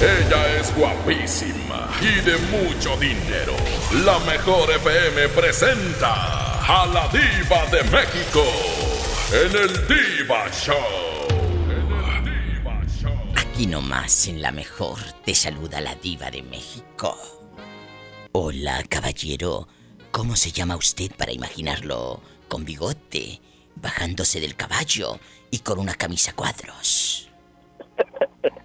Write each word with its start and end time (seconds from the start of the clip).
Ella 0.00 0.60
es 0.60 0.72
guapísima 0.76 1.90
y 2.00 2.20
de 2.20 2.38
mucho 2.52 2.96
dinero. 2.98 3.52
La 4.04 4.20
mejor 4.20 4.70
FM 4.70 5.28
presenta 5.30 6.60
a 6.64 6.86
la 6.86 7.08
diva 7.08 7.66
de 7.66 7.82
México 7.90 8.44
en 9.32 9.56
el 9.56 9.88
Diva 9.88 10.48
Show. 10.52 10.76
En 11.68 11.90
el 11.90 12.24
Diva 12.24 12.80
Show. 12.86 13.10
Aquí 13.34 13.66
nomás 13.66 14.28
en 14.28 14.40
la 14.40 14.52
mejor 14.52 15.00
te 15.24 15.34
saluda 15.34 15.80
la 15.80 15.96
diva 15.96 16.30
de 16.30 16.44
México. 16.44 17.18
Hola, 18.30 18.84
caballero. 18.88 19.66
¿Cómo 20.12 20.36
se 20.36 20.52
llama 20.52 20.76
usted 20.76 21.10
para 21.16 21.32
imaginarlo 21.32 22.22
con 22.46 22.64
bigote, 22.64 23.40
bajándose 23.74 24.38
del 24.38 24.54
caballo 24.54 25.18
y 25.50 25.58
con 25.58 25.80
una 25.80 25.94
camisa 25.94 26.34
cuadros? 26.34 27.28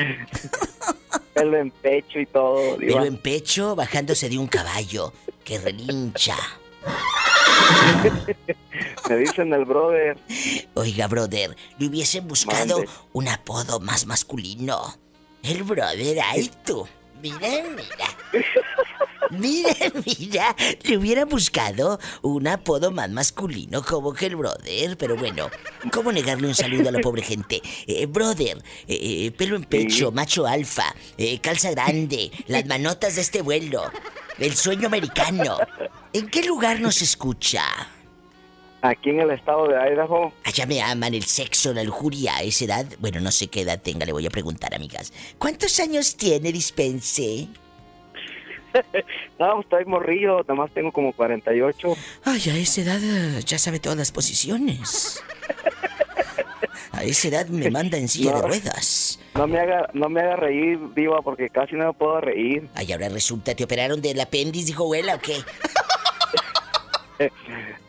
Pelo 1.34 1.58
en 1.58 1.70
pecho 1.70 2.18
y 2.18 2.26
todo, 2.26 2.76
diva. 2.76 2.94
Pero 2.94 3.04
en 3.04 3.16
pecho, 3.16 3.76
bajándose 3.76 4.28
de 4.28 4.38
un 4.38 4.46
caballo 4.46 5.12
que 5.44 5.58
relincha. 5.58 6.36
Me 9.08 9.16
dicen 9.16 9.52
el 9.52 9.64
brother. 9.64 10.18
Oiga, 10.74 11.06
brother, 11.08 11.56
le 11.78 11.86
hubiesen 11.86 12.26
buscado 12.26 12.78
Mande. 12.78 12.90
un 13.12 13.28
apodo 13.28 13.80
más 13.80 14.06
masculino. 14.06 14.96
El 15.42 15.62
brother, 15.62 16.18
ay 16.22 16.50
tú. 16.64 16.86
Mira, 17.22 17.38
mira. 17.38 18.06
Mira, 19.30 19.74
mira. 20.06 20.56
Le 20.82 20.96
hubiera 20.96 21.24
buscado 21.24 21.98
un 22.22 22.46
apodo 22.48 22.90
más 22.90 23.10
masculino 23.10 23.82
como 23.82 24.12
que 24.12 24.26
el 24.26 24.36
brother. 24.36 24.96
Pero 24.96 25.16
bueno, 25.16 25.50
¿cómo 25.92 26.12
negarle 26.12 26.48
un 26.48 26.54
saludo 26.54 26.88
a 26.88 26.92
la 26.92 27.00
pobre 27.00 27.22
gente? 27.22 27.62
Eh, 27.86 28.06
brother, 28.06 28.58
eh, 28.86 29.26
eh, 29.26 29.30
pelo 29.32 29.56
en 29.56 29.64
pecho, 29.64 30.12
macho 30.12 30.46
alfa, 30.46 30.94
eh, 31.16 31.38
calza 31.40 31.70
grande, 31.70 32.30
las 32.46 32.66
manotas 32.66 33.16
de 33.16 33.22
este 33.22 33.42
vuelo, 33.42 33.82
el 34.38 34.54
sueño 34.54 34.86
americano. 34.86 35.58
¿En 36.12 36.28
qué 36.28 36.42
lugar 36.42 36.80
nos 36.80 37.02
escucha? 37.02 37.62
Aquí 38.82 39.10
en 39.10 39.20
el 39.20 39.30
estado 39.32 39.68
de 39.68 39.74
Idaho, 39.74 40.32
Allá 40.44 40.64
me 40.64 40.80
aman 40.80 41.12
el 41.12 41.24
sexo, 41.24 41.74
la 41.74 41.84
lujuria, 41.84 42.40
esa 42.40 42.64
edad. 42.64 42.86
Bueno, 42.98 43.20
no 43.20 43.30
sé 43.30 43.48
qué 43.48 43.60
edad 43.60 43.80
tenga, 43.80 44.06
le 44.06 44.12
voy 44.12 44.26
a 44.26 44.30
preguntar, 44.30 44.74
amigas. 44.74 45.12
¿Cuántos 45.38 45.78
años 45.80 46.16
tiene, 46.16 46.50
dispense? 46.50 47.48
no, 49.38 49.60
estoy 49.60 49.84
morrido, 49.84 50.40
nada 50.40 50.54
más 50.54 50.70
tengo 50.72 50.92
como 50.92 51.12
48. 51.12 51.96
Ay, 52.24 52.42
a 52.50 52.56
esa 52.56 52.80
edad 52.82 53.00
eh, 53.02 53.40
ya 53.44 53.58
sabe 53.58 53.80
todas 53.80 53.98
las 53.98 54.12
posiciones. 54.12 55.22
A 56.92 57.04
esa 57.04 57.28
edad 57.28 57.46
me 57.48 57.70
manda 57.70 57.96
en 57.96 58.08
silla 58.08 58.32
de 58.34 58.42
No. 58.42 58.48
ruedas. 58.48 59.18
No 59.34 59.46
me 59.46 59.58
haga, 59.60 59.88
no 59.94 60.08
me 60.08 60.20
haga 60.20 60.36
reír, 60.36 60.78
diva, 60.94 61.22
porque 61.22 61.48
casi 61.48 61.74
no 61.76 61.86
me 61.86 61.92
puedo 61.92 62.20
reír. 62.20 62.68
Ay, 62.74 62.92
ahora 62.92 63.08
resulta, 63.08 63.54
¿te 63.54 63.64
operaron 63.64 64.00
del 64.02 64.20
apéndice, 64.20 64.66
dijo 64.66 64.84
abuela, 64.84 65.14
o 65.14 65.20
qué? 65.20 65.36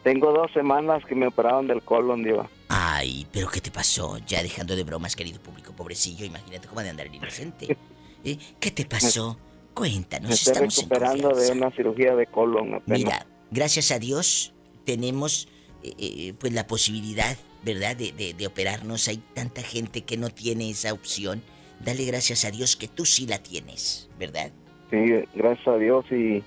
Tengo 0.03 0.31
dos 0.34 0.52
semanas 0.53 1.03
que 1.06 1.16
me 1.16 1.28
operaron 1.28 1.68
del 1.68 1.81
colon, 1.81 2.24
diva. 2.24 2.50
Ay, 2.69 3.28
pero 3.31 3.50
¿qué 3.50 3.62
te 3.62 3.72
pasó? 3.72 4.18
Ya 4.28 4.42
dejando 4.44 4.75
de 4.75 4.84
bromas, 4.84 5.16
querido 5.16 5.40
público, 5.42 5.74
pobrecillo, 5.74 6.25
imagínate 6.25 6.68
cómo 6.68 6.80
ha 6.80 6.84
de 6.84 6.90
andar 6.90 7.08
el 7.08 7.16
inocente. 7.16 7.78
¿Eh? 8.24 8.38
¿Qué 8.59 8.72
te 8.72 8.86
pasó? 8.86 9.38
Me 9.72 9.76
Cuéntanos, 9.76 10.32
estoy 10.32 10.52
estamos 10.54 10.78
en 10.78 10.84
recuperando 10.90 11.36
de 11.36 11.52
una 11.52 11.72
cirugía 11.72 12.16
de 12.16 12.28
colon 12.28 12.76
apenas. 12.76 13.00
Mira, 13.00 13.26
gracias 13.52 13.92
a 13.92 14.00
Dios 14.00 14.54
tenemos 14.86 15.48
eh, 15.84 15.94
eh, 15.98 16.34
pues 16.38 16.54
la 16.54 16.68
posibilidad, 16.68 17.36
¿verdad? 17.64 17.96
De, 17.96 18.12
de- 18.12 18.34
de 18.34 18.48
operarnos. 18.48 19.08
Hay 19.08 19.18
tanta 19.34 19.62
gente 19.64 20.02
que 20.04 20.18
no 20.18 20.30
tiene 20.30 20.70
esa 20.70 20.94
opción. 20.94 21.42
Dale 21.80 22.06
gracias 22.06 22.46
a 22.46 22.52
Dios 22.52 22.76
que 22.76 22.88
tú 22.88 23.06
sí 23.06 23.26
la 23.26 23.40
tienes, 23.40 24.10
¿verdad? 24.20 24.52
Sí, 24.92 24.98
gracias 25.34 25.68
a 25.68 25.78
Dios 25.78 26.06
y 26.12 26.44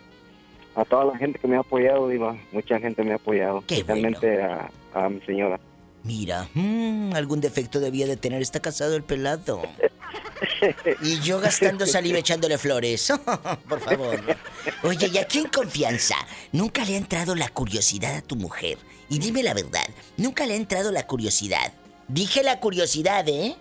a 0.77 0.84
toda 0.84 1.07
la 1.07 1.17
gente 1.19 1.39
que 1.39 1.49
me 1.49 1.57
ha 1.57 1.61
apoyado, 1.61 2.09
diva. 2.09 2.37
Mucha 2.53 2.79
gente 2.79 3.03
me 3.03 3.13
ha 3.13 3.17
apoyado, 3.17 3.65
Qué 3.67 3.77
especialmente 3.77 4.43
a, 4.43 4.71
a 4.93 5.09
mi 5.09 5.21
señora. 5.23 5.59
Mira, 6.04 6.48
mm, 6.53 7.15
algún 7.15 7.41
defecto 7.41 7.81
debía 7.81 8.06
de 8.06 8.16
tener. 8.16 8.42
Está 8.42 8.60
casado 8.60 8.94
el 8.94 9.03
pelado. 9.03 9.62
Y 11.03 11.20
yo 11.20 11.41
gastando 11.41 11.87
saliva 11.87 12.19
echándole 12.19 12.59
flores. 12.59 13.12
Por 13.69 13.81
favor. 13.81 14.20
Oye, 14.82 15.09
y 15.12 15.19
aquí 15.19 15.38
en 15.38 15.48
confianza, 15.48 16.16
¿nunca 16.53 16.84
le 16.84 16.94
ha 16.94 16.98
entrado 16.98 17.34
la 17.34 17.48
curiosidad 17.48 18.16
a 18.16 18.22
tu 18.22 18.37
mujer? 18.37 18.78
Y 19.09 19.19
dime 19.19 19.42
la 19.42 19.54
verdad, 19.54 19.87
¿nunca 20.16 20.47
le 20.47 20.54
ha 20.54 20.56
entrado 20.56 20.92
la 20.92 21.06
curiosidad? 21.06 21.72
Dije 22.09 22.42
la 22.42 22.60
curiosidad, 22.60 23.26
¿eh? 23.28 23.56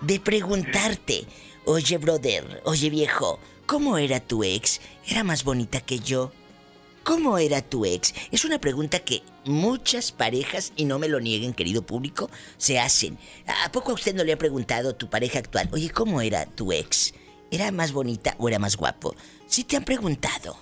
De 0.00 0.20
preguntarte, 0.20 1.26
oye, 1.64 1.98
brother, 1.98 2.62
oye, 2.64 2.90
viejo, 2.90 3.38
¿cómo 3.66 3.98
era 3.98 4.20
tu 4.20 4.44
ex? 4.44 4.80
¿Era 5.06 5.24
más 5.24 5.44
bonita 5.44 5.80
que 5.80 5.98
yo? 5.98 6.32
¿Cómo 7.06 7.38
era 7.38 7.62
tu 7.62 7.84
ex? 7.84 8.12
Es 8.32 8.44
una 8.44 8.58
pregunta 8.58 8.98
que 8.98 9.22
muchas 9.44 10.10
parejas, 10.10 10.72
y 10.74 10.86
no 10.86 10.98
me 10.98 11.06
lo 11.06 11.20
nieguen, 11.20 11.54
querido 11.54 11.82
público, 11.82 12.28
se 12.56 12.80
hacen. 12.80 13.16
¿A 13.64 13.70
poco 13.70 13.92
a 13.92 13.94
usted 13.94 14.12
no 14.12 14.24
le 14.24 14.32
ha 14.32 14.36
preguntado 14.38 14.96
tu 14.96 15.08
pareja 15.08 15.38
actual, 15.38 15.68
oye, 15.72 15.88
¿cómo 15.90 16.20
era 16.20 16.46
tu 16.46 16.72
ex? 16.72 17.14
¿Era 17.52 17.70
más 17.70 17.92
bonita 17.92 18.34
o 18.38 18.48
era 18.48 18.58
más 18.58 18.76
guapo? 18.76 19.14
Sí 19.46 19.62
te 19.62 19.76
han 19.76 19.84
preguntado. 19.84 20.56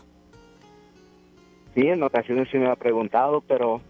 Sí, 1.75 1.81
en 1.87 2.03
ocasiones 2.03 2.47
sí 2.53 2.59
me 2.59 2.69
ha 2.69 2.77
preguntado, 2.77 3.41
pero 3.41 3.81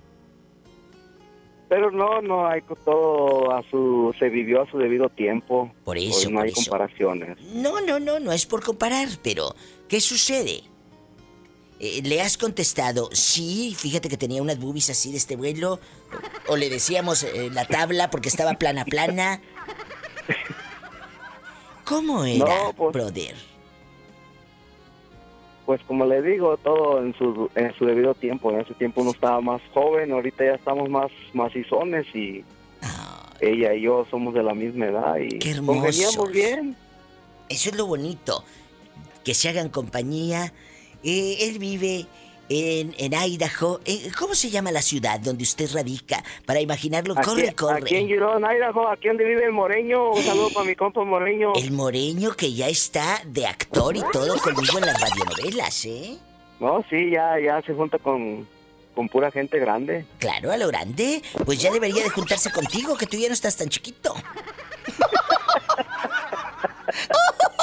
pero 1.68 1.90
no, 1.90 2.22
no 2.22 2.46
hay 2.46 2.62
todo 2.84 3.50
a 3.50 3.64
su 3.68 4.14
se 4.16 4.28
vivió 4.28 4.62
a 4.62 4.70
su 4.70 4.78
debido 4.78 5.08
tiempo. 5.08 5.72
Por 5.82 5.98
eso, 5.98 6.28
Hoy 6.28 6.32
no 6.32 6.38
por 6.38 6.44
hay 6.46 6.52
eso. 6.52 6.60
comparaciones. 6.70 7.36
No, 7.52 7.80
no, 7.80 7.98
no, 7.98 8.20
no 8.20 8.30
es 8.30 8.46
por 8.46 8.62
comparar, 8.62 9.08
pero 9.24 9.56
¿qué 9.88 10.00
sucede? 10.00 10.62
Eh, 11.80 12.02
¿Le 12.04 12.20
has 12.22 12.38
contestado, 12.38 13.10
sí, 13.12 13.74
fíjate 13.76 14.08
que 14.08 14.16
tenía 14.16 14.40
unas 14.40 14.58
boobies 14.58 14.90
así 14.90 15.10
de 15.10 15.18
este 15.18 15.36
vuelo? 15.36 15.80
¿O, 16.48 16.56
le 16.56 16.70
decíamos 16.70 17.24
eh, 17.24 17.50
la 17.52 17.66
tabla 17.66 18.10
porque 18.10 18.28
estaba 18.28 18.54
plana, 18.54 18.84
plana? 18.84 19.40
¿Cómo 21.84 22.24
era, 22.24 22.44
No, 22.44 22.72
pues- 22.74 22.92
brother? 22.92 23.34
pues 25.66 25.80
como 25.86 26.04
le 26.04 26.20
digo, 26.20 26.58
todo 26.58 27.02
en 27.02 27.14
su, 27.16 27.50
en 27.54 27.74
su 27.78 27.86
debido 27.86 28.14
tiempo. 28.14 28.50
En 28.50 28.60
ese 28.60 28.74
tiempo 28.74 29.00
uno 29.00 29.12
estaba 29.12 29.40
más 29.40 29.62
joven, 29.72 30.12
ahorita 30.12 30.44
ya 30.44 30.52
estamos 30.52 30.90
más 30.90 31.10
macizones 31.32 32.06
y 32.14 32.44
ella 33.40 33.72
y 33.72 33.80
yo 33.82 34.06
somos 34.10 34.34
de 34.34 34.42
la 34.42 34.52
misma 34.54 34.86
edad 34.86 35.16
y 35.16 35.38
Qué 35.38 35.56
congeniamos 35.56 36.30
bien. 36.30 36.76
Eso 37.48 37.70
es 37.70 37.76
lo 37.76 37.86
bonito. 37.86 38.44
Que 39.24 39.32
se 39.32 39.48
hagan 39.48 39.70
compañía. 39.70 40.52
Eh, 41.04 41.36
él 41.40 41.58
vive 41.58 42.06
en, 42.48 42.94
en 42.98 43.12
Idaho. 43.12 43.80
Eh, 43.84 44.10
¿Cómo 44.18 44.34
se 44.34 44.50
llama 44.50 44.72
la 44.72 44.82
ciudad 44.82 45.20
donde 45.20 45.42
usted 45.42 45.70
radica? 45.72 46.22
Para 46.46 46.60
imaginarlo, 46.60 47.14
corre, 47.14 47.48
aquí, 47.48 47.54
corre. 47.54 47.82
Aquí 47.82 47.96
en 47.96 48.06
Girón, 48.06 48.42
Idaho, 48.44 48.88
aquí 48.88 49.08
donde 49.08 49.24
vive 49.24 49.44
el 49.44 49.52
Moreño. 49.52 50.12
Un 50.12 50.22
saludo 50.24 50.50
para 50.50 50.66
mi 50.66 50.74
compa 50.74 51.04
Moreño. 51.04 51.52
El 51.54 51.72
moreño 51.72 52.32
que 52.32 52.52
ya 52.52 52.68
está 52.68 53.20
de 53.26 53.46
actor 53.46 53.96
y 53.96 54.02
todo 54.12 54.38
conmigo 54.38 54.78
en 54.78 54.86
las 54.86 55.00
radionovelas, 55.00 55.84
¿eh? 55.84 56.16
No, 56.60 56.84
sí, 56.88 57.10
ya, 57.10 57.38
ya 57.38 57.60
se 57.62 57.74
junta 57.74 57.98
con, 57.98 58.46
con 58.94 59.08
pura 59.08 59.30
gente 59.30 59.58
grande. 59.58 60.06
Claro, 60.18 60.52
a 60.52 60.56
lo 60.56 60.68
grande. 60.68 61.22
Pues 61.44 61.58
ya 61.60 61.70
debería 61.70 62.02
de 62.02 62.10
juntarse 62.10 62.50
contigo, 62.50 62.96
que 62.96 63.06
tú 63.06 63.18
ya 63.18 63.28
no 63.28 63.34
estás 63.34 63.56
tan 63.56 63.68
chiquito. 63.68 64.14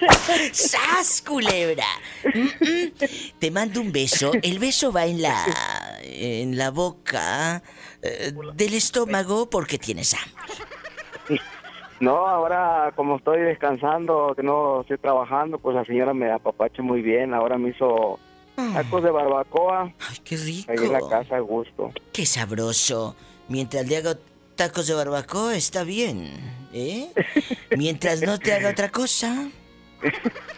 ¡Sas, 0.52 1.22
culebra! 1.22 1.86
Mm, 2.34 2.38
mm. 2.40 2.92
Te 3.38 3.50
mando 3.50 3.80
un 3.80 3.92
beso. 3.92 4.32
El 4.42 4.58
beso 4.58 4.92
va 4.92 5.06
en 5.06 5.22
la. 5.22 5.44
en 6.02 6.56
la 6.56 6.70
boca 6.70 7.62
eh, 8.02 8.32
del 8.54 8.74
estómago 8.74 9.50
porque 9.50 9.78
tienes 9.78 10.14
hambre. 10.14 11.40
No, 12.00 12.28
ahora 12.28 12.92
como 12.94 13.16
estoy 13.16 13.40
descansando, 13.40 14.34
que 14.36 14.42
no 14.42 14.82
estoy 14.82 14.98
trabajando, 14.98 15.58
pues 15.58 15.74
la 15.74 15.84
señora 15.84 16.14
me 16.14 16.30
apapacha 16.30 16.82
muy 16.82 17.02
bien. 17.02 17.34
Ahora 17.34 17.58
me 17.58 17.70
hizo 17.70 18.20
tacos 18.54 19.02
de 19.02 19.10
barbacoa. 19.10 19.92
Ay, 20.08 20.16
qué 20.24 20.36
rico. 20.36 20.70
Ahí 20.70 20.78
en 20.78 20.92
la 20.92 21.00
casa 21.08 21.36
a 21.36 21.40
gusto. 21.40 21.90
Qué 22.12 22.24
sabroso. 22.24 23.16
Mientras 23.48 23.88
le 23.88 23.96
hago 23.96 24.14
tacos 24.54 24.86
de 24.86 24.94
barbacoa, 24.94 25.56
está 25.56 25.82
bien. 25.82 26.30
¿Eh? 26.72 27.10
Mientras 27.76 28.22
no 28.22 28.38
te 28.38 28.52
haga 28.52 28.70
otra 28.70 28.90
cosa. 28.90 29.48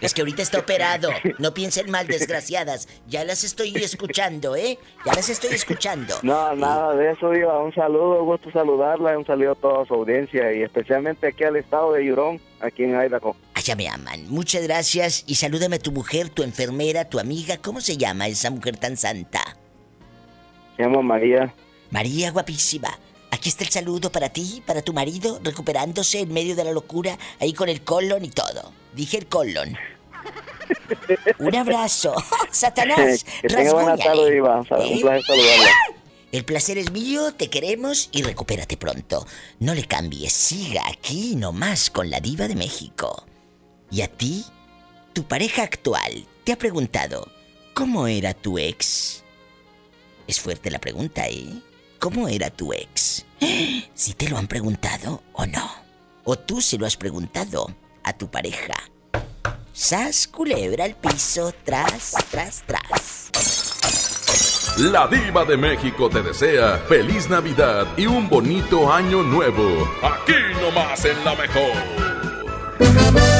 Es 0.00 0.14
que 0.14 0.22
ahorita 0.22 0.42
está 0.42 0.58
operado. 0.60 1.10
No 1.38 1.54
piensen 1.54 1.90
mal, 1.90 2.06
desgraciadas. 2.06 2.88
Ya 3.06 3.24
las 3.24 3.44
estoy 3.44 3.74
escuchando, 3.76 4.56
¿eh? 4.56 4.78
Ya 5.04 5.14
las 5.14 5.28
estoy 5.28 5.50
escuchando. 5.54 6.14
No, 6.22 6.54
nada 6.54 6.94
de 6.94 7.12
eso, 7.12 7.30
Diva. 7.30 7.58
Un 7.62 7.74
saludo, 7.74 8.24
gusto 8.24 8.50
saludarla. 8.50 9.16
Un 9.18 9.26
saludo 9.26 9.52
a 9.52 9.54
toda 9.54 9.84
su 9.86 9.94
audiencia 9.94 10.52
y 10.52 10.62
especialmente 10.62 11.28
aquí 11.28 11.44
al 11.44 11.56
estado 11.56 11.92
de 11.92 12.04
Yurón, 12.04 12.40
aquí 12.60 12.84
en 12.84 12.90
Idaho. 13.00 13.36
Allá 13.54 13.76
me 13.76 13.88
aman. 13.88 14.28
Muchas 14.28 14.62
gracias 14.62 15.24
y 15.26 15.34
salúdame 15.34 15.76
a 15.76 15.80
tu 15.80 15.92
mujer, 15.92 16.30
tu 16.30 16.42
enfermera, 16.42 17.04
tu 17.04 17.18
amiga. 17.18 17.58
¿Cómo 17.58 17.80
se 17.80 17.96
llama 17.96 18.26
esa 18.28 18.50
mujer 18.50 18.76
tan 18.76 18.96
santa? 18.96 19.56
Se 20.76 20.82
llama 20.82 21.02
María. 21.02 21.52
María 21.90 22.30
guapísima. 22.30 22.98
Aquí 23.30 23.48
está 23.48 23.64
el 23.64 23.70
saludo 23.70 24.10
para 24.10 24.30
ti, 24.30 24.62
para 24.66 24.82
tu 24.82 24.92
marido, 24.92 25.40
recuperándose 25.44 26.20
en 26.20 26.32
medio 26.32 26.56
de 26.56 26.64
la 26.64 26.72
locura, 26.72 27.16
ahí 27.38 27.52
con 27.52 27.68
el 27.68 27.82
colon 27.82 28.24
y 28.24 28.30
todo. 28.30 28.72
Dije 28.94 29.18
el 29.18 29.26
colon. 29.26 29.76
Un 31.38 31.54
abrazo. 31.54 32.14
Satanás. 32.50 33.24
que 33.42 33.48
tenga 33.48 33.72
buena 33.72 33.96
rasguñale. 33.96 34.04
tarde, 34.04 34.30
Diva. 34.32 34.60
Un 34.60 34.66
¿Eh? 34.66 35.00
placer. 35.00 35.70
El 36.32 36.44
placer 36.44 36.78
es 36.78 36.92
mío, 36.92 37.32
te 37.34 37.50
queremos 37.50 38.08
y 38.12 38.22
recupérate 38.22 38.76
pronto. 38.76 39.26
No 39.58 39.74
le 39.74 39.84
cambies, 39.84 40.32
siga 40.32 40.82
aquí 40.88 41.34
nomás 41.34 41.90
con 41.90 42.08
la 42.08 42.20
diva 42.20 42.46
de 42.46 42.54
México. 42.54 43.26
¿Y 43.90 44.02
a 44.02 44.08
ti? 44.08 44.44
Tu 45.12 45.24
pareja 45.24 45.64
actual 45.64 46.24
te 46.44 46.52
ha 46.52 46.56
preguntado, 46.58 47.26
¿cómo 47.74 48.06
era 48.06 48.32
tu 48.32 48.58
ex? 48.58 49.24
Es 50.28 50.38
fuerte 50.38 50.70
la 50.70 50.78
pregunta, 50.78 51.26
¿eh? 51.26 51.60
¿Cómo 51.98 52.28
era 52.28 52.48
tu 52.50 52.72
ex? 52.72 53.26
¿Si 53.94 54.14
te 54.14 54.28
lo 54.28 54.38
han 54.38 54.46
preguntado 54.46 55.24
o 55.32 55.46
no? 55.46 55.68
¿O 56.22 56.36
tú 56.36 56.60
se 56.60 56.78
lo 56.78 56.86
has 56.86 56.96
preguntado 56.96 57.74
a 58.04 58.12
tu 58.12 58.30
pareja? 58.30 58.74
Sas, 59.72 60.28
culebra 60.28 60.84
al 60.84 60.94
piso, 60.94 61.52
tras, 61.64 62.14
tras, 62.30 62.62
tras. 62.66 63.30
La 64.78 65.08
diva 65.08 65.44
de 65.44 65.56
México 65.56 66.08
te 66.08 66.22
desea 66.22 66.78
feliz 66.88 67.28
Navidad 67.28 67.86
y 67.96 68.06
un 68.06 68.28
bonito 68.28 68.92
año 68.92 69.22
nuevo. 69.22 69.88
Aquí 70.02 70.34
nomás 70.62 71.04
en 71.04 71.24
la 71.24 71.34
mejor. 71.34 73.39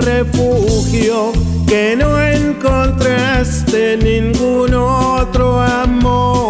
refugio 0.00 1.32
que 1.66 1.96
no 1.96 2.20
encontraste 2.20 3.94
en 3.94 4.00
ningún 4.00 4.74
otro 4.74 5.60
amor. 5.60 6.49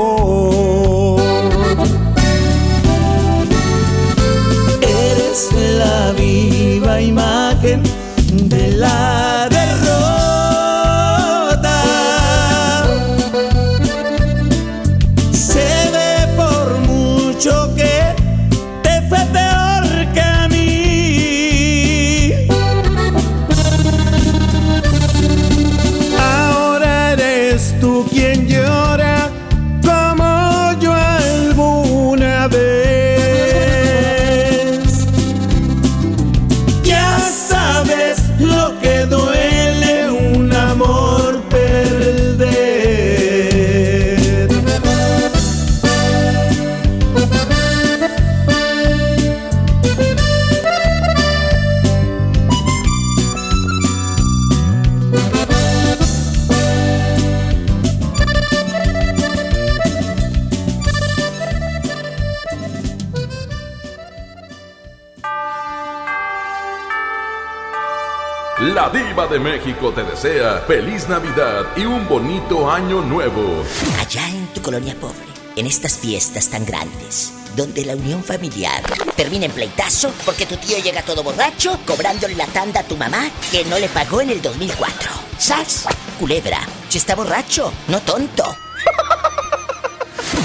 De 69.31 69.39
México 69.39 69.93
te 69.93 70.03
desea 70.03 70.65
feliz 70.67 71.09
Navidad 71.09 71.65
y 71.77 71.83
un 71.87 72.09
bonito 72.09 72.69
año 72.69 73.01
nuevo. 73.01 73.65
Allá 74.01 74.29
en 74.29 74.49
tu 74.49 74.61
colonia 74.61 74.97
pobre, 74.97 75.25
en 75.55 75.69
estas 75.69 75.97
fiestas 75.99 76.51
tan 76.51 76.67
grandes, 76.67 77.33
donde 77.55 77.85
la 77.85 77.95
unión 77.95 78.25
familiar 78.25 78.83
termina 79.17 79.47
en 79.47 79.53
pleitazo 79.53 80.13
porque 80.27 80.47
tu 80.47 80.57
tío 80.57 80.79
llega 80.79 81.03
todo 81.03 81.23
borracho 81.23 81.79
cobrándole 81.87 82.35
la 82.35 82.47
tanda 82.47 82.81
a 82.81 82.83
tu 82.83 82.97
mamá 82.97 83.31
que 83.53 83.65
no 83.67 83.79
le 83.79 83.89
pagó 83.89 84.21
en 84.21 84.31
el 84.31 84.43
2004. 84.43 85.11
¿Sas? 85.39 85.87
Culebra, 86.19 86.59
si 86.89 86.99
está 86.99 87.15
borracho, 87.15 87.73
no 87.87 88.01
tonto. 88.01 88.45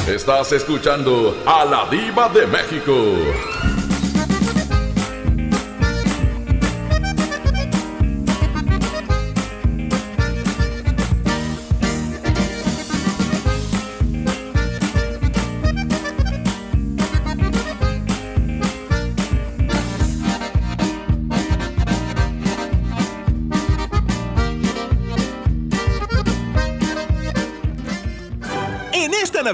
Estás 0.07 0.51
escuchando 0.51 1.41
a 1.47 1.65
La 1.65 1.89
Diva 1.89 2.29
de 2.29 2.45
México. 2.45 2.93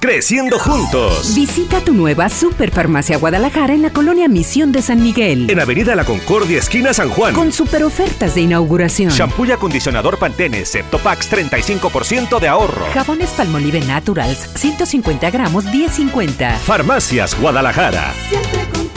Creciendo 0.00 0.60
juntos. 0.60 1.34
Visita 1.34 1.80
tu 1.80 1.92
nueva 1.92 2.28
Superfarmacia 2.28 3.18
Guadalajara 3.18 3.74
en 3.74 3.82
la 3.82 3.90
colonia 3.90 4.28
Misión 4.28 4.70
de 4.70 4.80
San 4.80 5.02
Miguel. 5.02 5.50
En 5.50 5.58
Avenida 5.58 5.96
La 5.96 6.04
Concordia, 6.04 6.60
esquina 6.60 6.94
San 6.94 7.10
Juan. 7.10 7.34
Con 7.34 7.50
super 7.50 7.82
ofertas 7.82 8.36
de 8.36 8.42
inauguración. 8.42 9.10
Shampoo 9.10 9.46
y 9.46 9.50
acondicionador 9.50 10.16
Pantene 10.16 10.64
Septopax 10.64 11.32
35% 11.32 12.38
de 12.38 12.46
ahorro. 12.46 12.86
Jabones 12.94 13.30
Palmolive 13.30 13.80
Naturals 13.80 14.48
150 14.54 15.30
gramos 15.32 15.64
10.50. 15.66 16.58
Farmacias 16.58 17.36
Guadalajara. 17.40 18.14
Con 18.72 18.87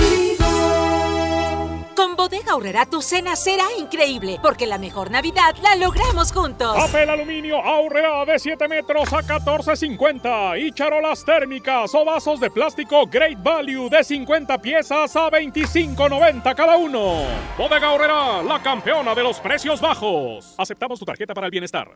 Bodega 2.09 2.53
Aurrera 2.53 2.85
tu 2.85 3.01
cena 3.01 3.35
será 3.35 3.65
increíble, 3.79 4.39
porque 4.41 4.65
la 4.65 4.77
mejor 4.77 5.11
Navidad 5.11 5.55
la 5.61 5.75
logramos 5.75 6.31
juntos. 6.31 6.75
Papel 6.75 7.09
aluminio 7.09 7.57
Aurrera 7.57 8.25
de 8.25 8.39
7 8.39 8.67
metros 8.67 9.13
a 9.13 9.21
14.50 9.21 10.59
y 10.59 10.71
charolas 10.71 11.23
térmicas 11.23 11.93
o 11.93 12.03
vasos 12.03 12.39
de 12.39 12.49
plástico 12.49 13.05
Great 13.05 13.41
Value 13.41 13.89
de 13.89 14.03
50 14.03 14.57
piezas 14.57 15.15
a 15.15 15.29
25.90 15.29 16.55
cada 16.55 16.75
uno. 16.77 17.23
Bodega 17.57 17.87
Aurrera, 17.87 18.41
la 18.41 18.61
campeona 18.61 19.13
de 19.13 19.23
los 19.23 19.39
precios 19.39 19.79
bajos. 19.79 20.55
Aceptamos 20.57 20.99
tu 20.99 21.05
tarjeta 21.05 21.33
para 21.33 21.47
el 21.47 21.51
bienestar. 21.51 21.91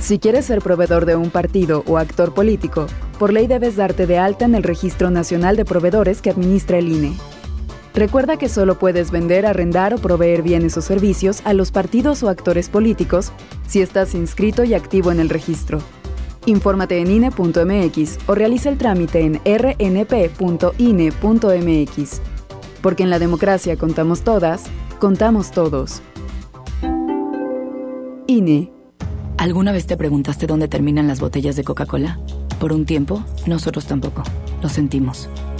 Si 0.00 0.18
quieres 0.18 0.46
ser 0.46 0.60
proveedor 0.60 1.06
de 1.06 1.16
un 1.16 1.30
partido 1.30 1.82
o 1.86 1.98
actor 1.98 2.32
político, 2.32 2.86
por 3.18 3.32
ley 3.32 3.46
debes 3.46 3.76
darte 3.76 4.06
de 4.06 4.18
alta 4.18 4.44
en 4.44 4.54
el 4.54 4.62
Registro 4.62 5.10
Nacional 5.10 5.56
de 5.56 5.64
Proveedores 5.64 6.22
que 6.22 6.30
administra 6.30 6.78
el 6.78 6.88
INE. 6.88 7.16
Recuerda 7.96 8.36
que 8.36 8.50
solo 8.50 8.78
puedes 8.78 9.10
vender, 9.10 9.46
arrendar 9.46 9.94
o 9.94 9.96
proveer 9.96 10.42
bienes 10.42 10.76
o 10.76 10.82
servicios 10.82 11.40
a 11.46 11.54
los 11.54 11.70
partidos 11.70 12.22
o 12.22 12.28
actores 12.28 12.68
políticos 12.68 13.32
si 13.66 13.80
estás 13.80 14.14
inscrito 14.14 14.64
y 14.64 14.74
activo 14.74 15.10
en 15.10 15.18
el 15.18 15.30
registro. 15.30 15.78
Infórmate 16.44 17.00
en 17.00 17.10
INE.mx 17.10 18.18
o 18.26 18.34
realiza 18.34 18.68
el 18.68 18.76
trámite 18.76 19.20
en 19.20 19.40
rnp.ine.mx. 19.46 20.20
Porque 22.82 23.02
en 23.02 23.08
la 23.08 23.18
democracia 23.18 23.78
contamos 23.78 24.20
todas, 24.20 24.64
contamos 24.98 25.50
todos. 25.50 26.02
INE. 28.26 28.70
¿Alguna 29.38 29.72
vez 29.72 29.86
te 29.86 29.96
preguntaste 29.96 30.46
dónde 30.46 30.68
terminan 30.68 31.08
las 31.08 31.20
botellas 31.20 31.56
de 31.56 31.64
Coca-Cola? 31.64 32.20
Por 32.60 32.74
un 32.74 32.84
tiempo, 32.84 33.24
nosotros 33.46 33.86
tampoco. 33.86 34.22
Lo 34.62 34.68
sentimos. 34.68 35.30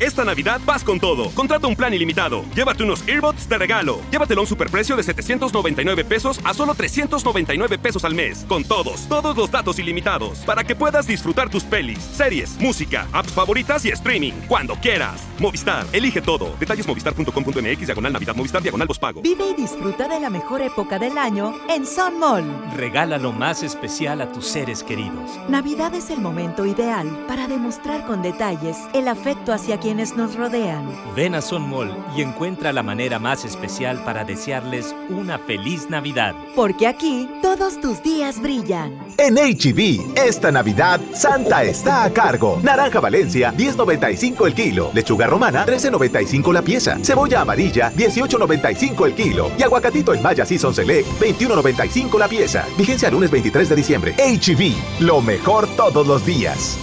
Esta 0.00 0.24
Navidad 0.24 0.60
vas 0.66 0.82
con 0.82 0.98
todo. 0.98 1.30
Contrata 1.30 1.68
un 1.68 1.76
plan 1.76 1.94
ilimitado. 1.94 2.44
Llévate 2.54 2.82
unos 2.82 3.06
earbuds 3.06 3.48
de 3.48 3.58
regalo. 3.58 4.00
Llévatelo 4.10 4.40
a 4.40 4.42
un 4.42 4.48
superprecio 4.48 4.96
de 4.96 5.04
799 5.04 6.04
pesos 6.04 6.40
a 6.42 6.52
solo 6.52 6.74
399 6.74 7.78
pesos 7.78 8.04
al 8.04 8.12
mes. 8.12 8.44
Con 8.48 8.64
todos, 8.64 9.08
todos 9.08 9.36
los 9.36 9.52
datos 9.52 9.78
ilimitados. 9.78 10.38
Para 10.40 10.64
que 10.64 10.74
puedas 10.74 11.06
disfrutar 11.06 11.48
tus 11.48 11.62
pelis, 11.62 12.00
series, 12.00 12.58
música, 12.58 13.06
apps 13.12 13.32
favoritas 13.32 13.84
y 13.84 13.90
streaming. 13.90 14.32
Cuando 14.48 14.74
quieras. 14.74 15.22
Movistar, 15.38 15.86
elige 15.92 16.20
todo. 16.20 16.56
Detalles 16.58 16.88
movistar.com.mx, 16.88 17.86
diagonal 17.86 18.12
Navidad, 18.12 18.34
Movistar, 18.34 18.62
diagonal 18.62 18.88
pago. 19.00 19.22
Vive 19.22 19.50
y 19.50 19.54
disfruta 19.54 20.08
de 20.08 20.18
la 20.18 20.28
mejor 20.28 20.60
época 20.60 20.98
del 20.98 21.18
año 21.18 21.54
en 21.68 21.86
Sun 21.86 22.18
Mall. 22.18 22.44
Regala 22.76 23.16
lo 23.18 23.32
más 23.32 23.62
especial 23.62 24.20
a 24.20 24.32
tus 24.32 24.46
seres 24.46 24.82
queridos. 24.82 25.30
Navidad 25.48 25.94
es 25.94 26.10
el 26.10 26.20
momento 26.20 26.66
ideal 26.66 27.08
para 27.28 27.46
demostrar 27.46 28.06
con 28.06 28.22
detalles 28.22 28.76
el 28.92 29.06
afecto 29.06 29.52
hacia 29.52 29.78
quienes 29.84 30.16
nos 30.16 30.34
rodean. 30.34 30.88
Ven 31.14 31.34
a 31.34 31.42
Sun 31.42 31.68
Mall 31.68 31.94
y 32.16 32.22
encuentra 32.22 32.72
la 32.72 32.82
manera 32.82 33.18
más 33.18 33.44
especial 33.44 34.02
para 34.02 34.24
desearles 34.24 34.94
una 35.10 35.38
feliz 35.38 35.90
Navidad. 35.90 36.34
Porque 36.56 36.86
aquí 36.86 37.28
todos 37.42 37.78
tus 37.82 38.02
días 38.02 38.40
brillan. 38.40 38.98
En 39.18 39.34
HB, 39.34 40.16
esta 40.16 40.50
Navidad, 40.50 41.02
Santa 41.12 41.64
está 41.64 42.04
a 42.04 42.10
cargo. 42.10 42.58
Naranja 42.62 42.98
Valencia, 42.98 43.52
10.95 43.54 44.46
el 44.46 44.54
kilo. 44.54 44.90
Lechuga 44.94 45.26
romana, 45.26 45.66
13.95 45.66 46.50
la 46.50 46.62
pieza. 46.62 46.98
Cebolla 47.02 47.42
amarilla, 47.42 47.92
18.95 47.92 49.04
el 49.04 49.14
kilo. 49.14 49.50
Y 49.58 49.64
aguacatito 49.64 50.14
en 50.14 50.22
Maya 50.22 50.46
Season 50.46 50.74
Select, 50.74 51.06
21.95 51.20 52.18
la 52.18 52.26
pieza. 52.28 52.64
Vigencia 52.78 53.10
lunes 53.10 53.30
23 53.30 53.68
de 53.68 53.76
diciembre. 53.76 54.14
HB, 54.16 55.02
lo 55.04 55.20
mejor 55.20 55.66
todos 55.76 56.06
los 56.06 56.24
días. 56.24 56.78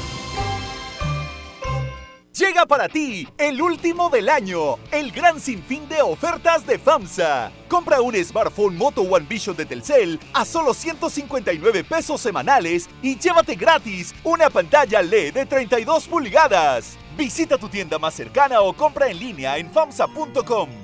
Llega 2.42 2.66
para 2.66 2.90
ti 2.90 3.28
el 3.38 3.62
último 3.62 4.10
del 4.10 4.28
año, 4.28 4.80
el 4.90 5.12
gran 5.12 5.40
sinfín 5.40 5.88
de 5.88 6.02
ofertas 6.02 6.66
de 6.66 6.80
FAMSA. 6.80 7.52
Compra 7.68 8.02
un 8.02 8.16
smartphone 8.16 8.76
Moto 8.76 9.04
One 9.04 9.28
Vision 9.30 9.56
de 9.56 9.64
Telcel 9.64 10.20
a 10.34 10.44
solo 10.44 10.74
159 10.74 11.84
pesos 11.84 12.20
semanales 12.20 12.90
y 13.04 13.16
llévate 13.16 13.54
gratis 13.54 14.16
una 14.24 14.50
pantalla 14.50 15.04
LED 15.04 15.36
de 15.36 15.46
32 15.46 16.08
pulgadas. 16.08 16.98
Visita 17.16 17.60
tu 17.60 17.70
tienda 17.70 18.00
más 18.00 18.16
cercana 18.16 18.62
o 18.62 18.74
compra 18.74 19.12
en 19.12 19.20
línea 19.20 19.60
en 19.60 19.70
FAMSA.com. 19.70 20.81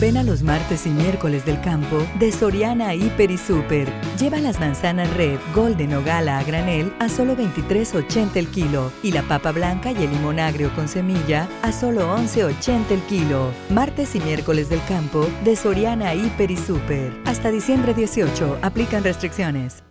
Ven 0.00 0.16
a 0.16 0.22
los 0.22 0.44
martes 0.44 0.86
y 0.86 0.90
miércoles 0.90 1.44
del 1.44 1.60
campo 1.60 2.06
de 2.20 2.30
Soriana 2.30 2.94
Hiper 2.94 3.32
y 3.32 3.36
Super. 3.36 3.92
Lleva 4.16 4.38
las 4.38 4.60
manzanas 4.60 5.12
red, 5.16 5.40
golden 5.52 5.92
o 5.94 6.04
gala 6.04 6.38
a 6.38 6.44
granel 6.44 6.92
a 7.00 7.08
solo 7.08 7.36
23.80 7.36 8.36
el 8.36 8.46
kilo 8.46 8.92
y 9.02 9.10
la 9.10 9.22
papa 9.22 9.50
blanca 9.50 9.90
y 9.90 9.96
el 9.96 10.10
limón 10.12 10.38
agrio 10.38 10.72
con 10.76 10.86
semilla 10.86 11.48
a 11.62 11.72
solo 11.72 12.16
11.80 12.16 12.92
el 12.92 13.00
kilo. 13.08 13.50
Martes 13.70 14.14
y 14.14 14.20
miércoles 14.20 14.68
del 14.68 14.84
campo 14.84 15.28
de 15.42 15.56
Soriana 15.56 16.14
Hiper 16.14 16.52
y 16.52 16.56
Super. 16.56 17.12
Hasta 17.24 17.50
diciembre 17.50 17.92
18. 17.92 18.60
Aplican 18.62 19.02
restricciones. 19.02 19.82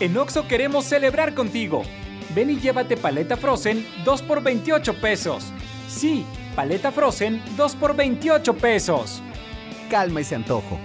En 0.00 0.16
Oxo 0.16 0.48
queremos 0.48 0.84
celebrar 0.84 1.32
contigo. 1.34 1.82
Ven 2.34 2.50
y 2.50 2.58
llévate 2.58 2.96
paleta 2.96 3.36
Frozen 3.36 3.86
2 4.04 4.22
por 4.22 4.42
28 4.42 5.00
pesos. 5.00 5.52
Sí, 5.88 6.26
paleta 6.54 6.92
Frozen 6.92 7.40
2 7.56 7.76
por 7.76 7.96
28 7.96 8.54
pesos. 8.54 9.22
Calma 9.90 10.20
ese 10.20 10.34
antojo. 10.34 10.78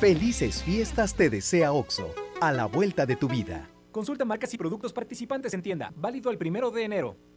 Felices 0.00 0.62
fiestas 0.62 1.14
te 1.14 1.28
desea 1.28 1.72
OXO, 1.72 2.14
a 2.40 2.52
la 2.52 2.66
vuelta 2.66 3.04
de 3.04 3.16
tu 3.16 3.28
vida. 3.28 3.68
Consulta 3.90 4.24
marcas 4.24 4.54
y 4.54 4.58
productos 4.58 4.92
participantes 4.92 5.54
en 5.54 5.62
tienda. 5.62 5.92
Válido 5.96 6.30
el 6.30 6.38
primero 6.38 6.70
de 6.70 6.84
enero. 6.84 7.16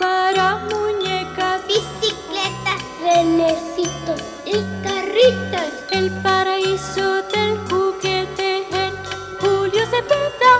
para 0.00 0.56
muñecas, 0.56 1.60
bicicletas, 1.66 2.82
renecitos 3.02 4.20
y 4.46 4.54
carritos. 4.82 5.68
El 5.92 6.10
paraíso 6.22 7.22
del 7.24 7.58
juguete 7.68 8.66
en 8.72 8.92
Julio 9.38 9.84
Cepeda. 9.90 10.52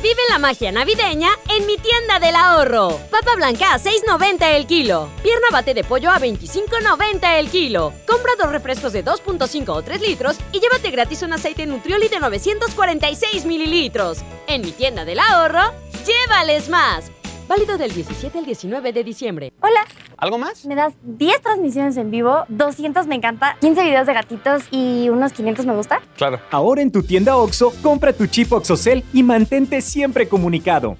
Vive 0.00 0.22
la 0.30 0.38
magia 0.38 0.70
navideña 0.70 1.30
en 1.50 1.66
mi 1.66 1.76
tienda 1.76 2.20
del 2.20 2.36
ahorro. 2.36 3.00
Papa 3.10 3.34
blanca 3.34 3.74
a 3.74 3.78
6.90 3.80 4.54
el 4.54 4.66
kilo. 4.66 5.08
Pierna 5.24 5.48
bate 5.50 5.74
de 5.74 5.82
pollo 5.82 6.10
a 6.10 6.20
25.90 6.20 7.38
el 7.40 7.50
kilo. 7.50 7.92
Compra 8.06 8.32
dos 8.38 8.52
refrescos 8.52 8.92
de 8.92 9.04
2.5 9.04 9.68
o 9.70 9.82
3 9.82 10.00
litros 10.00 10.36
y 10.52 10.60
llévate 10.60 10.92
gratis 10.92 11.22
un 11.22 11.32
aceite 11.32 11.66
Nutrioli 11.66 12.08
de 12.08 12.20
946 12.20 13.44
mililitros. 13.44 14.18
En 14.46 14.60
mi 14.60 14.70
tienda 14.70 15.04
del 15.04 15.18
ahorro, 15.18 15.72
llévales 16.06 16.68
más. 16.68 17.10
Válido 17.48 17.78
del 17.78 17.94
17 17.94 18.38
al 18.38 18.44
19 18.44 18.92
de 18.92 19.02
diciembre. 19.02 19.52
Hola. 19.62 19.80
¿Algo 20.18 20.36
más? 20.36 20.66
Me 20.66 20.74
das 20.74 20.92
10 21.02 21.40
transmisiones 21.40 21.96
en 21.96 22.10
vivo, 22.10 22.44
200 22.50 23.06
me 23.06 23.14
encanta, 23.14 23.56
15 23.62 23.84
videos 23.84 24.06
de 24.06 24.12
gatitos 24.12 24.64
y 24.70 25.08
unos 25.08 25.32
500 25.32 25.64
me 25.64 25.74
gusta. 25.74 26.02
Claro. 26.18 26.40
Ahora 26.50 26.82
en 26.82 26.92
tu 26.92 27.02
tienda 27.02 27.36
OXO, 27.38 27.72
compra 27.82 28.12
tu 28.12 28.26
chip 28.26 28.52
OXOCEL 28.52 29.02
y 29.14 29.22
mantente 29.22 29.80
siempre 29.80 30.28
comunicado. 30.28 30.98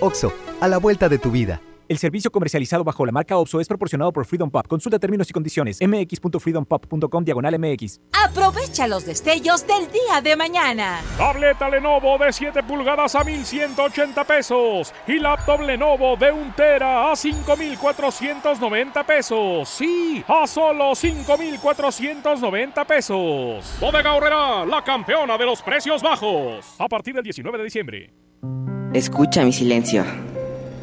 OXO, 0.00 0.30
a 0.60 0.68
la 0.68 0.76
vuelta 0.76 1.08
de 1.08 1.16
tu 1.18 1.30
vida. 1.30 1.62
El 1.88 1.96
servicio 1.96 2.30
comercializado 2.30 2.84
bajo 2.84 3.06
la 3.06 3.12
marca 3.12 3.38
OPSO 3.38 3.62
es 3.62 3.66
proporcionado 3.66 4.12
por 4.12 4.26
Freedom 4.26 4.50
Pop. 4.50 4.66
Consulta 4.66 4.98
términos 4.98 5.30
y 5.30 5.32
condiciones. 5.32 5.78
mx.freedompop.com 5.80 7.24
diagonal 7.24 7.58
mx. 7.58 8.02
Aprovecha 8.12 8.86
los 8.86 9.06
destellos 9.06 9.66
del 9.66 9.90
día 9.90 10.20
de 10.22 10.36
mañana. 10.36 11.00
Tableta 11.16 11.70
Lenovo 11.70 12.18
de 12.18 12.30
7 12.30 12.62
pulgadas 12.64 13.14
a 13.14 13.24
1180 13.24 14.24
pesos. 14.24 14.92
Y 15.06 15.18
laptop 15.18 15.62
Lenovo 15.62 16.14
de 16.16 16.30
1 16.30 16.54
tera 16.54 17.10
a 17.10 17.16
5490 17.16 19.06
pesos. 19.06 19.68
Sí, 19.70 20.22
a 20.28 20.46
solo 20.46 20.94
5490 20.94 22.84
pesos. 22.84 23.76
Bodega 23.80 24.14
Horrera, 24.14 24.66
la 24.66 24.84
campeona 24.84 25.38
de 25.38 25.46
los 25.46 25.62
precios 25.62 26.02
bajos. 26.02 26.66
A 26.78 26.86
partir 26.86 27.14
del 27.14 27.24
19 27.24 27.56
de 27.56 27.64
diciembre. 27.64 28.10
Escucha 28.92 29.42
mi 29.42 29.52
silencio. 29.54 30.04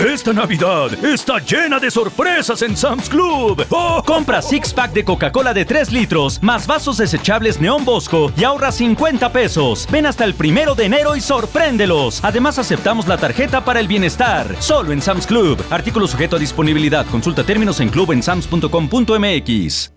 Esta 0.00 0.32
Navidad 0.32 0.92
está 1.04 1.38
llena 1.40 1.78
de 1.78 1.90
sorpresas 1.90 2.62
en 2.62 2.74
Sam's 2.74 3.10
Club. 3.10 3.66
¡Oh! 3.68 4.02
Compra 4.02 4.40
six 4.40 4.72
pack 4.72 4.94
de 4.94 5.04
Coca-Cola 5.04 5.52
de 5.52 5.66
3 5.66 5.92
litros, 5.92 6.42
más 6.42 6.66
vasos 6.66 6.96
desechables 6.96 7.60
Neón 7.60 7.84
Bosco 7.84 8.32
y 8.34 8.44
ahorra 8.44 8.72
50 8.72 9.30
pesos. 9.30 9.86
Ven 9.90 10.06
hasta 10.06 10.24
el 10.24 10.32
primero 10.32 10.74
de 10.74 10.86
enero 10.86 11.16
y 11.16 11.20
sorpréndelos. 11.20 12.24
Además, 12.24 12.58
aceptamos 12.58 13.06
la 13.08 13.18
tarjeta 13.18 13.62
para 13.62 13.78
el 13.78 13.88
bienestar. 13.88 14.56
Solo 14.58 14.92
en 14.92 15.02
Sam's 15.02 15.26
Club. 15.26 15.62
Artículo 15.68 16.06
sujeto 16.06 16.36
a 16.36 16.38
disponibilidad. 16.38 17.04
Consulta 17.06 17.44
términos 17.44 17.78
en 17.80 17.90
clubensams.com.mx. 17.90 19.92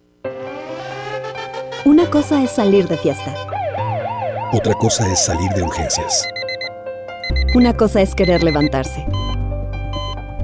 Una 1.86 2.10
cosa 2.10 2.44
es 2.44 2.52
salir 2.52 2.90
de 2.90 2.98
fiesta. 2.98 3.34
Otra 4.52 4.74
cosa 4.74 5.10
es 5.10 5.26
salir 5.26 5.50
de 5.52 5.64
urgencias. 5.64 6.28
Una 7.56 7.74
cosa 7.74 8.02
es 8.02 8.14
querer 8.16 8.44
levantarse. 8.44 9.06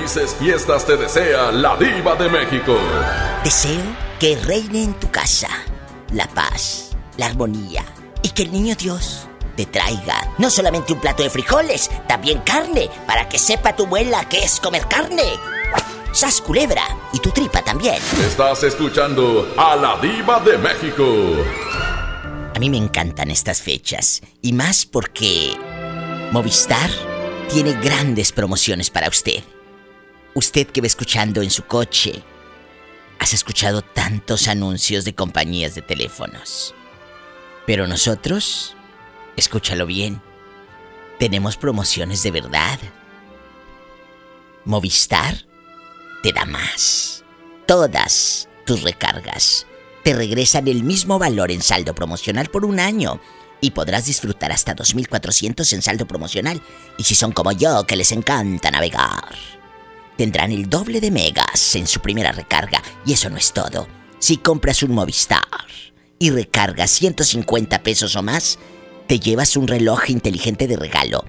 Felices 0.00 0.34
fiestas 0.38 0.86
te 0.86 0.96
desea 0.96 1.52
la 1.52 1.76
diva 1.76 2.16
de 2.16 2.30
México. 2.30 2.74
Deseo 3.44 3.82
que 4.18 4.34
reine 4.34 4.84
en 4.84 4.94
tu 4.94 5.10
casa 5.10 5.48
la 6.14 6.26
paz, 6.26 6.92
la 7.18 7.26
armonía 7.26 7.84
y 8.22 8.30
que 8.30 8.44
el 8.44 8.50
niño 8.50 8.74
Dios 8.76 9.28
te 9.56 9.66
traiga 9.66 10.26
no 10.38 10.48
solamente 10.48 10.94
un 10.94 11.00
plato 11.00 11.22
de 11.22 11.28
frijoles, 11.28 11.90
también 12.08 12.38
carne, 12.38 12.88
para 13.06 13.28
que 13.28 13.38
sepa 13.38 13.76
tu 13.76 13.84
abuela 13.84 14.26
que 14.26 14.42
es 14.42 14.58
comer 14.58 14.86
carne. 14.88 15.34
Sas 16.12 16.40
culebra 16.40 16.84
y 17.12 17.18
tu 17.18 17.30
tripa 17.30 17.60
también. 17.60 18.02
Estás 18.26 18.62
escuchando 18.62 19.52
a 19.58 19.76
la 19.76 19.98
diva 19.98 20.40
de 20.40 20.56
México. 20.56 21.04
A 22.56 22.58
mí 22.58 22.70
me 22.70 22.78
encantan 22.78 23.30
estas 23.30 23.60
fechas 23.60 24.22
y 24.40 24.54
más 24.54 24.86
porque 24.86 25.52
Movistar 26.32 26.88
tiene 27.50 27.74
grandes 27.74 28.32
promociones 28.32 28.88
para 28.88 29.08
usted. 29.08 29.44
Usted 30.34 30.66
que 30.68 30.80
va 30.80 30.86
escuchando 30.86 31.42
en 31.42 31.50
su 31.50 31.64
coche, 31.64 32.22
has 33.18 33.32
escuchado 33.32 33.82
tantos 33.82 34.48
anuncios 34.48 35.04
de 35.04 35.14
compañías 35.14 35.74
de 35.74 35.82
teléfonos. 35.82 36.74
Pero 37.66 37.86
nosotros, 37.86 38.74
escúchalo 39.36 39.86
bien, 39.86 40.22
tenemos 41.18 41.56
promociones 41.56 42.22
de 42.22 42.30
verdad. 42.30 42.78
Movistar 44.64 45.44
te 46.22 46.32
da 46.32 46.46
más. 46.46 47.24
Todas 47.66 48.48
tus 48.64 48.82
recargas 48.82 49.66
te 50.02 50.14
regresan 50.14 50.68
el 50.68 50.82
mismo 50.82 51.18
valor 51.18 51.50
en 51.50 51.60
saldo 51.60 51.94
promocional 51.94 52.48
por 52.48 52.64
un 52.64 52.80
año 52.80 53.20
y 53.60 53.72
podrás 53.72 54.06
disfrutar 54.06 54.52
hasta 54.52 54.74
2.400 54.74 55.72
en 55.74 55.82
saldo 55.82 56.06
promocional. 56.06 56.62
Y 56.96 57.04
si 57.04 57.14
son 57.14 57.32
como 57.32 57.52
yo, 57.52 57.86
que 57.86 57.96
les 57.96 58.12
encanta 58.12 58.70
navegar, 58.70 59.59
tendrán 60.20 60.52
el 60.52 60.68
doble 60.68 61.00
de 61.00 61.10
megas 61.10 61.74
en 61.76 61.86
su 61.86 62.00
primera 62.00 62.30
recarga. 62.30 62.82
Y 63.06 63.14
eso 63.14 63.30
no 63.30 63.38
es 63.38 63.54
todo. 63.54 63.88
Si 64.18 64.36
compras 64.36 64.82
un 64.82 64.92
Movistar 64.92 65.40
y 66.18 66.28
recargas 66.28 66.90
150 66.90 67.82
pesos 67.82 68.14
o 68.16 68.22
más, 68.22 68.58
te 69.06 69.18
llevas 69.18 69.56
un 69.56 69.66
reloj 69.66 70.10
inteligente 70.10 70.66
de 70.66 70.76
regalo. 70.76 71.24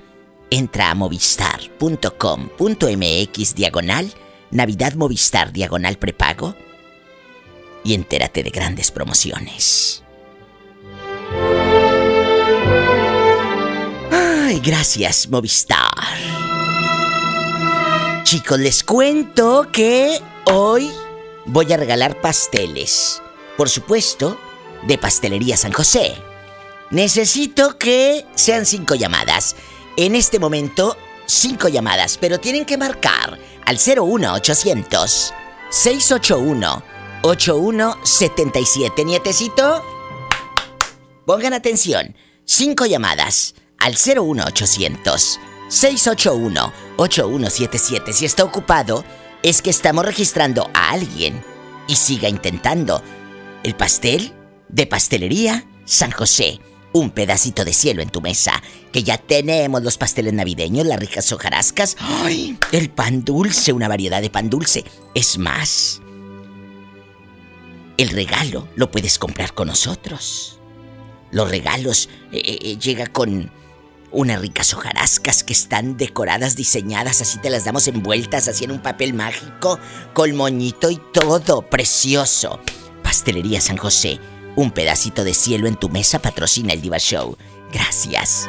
Entra 0.49 0.89
a 0.89 0.95
movistar.com.mx 0.95 3.55
diagonal 3.55 4.13
Navidad 4.51 4.95
Movistar 4.95 5.53
diagonal 5.53 5.97
prepago 5.97 6.53
y 7.85 7.93
entérate 7.93 8.43
de 8.43 8.49
grandes 8.49 8.91
promociones. 8.91 10.03
Ay, 14.11 14.59
gracias 14.59 15.29
Movistar. 15.29 16.50
Chicos, 18.23 18.59
les 18.59 18.83
cuento 18.83 19.67
que 19.71 20.21
hoy 20.45 20.89
voy 21.45 21.73
a 21.73 21.77
regalar 21.77 22.21
pasteles. 22.21 23.21
Por 23.57 23.67
supuesto, 23.67 24.39
de 24.83 24.97
Pastelería 24.97 25.57
San 25.57 25.73
José. 25.73 26.13
Necesito 26.91 27.77
que 27.77 28.25
sean 28.35 28.65
cinco 28.65 28.95
llamadas. 28.95 29.55
En 29.97 30.15
este 30.15 30.39
momento, 30.39 30.95
cinco 31.25 31.67
llamadas, 31.67 32.17
pero 32.17 32.39
tienen 32.39 32.65
que 32.65 32.77
marcar 32.77 33.37
al 33.65 33.77
01800 33.77 35.33
681 35.69 36.83
8177. 37.23 39.05
Nietecito, 39.05 39.83
pongan 41.25 41.53
atención. 41.53 42.15
Cinco 42.45 42.85
llamadas 42.85 43.55
al 43.77 43.93
01800 43.93 45.39
681 45.71 46.73
8177. 46.97 48.11
Si 48.11 48.25
está 48.25 48.43
ocupado, 48.43 49.05
es 49.41 49.61
que 49.61 49.69
estamos 49.69 50.05
registrando 50.05 50.69
a 50.73 50.91
alguien. 50.91 51.41
Y 51.87 51.95
siga 51.95 52.27
intentando. 52.27 53.01
El 53.63 53.75
pastel 53.75 54.33
de 54.67 54.85
pastelería 54.85 55.65
San 55.85 56.11
José. 56.11 56.59
Un 56.93 57.09
pedacito 57.09 57.63
de 57.63 57.73
cielo 57.73 58.01
en 58.01 58.09
tu 58.09 58.19
mesa. 58.19 58.61
Que 58.91 59.03
ya 59.03 59.17
tenemos 59.17 59.81
los 59.81 59.97
pasteles 59.97 60.33
navideños, 60.33 60.85
las 60.85 60.99
ricas 60.99 61.31
hojarascas. 61.31 61.95
El 62.73 62.89
pan 62.89 63.23
dulce, 63.23 63.71
una 63.71 63.87
variedad 63.87 64.21
de 64.21 64.29
pan 64.29 64.49
dulce. 64.49 64.83
Es 65.15 65.37
más, 65.37 66.01
el 67.97 68.09
regalo 68.09 68.67
lo 68.75 68.91
puedes 68.91 69.17
comprar 69.17 69.53
con 69.53 69.69
nosotros. 69.69 70.59
Los 71.31 71.49
regalos 71.49 72.09
eh, 72.33 72.41
eh, 72.43 72.59
eh, 72.61 72.77
llega 72.77 73.07
con 73.07 73.49
unas 74.11 74.39
ricas 74.41 74.73
hojarascas 74.73 75.43
que 75.43 75.53
están 75.53 75.97
decoradas, 75.97 76.55
diseñadas, 76.55 77.21
así 77.21 77.39
te 77.39 77.49
las 77.49 77.65
damos 77.65 77.87
envueltas, 77.87 78.47
así 78.47 78.65
en 78.65 78.71
un 78.71 78.81
papel 78.81 79.13
mágico, 79.13 79.79
con 80.13 80.35
moñito 80.35 80.89
y 80.89 80.99
todo, 81.13 81.61
precioso. 81.61 82.59
Pastelería 83.03 83.61
San 83.61 83.77
José, 83.77 84.19
un 84.55 84.71
pedacito 84.71 85.23
de 85.23 85.33
cielo 85.33 85.67
en 85.67 85.75
tu 85.75 85.89
mesa 85.89 86.19
patrocina 86.19 86.73
el 86.73 86.81
Diva 86.81 86.97
Show. 86.97 87.37
Gracias. 87.71 88.47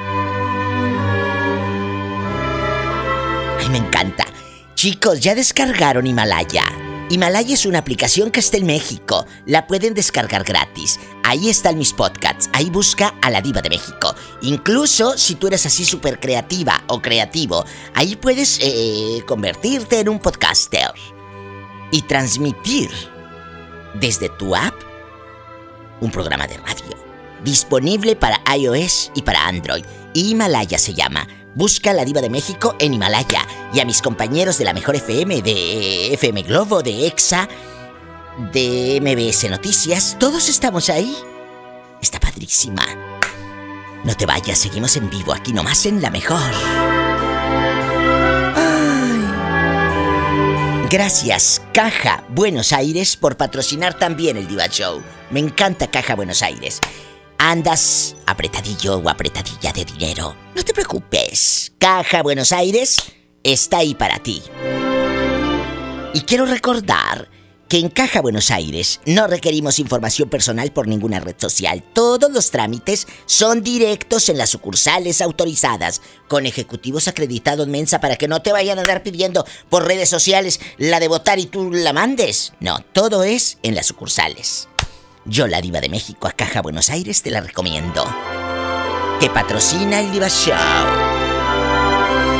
Ay, 3.59 3.69
me 3.71 3.79
encanta. 3.79 4.27
Chicos, 4.75 5.21
¿ya 5.21 5.35
descargaron 5.35 6.07
Himalaya? 6.07 6.65
Himalaya 7.13 7.53
es 7.53 7.67
una 7.67 7.81
aplicación 7.81 8.31
que 8.31 8.41
está 8.41 8.57
en 8.57 8.65
México. 8.65 9.27
La 9.45 9.67
pueden 9.67 9.93
descargar 9.93 10.45
gratis. 10.45 10.99
Ahí 11.25 11.51
están 11.51 11.77
mis 11.77 11.93
podcasts. 11.93 12.49
Ahí 12.55 12.71
busca 12.71 13.13
a 13.21 13.29
la 13.29 13.43
diva 13.43 13.61
de 13.61 13.69
México. 13.69 14.15
Incluso 14.41 15.19
si 15.19 15.35
tú 15.35 15.49
eres 15.49 15.67
así 15.67 15.85
súper 15.85 16.19
creativa 16.19 16.83
o 16.87 17.03
creativo, 17.03 17.67
ahí 17.93 18.17
puedes 18.17 18.59
eh, 18.63 19.23
convertirte 19.27 20.01
en 20.01 20.09
un 20.09 20.21
podcaster. 20.21 20.91
Y 21.91 22.01
transmitir 22.01 22.89
desde 24.01 24.31
tu 24.31 24.57
app 24.57 24.73
un 26.01 26.11
programa 26.11 26.47
de 26.47 26.57
radio. 26.57 26.97
Disponible 27.45 28.17
para 28.17 28.41
iOS 28.57 29.13
y 29.15 29.21
para 29.21 29.47
Android. 29.49 29.85
Himalaya 30.15 30.79
se 30.79 30.95
llama. 30.95 31.29
Busca 31.55 31.93
la 31.93 32.05
diva 32.05 32.21
de 32.21 32.31
México 32.31 32.77
en 32.79 32.95
Himalaya 32.95 33.47
y 33.75 33.81
a 33.81 33.85
mis 33.85 34.01
compañeros 34.01 34.57
de 34.59 34.65
la 34.65 34.73
mejor 34.73 34.97
FM, 34.97 35.43
de 35.43 36.15
FM 36.15 36.43
Globo, 36.43 36.83
de 36.83 37.07
EXA, 37.07 37.49
de 38.53 38.99
MBS 39.03 39.51
Noticias. 39.51 40.17
Todos 40.19 40.49
estamos 40.49 40.89
ahí. 40.89 41.15
Está 42.01 42.19
padrísima. 42.19 42.85
No 44.05 44.17
te 44.17 44.25
vayas, 44.27 44.59
seguimos 44.59 44.97
en 44.97 45.11
vivo 45.11 45.33
aquí 45.33 45.53
nomás 45.53 45.85
en 45.87 46.01
la 46.01 46.11
mejor. 46.11 46.41
Ay. 48.57 49.23
Gracias, 50.91 51.63
Caja 51.73 52.25
Buenos 52.31 52.73
Aires, 52.73 53.17
por 53.17 53.37
patrocinar 53.37 53.95
también 53.99 54.37
el 54.37 54.49
Diva 54.49 54.67
Show. 54.67 55.03
Me 55.31 55.41
encanta 55.41 55.91
Caja 55.91 56.15
Buenos 56.15 56.43
Aires. 56.43 56.81
Andas 57.45 58.15
apretadillo 58.25 58.99
o 58.99 59.09
apretadilla 59.09 59.73
de 59.73 59.85
dinero. 59.85 60.37
No 60.55 60.63
te 60.63 60.73
preocupes. 60.73 61.73
Caja 61.77 62.23
Buenos 62.23 62.53
Aires 62.53 62.99
está 63.43 63.79
ahí 63.79 63.97
para 63.97 64.21
ti. 64.21 64.41
Y 66.15 66.21
quiero 66.21 66.47
recordar 66.47 67.29
que 67.69 67.81
en 67.81 67.89
Caja 67.89 68.21
Buenos 68.21 68.53
Aires 68.53 69.01
no 69.07 69.27
requerimos 69.27 69.81
información 69.81 70.29
personal 70.29 70.71
por 70.71 70.87
ninguna 70.87 71.19
red 71.19 71.35
social. 71.37 71.83
Todos 71.93 72.31
los 72.31 72.53
trámites 72.53 73.09
son 73.27 73.65
directos 73.65 74.29
en 74.29 74.39
las 74.39 74.51
sucursales 74.51 75.21
autorizadas, 75.21 76.01
con 76.29 76.47
ejecutivos 76.47 77.09
acreditados 77.09 77.67
mensa 77.67 78.01
para 78.01 78.15
que 78.15 78.29
no 78.29 78.41
te 78.41 78.53
vayan 78.53 78.79
a 78.79 78.83
andar 78.83 79.03
pidiendo 79.03 79.45
por 79.69 79.85
redes 79.85 80.09
sociales 80.09 80.61
la 80.79 81.01
de 81.01 81.09
votar 81.09 81.41
y 81.41 81.47
tú 81.47 81.73
la 81.73 81.93
mandes. 81.93 82.53
No, 82.61 82.79
todo 82.93 83.25
es 83.25 83.59
en 83.65 83.75
las 83.75 83.87
sucursales. 83.87 84.69
Yo, 85.25 85.47
la 85.47 85.61
diva 85.61 85.81
de 85.81 85.89
México 85.89 86.27
a 86.27 86.33
Caja 86.33 86.63
Buenos 86.63 86.91
Aires, 86.91 87.23
te 87.23 87.31
la 87.31 87.41
recomiendo. 87.41 88.05
Que 89.21 89.31
patrocina 89.31 90.01
el 90.01 90.11
Diva 90.11 90.29
Show. 90.29 90.57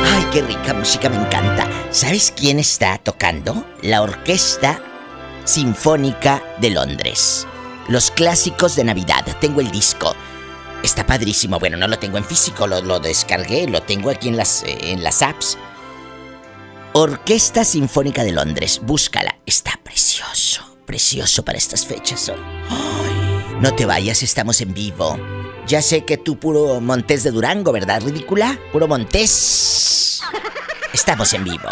Ay, 0.05 0.27
qué 0.33 0.41
rica 0.41 0.73
música, 0.73 1.09
me 1.09 1.15
encanta. 1.15 1.69
¿Sabes 1.91 2.33
quién 2.35 2.59
está 2.59 2.97
tocando? 2.97 3.65
La 3.81 4.01
Orquesta 4.01 4.81
Sinfónica 5.45 6.43
de 6.59 6.71
Londres. 6.71 7.47
Los 7.87 8.11
clásicos 8.11 8.75
de 8.75 8.83
Navidad. 8.83 9.25
Tengo 9.39 9.61
el 9.61 9.71
disco. 9.71 10.13
Está 10.83 11.05
padrísimo. 11.05 11.59
Bueno, 11.59 11.77
no 11.77 11.87
lo 11.87 11.97
tengo 11.99 12.17
en 12.17 12.25
físico, 12.25 12.67
lo, 12.67 12.81
lo 12.81 12.99
descargué, 12.99 13.65
lo 13.67 13.81
tengo 13.81 14.09
aquí 14.09 14.27
en 14.27 14.35
las, 14.35 14.63
eh, 14.63 14.91
en 14.91 15.03
las 15.03 15.21
apps. 15.21 15.57
Orquesta 16.91 17.63
Sinfónica 17.63 18.25
de 18.25 18.33
Londres. 18.33 18.81
Búscala. 18.83 19.37
Está 19.45 19.79
precioso 19.81 20.72
precioso 20.85 21.43
para 21.43 21.57
estas 21.57 21.85
fechas 21.85 22.29
hoy. 22.29 22.39
Ay, 22.69 23.57
no 23.59 23.73
te 23.73 23.85
vayas, 23.85 24.23
estamos 24.23 24.61
en 24.61 24.73
vivo. 24.73 25.17
Ya 25.67 25.81
sé 25.81 26.03
que 26.03 26.17
tú 26.17 26.37
puro 26.37 26.81
Montés 26.81 27.23
de 27.23 27.31
Durango, 27.31 27.71
¿verdad, 27.71 28.01
ridícula? 28.01 28.59
Puro 28.71 28.87
Montés. 28.87 30.21
Estamos 30.93 31.33
en 31.33 31.43
vivo. 31.43 31.69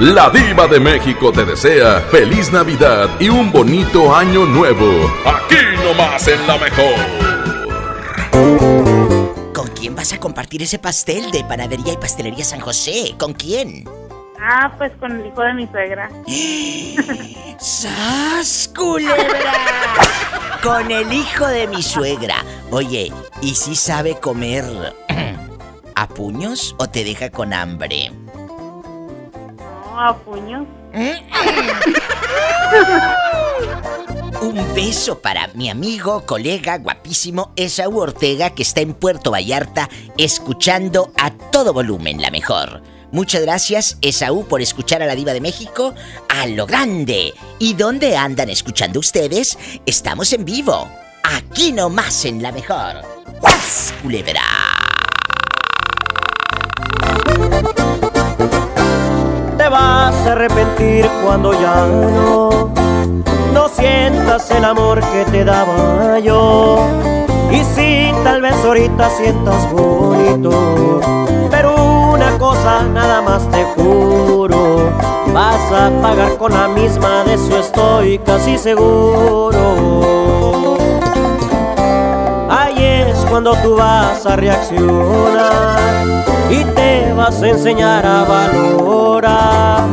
La 0.00 0.30
diva 0.30 0.66
de 0.68 0.78
México 0.78 1.32
te 1.32 1.44
desea 1.44 2.00
feliz 2.10 2.52
Navidad 2.52 3.08
y 3.18 3.28
un 3.28 3.50
bonito 3.50 4.14
año 4.14 4.44
nuevo. 4.44 5.10
Aquí 5.24 5.56
nomás 5.82 6.28
en 6.28 6.46
la 6.46 6.58
mejor. 6.58 6.94
¿Con 9.52 9.68
quién 9.68 9.96
vas 9.96 10.12
a 10.12 10.20
compartir 10.20 10.62
ese 10.62 10.78
pastel 10.78 11.30
de 11.30 11.42
panadería 11.44 11.94
y 11.94 11.96
pastelería 11.96 12.44
San 12.44 12.60
José? 12.60 13.14
¿Con 13.18 13.32
quién? 13.32 13.84
Ah, 14.40 14.72
pues 14.78 14.92
con 15.00 15.12
el 15.12 15.26
hijo 15.26 15.42
de 15.42 15.54
mi 15.54 15.66
suegra. 15.66 16.10
¡Sas, 17.58 18.70
culebra! 18.74 19.52
Con 20.62 20.90
el 20.90 21.12
hijo 21.12 21.46
de 21.46 21.66
mi 21.66 21.82
suegra. 21.82 22.44
Oye, 22.70 23.12
¿y 23.42 23.54
si 23.54 23.74
sabe 23.74 24.18
comer 24.20 24.64
a 25.94 26.08
puños 26.08 26.74
o 26.78 26.88
te 26.88 27.04
deja 27.04 27.30
con 27.30 27.52
hambre? 27.52 28.10
No, 29.56 30.00
a 30.00 30.16
puños. 30.16 30.66
Un 34.40 34.74
beso 34.74 35.18
para 35.18 35.48
mi 35.54 35.68
amigo, 35.68 36.24
colega, 36.24 36.78
guapísimo, 36.78 37.52
Esaú 37.56 37.98
Ortega, 37.98 38.50
que 38.50 38.62
está 38.62 38.80
en 38.80 38.94
Puerto 38.94 39.32
Vallarta, 39.32 39.88
escuchando 40.16 41.10
a 41.16 41.32
todo 41.32 41.72
volumen 41.72 42.22
la 42.22 42.30
mejor. 42.30 42.80
Muchas 43.10 43.42
gracias, 43.42 43.96
Esaú, 44.02 44.46
por 44.46 44.60
escuchar 44.60 45.02
a 45.02 45.06
la 45.06 45.14
Diva 45.14 45.32
de 45.32 45.40
México 45.40 45.94
a 46.28 46.46
lo 46.46 46.66
grande. 46.66 47.32
¿Y 47.58 47.74
dónde 47.74 48.16
andan 48.16 48.50
escuchando 48.50 49.00
ustedes? 49.00 49.58
Estamos 49.86 50.32
en 50.34 50.44
vivo. 50.44 50.88
Aquí 51.24 51.72
nomás 51.72 52.26
en 52.26 52.42
la 52.42 52.52
mejor. 52.52 53.02
¡Paz, 53.40 53.94
culebra! 54.02 54.42
Te 59.56 59.68
vas 59.68 60.14
a 60.14 60.32
arrepentir 60.32 61.08
cuando 61.24 61.52
ya 61.52 61.86
no, 61.86 62.72
no 63.52 63.68
sientas 63.70 64.50
el 64.50 64.64
amor 64.64 65.00
que 65.00 65.24
te 65.30 65.44
daba 65.44 66.18
yo. 66.18 66.86
Y 67.50 67.64
si 67.74 68.12
tal 68.22 68.42
vez 68.42 68.54
ahorita 68.64 69.10
sientas 69.16 69.72
bonito, 69.72 71.00
pero 71.50 71.77
cosa 72.38 72.84
nada 72.84 73.20
más 73.20 73.42
te 73.50 73.64
juro, 73.74 74.90
vas 75.34 75.72
a 75.72 75.90
pagar 76.00 76.36
con 76.38 76.52
la 76.52 76.68
misma, 76.68 77.24
de 77.24 77.34
eso 77.34 77.58
estoy 77.58 78.18
casi 78.18 78.56
seguro. 78.56 79.58
Ahí 82.48 82.76
es 82.78 83.18
cuando 83.28 83.54
tú 83.56 83.76
vas 83.76 84.24
a 84.24 84.36
reaccionar 84.36 85.78
y 86.50 86.64
te 86.64 87.12
vas 87.12 87.42
a 87.42 87.48
enseñar 87.48 88.06
a 88.06 88.24
valorar 88.24 89.84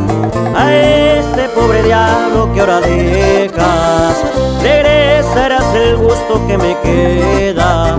a 0.56 0.74
este 0.74 1.50
pobre 1.50 1.84
diablo 1.84 2.54
que 2.54 2.60
ahora 2.60 2.80
dejas. 2.80 4.16
Regresarás 4.62 5.74
el 5.74 5.98
gusto 5.98 6.46
que 6.48 6.58
me 6.58 6.78
queda, 6.80 7.98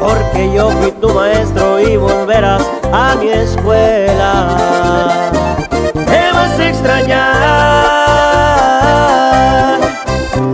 porque 0.00 0.52
yo 0.52 0.70
fui 0.70 0.90
tu 0.92 1.10
maestro 1.10 1.80
y 1.80 1.96
volverás 1.96 2.63
a 2.94 3.16
mi 3.16 3.28
escuela. 3.28 4.30
Te 5.92 6.32
vas 6.32 6.58
a 6.58 6.68
extrañar, 6.68 7.20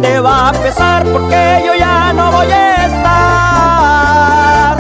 te 0.01 0.21
va 0.21 0.49
a 0.49 0.53
pesar 0.53 1.05
porque 1.05 1.63
yo 1.67 1.75
ya 1.75 2.13
no 2.15 2.33
voy 2.33 2.51
a 2.51 2.87
estar 2.87 4.79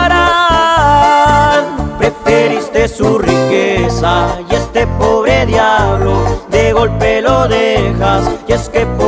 Preferiste 1.98 2.86
su 2.86 3.18
riqueza 3.18 4.28
y 4.48 4.54
este 4.54 4.86
pobre 4.86 5.46
diablo 5.46 6.44
de 6.48 6.72
golpe 6.72 7.20
lo 7.22 7.48
dejas 7.48 8.30
y 8.46 8.52
es 8.52 8.68
que 8.68 8.86
por 8.86 9.07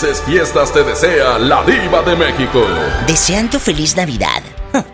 Felices 0.00 0.22
fiestas 0.24 0.72
te 0.72 0.82
desea 0.82 1.38
la 1.38 1.62
diva 1.62 2.02
de 2.02 2.16
México. 2.16 2.64
Deseando 3.06 3.60
feliz 3.60 3.94
Navidad. 3.96 4.42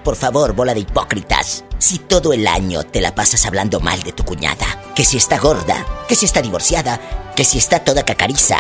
Por 0.03 0.17
favor, 0.17 0.53
bola 0.53 0.75
de 0.75 0.81
hipócritas. 0.81 1.65
Si 1.79 2.01
todo 2.01 2.33
el 2.33 2.45
año 2.45 2.83
te 2.83 3.01
la 3.01 3.15
pasas 3.15 3.47
hablando 3.47 3.79
mal 3.79 4.03
de 4.03 4.11
tu 4.11 4.25
cuñada, 4.25 4.67
que 4.97 5.05
si 5.05 5.17
está 5.17 5.39
gorda, 5.39 5.87
que 6.09 6.17
si 6.17 6.25
está 6.25 6.43
divorciada, 6.43 6.99
que 7.37 7.45
si 7.45 7.59
está 7.59 7.79
toda 7.85 8.05
cacariza. 8.05 8.57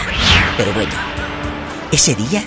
Pero 0.56 0.72
bueno, 0.72 0.92
ese 1.90 2.14
día 2.14 2.44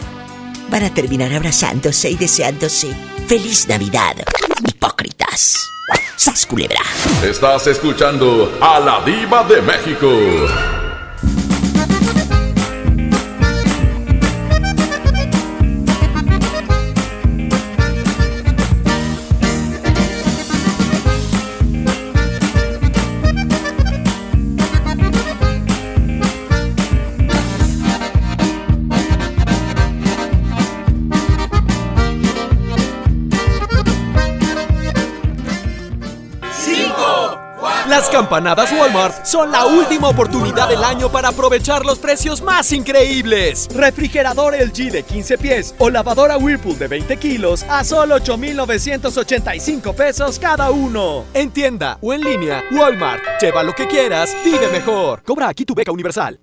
van 0.70 0.86
a 0.86 0.94
terminar 0.94 1.34
abrazándose 1.34 2.10
y 2.10 2.16
deseándose 2.16 2.96
feliz 3.28 3.68
Navidad. 3.68 4.16
Hipócritas. 4.66 5.58
¡Sas 6.16 6.46
culebra! 6.46 6.80
Estás 7.22 7.68
escuchando 7.68 8.58
a 8.62 8.80
la 8.80 9.04
diva 9.04 9.44
de 9.44 9.62
México. 9.62 10.79
Campanadas 38.20 38.70
Walmart 38.74 39.26
son 39.26 39.50
la 39.50 39.66
última 39.66 40.10
oportunidad 40.10 40.68
del 40.68 40.84
año 40.84 41.10
para 41.10 41.30
aprovechar 41.30 41.86
los 41.86 42.00
precios 42.00 42.42
más 42.42 42.74
increíbles. 42.74 43.70
Refrigerador 43.74 44.56
LG 44.56 44.92
de 44.92 45.04
15 45.04 45.38
pies 45.38 45.74
o 45.80 45.90
lavadora 45.90 46.36
Whirlpool 46.36 46.78
de 46.78 46.90
20 46.90 47.16
kilos 47.16 47.64
a 47.70 47.82
solo 47.86 48.16
8,985 48.16 49.94
pesos 49.94 50.38
cada 50.38 50.70
uno. 50.70 51.24
En 51.34 51.52
tienda 51.52 51.98
o 52.02 52.14
en 52.14 52.20
línea, 52.20 52.62
Walmart. 52.72 53.24
Lleva 53.40 53.64
lo 53.64 53.74
que 53.74 53.88
quieras, 53.88 54.36
vive 54.44 54.68
mejor. 54.68 55.24
Cobra 55.24 55.48
aquí 55.48 55.64
tu 55.64 55.74
beca 55.74 55.94
universal. 55.94 56.38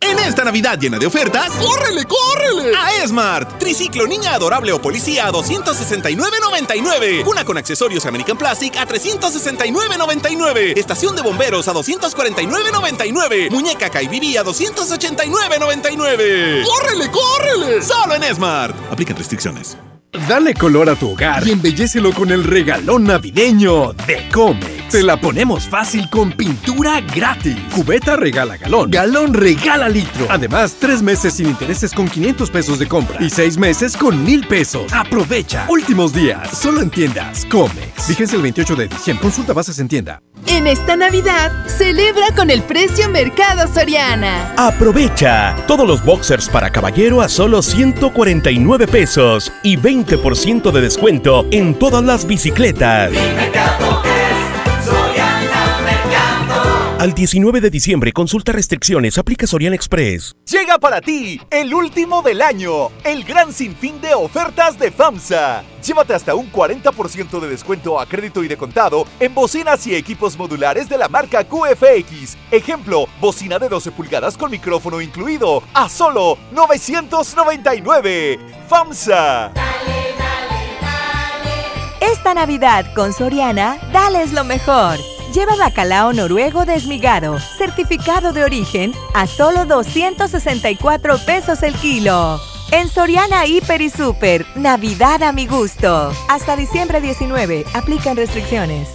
En 0.00 0.18
esta 0.18 0.44
Navidad 0.44 0.78
llena 0.78 0.98
de 0.98 1.06
ofertas, 1.06 1.50
¡córrele, 1.52 2.04
córrele! 2.06 2.74
A 2.76 3.02
Esmart. 3.02 3.58
Triciclo 3.58 4.06
niña 4.06 4.34
adorable 4.34 4.72
o 4.72 4.80
policía 4.80 5.26
a 5.26 5.32
269.99. 5.32 7.26
Una 7.26 7.44
con 7.44 7.58
accesorios 7.58 8.06
American 8.06 8.38
Plastic 8.38 8.76
a 8.78 8.86
369.99. 8.86 10.78
Estación 10.78 11.14
de 11.14 11.20
bomberos 11.22 11.68
a 11.68 11.74
249.99. 11.74 13.50
Muñeca 13.50 13.90
Kaibibi 13.90 14.38
a 14.38 14.44
289.99. 14.44 16.64
¡Córrele, 16.64 17.10
córrele! 17.10 17.82
Solo 17.82 18.14
en 18.14 18.24
Esmart. 18.24 18.74
Aplican 18.90 19.16
restricciones. 19.16 19.76
Dale 20.28 20.54
color 20.54 20.90
a 20.90 20.96
tu 20.96 21.10
hogar 21.10 21.46
y 21.46 21.52
embellecelo 21.52 22.12
con 22.12 22.30
el 22.30 22.42
regalón 22.44 23.04
navideño 23.04 23.92
de 23.92 24.28
Comex. 24.30 24.79
Te 24.90 25.04
la 25.04 25.16
ponemos 25.16 25.68
fácil 25.68 26.10
con 26.10 26.32
pintura 26.32 27.00
gratis. 27.00 27.56
Cubeta 27.72 28.16
regala 28.16 28.56
galón. 28.56 28.90
Galón 28.90 29.32
regala 29.32 29.88
litro. 29.88 30.26
Además, 30.28 30.74
tres 30.80 31.00
meses 31.00 31.34
sin 31.34 31.46
intereses 31.46 31.92
con 31.92 32.08
500 32.08 32.50
pesos 32.50 32.80
de 32.80 32.88
compra 32.88 33.16
y 33.20 33.30
seis 33.30 33.56
meses 33.56 33.96
con 33.96 34.24
mil 34.24 34.44
pesos. 34.48 34.92
Aprovecha. 34.92 35.66
Últimos 35.68 36.12
días. 36.12 36.58
Solo 36.58 36.80
en 36.80 36.90
tiendas 36.90 37.46
Comex. 37.46 38.08
Vigencia 38.08 38.34
el 38.34 38.42
28 38.42 38.74
de 38.74 38.88
diciembre. 38.88 39.22
Consulta 39.22 39.52
bases 39.52 39.78
en 39.78 39.86
tienda. 39.86 40.20
En 40.48 40.66
esta 40.66 40.96
Navidad, 40.96 41.52
celebra 41.68 42.34
con 42.34 42.50
el 42.50 42.62
precio 42.62 43.08
Mercado 43.08 43.72
Soriana. 43.72 44.52
Aprovecha 44.56 45.54
todos 45.68 45.86
los 45.86 46.04
boxers 46.04 46.48
para 46.48 46.70
caballero 46.70 47.20
a 47.20 47.28
solo 47.28 47.62
149 47.62 48.88
pesos 48.88 49.52
y 49.62 49.76
20% 49.76 50.72
de 50.72 50.80
descuento 50.80 51.46
en 51.52 51.78
todas 51.78 52.02
las 52.02 52.26
bicicletas. 52.26 53.12
Al 57.00 57.14
19 57.14 57.62
de 57.62 57.70
diciembre, 57.70 58.12
consulta 58.12 58.52
restricciones, 58.52 59.16
aplica 59.16 59.46
Sorian 59.46 59.72
Express. 59.72 60.36
Llega 60.44 60.78
para 60.78 61.00
ti 61.00 61.40
el 61.50 61.72
último 61.72 62.20
del 62.20 62.42
año, 62.42 62.90
el 63.04 63.24
gran 63.24 63.54
sinfín 63.54 64.02
de 64.02 64.12
ofertas 64.12 64.78
de 64.78 64.90
FAMSA. 64.90 65.64
Llévate 65.82 66.12
hasta 66.12 66.34
un 66.34 66.52
40% 66.52 67.40
de 67.40 67.48
descuento 67.48 67.98
a 67.98 68.04
crédito 68.04 68.44
y 68.44 68.48
de 68.48 68.58
contado 68.58 69.06
en 69.18 69.34
bocinas 69.34 69.86
y 69.86 69.94
equipos 69.94 70.36
modulares 70.36 70.90
de 70.90 70.98
la 70.98 71.08
marca 71.08 71.42
QFX. 71.42 72.36
Ejemplo, 72.50 73.06
bocina 73.18 73.58
de 73.58 73.70
12 73.70 73.92
pulgadas 73.92 74.36
con 74.36 74.50
micrófono 74.50 75.00
incluido 75.00 75.62
a 75.72 75.88
solo 75.88 76.36
999. 76.52 78.38
FAMSA. 78.68 79.52
Esta 82.02 82.34
Navidad 82.34 82.92
con 82.94 83.14
Soriana, 83.14 83.78
dales 83.90 84.34
lo 84.34 84.44
mejor. 84.44 84.98
Lleva 85.32 85.54
bacalao 85.54 86.12
noruego 86.12 86.64
desmigado, 86.64 87.38
certificado 87.38 88.32
de 88.32 88.42
origen, 88.42 88.92
a 89.14 89.28
solo 89.28 89.64
264 89.64 91.18
pesos 91.24 91.62
el 91.62 91.74
kilo. 91.74 92.40
En 92.72 92.88
Soriana 92.88 93.46
Hiper 93.46 93.80
y 93.80 93.90
Super, 93.90 94.44
Navidad 94.56 95.22
a 95.22 95.32
mi 95.32 95.46
gusto. 95.46 96.12
Hasta 96.28 96.56
diciembre 96.56 97.00
19, 97.00 97.64
aplican 97.74 98.16
restricciones. 98.16 98.88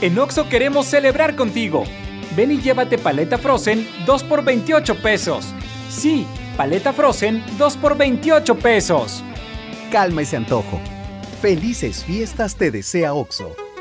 En 0.00 0.16
Oxo 0.16 0.48
queremos 0.48 0.86
celebrar 0.86 1.34
contigo. 1.34 1.82
Ven 2.36 2.52
y 2.52 2.60
llévate 2.60 2.98
paleta 2.98 3.38
Frozen 3.38 3.88
2 4.06 4.24
por 4.24 4.44
28 4.44 5.02
pesos. 5.02 5.52
Sí, 5.90 6.26
paleta 6.56 6.92
Frozen 6.92 7.44
2 7.58 7.76
por 7.76 7.96
28 7.96 8.56
pesos. 8.56 9.24
Calma 9.90 10.22
ese 10.22 10.36
antojo. 10.36 10.80
Felices 11.40 12.04
fiestas 12.04 12.54
te 12.54 12.70
desea 12.70 13.14
Oxo 13.14 13.56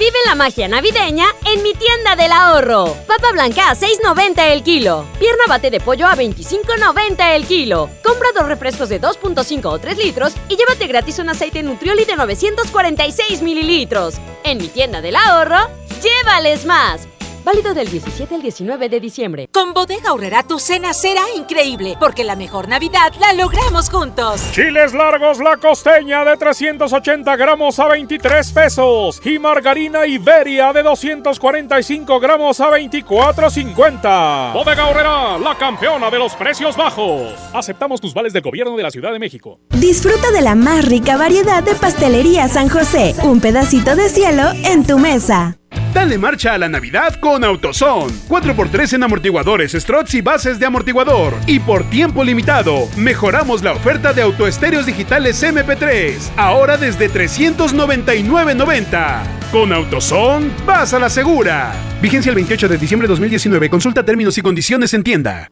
Vive 0.00 0.16
la 0.24 0.34
magia 0.34 0.66
navideña 0.66 1.26
en 1.44 1.62
mi 1.62 1.74
tienda 1.74 2.16
del 2.16 2.32
ahorro. 2.32 2.96
Papa 3.06 3.32
blanca 3.32 3.68
a 3.68 3.76
6.90 3.76 4.50
el 4.50 4.62
kilo. 4.62 5.04
Pierna 5.18 5.44
bate 5.46 5.70
de 5.70 5.78
pollo 5.78 6.06
a 6.06 6.16
25.90 6.16 7.36
el 7.36 7.44
kilo. 7.44 7.90
Compra 8.02 8.28
dos 8.34 8.48
refrescos 8.48 8.88
de 8.88 8.98
2.5 8.98 9.66
o 9.66 9.78
3 9.78 9.98
litros 9.98 10.32
y 10.48 10.56
llévate 10.56 10.86
gratis 10.86 11.18
un 11.18 11.28
aceite 11.28 11.62
Nutrioli 11.62 12.06
de 12.06 12.16
946 12.16 13.42
mililitros. 13.42 14.14
En 14.42 14.56
mi 14.56 14.68
tienda 14.68 15.02
del 15.02 15.16
ahorro, 15.16 15.68
llévales 16.02 16.64
más. 16.64 17.06
Válido 17.44 17.74
del 17.74 17.88
17 17.88 18.34
al 18.34 18.42
19 18.42 18.88
de 18.88 19.00
diciembre. 19.00 19.48
Con 19.52 19.72
Bodega 19.72 20.10
Aurrera 20.10 20.42
tu 20.42 20.58
cena 20.58 20.92
será 20.92 21.22
increíble, 21.36 21.96
porque 21.98 22.24
la 22.24 22.36
mejor 22.36 22.68
Navidad 22.68 23.12
la 23.18 23.32
logramos 23.32 23.88
juntos. 23.88 24.42
Chiles 24.52 24.92
largos 24.92 25.38
la 25.38 25.56
costeña 25.56 26.24
de 26.24 26.36
380 26.36 27.36
gramos 27.36 27.78
a 27.78 27.88
23 27.88 28.52
pesos. 28.52 29.20
Y 29.24 29.38
margarina 29.38 30.06
Iberia 30.06 30.72
de 30.72 30.82
245 30.82 32.20
gramos 32.20 32.60
a 32.60 32.70
24.50. 32.70 34.52
Bodega 34.52 34.82
Aurrera, 34.84 35.38
la 35.38 35.56
campeona 35.56 36.10
de 36.10 36.18
los 36.18 36.34
precios 36.34 36.76
bajos. 36.76 37.34
Aceptamos 37.52 38.00
tus 38.00 38.12
vales 38.12 38.32
del 38.32 38.42
gobierno 38.42 38.76
de 38.76 38.82
la 38.82 38.90
Ciudad 38.90 39.12
de 39.12 39.18
México. 39.18 39.60
Disfruta 39.70 40.30
de 40.30 40.42
la 40.42 40.54
más 40.54 40.84
rica 40.84 41.16
variedad 41.16 41.62
de 41.62 41.74
pastelería 41.74 42.48
San 42.48 42.68
José. 42.68 43.14
Un 43.22 43.40
pedacito 43.40 43.96
de 43.96 44.08
cielo 44.08 44.50
en 44.64 44.86
tu 44.86 44.98
mesa. 44.98 45.59
Dale 45.92 46.18
marcha 46.18 46.54
a 46.54 46.58
la 46.58 46.68
Navidad 46.68 47.14
con 47.16 47.44
AutoZone. 47.44 48.12
4x3 48.28 48.94
en 48.94 49.02
amortiguadores, 49.02 49.72
struts 49.72 50.14
y 50.14 50.20
bases 50.20 50.58
de 50.58 50.66
amortiguador. 50.66 51.34
Y 51.46 51.58
por 51.58 51.84
tiempo 51.90 52.24
limitado, 52.24 52.88
mejoramos 52.96 53.62
la 53.62 53.72
oferta 53.72 54.12
de 54.12 54.22
autoestéreos 54.22 54.86
digitales 54.86 55.42
MP3. 55.42 56.30
Ahora 56.36 56.76
desde 56.76 57.10
399.90. 57.10 59.22
Con 59.52 59.72
AutoZone, 59.72 60.50
vas 60.64 60.94
a 60.94 60.98
la 60.98 61.10
segura. 61.10 61.72
Vigencia 62.00 62.30
el 62.30 62.36
28 62.36 62.68
de 62.68 62.78
diciembre 62.78 63.08
de 63.08 63.12
2019. 63.12 63.68
Consulta 63.68 64.04
términos 64.04 64.38
y 64.38 64.42
condiciones 64.42 64.94
en 64.94 65.02
tienda. 65.02 65.50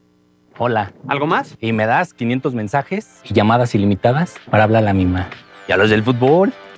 Hola. 0.56 0.92
¿Algo 1.08 1.26
más? 1.26 1.56
Y 1.60 1.72
me 1.72 1.86
das 1.86 2.14
500 2.14 2.54
mensajes 2.54 3.20
y 3.24 3.34
llamadas 3.34 3.74
ilimitadas 3.74 4.34
para 4.50 4.64
hablar 4.64 4.82
a 4.82 4.86
la 4.86 4.92
misma. 4.92 5.28
¿Y 5.68 5.72
a 5.72 5.76
los 5.76 5.90
del 5.90 6.02
fútbol? 6.02 6.52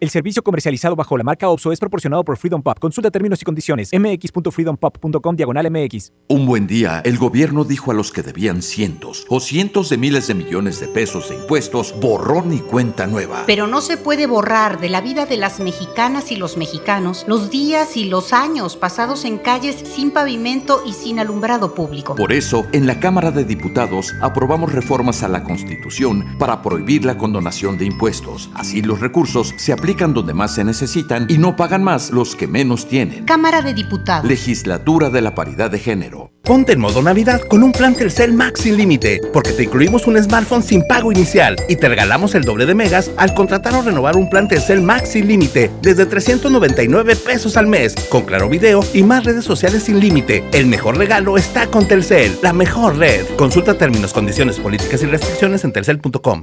El 0.00 0.10
servicio 0.10 0.44
comercializado 0.44 0.94
bajo 0.94 1.18
la 1.18 1.24
marca 1.24 1.48
OPSO 1.48 1.72
es 1.72 1.80
proporcionado 1.80 2.24
por 2.24 2.36
Freedom 2.36 2.62
Pop. 2.62 2.78
Consulta 2.78 3.10
términos 3.10 3.42
y 3.42 3.44
condiciones. 3.44 3.90
mx.freedompop.com 3.92 5.34
diagonal 5.34 5.68
mx. 5.72 6.12
Un 6.28 6.46
buen 6.46 6.68
día, 6.68 7.02
el 7.04 7.18
gobierno 7.18 7.64
dijo 7.64 7.90
a 7.90 7.94
los 7.94 8.12
que 8.12 8.22
debían 8.22 8.62
cientos 8.62 9.26
o 9.28 9.40
cientos 9.40 9.88
de 9.88 9.96
miles 9.96 10.28
de 10.28 10.34
millones 10.34 10.78
de 10.78 10.86
pesos 10.86 11.28
de 11.28 11.34
impuestos, 11.34 11.96
borrón 12.00 12.52
y 12.52 12.60
cuenta 12.60 13.08
nueva. 13.08 13.42
Pero 13.48 13.66
no 13.66 13.80
se 13.80 13.96
puede 13.96 14.28
borrar 14.28 14.78
de 14.78 14.88
la 14.88 15.00
vida 15.00 15.26
de 15.26 15.36
las 15.36 15.58
mexicanas 15.58 16.30
y 16.30 16.36
los 16.36 16.56
mexicanos 16.56 17.24
los 17.26 17.50
días 17.50 17.96
y 17.96 18.04
los 18.04 18.32
años 18.32 18.76
pasados 18.76 19.24
en 19.24 19.38
calles 19.38 19.74
sin 19.74 20.12
pavimento 20.12 20.80
y 20.86 20.92
sin 20.92 21.18
alumbrado 21.18 21.74
público. 21.74 22.14
Por 22.14 22.32
eso, 22.32 22.64
en 22.70 22.86
la 22.86 23.00
Cámara 23.00 23.32
de 23.32 23.44
Diputados 23.44 24.14
aprobamos 24.20 24.72
reformas 24.72 25.24
a 25.24 25.28
la 25.28 25.42
Constitución 25.42 26.38
para 26.38 26.62
prohibir 26.62 27.04
la 27.04 27.18
condonación 27.18 27.78
de 27.78 27.86
impuestos. 27.86 28.48
Así 28.54 28.80
los 28.80 29.00
recursos 29.00 29.54
se 29.56 29.72
aplican 29.72 29.87
aplican 29.88 30.12
donde 30.12 30.34
más 30.34 30.54
se 30.54 30.64
necesitan 30.64 31.24
y 31.30 31.38
no 31.38 31.56
pagan 31.56 31.82
más 31.82 32.10
los 32.10 32.36
que 32.36 32.46
menos 32.46 32.86
tienen. 32.86 33.24
Cámara 33.24 33.62
de 33.62 33.72
Diputados. 33.72 34.28
Legislatura 34.28 35.08
de 35.08 35.22
la 35.22 35.34
Paridad 35.34 35.70
de 35.70 35.78
Género. 35.78 36.30
Ponte 36.42 36.72
en 36.72 36.80
modo 36.80 37.00
Navidad 37.00 37.40
con 37.48 37.62
un 37.62 37.72
plan 37.72 37.94
Telcel 37.94 38.34
Max 38.34 38.60
sin 38.60 38.76
límite, 38.76 39.18
porque 39.32 39.52
te 39.52 39.62
incluimos 39.62 40.06
un 40.06 40.22
smartphone 40.22 40.62
sin 40.62 40.86
pago 40.86 41.10
inicial 41.10 41.56
y 41.70 41.76
te 41.76 41.88
regalamos 41.88 42.34
el 42.34 42.44
doble 42.44 42.66
de 42.66 42.74
megas 42.74 43.10
al 43.16 43.32
contratar 43.32 43.74
o 43.76 43.82
renovar 43.82 44.18
un 44.18 44.28
plan 44.28 44.46
Telcel 44.46 44.82
Max 44.82 45.12
sin 45.12 45.26
límite 45.26 45.70
desde 45.80 46.04
399 46.04 47.16
pesos 47.16 47.56
al 47.56 47.66
mes, 47.66 47.94
con 48.10 48.26
claro 48.26 48.50
video 48.50 48.84
y 48.92 49.02
más 49.04 49.24
redes 49.24 49.46
sociales 49.46 49.84
sin 49.84 50.00
límite. 50.00 50.44
El 50.52 50.66
mejor 50.66 50.98
regalo 50.98 51.38
está 51.38 51.66
con 51.68 51.88
Telcel, 51.88 52.38
la 52.42 52.52
mejor 52.52 52.98
red. 52.98 53.24
Consulta 53.38 53.78
términos, 53.78 54.12
condiciones, 54.12 54.60
políticas 54.60 55.02
y 55.02 55.06
restricciones 55.06 55.64
en 55.64 55.72
telcel.com. 55.72 56.42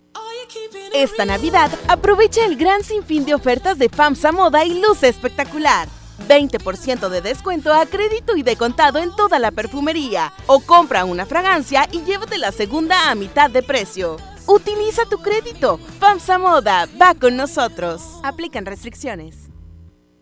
Esta 0.96 1.26
Navidad 1.26 1.70
aprovecha 1.90 2.46
el 2.46 2.56
gran 2.56 2.82
sinfín 2.82 3.26
de 3.26 3.34
ofertas 3.34 3.78
de 3.78 3.90
FAMSA 3.90 4.32
Moda 4.32 4.64
y 4.64 4.80
luce 4.80 5.10
espectacular. 5.10 5.90
20% 6.30 7.10
de 7.10 7.20
descuento 7.20 7.74
a 7.74 7.86
crédito 7.86 8.38
y 8.38 8.44
de 8.44 8.56
contado 8.56 9.00
en 9.00 9.14
toda 9.14 9.38
la 9.38 9.52
perfumería. 9.52 10.32
O 10.48 10.62
compra 10.62 11.04
una 11.04 11.26
fragancia 11.26 11.86
y 11.92 12.02
llévate 12.04 12.38
la 12.38 12.54
segunda 12.54 13.12
a 13.12 13.16
mitad 13.16 13.50
de 13.50 13.62
precio. 13.62 14.16
Utiliza 14.48 15.04
tu 15.04 15.18
crédito. 15.18 15.82
FAMSA 16.00 16.38
Moda 16.38 16.88
va 17.00 17.14
con 17.14 17.36
nosotros. 17.36 18.02
Aplican 18.24 18.66
restricciones. 18.66 19.45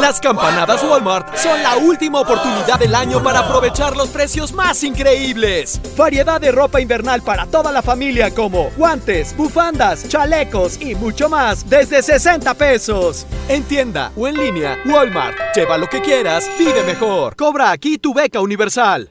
Las 0.00 0.20
campanadas 0.20 0.82
Walmart 0.82 1.36
son 1.36 1.62
la 1.62 1.76
última 1.76 2.20
oportunidad 2.20 2.78
del 2.78 2.94
año 2.94 3.22
para 3.22 3.40
aprovechar 3.40 3.96
los 3.96 4.08
precios 4.08 4.52
más 4.52 4.82
increíbles. 4.82 5.80
Variedad 5.96 6.40
de 6.40 6.52
ropa 6.52 6.80
invernal 6.80 7.22
para 7.22 7.46
toda 7.46 7.72
la 7.72 7.82
familia 7.82 8.34
como 8.34 8.70
guantes, 8.76 9.36
bufandas, 9.36 10.08
chalecos 10.08 10.80
y 10.80 10.94
mucho 10.94 11.28
más 11.28 11.68
desde 11.68 12.02
60 12.02 12.54
pesos. 12.54 13.26
En 13.48 13.64
tienda 13.64 14.12
o 14.16 14.28
en 14.28 14.36
línea, 14.36 14.78
Walmart. 14.86 15.36
Lleva 15.54 15.78
lo 15.78 15.88
que 15.88 16.00
quieras, 16.00 16.48
vive 16.58 16.82
mejor. 16.84 17.36
Cobra 17.36 17.70
aquí 17.70 17.98
tu 17.98 18.14
beca 18.14 18.40
universal. 18.40 19.10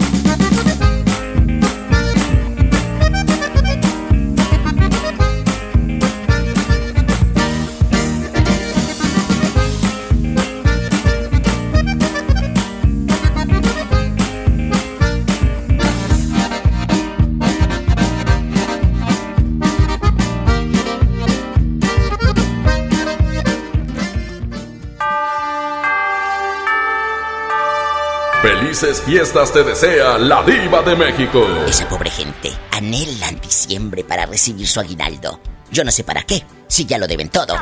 Felices 28.41 29.03
fiestas 29.03 29.53
te 29.53 29.63
desea 29.63 30.17
la 30.17 30.41
diva 30.41 30.81
de 30.81 30.95
México. 30.95 31.45
Esa 31.67 31.87
pobre 31.87 32.09
gente 32.09 32.51
anhelan 32.71 33.39
diciembre 33.39 34.03
para 34.03 34.25
recibir 34.25 34.67
su 34.67 34.79
aguinaldo. 34.79 35.39
Yo 35.69 35.83
no 35.83 35.91
sé 35.91 36.03
para 36.03 36.23
qué, 36.23 36.43
si 36.67 36.85
ya 36.85 36.97
lo 36.97 37.05
deben 37.05 37.29
todo. 37.29 37.53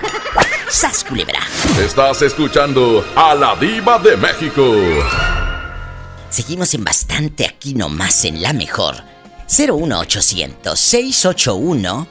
¡Sas, 0.69 1.03
culebra! 1.03 1.41
Estás 1.83 2.21
escuchando 2.21 3.05
a 3.13 3.35
la 3.35 3.57
diva 3.57 3.99
de 3.99 4.15
México. 4.15 4.63
Seguimos 6.29 6.73
en 6.73 6.85
bastante 6.85 7.45
aquí 7.45 7.73
nomás 7.73 8.23
en 8.23 8.41
la 8.41 8.53
mejor. 8.53 8.95
01800 9.49 10.79
681 10.79 12.07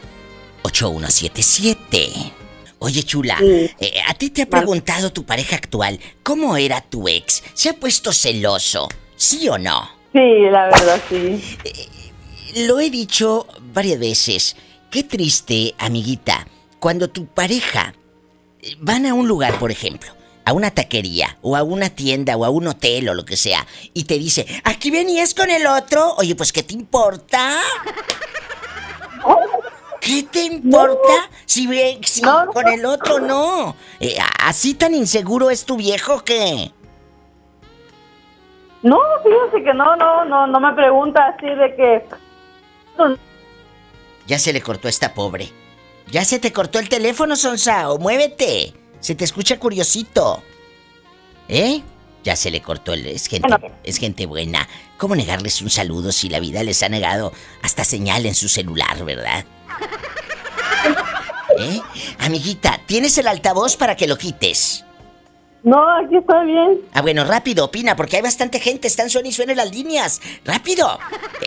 8177. 0.62 2.32
Oye, 2.80 3.02
chula, 3.02 3.38
eh, 3.40 3.74
¿a 4.06 4.14
ti 4.14 4.30
te 4.30 4.42
ha 4.42 4.46
preguntado 4.46 5.12
tu 5.12 5.24
pareja 5.24 5.56
actual 5.56 5.98
cómo 6.22 6.56
era 6.56 6.80
tu 6.80 7.08
ex? 7.08 7.42
¿Se 7.54 7.70
ha 7.70 7.72
puesto 7.72 8.12
celoso? 8.12 8.88
¿Sí 9.16 9.48
o 9.48 9.58
no? 9.58 9.90
Sí, 10.12 10.48
la 10.50 10.66
verdad, 10.66 11.00
sí. 11.08 11.58
Eh, 11.64 11.88
lo 12.66 12.78
he 12.78 12.90
dicho 12.90 13.46
varias 13.72 13.98
veces. 13.98 14.56
Qué 14.90 15.02
triste, 15.02 15.74
amiguita, 15.78 16.46
cuando 16.78 17.08
tu 17.10 17.26
pareja 17.26 17.94
eh, 18.62 18.76
van 18.78 19.06
a 19.06 19.14
un 19.14 19.26
lugar, 19.26 19.58
por 19.58 19.72
ejemplo, 19.72 20.12
a 20.44 20.52
una 20.52 20.70
taquería 20.70 21.36
o 21.42 21.56
a 21.56 21.64
una 21.64 21.90
tienda 21.90 22.36
o 22.36 22.44
a 22.44 22.50
un 22.50 22.68
hotel 22.68 23.08
o 23.08 23.14
lo 23.14 23.24
que 23.24 23.36
sea 23.36 23.66
y 23.92 24.04
te 24.04 24.18
dice, 24.18 24.46
aquí 24.62 24.90
venías 24.90 25.34
con 25.34 25.50
el 25.50 25.66
otro. 25.66 26.14
Oye, 26.16 26.36
pues 26.36 26.52
¿qué 26.52 26.62
te 26.62 26.74
importa? 26.74 27.60
¿Qué 30.00 30.22
te 30.30 30.44
importa 30.44 31.30
si 31.44 31.66
ve 31.66 32.00
si 32.04 32.22
con 32.22 32.68
el 32.68 32.84
otro 32.84 33.20
no? 33.20 33.74
Eh, 34.00 34.16
¿Así 34.40 34.74
tan 34.74 34.94
inseguro 34.94 35.50
es 35.50 35.64
tu 35.64 35.76
viejo 35.76 36.24
que? 36.24 36.72
No, 38.82 38.98
fíjese 39.22 39.64
que 39.64 39.74
no, 39.74 39.96
no, 39.96 40.24
no, 40.24 40.46
no 40.46 40.60
me 40.60 40.72
pregunta 40.74 41.34
así 41.34 41.46
de 41.46 41.74
que. 41.76 42.04
Ya 44.26 44.38
se 44.38 44.52
le 44.52 44.60
cortó 44.60 44.88
a 44.88 44.90
esta 44.90 45.14
pobre. 45.14 45.50
Ya 46.10 46.24
se 46.24 46.38
te 46.38 46.52
cortó 46.52 46.78
el 46.78 46.88
teléfono, 46.88 47.36
Sonsao. 47.36 47.98
Muévete. 47.98 48.74
Se 49.00 49.14
te 49.14 49.24
escucha 49.24 49.58
curiosito. 49.58 50.42
¿Eh? 51.48 51.82
Ya 52.24 52.36
se 52.36 52.50
le 52.50 52.60
cortó 52.60 52.92
el... 52.92 53.06
Es 53.06 53.26
gente, 53.26 53.48
es 53.84 53.98
gente 53.98 54.26
buena. 54.26 54.68
¿Cómo 54.96 55.16
negarles 55.16 55.62
un 55.62 55.70
saludo 55.70 56.12
si 56.12 56.28
la 56.28 56.40
vida 56.40 56.62
les 56.62 56.82
ha 56.82 56.88
negado 56.88 57.32
hasta 57.62 57.84
señal 57.84 58.26
en 58.26 58.34
su 58.34 58.48
celular, 58.48 59.04
verdad? 59.04 59.44
¿Eh? 61.58 61.80
Amiguita, 62.20 62.80
¿tienes 62.86 63.18
el 63.18 63.26
altavoz 63.26 63.76
para 63.76 63.96
que 63.96 64.06
lo 64.06 64.16
quites? 64.16 64.84
No, 65.64 65.76
aquí 65.98 66.16
está 66.16 66.42
bien. 66.44 66.80
Ah, 66.94 67.02
bueno, 67.02 67.24
rápido, 67.24 67.64
opina, 67.64 67.96
porque 67.96 68.16
hay 68.16 68.22
bastante 68.22 68.60
gente, 68.60 68.86
están 68.86 69.10
suena 69.10 69.28
y 69.28 69.32
suena 69.32 69.54
las 69.54 69.74
líneas. 69.74 70.20
¡Rápido! 70.44 70.98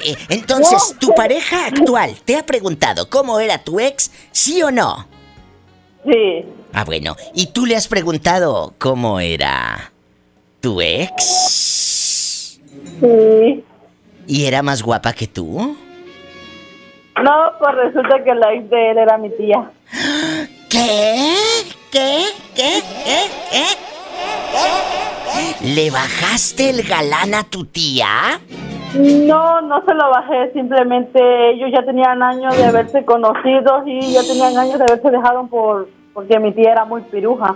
Eh, 0.04 0.16
entonces, 0.30 0.96
¿tu 1.00 1.14
pareja 1.16 1.68
actual 1.68 2.16
te 2.26 2.36
ha 2.38 2.46
preguntado 2.46 3.10
cómo 3.10 3.40
era 3.40 3.64
tu 3.64 3.80
ex, 3.80 4.12
sí 4.32 4.62
o 4.62 4.72
no? 4.72 5.08
Sí. 6.06 6.46
Ah, 6.74 6.84
bueno, 6.84 7.16
¿y 7.34 7.48
tú 7.48 7.66
le 7.66 7.76
has 7.76 7.88
preguntado 7.88 8.74
cómo 8.78 9.20
era 9.20 9.92
tu 10.60 10.82
ex? 10.82 12.60
Sí. 13.00 13.64
¿Y 14.28 14.46
era 14.46 14.62
más 14.62 14.84
guapa 14.84 15.14
que 15.14 15.28
tú? 15.28 15.78
No, 17.22 17.52
pues 17.60 17.76
resulta 17.76 18.24
que 18.24 18.36
la 18.36 18.54
ex 18.54 18.70
de 18.70 18.92
él 18.92 18.98
era 18.98 19.18
mi 19.18 19.30
tía. 19.32 19.70
¿Qué? 20.70 21.34
¿Qué? 21.92 22.24
¿Qué? 22.56 22.82
¿Qué? 23.06 23.30
¿Qué? 23.52 23.66
¿Le 25.76 25.92
bajaste 25.92 26.70
el 26.70 26.84
galán 26.84 27.34
a 27.34 27.44
tu 27.44 27.66
tía? 27.66 28.40
No, 28.94 29.62
no 29.62 29.86
se 29.86 29.94
lo 29.94 30.10
bajé, 30.10 30.52
simplemente 30.54 31.52
ellos 31.52 31.70
ya 31.74 31.86
tenían 31.86 32.22
años 32.22 32.58
de 32.58 32.66
haberse 32.66 33.06
conocido 33.06 33.84
y 33.86 34.14
ya 34.14 34.22
tenían 34.22 34.58
años 34.58 34.78
de 34.80 34.84
haberse 34.84 35.10
dejado 35.10 35.48
por 35.48 35.88
porque 36.14 36.40
mi 36.40 36.52
tía 36.52 36.74
era 36.74 36.86
muy 36.86 37.02
piruja. 37.04 37.56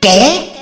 ¿Qué? 0.00 0.52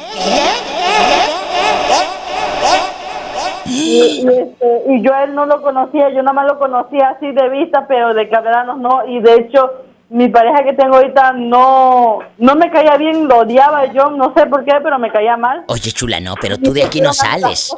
Y, 3.66 4.26
este, 4.26 4.82
y 4.88 5.02
yo 5.02 5.14
a 5.14 5.24
él 5.24 5.34
no 5.34 5.46
lo 5.46 5.62
conocía, 5.62 6.10
yo 6.10 6.22
nada 6.22 6.32
más 6.32 6.46
lo 6.46 6.58
conocía 6.58 7.10
así 7.10 7.30
de 7.32 7.48
vista, 7.48 7.86
pero 7.86 8.14
de 8.14 8.28
cabranos 8.28 8.78
no. 8.78 9.06
Y 9.06 9.20
de 9.20 9.34
hecho, 9.34 9.70
mi 10.10 10.28
pareja 10.28 10.62
que 10.64 10.74
tengo 10.74 10.96
ahorita 10.96 11.32
no, 11.32 12.18
no 12.38 12.54
me 12.56 12.70
caía 12.70 12.96
bien, 12.96 13.26
lo 13.26 13.38
odiaba 13.38 13.86
yo, 13.92 14.10
no 14.10 14.32
sé 14.36 14.46
por 14.46 14.64
qué, 14.64 14.72
pero 14.82 14.98
me 14.98 15.10
caía 15.10 15.36
mal. 15.36 15.64
Oye, 15.68 15.92
chula, 15.92 16.20
no, 16.20 16.34
pero 16.40 16.58
tú 16.58 16.72
de 16.72 16.84
aquí 16.84 17.00
no 17.00 17.12
sales. 17.12 17.74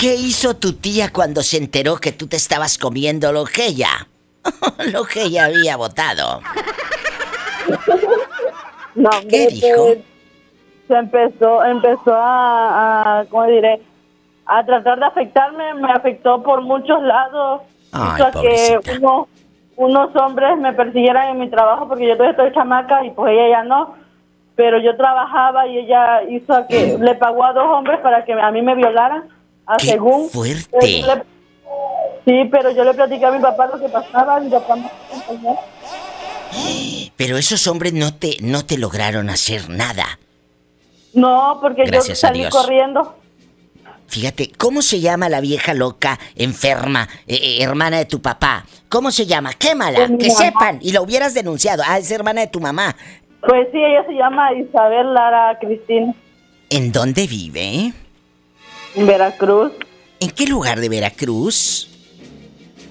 ¿Qué 0.00 0.14
hizo 0.14 0.54
tu 0.54 0.74
tía 0.74 1.12
cuando 1.12 1.42
se 1.42 1.56
enteró 1.56 1.96
que 1.96 2.12
tú 2.12 2.28
te 2.28 2.36
estabas 2.36 2.78
comiendo 2.78 3.32
lo 3.32 3.44
que 3.44 3.66
ella? 3.66 4.08
lo 4.92 5.04
que 5.04 5.22
ella 5.22 5.46
había 5.46 5.76
votado. 5.76 6.40
No, 8.94 9.10
¿Qué 9.28 9.48
dijo? 9.48 9.94
Se 10.86 10.94
empezó, 10.94 11.64
empezó 11.64 12.14
a, 12.14 13.20
a, 13.20 13.24
¿cómo 13.26 13.44
diré? 13.44 13.80
A 14.50 14.64
tratar 14.64 14.98
de 14.98 15.04
afectarme, 15.04 15.74
me 15.74 15.92
afectó 15.92 16.42
por 16.42 16.62
muchos 16.62 17.02
lados. 17.02 17.60
Ay, 17.92 18.22
hizo 18.22 18.40
que 18.40 18.80
uno- 18.98 19.28
unos 19.76 20.16
hombres 20.16 20.56
me 20.58 20.72
persiguieran 20.72 21.28
en 21.30 21.38
mi 21.38 21.50
trabajo 21.50 21.86
porque 21.86 22.08
yo 22.08 22.14
todavía 22.16 22.30
estoy 22.32 22.52
chamaca 22.54 23.04
y 23.04 23.10
pues 23.10 23.32
ella 23.32 23.48
ya 23.50 23.64
no. 23.64 23.94
Pero 24.56 24.80
yo 24.80 24.96
trabajaba 24.96 25.66
y 25.66 25.78
ella 25.78 26.22
hizo 26.28 26.52
a 26.54 26.66
que 26.66 26.96
le 26.98 27.14
pagó 27.14 27.44
a 27.44 27.52
dos 27.52 27.64
hombres 27.66 28.00
para 28.00 28.24
que 28.24 28.32
a 28.32 28.50
mí 28.50 28.62
me 28.62 28.74
violaran, 28.74 29.28
a 29.66 29.76
¡Qué 29.76 29.86
según. 29.88 30.28
fuerte! 30.30 30.78
Le- 30.80 31.22
sí, 32.24 32.48
pero 32.50 32.70
yo 32.70 32.84
le 32.84 32.94
platicé 32.94 33.26
a 33.26 33.30
mi 33.30 33.40
papá 33.40 33.66
lo 33.66 33.78
que 33.78 33.88
pasaba 33.88 34.40
y 34.40 34.44
mi 34.46 34.50
papá 34.50 34.76
me 34.76 34.86
acompañó. 34.86 35.56
Pero 37.16 37.36
esos 37.36 37.66
hombres 37.66 37.92
no 37.92 38.14
te, 38.14 38.36
no 38.42 38.64
te 38.64 38.78
lograron 38.78 39.28
hacer 39.30 39.68
nada. 39.68 40.04
No, 41.14 41.58
porque 41.60 41.84
Gracias 41.84 42.20
yo 42.20 42.28
salí 42.28 42.48
corriendo. 42.48 43.14
Fíjate, 44.08 44.50
¿cómo 44.56 44.80
se 44.80 45.00
llama 45.00 45.28
la 45.28 45.40
vieja 45.40 45.74
loca, 45.74 46.18
enferma, 46.34 47.08
eh, 47.26 47.36
eh, 47.40 47.62
hermana 47.62 47.98
de 47.98 48.06
tu 48.06 48.20
papá? 48.22 48.64
¿Cómo 48.88 49.10
se 49.10 49.26
llama? 49.26 49.52
Quémala, 49.52 50.06
Pues 50.08 50.18
que 50.18 50.28
mamá. 50.28 50.40
sepan. 50.40 50.78
Y 50.80 50.92
lo 50.92 51.02
hubieras 51.02 51.34
denunciado. 51.34 51.82
Ah, 51.86 51.98
es 51.98 52.10
hermana 52.10 52.40
de 52.40 52.46
tu 52.46 52.58
mamá. 52.58 52.96
Pues 53.46 53.68
sí, 53.70 53.78
ella 53.78 54.04
se 54.06 54.14
llama 54.14 54.52
Isabel 54.54 55.12
Lara 55.14 55.58
Cristina, 55.60 56.14
¿En 56.70 56.90
dónde 56.90 57.26
vive? 57.26 57.92
en 58.94 59.06
Veracruz, 59.06 59.72
¿En 60.20 60.30
qué 60.30 60.46
lugar 60.46 60.80
de 60.80 60.88
Veracruz? 60.88 61.88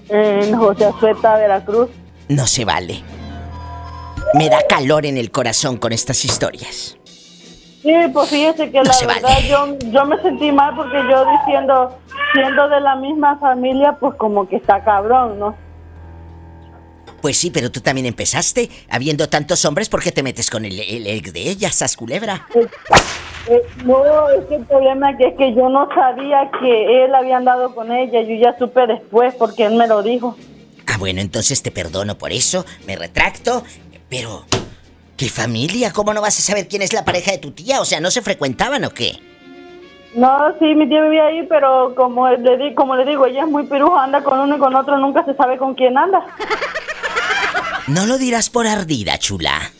en 0.09 0.55
José 0.57 0.85
Azueta, 0.85 1.35
Veracruz. 1.35 1.89
No 2.29 2.45
se 2.47 2.63
vale. 2.63 3.01
Me 4.35 4.49
da 4.49 4.59
calor 4.69 5.05
en 5.05 5.17
el 5.17 5.31
corazón 5.31 5.77
con 5.77 5.91
estas 5.93 6.23
historias. 6.25 6.97
Sí, 7.87 7.93
pues 8.11 8.29
fíjese 8.29 8.69
que 8.69 8.79
No 8.79 8.83
la 8.83 9.13
verdad 9.13 9.39
yo, 9.47 9.77
yo 9.89 10.05
me 10.05 10.21
sentí 10.21 10.51
mal 10.51 10.75
porque 10.75 10.97
yo 11.09 11.23
diciendo, 11.39 11.97
siendo 12.33 12.67
de 12.67 12.81
la 12.81 12.97
misma 12.97 13.37
familia, 13.39 13.95
pues 13.97 14.13
como 14.15 14.45
que 14.45 14.57
está 14.57 14.83
cabrón, 14.83 15.39
¿no? 15.39 15.55
Pues 17.21 17.37
sí, 17.37 17.49
pero 17.49 17.71
tú 17.71 17.79
también 17.79 18.05
empezaste. 18.05 18.69
Habiendo 18.89 19.29
tantos 19.29 19.63
hombres, 19.63 19.87
¿por 19.87 20.03
qué 20.03 20.11
te 20.11 20.21
metes 20.21 20.49
con 20.49 20.65
el, 20.65 20.77
el 20.77 21.21
de 21.21 21.39
ella, 21.39 21.71
sas 21.71 21.95
culebra? 21.95 22.45
Eh, 23.49 23.61
no, 23.85 24.29
es 24.31 24.45
que 24.47 24.55
el 24.55 24.65
problema 24.65 25.11
es 25.11 25.17
que, 25.17 25.27
es 25.27 25.37
que 25.37 25.55
yo 25.55 25.69
no 25.69 25.87
sabía 25.95 26.51
que 26.59 27.05
él 27.05 27.15
había 27.15 27.37
andado 27.37 27.73
con 27.73 27.89
ella, 27.93 28.21
yo 28.21 28.35
ya 28.35 28.57
supe 28.59 28.85
después 28.85 29.33
porque 29.35 29.63
él 29.63 29.75
me 29.75 29.87
lo 29.87 30.03
dijo. 30.03 30.35
Ah, 30.87 30.97
bueno, 30.99 31.21
entonces 31.21 31.63
te 31.63 31.71
perdono 31.71 32.17
por 32.17 32.33
eso, 32.33 32.65
me 32.85 32.97
retracto, 32.97 33.63
pero... 34.09 34.43
¿Qué 35.17 35.29
familia? 35.29 35.91
¿Cómo 35.91 36.13
no 36.13 36.21
vas 36.21 36.37
a 36.37 36.41
saber 36.43 36.67
quién 36.67 36.83
es 36.83 36.93
la 36.93 37.03
pareja 37.03 37.31
de 37.31 37.39
tu 37.39 37.51
tía? 37.51 37.81
O 37.81 37.85
sea, 37.85 37.99
¿no 37.99 38.11
se 38.11 38.21
frecuentaban 38.21 38.85
o 38.85 38.91
qué? 38.91 39.19
No, 40.13 40.53
sí, 40.59 40.75
mi 40.75 40.87
tía 40.87 41.01
vivía 41.01 41.25
ahí, 41.25 41.43
pero 41.49 41.93
como 41.95 42.29
le, 42.29 42.57
di, 42.57 42.73
como 42.75 42.95
le 42.95 43.03
digo, 43.03 43.25
ella 43.25 43.41
es 43.41 43.49
muy 43.49 43.65
piruja, 43.65 44.03
anda 44.03 44.23
con 44.23 44.39
uno 44.39 44.55
y 44.55 44.59
con 44.59 44.75
otro, 44.75 44.97
nunca 44.99 45.25
se 45.25 45.35
sabe 45.35 45.57
con 45.57 45.73
quién 45.75 45.97
anda. 45.97 46.23
No 47.87 48.05
lo 48.05 48.17
dirás 48.17 48.49
por 48.49 48.67
ardida, 48.67 49.17
chula. 49.17 49.71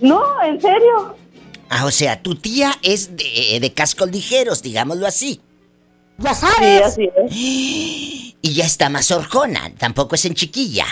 No, 0.00 0.22
en 0.42 0.58
serio. 0.58 1.14
Ah, 1.68 1.84
o 1.84 1.90
sea, 1.90 2.22
tu 2.22 2.34
tía 2.34 2.72
es 2.80 3.14
de, 3.14 3.58
de 3.60 3.72
cascos 3.74 4.10
ligeros, 4.10 4.62
digámoslo 4.62 5.06
así. 5.06 5.38
Ya 6.16 6.32
sabes. 6.32 6.94
Sí, 6.94 7.10
así 7.28 8.24
es. 8.24 8.34
Y 8.44 8.52
ya 8.52 8.64
está 8.64 8.90
más 8.90 9.10
horcona, 9.10 9.70
tampoco 9.78 10.14
es 10.14 10.24
en 10.26 10.34
chiquilla. 10.34 10.84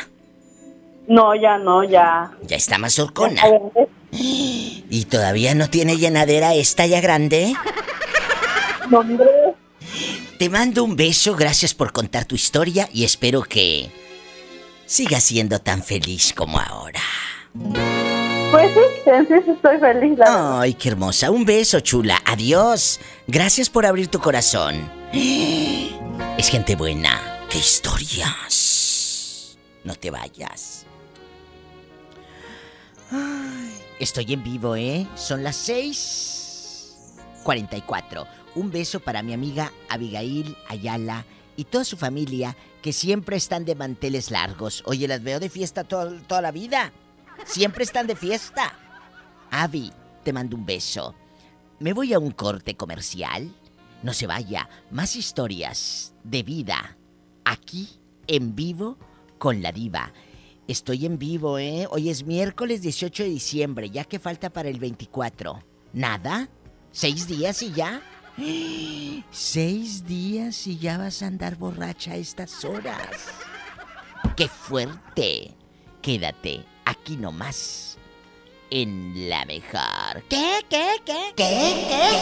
No, 1.12 1.34
ya 1.34 1.58
no, 1.58 1.84
ya. 1.84 2.32
Ya 2.40 2.56
está 2.56 2.78
más 2.78 2.98
horcona. 2.98 3.42
¿Y 4.10 5.06
todavía 5.10 5.54
no 5.54 5.68
tiene 5.68 5.98
llenadera 5.98 6.54
esta 6.54 6.86
ya 6.86 7.02
grande? 7.02 7.52
Hombre. 8.90 9.28
Te 10.38 10.48
mando 10.48 10.84
un 10.84 10.96
beso, 10.96 11.36
gracias 11.36 11.74
por 11.74 11.92
contar 11.92 12.24
tu 12.24 12.34
historia 12.34 12.88
y 12.94 13.04
espero 13.04 13.42
que 13.42 13.90
sigas 14.86 15.22
siendo 15.22 15.58
tan 15.58 15.82
feliz 15.82 16.32
como 16.34 16.58
ahora. 16.58 17.02
Pues 17.52 18.72
sí, 18.72 18.80
sí 19.28 19.34
estoy 19.50 19.78
feliz. 19.80 20.18
La 20.18 20.60
Ay, 20.60 20.72
qué 20.72 20.88
hermosa. 20.88 21.30
Un 21.30 21.44
beso, 21.44 21.80
chula. 21.80 22.22
Adiós. 22.24 23.00
Gracias 23.26 23.68
por 23.68 23.84
abrir 23.84 24.08
tu 24.08 24.18
corazón. 24.18 24.90
Es 25.12 26.48
gente 26.48 26.74
buena. 26.74 27.44
¡Qué 27.50 27.58
historias! 27.58 29.58
No 29.84 29.94
te 29.94 30.10
vayas. 30.10 30.81
Estoy 33.98 34.32
en 34.32 34.42
vivo, 34.42 34.76
¿eh? 34.76 35.06
Son 35.14 35.42
las 35.42 35.56
6:44. 35.68 38.26
Un 38.54 38.70
beso 38.70 39.00
para 39.00 39.22
mi 39.22 39.32
amiga 39.32 39.72
Abigail 39.88 40.56
Ayala 40.68 41.24
y 41.56 41.64
toda 41.64 41.84
su 41.84 41.96
familia 41.96 42.56
que 42.82 42.92
siempre 42.92 43.36
están 43.36 43.64
de 43.64 43.74
manteles 43.74 44.30
largos. 44.30 44.82
Oye, 44.86 45.08
las 45.08 45.22
veo 45.22 45.40
de 45.40 45.48
fiesta 45.48 45.84
to- 45.84 46.20
toda 46.26 46.42
la 46.42 46.50
vida. 46.50 46.92
Siempre 47.46 47.84
están 47.84 48.06
de 48.06 48.16
fiesta. 48.16 48.74
Avi, 49.50 49.92
te 50.24 50.32
mando 50.32 50.56
un 50.56 50.66
beso. 50.66 51.14
Me 51.78 51.92
voy 51.92 52.12
a 52.12 52.18
un 52.18 52.30
corte 52.30 52.76
comercial. 52.76 53.50
No 54.02 54.12
se 54.12 54.26
vaya. 54.26 54.68
Más 54.90 55.16
historias 55.16 56.14
de 56.24 56.42
vida. 56.42 56.96
Aquí, 57.44 57.88
en 58.26 58.54
vivo, 58.54 58.98
con 59.38 59.62
la 59.62 59.72
diva. 59.72 60.12
Estoy 60.68 61.06
en 61.06 61.18
vivo, 61.18 61.58
¿eh? 61.58 61.86
Hoy 61.90 62.08
es 62.08 62.24
miércoles 62.24 62.82
18 62.82 63.24
de 63.24 63.28
diciembre, 63.28 63.90
ya 63.90 64.04
que 64.04 64.18
falta 64.18 64.50
para 64.50 64.68
el 64.68 64.78
24. 64.78 65.60
¿Nada? 65.92 66.48
¿Seis 66.92 67.26
días 67.26 67.62
y 67.62 67.72
ya? 67.72 68.00
Seis 69.30 70.06
días 70.06 70.66
y 70.66 70.78
ya 70.78 70.98
vas 70.98 71.22
a 71.22 71.26
andar 71.26 71.56
borracha 71.56 72.12
a 72.12 72.16
estas 72.16 72.64
horas. 72.64 73.08
¡Qué 74.36 74.48
fuerte! 74.48 75.54
Quédate 76.00 76.64
aquí 76.84 77.16
nomás. 77.16 77.98
En 78.70 79.28
la 79.28 79.44
mejor. 79.44 80.22
¿Qué? 80.28 80.60
¿Qué? 80.70 80.96
¿Qué? 81.04 81.32
¿Qué? 81.36 81.84
¿Qué? 81.88 82.12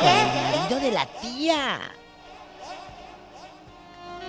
¿Qué? 0.00 0.20
El 0.20 0.58
marido 0.58 0.80
de 0.80 0.92
la 0.92 1.06
tía. 1.20 1.80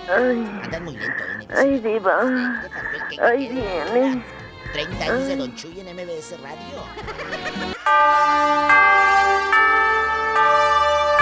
Andas 0.08 0.80
muy 0.80 0.96
lento, 0.96 1.24
¿eh? 1.24 1.46
Ay, 1.56 1.78
diva. 1.80 2.20
Ay, 3.22 3.48
viene. 3.48 4.24
30 4.72 5.04
años 5.04 5.26
de 5.26 5.36
Don 5.36 5.54
Chuy 5.54 5.80
en 5.80 5.94
MBS 5.94 6.34
Radio. 6.40 6.82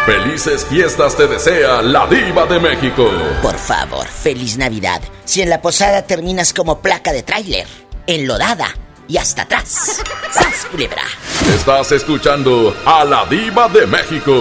Felices 0.06 0.64
fiestas 0.64 1.16
te 1.16 1.26
desea 1.26 1.82
la 1.82 2.06
diva 2.06 2.46
de 2.46 2.58
México. 2.58 3.10
Por 3.42 3.56
favor, 3.56 4.06
feliz 4.06 4.56
Navidad. 4.56 5.02
Si 5.24 5.42
en 5.42 5.50
la 5.50 5.60
posada 5.60 6.02
terminas 6.02 6.54
como 6.54 6.80
placa 6.80 7.12
de 7.12 7.22
tráiler, 7.22 7.66
enlodada 8.06 8.68
y 9.08 9.18
hasta 9.18 9.42
atrás. 9.42 10.00
¡Sas, 10.32 10.66
culebra! 10.70 11.02
Estás 11.54 11.92
escuchando 11.92 12.74
a 12.84 13.04
la 13.04 13.26
diva 13.26 13.68
de 13.68 13.86
México. 13.86 14.32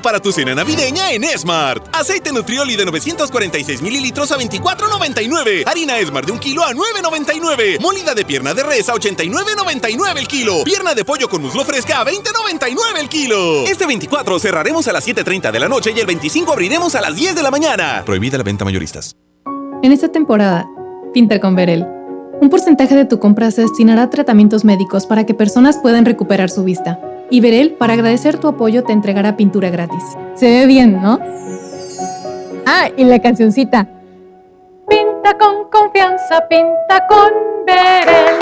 Para 0.00 0.20
tu 0.20 0.32
cena 0.32 0.54
navideña 0.54 1.12
en 1.12 1.24
Smart. 1.36 1.88
Aceite 1.94 2.32
Nutrioli 2.32 2.76
de 2.76 2.84
946 2.84 3.82
mililitros 3.82 4.30
a 4.32 4.38
24.99. 4.38 5.64
Harina 5.66 5.94
Smart 6.04 6.26
de 6.26 6.32
un 6.32 6.38
kilo 6.38 6.62
a 6.64 6.72
9.99. 6.72 7.80
Molida 7.80 8.14
de 8.14 8.24
pierna 8.24 8.54
de 8.54 8.62
res 8.62 8.88
a 8.88 8.94
89.99 8.94 10.18
el 10.18 10.28
kilo. 10.28 10.64
Pierna 10.64 10.94
de 10.94 11.04
pollo 11.04 11.28
con 11.28 11.42
muslo 11.42 11.64
fresca 11.64 12.00
a 12.00 12.04
20.99 12.04 12.98
el 13.00 13.08
kilo. 13.08 13.64
Este 13.64 13.86
24 13.86 14.38
cerraremos 14.38 14.88
a 14.88 14.92
las 14.92 15.06
7.30 15.06 15.50
de 15.50 15.60
la 15.60 15.68
noche 15.68 15.92
y 15.94 16.00
el 16.00 16.06
25 16.06 16.52
abriremos 16.52 16.94
a 16.94 17.00
las 17.00 17.14
10 17.14 17.34
de 17.34 17.42
la 17.42 17.50
mañana. 17.50 18.02
Prohibida 18.04 18.38
la 18.38 18.44
venta 18.44 18.64
mayoristas. 18.64 19.16
En 19.82 19.92
esta 19.92 20.08
temporada, 20.08 20.66
pinta 21.14 21.40
con 21.40 21.54
Verel. 21.54 21.86
Un 22.40 22.50
porcentaje 22.50 22.94
de 22.94 23.04
tu 23.04 23.18
compra 23.18 23.50
se 23.50 23.62
destinará 23.62 24.04
a 24.04 24.10
tratamientos 24.10 24.64
médicos 24.64 25.06
para 25.06 25.26
que 25.26 25.34
personas 25.34 25.78
puedan 25.78 26.04
recuperar 26.04 26.50
su 26.50 26.62
vista. 26.62 27.00
Y 27.30 27.40
Verel, 27.40 27.72
para 27.72 27.92
agradecer 27.92 28.38
tu 28.38 28.48
apoyo, 28.48 28.84
te 28.84 28.92
entregará 28.92 29.36
pintura 29.36 29.70
gratis. 29.70 30.02
Se 30.34 30.46
ve 30.46 30.66
bien, 30.66 31.02
¿no? 31.02 31.20
Ah, 32.66 32.88
y 32.96 33.04
la 33.04 33.18
cancioncita. 33.20 33.86
Pinta 34.88 35.36
con 35.38 35.68
confianza, 35.70 36.46
pinta 36.48 37.06
con 37.08 37.30
Verel. 37.66 38.38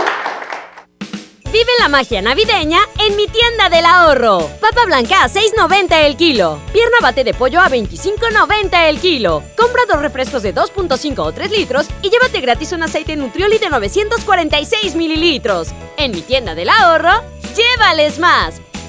Vive 1.52 1.70
la 1.80 1.88
magia 1.88 2.20
navideña 2.20 2.80
en 2.98 3.16
mi 3.16 3.26
tienda 3.28 3.70
del 3.70 3.86
ahorro. 3.86 4.50
Papa 4.60 4.84
blanca 4.84 5.24
a 5.24 5.28
6.90 5.28 6.04
el 6.04 6.16
kilo. 6.16 6.60
Pierna 6.72 6.98
bate 7.00 7.24
de 7.24 7.34
pollo 7.34 7.60
a 7.60 7.70
25.90 7.70 8.88
el 8.88 9.00
kilo. 9.00 9.42
Compra 9.56 9.82
dos 9.88 10.02
refrescos 10.02 10.42
de 10.42 10.54
2.5 10.54 11.18
o 11.18 11.32
3 11.32 11.50
litros 11.50 11.86
y 12.02 12.10
llévate 12.10 12.40
gratis 12.40 12.72
un 12.72 12.82
aceite 12.82 13.16
Nutrioli 13.16 13.58
de 13.58 13.70
946 13.70 14.96
mililitros. 14.96 15.68
En 15.96 16.12
mi 16.12 16.20
tienda 16.20 16.54
del 16.54 16.68
ahorro, 16.68 17.22
llévales 17.56 18.18
más. 18.18 18.60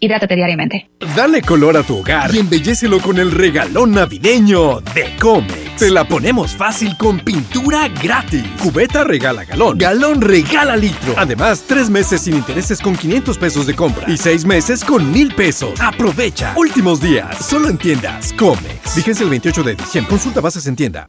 Hidrátate 0.00 0.34
diariamente. 0.34 0.90
Dale 1.14 1.42
color 1.42 1.76
a 1.76 1.82
tu 1.82 1.98
hogar 1.98 2.34
y 2.34 2.38
embellécelo 2.38 3.00
con 3.00 3.18
el 3.18 3.30
regalón 3.30 3.92
navideño 3.92 4.80
de 4.80 5.14
Comex. 5.20 5.76
Te 5.76 5.90
la 5.90 6.08
ponemos 6.08 6.56
fácil 6.56 6.96
con 6.96 7.20
pintura 7.20 7.88
gratis. 8.02 8.44
Cubeta 8.62 9.04
regala 9.04 9.44
galón. 9.44 9.76
Galón 9.76 10.22
regala 10.22 10.76
litro. 10.76 11.14
Además, 11.18 11.64
tres 11.66 11.90
meses 11.90 12.22
sin 12.22 12.34
intereses 12.34 12.80
con 12.80 12.96
500 12.96 13.36
pesos 13.36 13.66
de 13.66 13.74
compra 13.74 14.10
y 14.10 14.16
seis 14.16 14.46
meses 14.46 14.82
con 14.82 15.12
mil 15.12 15.34
pesos. 15.34 15.78
Aprovecha. 15.80 16.54
Últimos 16.56 17.00
días. 17.00 17.36
Solo 17.44 17.68
en 17.68 17.76
tiendas 17.76 18.32
Comex. 18.32 18.96
Vigencia 18.96 19.24
el 19.24 19.30
28 19.30 19.62
de 19.62 19.74
diciembre. 19.74 20.08
Consulta 20.08 20.40
bases 20.40 20.66
en 20.66 20.76
tienda. 20.76 21.08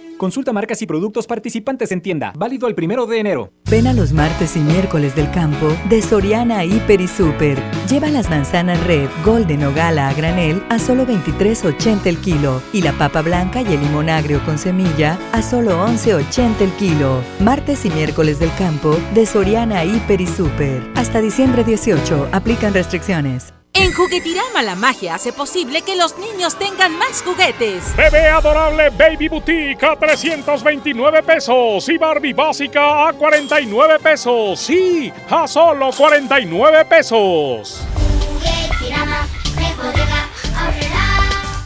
Consulta 0.21 0.53
marcas 0.53 0.79
y 0.83 0.85
productos 0.85 1.25
participantes 1.25 1.91
en 1.91 1.99
tienda. 1.99 2.31
Válido 2.37 2.67
el 2.67 2.75
primero 2.75 3.07
de 3.07 3.17
enero. 3.17 3.53
Ven 3.71 3.87
a 3.87 3.93
los 3.93 4.13
martes 4.13 4.55
y 4.55 4.59
miércoles 4.59 5.15
del 5.15 5.31
campo 5.31 5.75
de 5.89 5.99
Soriana 6.03 6.63
Hiper 6.63 7.01
y 7.01 7.07
Super. 7.07 7.57
Lleva 7.89 8.07
las 8.11 8.29
manzanas 8.29 8.85
red, 8.85 9.09
golden 9.25 9.63
o 9.63 9.73
gala 9.73 10.09
a 10.09 10.13
granel 10.13 10.61
a 10.69 10.77
solo 10.77 11.07
23.80 11.07 12.05
el 12.05 12.17
kilo 12.19 12.61
y 12.71 12.83
la 12.83 12.91
papa 12.93 13.23
blanca 13.23 13.63
y 13.63 13.73
el 13.73 13.81
limón 13.81 14.11
agrio 14.11 14.45
con 14.45 14.59
semilla 14.59 15.17
a 15.31 15.41
solo 15.41 15.83
11.80 15.87 16.61
el 16.61 16.71
kilo. 16.73 17.23
Martes 17.39 17.83
y 17.85 17.89
miércoles 17.89 18.37
del 18.37 18.53
campo 18.59 18.95
de 19.15 19.25
Soriana 19.25 19.83
Hiper 19.83 20.21
y 20.21 20.27
Super. 20.27 20.83
Hasta 20.93 21.19
diciembre 21.19 21.63
18 21.63 22.29
aplican 22.31 22.75
restricciones. 22.75 23.55
En 23.73 23.93
Juguetirama 23.93 24.61
la 24.61 24.75
magia 24.75 25.15
hace 25.15 25.31
posible 25.31 25.81
que 25.81 25.95
los 25.95 26.17
niños 26.17 26.57
tengan 26.57 26.97
más 26.97 27.21
juguetes. 27.23 27.95
Bebé 27.95 28.27
adorable 28.27 28.89
Baby 28.89 29.29
Boutique 29.29 29.83
a 29.83 29.95
329 29.95 31.23
pesos 31.23 31.87
y 31.89 31.97
Barbie 31.97 32.33
básica 32.33 33.07
a 33.07 33.13
49 33.13 33.99
pesos. 33.99 34.59
Sí, 34.59 35.11
a 35.29 35.47
solo 35.47 35.91
49 35.91 36.85
pesos. 36.85 37.81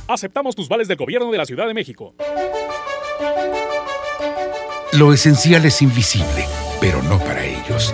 Aceptamos 0.08 0.56
tus 0.56 0.70
vales 0.70 0.88
del 0.88 0.98
gobierno 0.98 1.32
de 1.32 1.38
la 1.38 1.46
Ciudad 1.46 1.66
de 1.68 1.74
México. 1.74 2.14
Lo 4.94 5.12
esencial 5.12 5.66
es 5.66 5.82
invisible, 5.82 6.46
pero 6.80 7.02
no 7.04 7.18
para 7.20 7.44
ellos. 7.44 7.94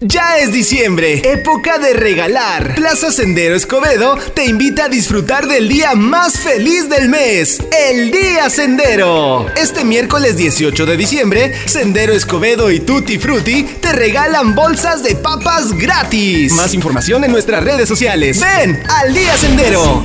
Ya 0.00 0.38
es 0.38 0.52
diciembre, 0.52 1.22
época 1.24 1.78
de 1.78 1.94
regalar. 1.94 2.74
Plaza 2.74 3.12
Sendero 3.12 3.54
Escobedo 3.54 4.16
te 4.34 4.44
invita 4.44 4.86
a 4.86 4.88
disfrutar 4.88 5.46
del 5.46 5.68
día 5.68 5.94
más 5.94 6.36
feliz 6.36 6.90
del 6.90 7.08
mes, 7.08 7.60
el 7.88 8.10
Día 8.10 8.50
Sendero. 8.50 9.46
Este 9.54 9.84
miércoles 9.84 10.36
18 10.36 10.84
de 10.84 10.96
diciembre, 10.96 11.54
Sendero 11.66 12.12
Escobedo 12.12 12.72
y 12.72 12.80
Tutti 12.80 13.20
Frutti 13.20 13.62
te 13.80 13.92
regalan 13.92 14.56
bolsas 14.56 15.04
de 15.04 15.14
papas 15.14 15.72
gratis. 15.72 16.52
Más 16.54 16.74
información 16.74 17.22
en 17.22 17.30
nuestras 17.30 17.62
redes 17.62 17.88
sociales. 17.88 18.40
Ven 18.40 18.82
al 18.90 19.14
Día 19.14 19.36
Sendero. 19.36 20.02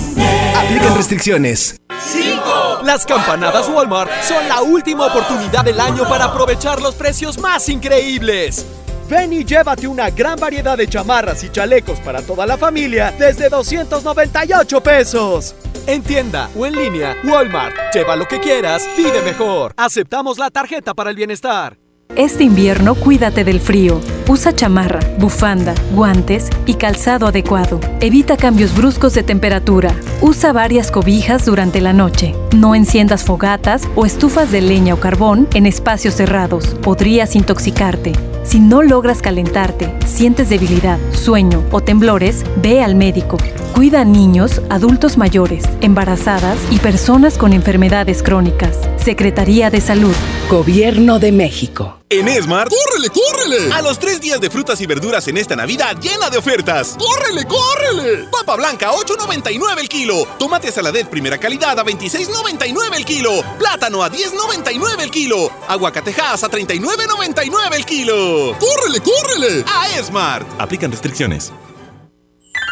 Aplican 0.56 0.96
restricciones. 0.96 1.78
5. 2.14 2.82
Las 2.84 3.08
campanadas 3.08 3.68
Walmart 3.68 4.12
son 4.22 4.48
la 4.48 4.62
última 4.62 5.08
oportunidad 5.08 5.66
del 5.66 5.80
año 5.80 6.08
para 6.08 6.26
aprovechar 6.26 6.80
los 6.80 6.94
precios 6.94 7.40
más 7.40 7.68
increíbles. 7.70 8.68
Ven 9.10 9.34
y 9.34 9.44
llévate 9.44 9.88
una 9.88 10.12
gran 10.12 10.40
variedad 10.40 10.78
de 10.78 10.88
chamarras 10.88 11.44
y 11.44 11.50
chalecos 11.50 12.00
para 12.00 12.22
toda 12.22 12.46
la 12.46 12.58
familia 12.58 13.12
desde 13.18 13.50
298 13.50 14.82
pesos. 14.82 15.56
En 15.88 16.04
tienda 16.04 16.48
o 16.56 16.68
en 16.68 16.76
línea, 16.76 17.18
Walmart. 17.24 17.76
Lleva 17.92 18.16
lo 18.16 18.28
que 18.28 18.40
quieras, 18.40 18.88
vive 18.96 19.24
mejor. 19.24 19.74
Aceptamos 19.78 20.38
la 20.38 20.52
tarjeta 20.52 20.94
para 20.94 21.10
el 21.10 21.16
bienestar. 21.16 21.78
Este 22.16 22.44
invierno 22.44 22.94
cuídate 22.96 23.44
del 23.44 23.60
frío. 23.60 24.00
Usa 24.28 24.54
chamarra, 24.54 25.00
bufanda, 25.18 25.74
guantes 25.94 26.50
y 26.68 26.76
calzado 26.76 27.26
adecuado. 27.28 27.80
Evita 28.02 28.38
cambios 28.38 28.76
bruscos 28.76 29.16
de 29.16 29.24
temperatura. 29.24 29.92
Usa 30.22 30.54
varias 30.54 30.92
cobijas 30.92 31.46
durante 31.46 31.82
la 31.82 31.94
noche. 31.94 32.36
No 32.56 32.76
enciendas 32.76 33.24
fogatas 33.24 33.88
o 33.96 34.06
estufas 34.06 34.52
de 34.52 34.62
leña 34.62 34.94
o 34.94 35.00
carbón 35.00 35.48
en 35.54 35.66
espacios 35.66 36.16
cerrados. 36.16 36.76
Podrías 36.82 37.36
intoxicarte. 37.36 38.14
Si 38.50 38.60
no 38.60 38.82
logras 38.82 39.22
calentarte, 39.22 39.94
sientes 40.08 40.50
debilidad, 40.50 40.98
sueño 41.12 41.64
o 41.70 41.82
temblores, 41.82 42.44
ve 42.64 42.82
al 42.82 42.96
médico. 42.96 43.38
Cuida 43.76 44.02
a 44.02 44.06
niños, 44.06 44.64
adultos 44.72 45.20
mayores, 45.20 45.66
embarazadas 45.82 46.58
y 46.72 46.80
personas 46.80 47.38
con 47.38 47.54
enfermedades 47.54 48.24
crónicas. 48.24 48.76
Secretaría 48.98 49.70
de 49.70 49.82
Salud. 49.82 50.16
Gobierno 50.50 51.20
de 51.20 51.32
México. 51.32 51.99
En 52.12 52.28
Esmart, 52.28 52.72
¡córrele, 52.72 53.10
córrele! 53.10 53.72
A 53.72 53.84
los 53.84 54.00
tres 54.00 54.20
días 54.20 54.42
de 54.42 54.50
frutas 54.50 54.82
y 54.82 54.88
verduras 54.88 55.28
en 55.28 55.38
esta 55.38 55.56
Navidad 55.56 55.96
llena 56.02 56.32
de 56.32 56.40
ofertas. 56.40 56.98
¡Córrele, 56.98 57.46
córrele! 57.46 58.28
Papa 58.32 58.56
blanca, 58.56 58.90
8.99 58.92 59.80
el 59.80 59.88
kilo. 59.88 60.26
Tomate 60.40 60.72
saladet 60.72 61.08
primera 61.08 61.38
calidad 61.38 61.78
a 61.78 61.86
26.99 61.86 62.96
el 62.96 63.06
kilo. 63.06 63.44
Plátano 63.60 64.02
a 64.04 64.10
10.99 64.10 65.02
el 65.02 65.12
kilo. 65.12 65.52
Aguacatejas 65.68 66.44
a 66.44 66.50
39.99 66.50 67.76
el 67.76 67.86
kilo. 67.86 68.58
¡Córrele, 68.58 69.02
córrele! 69.02 69.64
A 69.72 69.96
Esmart. 70.00 70.48
Aplican 70.60 70.90
restricciones. 70.90 71.54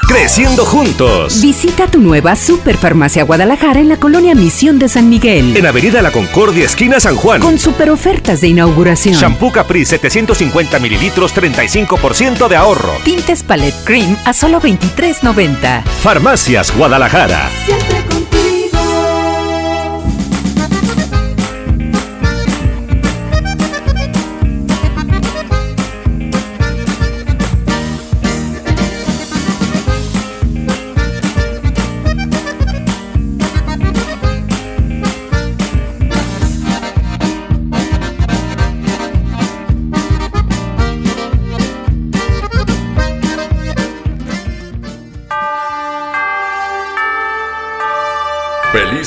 Creciendo 0.08 0.64
juntos. 0.66 1.42
Visita 1.42 1.86
tu 1.88 2.00
nueva 2.00 2.38
Superfarmacia 2.38 3.24
Guadalajara 3.24 3.82
en 3.82 3.90
la 3.90 3.98
colonia 3.98 4.36
Misión 4.36 4.80
de 4.80 4.88
San 4.88 5.10
Miguel. 5.10 5.58
En 5.58 5.66
Avenida 5.66 6.02
La 6.02 6.12
Concordia, 6.12 6.64
esquina 6.66 7.02
San 7.02 7.18
Juan. 7.18 7.42
Con 7.42 7.60
super 7.60 7.90
ofertas 7.90 8.40
de 8.40 8.48
inauguración. 8.48 9.16
Shampoo 9.16 9.52
Capri 9.52 9.86
750 9.86 10.80
mililitros, 10.80 11.36
35% 11.36 12.48
de 12.48 12.56
ahorro. 12.56 12.94
Tintes 13.04 13.44
Palette 13.44 13.84
Cream 13.84 14.16
a 14.24 14.32
solo 14.32 14.62
23.90. 14.62 15.84
Farmacias 15.84 16.74
Guadalajara. 16.76 17.50
Siempre 17.66 17.98
contigo. 18.10 18.37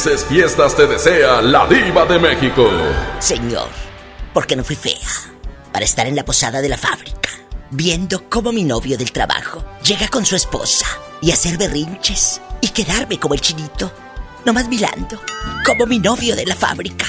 Felices 0.00 0.24
fiestas 0.24 0.74
te 0.74 0.86
desea 0.86 1.42
la 1.42 1.66
diva 1.66 2.06
de 2.06 2.18
México. 2.18 2.70
Señor, 3.18 3.68
¿por 4.32 4.46
qué 4.46 4.56
no 4.56 4.64
fui 4.64 4.74
fea? 4.74 4.94
Para 5.72 5.84
estar 5.84 6.06
en 6.06 6.16
la 6.16 6.24
posada 6.24 6.62
de 6.62 6.70
la 6.70 6.78
fábrica, 6.78 7.28
viendo 7.70 8.24
cómo 8.30 8.50
mi 8.50 8.64
novio 8.64 8.96
del 8.96 9.12
trabajo 9.12 9.62
llega 9.84 10.08
con 10.08 10.24
su 10.24 10.36
esposa 10.36 10.86
y 11.20 11.32
hacer 11.32 11.58
berrinches 11.58 12.40
y 12.62 12.68
quedarme 12.68 13.20
como 13.20 13.34
el 13.34 13.42
chinito, 13.42 13.92
nomás 14.46 14.68
mirando 14.68 15.20
como 15.66 15.84
mi 15.84 15.98
novio 15.98 16.34
de 16.34 16.46
la 16.46 16.54
fábrica 16.54 17.04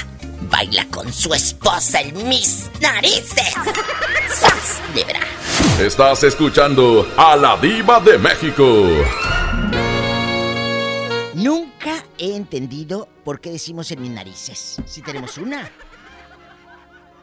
baila 0.50 0.86
con 0.90 1.10
su 1.10 1.32
esposa 1.32 2.02
en 2.02 2.28
mis 2.28 2.68
narices. 2.78 3.54
¡Sas! 4.28 4.82
Libra. 4.94 5.20
Estás 5.80 6.24
escuchando 6.24 7.10
a 7.16 7.36
la 7.36 7.56
diva 7.56 8.00
de 8.00 8.18
México. 8.18 8.86
Nunca 11.42 12.04
he 12.18 12.36
entendido 12.36 13.08
por 13.24 13.40
qué 13.40 13.50
decimos 13.50 13.90
en 13.90 14.00
mis 14.00 14.10
narices. 14.10 14.76
Si 14.86 15.02
tenemos 15.02 15.38
una. 15.38 15.70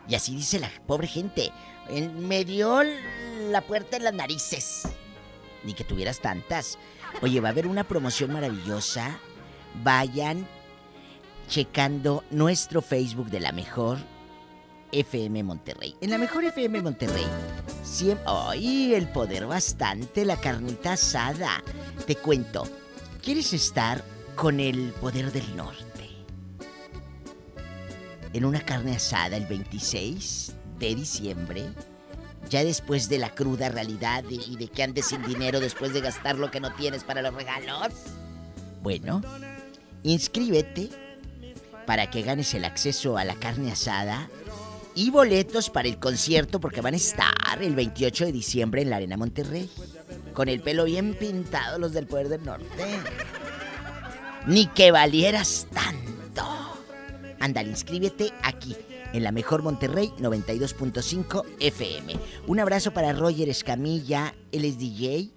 Y 0.08 0.16
así 0.16 0.36
dice 0.36 0.60
la 0.60 0.70
pobre 0.86 1.08
gente. 1.08 1.52
En- 1.90 2.28
me 2.28 2.44
dio 2.44 2.82
la 3.50 3.62
puerta 3.62 3.96
en 3.98 4.04
las 4.04 4.14
narices. 4.14 4.84
Ni 5.64 5.74
que 5.74 5.84
tuvieras 5.84 6.20
tantas. 6.20 6.78
Oye, 7.22 7.40
va 7.40 7.50
a 7.50 7.52
haber 7.52 7.66
una 7.68 7.84
promoción 7.86 8.34
maravillosa. 8.34 9.20
Vayan 9.84 10.48
checando 11.48 12.24
nuestro 12.30 12.82
Facebook 12.82 13.30
de 13.30 13.40
la 13.40 13.52
mejor 13.52 13.98
FM 14.92 15.44
Monterrey. 15.44 15.96
En 16.02 16.10
la 16.10 16.18
mejor 16.18 16.44
FM 16.44 16.82
Monterrey. 16.82 17.26
Siempre. 17.84 18.26
¡Ay! 18.28 18.94
El 18.94 19.08
poder 19.10 19.46
bastante, 19.46 20.26
la 20.26 20.38
carnita 20.38 20.94
asada. 20.94 21.64
Te 22.06 22.16
cuento. 22.16 22.68
¿Quieres 23.22 23.52
estar 23.52 24.02
con 24.36 24.62
el 24.62 24.94
poder 24.94 25.34
del 25.34 25.56
norte? 25.58 26.10
En 28.32 28.46
una 28.46 28.62
carne 28.62 28.96
asada 28.96 29.36
el 29.36 29.46
26 29.46 30.54
de 30.80 30.96
diciembre, 30.96 31.66
ya 32.50 32.64
después 32.64 33.10
de 33.10 33.18
la 33.18 33.36
cruda 33.36 33.68
realidad 33.68 34.24
y 34.30 34.56
de 34.56 34.70
que 34.70 34.84
andes 34.84 35.08
sin 35.08 35.22
dinero 35.24 35.60
después 35.60 35.92
de 35.92 36.00
gastar 36.00 36.38
lo 36.38 36.50
que 36.50 36.62
no 36.62 36.74
tienes 36.74 37.04
para 37.04 37.22
los 37.22 37.34
regalos. 37.34 37.94
Bueno, 38.82 39.22
inscríbete 40.04 40.90
para 41.86 42.10
que 42.10 42.22
ganes 42.22 42.54
el 42.54 42.64
acceso 42.64 43.18
a 43.18 43.26
la 43.26 43.36
carne 43.36 43.74
asada 43.74 44.30
y 45.00 45.12
boletos 45.12 45.70
para 45.70 45.88
el 45.88 45.98
concierto 45.98 46.60
porque 46.60 46.82
van 46.82 46.94
a 46.94 46.98
estar 46.98 47.62
el 47.62 47.74
28 47.74 48.26
de 48.26 48.32
diciembre 48.34 48.82
en 48.82 48.90
la 48.90 48.98
Arena 48.98 49.16
Monterrey. 49.16 49.70
Con 50.34 50.50
el 50.50 50.60
pelo 50.60 50.84
bien 50.84 51.14
pintado 51.14 51.80
los 51.80 51.94
del 51.94 52.06
Poder 52.06 52.28
del 52.28 52.44
Norte. 52.44 52.68
Ni 54.46 54.68
que 54.68 54.92
valieras 54.92 55.68
tanto. 55.74 56.44
Ándale, 57.40 57.70
inscríbete 57.70 58.34
aquí, 58.44 58.76
en 59.14 59.24
la 59.24 59.32
mejor 59.32 59.64
Monterrey 59.64 60.12
92.5 60.20 61.46
FM. 61.62 62.20
Un 62.48 62.60
abrazo 62.60 62.92
para 62.92 63.14
Roger 63.14 63.48
Escamilla, 63.48 64.36
él 64.52 64.66
es 64.66 64.80
DJ 64.80 65.32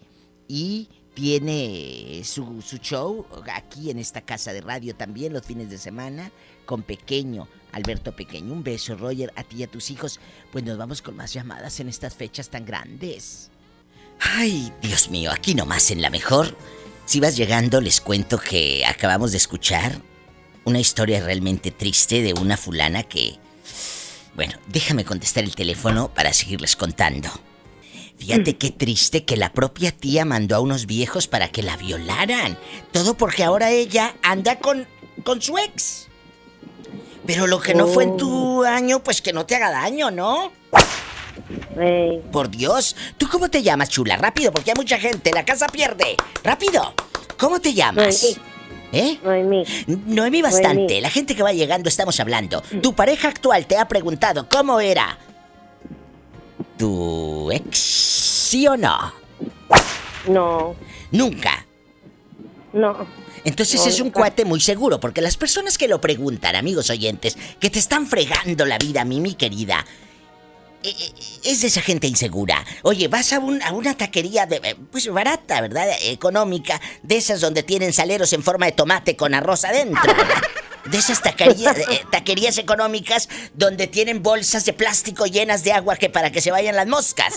y 0.48 0.88
tiene 1.14 2.22
su, 2.24 2.62
su 2.62 2.78
show 2.78 3.26
aquí 3.52 3.92
en 3.92 4.00
esta 4.00 4.22
casa 4.22 4.52
de 4.52 4.60
radio 4.60 4.96
también 4.96 5.32
los 5.32 5.46
fines 5.46 5.70
de 5.70 5.78
semana 5.78 6.32
con 6.64 6.82
Pequeño, 6.82 7.46
Alberto 7.72 8.12
Pequeño. 8.12 8.52
Un 8.52 8.62
beso, 8.62 8.96
Roger, 8.96 9.32
a 9.36 9.44
ti 9.44 9.56
y 9.56 9.62
a 9.64 9.66
tus 9.66 9.90
hijos. 9.90 10.20
Pues 10.50 10.64
nos 10.64 10.78
vamos 10.78 11.02
con 11.02 11.16
más 11.16 11.32
llamadas 11.32 11.80
en 11.80 11.88
estas 11.88 12.14
fechas 12.14 12.48
tan 12.48 12.64
grandes. 12.64 13.50
Ay, 14.20 14.72
Dios 14.80 15.10
mío, 15.10 15.30
aquí 15.32 15.54
nomás 15.54 15.90
en 15.90 16.02
la 16.02 16.10
mejor. 16.10 16.56
Si 17.04 17.20
vas 17.20 17.36
llegando, 17.36 17.80
les 17.80 18.00
cuento 18.00 18.38
que 18.38 18.84
acabamos 18.86 19.32
de 19.32 19.38
escuchar 19.38 20.00
una 20.64 20.78
historia 20.78 21.22
realmente 21.24 21.70
triste 21.70 22.22
de 22.22 22.34
una 22.34 22.56
fulana 22.56 23.02
que... 23.02 23.38
Bueno, 24.34 24.54
déjame 24.68 25.04
contestar 25.04 25.44
el 25.44 25.54
teléfono 25.54 26.08
para 26.14 26.32
seguirles 26.32 26.76
contando. 26.76 27.28
Fíjate 28.16 28.56
qué 28.56 28.70
triste 28.70 29.24
que 29.24 29.36
la 29.36 29.52
propia 29.52 29.90
tía 29.90 30.24
mandó 30.24 30.54
a 30.54 30.60
unos 30.60 30.86
viejos 30.86 31.26
para 31.26 31.48
que 31.48 31.62
la 31.62 31.76
violaran. 31.76 32.56
Todo 32.92 33.14
porque 33.14 33.42
ahora 33.42 33.72
ella 33.72 34.14
anda 34.22 34.60
con, 34.60 34.86
con 35.24 35.42
su 35.42 35.58
ex. 35.58 36.08
Pero 37.26 37.46
lo 37.46 37.60
que 37.60 37.74
no 37.74 37.86
fue 37.86 38.04
en 38.04 38.16
tu 38.16 38.64
año, 38.64 39.00
pues 39.00 39.22
que 39.22 39.32
no 39.32 39.46
te 39.46 39.56
haga 39.56 39.70
daño, 39.70 40.10
¿no? 40.10 40.52
Por 42.30 42.50
Dios, 42.50 42.96
¿tú 43.16 43.28
cómo 43.30 43.48
te 43.48 43.62
llamas, 43.62 43.88
chula? 43.88 44.16
Rápido, 44.16 44.52
porque 44.52 44.70
hay 44.70 44.76
mucha 44.76 44.98
gente, 44.98 45.30
la 45.32 45.44
casa 45.44 45.66
pierde. 45.68 46.16
Rápido, 46.42 46.94
¿cómo 47.38 47.60
te 47.60 47.72
llamas? 47.72 48.36
¿Eh? 48.92 49.18
Noemí. 49.24 49.64
Noemí 49.86 50.42
bastante, 50.42 50.74
Noemí. 50.74 51.00
la 51.00 51.10
gente 51.10 51.34
que 51.34 51.42
va 51.42 51.52
llegando 51.52 51.88
estamos 51.88 52.20
hablando. 52.20 52.62
Tu 52.82 52.94
pareja 52.94 53.28
actual 53.28 53.66
te 53.66 53.78
ha 53.78 53.88
preguntado 53.88 54.46
cómo 54.50 54.80
era 54.80 55.18
tu 56.76 57.50
ex, 57.50 57.78
¿sí 57.78 58.66
o 58.66 58.76
no? 58.76 59.14
No. 60.28 60.74
Nunca. 61.10 61.64
No. 62.74 63.06
Entonces 63.45 63.80
No, 63.80 63.86
es 63.86 64.01
un 64.01 64.11
cuate 64.11 64.45
muy 64.45 64.61
seguro, 64.61 65.01
porque 65.01 65.20
las 65.20 65.36
personas 65.36 65.76
que 65.78 65.88
lo 65.88 66.01
preguntan, 66.01 66.55
amigos 66.57 66.90
oyentes, 66.90 67.36
que 67.59 67.70
te 67.70 67.78
están 67.78 68.07
fregando 68.07 68.64
la 68.64 68.78
vida, 68.78 69.05
mi, 69.05 69.20
mi 69.20 69.34
querida, 69.34 69.84
eh, 70.84 70.95
eh, 70.99 71.12
es 71.45 71.61
de 71.62 71.66
esa 71.68 71.80
gente 71.80 72.07
insegura. 72.07 72.64
Oye, 72.82 73.09
vas 73.09 73.32
a, 73.32 73.38
un- 73.40 73.62
a 73.62 73.72
una 73.72 73.97
taquería 73.97 74.47
de, 74.47 74.57
eh, 74.62 74.76
pues 74.90 75.09
barata, 75.09 75.61
¿verdad? 75.61 75.86
Económica, 76.03 76.80
de 77.03 77.16
esas 77.16 77.40
donde 77.40 77.62
tienen 77.62 77.93
saleros 77.93 78.32
en 78.32 78.43
forma 78.43 78.66
de 78.66 78.72
tomate 78.72 79.16
con 79.16 79.34
arroz 79.34 79.64
adentro. 79.64 80.12
De 80.86 80.99
esas 80.99 81.22
taquerías, 81.22 81.78
eh, 81.78 82.03
taquerías 82.11 82.59
económicas 82.59 83.28
donde 83.55 83.86
tienen 83.86 84.20
bolsas 84.22 84.64
de 84.64 84.72
plástico 84.72 85.26
llenas 85.26 85.62
de 85.62 85.72
agua 85.72 85.95
que 85.97 86.11
para 86.11 86.30
que 86.32 86.40
se 86.40 86.51
vayan 86.51 86.74
las 86.74 86.88
moscas. 86.88 87.34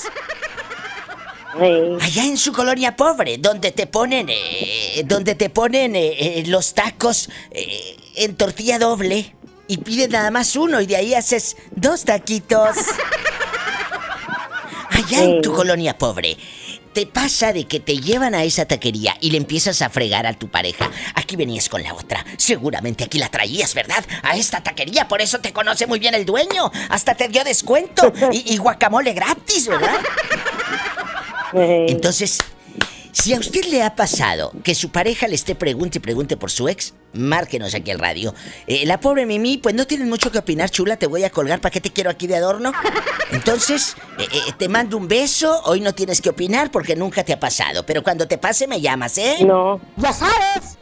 Allá 1.58 2.26
en 2.26 2.38
su 2.38 2.52
colonia 2.52 2.98
pobre, 2.98 3.38
donde 3.38 3.72
te 3.72 3.88
ponen, 3.88 4.28
eh, 4.30 5.04
donde 5.06 5.36
te 5.36 5.50
ponen 5.50 5.96
eh, 5.96 6.40
eh, 6.40 6.44
los 6.48 6.74
tacos 6.74 7.30
eh, 7.52 7.96
en 8.16 8.36
tortilla 8.36 8.78
doble 8.78 9.34
y 9.68 9.78
piden 9.78 10.12
nada 10.12 10.32
más 10.32 10.56
uno 10.58 10.82
y 10.82 10.86
de 10.86 10.98
ahí 10.98 11.14
haces 11.14 11.56
dos 11.72 12.04
taquitos. 12.04 12.76
Allá 14.90 15.24
en 15.24 15.42
tu 15.42 15.54
colonia 15.54 15.98
pobre, 15.98 16.36
te 16.94 17.06
pasa 17.06 17.54
de 17.54 17.66
que 17.66 17.80
te 17.80 18.00
llevan 18.00 18.36
a 18.36 18.44
esa 18.44 18.66
taquería 18.66 19.16
y 19.22 19.32
le 19.32 19.38
empiezas 19.38 19.82
a 19.82 19.90
fregar 19.90 20.26
a 20.26 20.34
tu 20.34 20.50
pareja. 20.50 20.92
Aquí 21.14 21.38
venías 21.38 21.70
con 21.70 21.84
la 21.84 21.94
otra. 21.94 22.26
Seguramente 22.38 23.06
aquí 23.06 23.18
la 23.18 23.30
traías, 23.30 23.74
¿verdad? 23.76 24.04
A 24.24 24.36
esta 24.36 24.62
taquería, 24.62 25.08
por 25.08 25.22
eso 25.22 25.40
te 25.40 25.54
conoce 25.54 25.88
muy 25.88 26.00
bien 26.00 26.16
el 26.16 26.26
dueño. 26.26 26.70
Hasta 26.90 27.16
te 27.16 27.30
dio 27.30 27.46
descuento 27.46 28.12
y, 28.32 28.54
y 28.54 28.58
guacamole 28.58 29.14
gratis, 29.14 29.68
¿verdad? 29.68 30.00
Entonces, 31.56 32.40
si 33.12 33.34
a 33.34 33.40
usted 33.40 33.66
le 33.66 33.84
ha 33.84 33.96
pasado 33.96 34.52
que 34.64 34.76
su 34.76 34.90
pareja 34.90 35.28
le 35.28 35.36
esté 35.36 35.56
pregunte 35.56 36.00
y 36.00 36.02
pregunte 36.02 36.38
por 36.38 36.52
su 36.52 36.68
ex, 36.68 36.94
márquenos 37.16 37.74
aquí 37.74 37.92
al 37.92 38.00
radio. 38.00 38.34
Eh, 38.68 38.86
la 38.86 39.00
pobre 39.00 39.26
Mimi, 39.26 39.58
pues 39.58 39.76
no 39.76 39.88
tienes 39.88 40.08
mucho 40.08 40.32
que 40.32 40.38
opinar, 40.38 40.70
chula, 40.70 40.98
te 40.98 41.08
voy 41.08 41.24
a 41.24 41.30
colgar, 41.30 41.62
¿para 41.62 41.72
qué 41.72 41.82
te 41.82 41.92
quiero 41.92 42.10
aquí 42.10 42.28
de 42.28 42.36
adorno? 42.36 42.72
Entonces, 43.32 43.96
eh, 44.20 44.28
eh, 44.32 44.40
te 44.58 44.70
mando 44.70 44.98
un 44.98 45.08
beso, 45.08 45.62
hoy 45.66 45.82
no 45.82 45.94
tienes 45.94 46.22
que 46.22 46.30
opinar 46.30 46.72
porque 46.72 46.96
nunca 46.96 47.24
te 47.24 47.34
ha 47.34 47.40
pasado, 47.40 47.86
pero 47.86 48.04
cuando 48.04 48.28
te 48.28 48.38
pase 48.38 48.68
me 48.68 48.82
llamas, 48.82 49.18
¿eh? 49.18 49.38
No. 49.42 49.80
Ya 49.98 50.14
sabes. 50.14 50.78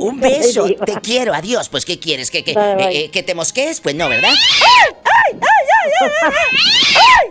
un 0.00 0.20
beso, 0.20 0.66
te 0.84 1.00
quiero, 1.00 1.34
adiós. 1.34 1.68
Pues, 1.68 1.84
¿qué 1.84 1.98
quieres? 1.98 2.30
¿Que, 2.30 2.42
que, 2.42 2.54
Bye, 2.54 2.76
bye. 2.76 3.10
que 3.10 3.22
te 3.22 3.34
mosquees? 3.34 3.80
Pues 3.80 3.94
no, 3.94 4.08
¿verdad? 4.08 4.32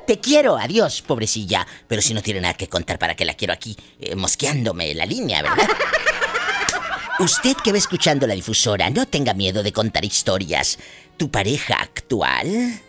Te 0.05 0.19
quiero, 0.19 0.57
adiós, 0.57 1.01
pobrecilla. 1.01 1.65
Pero 1.87 2.01
si 2.01 2.13
no 2.13 2.21
tiene 2.21 2.41
nada 2.41 2.53
que 2.55 2.67
contar, 2.67 2.99
¿para 2.99 3.15
qué 3.15 3.25
la 3.25 3.35
quiero 3.35 3.53
aquí 3.53 3.75
eh, 3.99 4.15
mosqueándome 4.15 4.93
la 4.93 5.05
línea, 5.05 5.41
verdad? 5.41 5.67
Usted 7.23 7.55
que 7.63 7.71
va 7.71 7.77
escuchando 7.77 8.27
la 8.27 8.33
difusora, 8.33 8.89
no 8.89 9.05
tenga 9.05 9.33
miedo 9.33 9.63
de 9.63 9.71
contar 9.71 10.03
historias. 10.03 10.77
¿Tu 11.15 11.31
pareja 11.31 11.75
actual? 11.75 12.81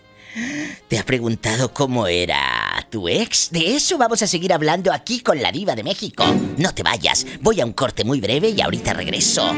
¿Te 0.88 0.98
ha 0.98 1.04
preguntado 1.04 1.72
cómo 1.72 2.08
era 2.08 2.84
tu 2.90 3.08
ex? 3.08 3.52
De 3.52 3.76
eso 3.76 3.96
vamos 3.96 4.22
a 4.22 4.26
seguir 4.26 4.52
hablando 4.52 4.92
aquí 4.92 5.20
con 5.20 5.40
la 5.40 5.52
diva 5.52 5.76
de 5.76 5.84
México. 5.84 6.24
No 6.56 6.74
te 6.74 6.82
vayas, 6.82 7.24
voy 7.42 7.60
a 7.60 7.64
un 7.64 7.74
corte 7.74 8.02
muy 8.02 8.20
breve 8.20 8.48
y 8.48 8.60
ahorita 8.60 8.92
regreso. 8.92 9.54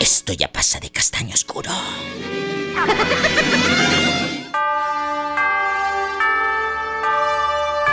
Esto 0.00 0.32
ya 0.32 0.50
pasa 0.50 0.80
de 0.80 0.90
castaño 0.90 1.34
oscuro. 1.34 1.70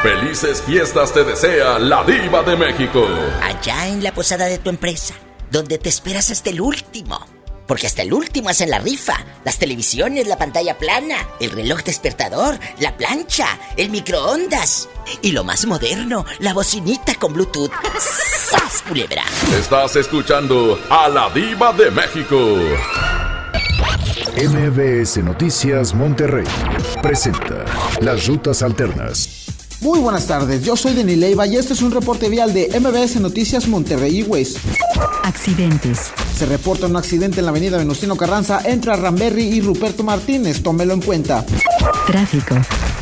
Felices 0.01 0.61
fiestas 0.61 1.13
te 1.13 1.23
desea 1.23 1.79
la 1.79 2.03
diva 2.03 2.43
de 2.43 2.55
México. 2.55 3.07
Allá 3.41 3.87
en 3.87 4.03
la 4.03 4.13
posada 4.13 4.45
de 4.45 4.59
tu 4.59 4.69
empresa, 4.69 5.15
donde 5.51 5.77
te 5.77 5.89
esperas 5.89 6.31
hasta 6.31 6.49
el 6.49 6.61
último. 6.61 7.19
Porque 7.67 7.87
hasta 7.87 8.03
el 8.03 8.13
último 8.13 8.49
hacen 8.49 8.69
la 8.69 8.79
rifa. 8.79 9.17
Las 9.43 9.57
televisiones, 9.57 10.27
la 10.27 10.37
pantalla 10.37 10.77
plana, 10.77 11.27
el 11.39 11.51
reloj 11.51 11.83
despertador, 11.83 12.59
la 12.79 12.95
plancha, 12.95 13.47
el 13.75 13.89
microondas. 13.89 14.87
Y 15.21 15.31
lo 15.31 15.43
más 15.43 15.65
moderno, 15.65 16.25
la 16.39 16.53
bocinita 16.53 17.15
con 17.15 17.33
Bluetooth. 17.33 17.71
¡Sas, 17.99 18.83
culebra! 18.87 19.23
Estás 19.57 19.95
escuchando 19.95 20.79
a 20.89 21.09
la 21.09 21.29
diva 21.31 21.73
de 21.73 21.89
México. 21.89 22.37
MBS 24.35 25.23
Noticias 25.23 25.93
Monterrey 25.93 26.45
presenta 27.01 27.63
Las 28.01 28.27
Rutas 28.27 28.61
Alternas. 28.61 29.44
Muy 29.85 29.99
buenas 29.99 30.25
tardes, 30.25 30.63
yo 30.63 30.75
soy 30.75 30.95
Denis 30.95 31.19
Leiva 31.19 31.45
y 31.45 31.57
este 31.57 31.73
es 31.73 31.83
un 31.83 31.91
reporte 31.91 32.27
vial 32.27 32.55
de 32.55 32.71
MBS 32.79 33.21
Noticias 33.21 33.67
Monterrey 33.67 34.23
Ways. 34.23 34.55
Accidentes. 35.23 36.11
Se 36.35 36.47
reporta 36.47 36.87
un 36.87 36.95
accidente 36.95 37.37
en 37.37 37.45
la 37.45 37.51
avenida 37.51 37.77
Venustiano 37.77 38.15
Carranza 38.17 38.61
entre 38.65 38.95
Ramberry 38.95 39.43
y 39.43 39.61
Ruperto 39.61 40.01
Martínez, 40.01 40.63
tómelo 40.63 40.95
en 40.95 41.01
cuenta. 41.01 41.45
Tráfico. 42.07 42.55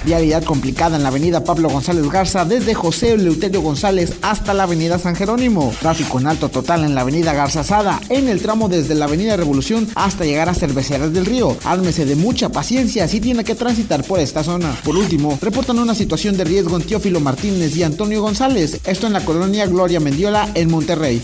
Vialidad 0.06 0.44
complicada 0.44 0.98
en 0.98 1.04
la 1.04 1.10
avenida 1.10 1.44
Pablo 1.44 1.70
González 1.70 2.10
Garza 2.10 2.44
desde 2.44 2.74
José 2.74 3.14
Eleuterio 3.14 3.62
González 3.62 4.14
hasta 4.22 4.54
la 4.54 4.64
avenida 4.64 5.00
San 5.00 5.16
Jerónimo. 5.16 5.74
Tráfico 5.80 6.20
en 6.20 6.28
alto 6.28 6.50
total 6.50 6.84
en 6.84 6.94
la 6.94 7.02
avenida 7.02 7.34
Garza 7.34 7.64
Sada 7.64 8.02
en 8.10 8.28
el 8.28 8.42
tramo 8.42 8.68
desde 8.68 8.96
la 8.96 9.06
avenida 9.06 9.38
Revolución 9.38 9.88
hasta 9.96 10.26
llegar 10.26 10.50
a 10.50 10.54
Cerveceras 10.54 11.14
del 11.14 11.26
Río. 11.26 11.56
Ármese 11.64 12.06
de 12.06 12.16
mucha 12.16 12.50
paciencia 12.50 13.08
si 13.08 13.22
tiene 13.22 13.44
que 13.44 13.56
transitar 13.56 14.04
por 14.04 14.20
esta 14.20 14.44
zona. 14.44 14.76
Por 14.84 14.98
último, 14.98 15.38
reportan 15.42 15.80
una 15.80 15.96
situación 15.96 16.36
de 16.36 16.44
riesgo 16.44 16.76
en 16.76 16.84
Teófilo 16.84 17.20
Martínez 17.22 17.76
y 17.78 17.84
Antonio 17.84 18.22
González. 18.22 18.82
Esto 18.86 19.08
en 19.08 19.14
la 19.14 19.24
colonia 19.24 19.68
Gloria 19.68 20.00
Mendiola 20.00 20.50
en 20.54 20.70
Monterrey. 20.70 21.22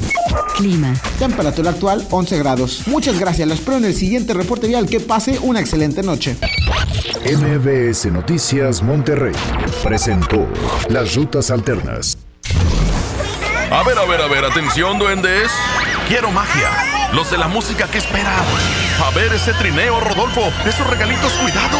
Clima. 0.55 0.93
Temperatura 1.17 1.71
actual 1.71 2.05
11 2.09 2.37
grados. 2.37 2.83
Muchas 2.87 3.19
gracias, 3.19 3.47
los 3.47 3.59
espero 3.59 3.77
en 3.77 3.85
el 3.85 3.95
siguiente 3.95 4.33
reporte 4.33 4.67
vial. 4.67 4.87
Que 4.87 4.99
pase 4.99 5.39
una 5.41 5.59
excelente 5.59 6.03
noche. 6.03 6.35
MBS 7.25 8.11
Noticias 8.11 8.68
Monterrey 8.83 9.33
presentó 9.83 10.47
Las 10.89 11.15
Rutas 11.15 11.49
Alternas. 11.49 12.19
A 13.71 13.83
ver, 13.83 13.97
a 13.97 14.05
ver, 14.05 14.21
a 14.21 14.27
ver, 14.27 14.45
atención, 14.45 14.99
duendes. 14.99 15.51
Quiero 16.07 16.29
magia. 16.29 16.69
Los 17.11 17.31
de 17.31 17.39
la 17.39 17.47
música, 17.47 17.87
¿qué 17.91 17.97
esperan? 17.97 18.45
A 19.03 19.09
ver 19.15 19.33
ese 19.33 19.53
trineo, 19.53 19.99
Rodolfo. 19.99 20.51
Esos 20.67 20.87
regalitos, 20.87 21.31
cuidado. 21.33 21.79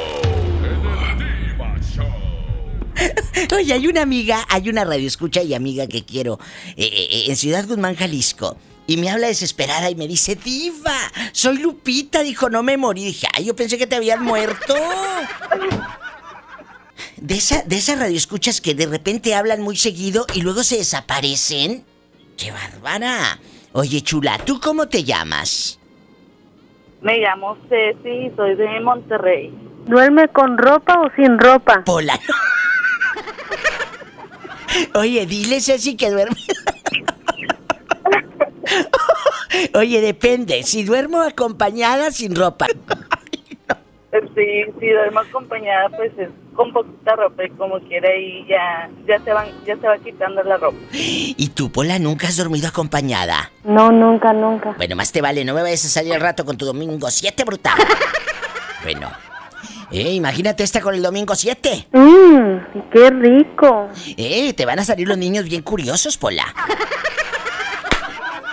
Oye, 3.55 3.73
hay 3.73 3.87
una 3.87 4.01
amiga, 4.01 4.45
hay 4.49 4.69
una 4.69 4.83
radio 4.83 5.07
escucha 5.07 5.41
y 5.41 5.53
amiga 5.53 5.87
que 5.87 6.03
quiero 6.03 6.39
eh, 6.75 6.85
eh, 6.85 7.23
en 7.27 7.35
Ciudad 7.35 7.67
Guzmán, 7.67 7.95
Jalisco. 7.95 8.57
Y 8.87 8.97
me 8.97 9.09
habla 9.09 9.27
desesperada 9.27 9.89
y 9.89 9.95
me 9.95 10.07
dice, 10.07 10.35
Diva, 10.35 10.97
soy 11.31 11.59
Lupita. 11.59 12.23
Dijo, 12.23 12.49
no 12.49 12.63
me 12.63 12.77
morí. 12.77 13.05
Dije, 13.05 13.27
ay, 13.33 13.45
yo 13.45 13.55
pensé 13.55 13.77
que 13.77 13.87
te 13.87 13.95
habían 13.95 14.23
muerto. 14.23 14.75
De 17.17 17.35
esa, 17.35 17.63
de 17.63 17.77
esas 17.77 17.99
radioescuchas 17.99 18.59
que 18.59 18.73
de 18.75 18.87
repente 18.87 19.35
hablan 19.35 19.61
muy 19.61 19.77
seguido 19.77 20.25
y 20.33 20.41
luego 20.41 20.63
se 20.63 20.77
desaparecen. 20.77 21.85
¡Qué 22.37 22.51
bárbara! 22.51 23.39
Oye, 23.73 24.01
chula, 24.01 24.37
¿tú 24.39 24.59
cómo 24.59 24.87
te 24.87 25.03
llamas? 25.03 25.79
Me 27.01 27.19
llamo 27.19 27.57
Ceci, 27.69 28.31
soy 28.35 28.55
de 28.55 28.79
Monterrey. 28.81 29.53
¿Duerme 29.85 30.27
con 30.29 30.57
ropa 30.57 30.99
o 31.01 31.09
sin 31.15 31.39
ropa? 31.39 31.83
Pola. 31.85 32.19
Oye, 34.95 35.25
dile 35.25 35.61
Ceci 35.61 35.95
que 35.95 36.09
duerme. 36.09 36.35
Oye, 39.73 40.01
depende. 40.01 40.63
Si 40.63 40.83
duermo 40.83 41.21
acompañada, 41.21 42.11
sin 42.11 42.35
ropa. 42.35 42.67
Sí, 44.35 44.63
si 44.79 44.89
duermo 44.89 45.19
acompañada, 45.19 45.89
pues 45.89 46.11
es 46.17 46.29
con 46.53 46.71
poquita 46.73 47.15
ropa 47.15 47.45
y 47.45 47.49
como 47.51 47.79
quiera 47.79 48.13
y 48.15 48.45
ya, 48.45 48.89
ya 49.07 49.23
se 49.23 49.31
van, 49.31 49.47
ya 49.65 49.77
se 49.77 49.87
va 49.87 49.97
quitando 49.99 50.43
la 50.43 50.57
ropa. 50.57 50.77
¿Y 50.91 51.49
tú, 51.55 51.71
Pola, 51.71 51.97
nunca 51.97 52.27
has 52.27 52.37
dormido 52.37 52.67
acompañada? 52.67 53.51
No, 53.63 53.91
nunca, 53.91 54.33
nunca. 54.33 54.73
Bueno, 54.77 54.97
más 54.97 55.11
te 55.11 55.21
vale, 55.21 55.45
no 55.45 55.53
me 55.53 55.61
vayas 55.61 55.85
a 55.85 55.89
salir 55.89 56.13
al 56.13 56.21
rato 56.21 56.43
con 56.43 56.57
tu 56.57 56.65
domingo 56.65 57.09
7, 57.09 57.43
brutal. 57.45 57.77
bueno. 58.83 59.09
Eh, 59.91 60.13
imagínate 60.13 60.63
esta 60.63 60.79
con 60.81 60.95
el 60.95 61.01
domingo 61.01 61.35
7. 61.35 61.87
Mmm, 61.91 62.57
qué 62.91 63.09
rico. 63.09 63.89
Eh, 64.17 64.53
te 64.53 64.65
van 64.65 64.79
a 64.79 64.85
salir 64.85 65.07
los 65.07 65.17
niños 65.17 65.45
bien 65.45 65.61
curiosos, 65.61 66.17
Pola. 66.17 66.45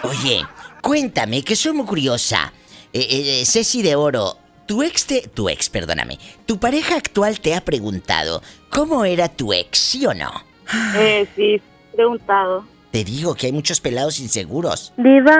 Oye, 0.03 0.45
cuéntame, 0.83 1.43
que 1.43 1.55
soy 1.55 1.73
muy 1.73 1.87
curiosa. 1.87 2.53
Eh, 2.93 3.41
eh, 3.41 3.47
Ceci 3.47 3.83
de 3.83 3.95
Oro, 3.95 4.37
tu 4.67 4.83
ex 4.83 5.07
te... 5.07 5.29
Tu 5.29 5.49
ex, 5.49 5.69
perdóname. 5.69 6.19
Tu 6.47 6.59
pareja 6.59 6.97
actual 6.97 7.41
te 7.41 7.55
ha 7.55 7.61
preguntado 7.61 8.43
cómo 8.71 9.05
era 9.05 9.29
tu 9.29 9.53
ex, 9.53 9.79
¿sí 9.79 10.07
o 10.07 10.15
no? 10.15 10.31
Eh, 10.97 11.27
sí, 11.37 11.61
preguntado. 11.95 12.65
Te 12.99 13.05
digo 13.05 13.37
que 13.37 13.47
hay 13.47 13.53
muchos 13.53 13.81
pelados 13.81 14.19
inseguros. 14.19 14.93
Diva, 14.97 15.37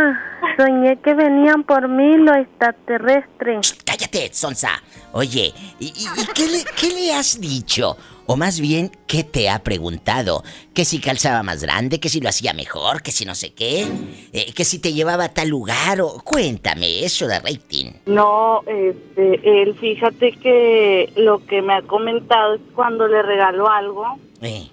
soñé 0.57 0.97
que 1.03 1.13
venían 1.13 1.65
por 1.65 1.89
mí 1.89 2.17
los 2.19 2.37
extraterrestres. 2.37 3.75
Cállate, 3.85 4.31
Sonsa. 4.33 4.81
Oye, 5.11 5.53
¿y, 5.81 5.87
y- 5.87 5.91
y 6.21 6.27
qué, 6.37 6.47
le, 6.47 6.65
qué 6.81 6.95
le 6.95 7.13
has 7.13 7.41
dicho? 7.41 7.97
O 8.27 8.37
más 8.37 8.61
bien, 8.61 8.93
¿qué 9.09 9.25
te 9.25 9.51
ha 9.51 9.59
preguntado? 9.65 10.45
Que 10.73 10.85
si 10.85 11.01
calzaba 11.01 11.43
más 11.43 11.61
grande, 11.65 11.99
que 11.99 12.09
si 12.09 12.21
lo 12.21 12.29
hacía 12.29 12.53
mejor, 12.53 13.03
que 13.03 13.11
si 13.11 13.25
no 13.25 13.35
sé 13.35 13.53
qué, 13.55 13.89
Eh, 14.33 14.53
que 14.55 14.65
si 14.65 14.79
te 14.79 14.93
llevaba 14.93 15.25
a 15.25 15.35
tal 15.35 15.49
lugar, 15.49 16.01
o 16.01 16.21
cuéntame 16.23 17.05
eso 17.05 17.27
de 17.27 17.41
rating. 17.41 17.91
No, 18.07 18.61
este, 18.69 19.63
él 19.63 19.75
fíjate 19.75 20.31
que 20.31 21.13
lo 21.17 21.45
que 21.45 21.61
me 21.61 21.75
ha 21.75 21.83
comentado 21.83 22.55
es 22.55 22.61
cuando 22.77 23.09
le 23.09 23.21
regaló 23.23 23.69
algo, 23.69 24.05
Eh, 24.43 24.69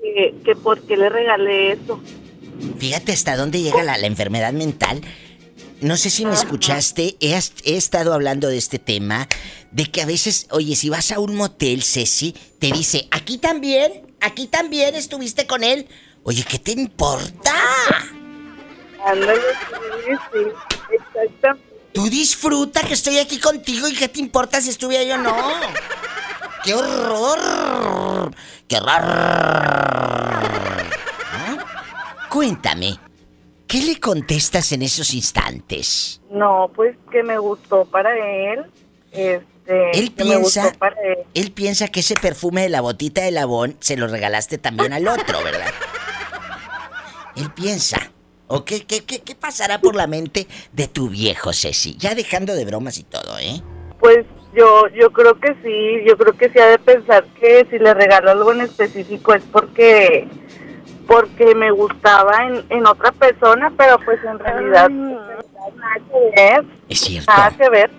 que, 0.00 0.34
que 0.44 0.56
por 0.56 0.80
qué 0.82 0.96
le 0.96 1.08
regalé 1.08 1.72
eso. 1.72 2.00
fíjate 2.78 3.12
hasta 3.12 3.36
dónde 3.36 3.62
llega 3.62 3.82
la, 3.82 3.98
la 3.98 4.06
enfermedad 4.06 4.52
mental. 4.52 5.02
No 5.80 5.96
sé 5.96 6.10
si 6.10 6.26
me 6.26 6.34
escuchaste, 6.34 7.16
he, 7.20 7.34
estado 7.64 8.12
hablando 8.12 8.48
de 8.48 8.58
este 8.58 8.78
tema, 8.78 9.26
de 9.70 9.86
que 9.86 10.02
a 10.02 10.06
veces, 10.06 10.46
oye, 10.50 10.76
si 10.76 10.90
vas 10.90 11.10
a 11.10 11.20
un 11.20 11.34
motel, 11.34 11.82
Ceci, 11.82 12.34
te 12.58 12.70
dice, 12.70 13.08
aquí 13.10 13.38
también, 13.38 14.14
aquí 14.20 14.46
también 14.46 14.94
estuviste 14.94 15.46
con 15.46 15.64
él. 15.64 15.88
Oye, 16.22 16.44
¿qué 16.46 16.58
te 16.58 16.72
importa? 16.72 17.54
Ándale, 19.06 19.40
sí, 20.04 20.12
sí, 20.32 20.38
exactamente. 20.92 21.70
Tú 21.94 22.10
disfruta 22.10 22.82
que 22.82 22.92
estoy 22.92 23.18
aquí 23.18 23.40
contigo 23.40 23.88
y 23.88 23.94
qué 23.94 24.08
te 24.08 24.20
importa 24.20 24.60
si 24.60 24.68
estuve 24.68 24.98
ahí 24.98 25.10
o 25.10 25.16
no. 25.16 25.34
¡Qué 26.64 26.74
horror! 26.74 28.34
¡Qué 28.68 28.76
horror! 28.76 30.40
¿No? 31.48 31.58
Cuéntame, 32.28 32.98
¿qué 33.66 33.82
le 33.82 33.98
contestas 33.98 34.72
en 34.72 34.82
esos 34.82 35.14
instantes? 35.14 36.20
No, 36.30 36.70
pues 36.74 36.96
que 37.10 37.22
me 37.22 37.38
gustó 37.38 37.84
para 37.86 38.10
él. 38.16 38.66
Este, 39.10 39.90
Él 39.98 40.14
que 40.14 40.24
me 40.24 40.30
piensa, 40.30 40.64
gustó 40.64 40.78
para 40.78 40.96
él. 41.02 41.18
él 41.34 41.52
piensa 41.52 41.88
que 41.88 42.00
ese 42.00 42.14
perfume 42.14 42.62
de 42.62 42.68
la 42.68 42.80
botita 42.82 43.22
de 43.22 43.30
Labón 43.30 43.76
se 43.80 43.96
lo 43.96 44.06
regalaste 44.06 44.58
también 44.58 44.92
al 44.92 45.08
otro, 45.08 45.42
¿verdad? 45.42 45.72
Él 47.36 47.50
piensa. 47.52 48.12
¿O 48.52 48.64
qué, 48.64 48.84
qué, 48.84 49.04
qué, 49.04 49.20
qué 49.20 49.34
pasará 49.36 49.80
por 49.80 49.94
la 49.94 50.08
mente 50.08 50.48
de 50.72 50.88
tu 50.88 51.08
viejo, 51.08 51.52
Ceci? 51.52 51.96
Ya 51.96 52.16
dejando 52.16 52.54
de 52.54 52.64
bromas 52.64 52.98
y 52.98 53.04
todo, 53.04 53.38
¿eh? 53.38 53.62
Pues 54.00 54.26
yo 54.54 54.88
yo 54.88 55.10
creo 55.12 55.38
que 55.38 55.54
sí, 55.62 56.04
yo 56.06 56.16
creo 56.16 56.32
que 56.34 56.50
sí 56.50 56.58
ha 56.58 56.66
de 56.66 56.78
pensar 56.78 57.24
que 57.40 57.66
si 57.70 57.78
le 57.78 57.94
regalo 57.94 58.30
algo 58.30 58.52
en 58.52 58.62
específico 58.62 59.34
es 59.34 59.42
porque 59.52 60.26
porque 61.06 61.54
me 61.54 61.70
gustaba 61.72 62.46
en, 62.46 62.64
en 62.68 62.86
otra 62.86 63.10
persona, 63.12 63.72
pero 63.76 63.98
pues 64.04 64.22
en 64.24 64.38
realidad 64.38 64.88
nada 64.88 65.94
que 66.08 66.40
ver. 66.40 66.64
Es 66.88 67.00
cierto. 67.00 67.32
Nada 67.32 67.50
que 67.50 67.68
ver. 67.68 67.90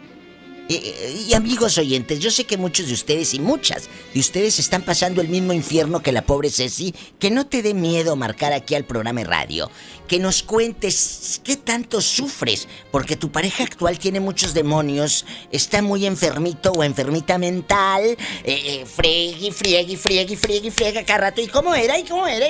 Eh, 0.70 1.26
y 1.28 1.34
amigos 1.34 1.78
oyentes, 1.78 2.20
yo 2.20 2.32
sé 2.32 2.46
que 2.46 2.58
muchos 2.58 2.88
de 2.88 2.94
ustedes 2.94 3.34
y 3.34 3.40
muchas 3.40 3.90
de 4.14 4.20
ustedes 4.20 4.58
están 4.60 4.84
pasando 4.84 5.20
el 5.20 5.28
mismo 5.28 5.52
infierno 5.52 6.02
que 6.02 6.14
la 6.14 6.22
pobre 6.22 6.50
Ceci. 6.50 6.96
Que 7.20 7.30
no 7.30 7.46
te 7.46 7.62
dé 7.62 7.74
miedo 7.74 8.16
marcar 8.16 8.54
aquí 8.54 8.76
al 8.76 8.86
programa 8.86 9.22
de 9.22 9.28
radio. 9.28 9.70
Que 10.12 10.20
nos 10.20 10.44
cuentes 10.44 11.40
qué 11.42 11.56
tanto 11.56 12.02
sufres. 12.02 12.68
Porque 12.92 13.16
tu 13.16 13.32
pareja 13.32 13.64
actual 13.64 13.98
tiene 13.98 14.20
muchos 14.20 14.54
demonios. 14.54 15.26
Está 15.54 15.82
muy 15.82 16.06
enfermito 16.06 16.74
o 16.74 16.84
enfermita 16.84 17.38
mental. 17.38 18.04
Eh, 18.04 18.18
eh, 18.44 18.86
friegue, 18.86 19.54
friegue, 19.54 19.96
friegue, 19.96 20.36
friegue, 20.36 20.70
friegue 20.70 21.06
cada 21.06 21.20
rato. 21.20 21.40
¿Y 21.40 21.48
cómo 21.48 21.74
era? 21.74 21.98
¿Y 21.98 22.04
cómo 22.04 22.28
era? 22.28 22.46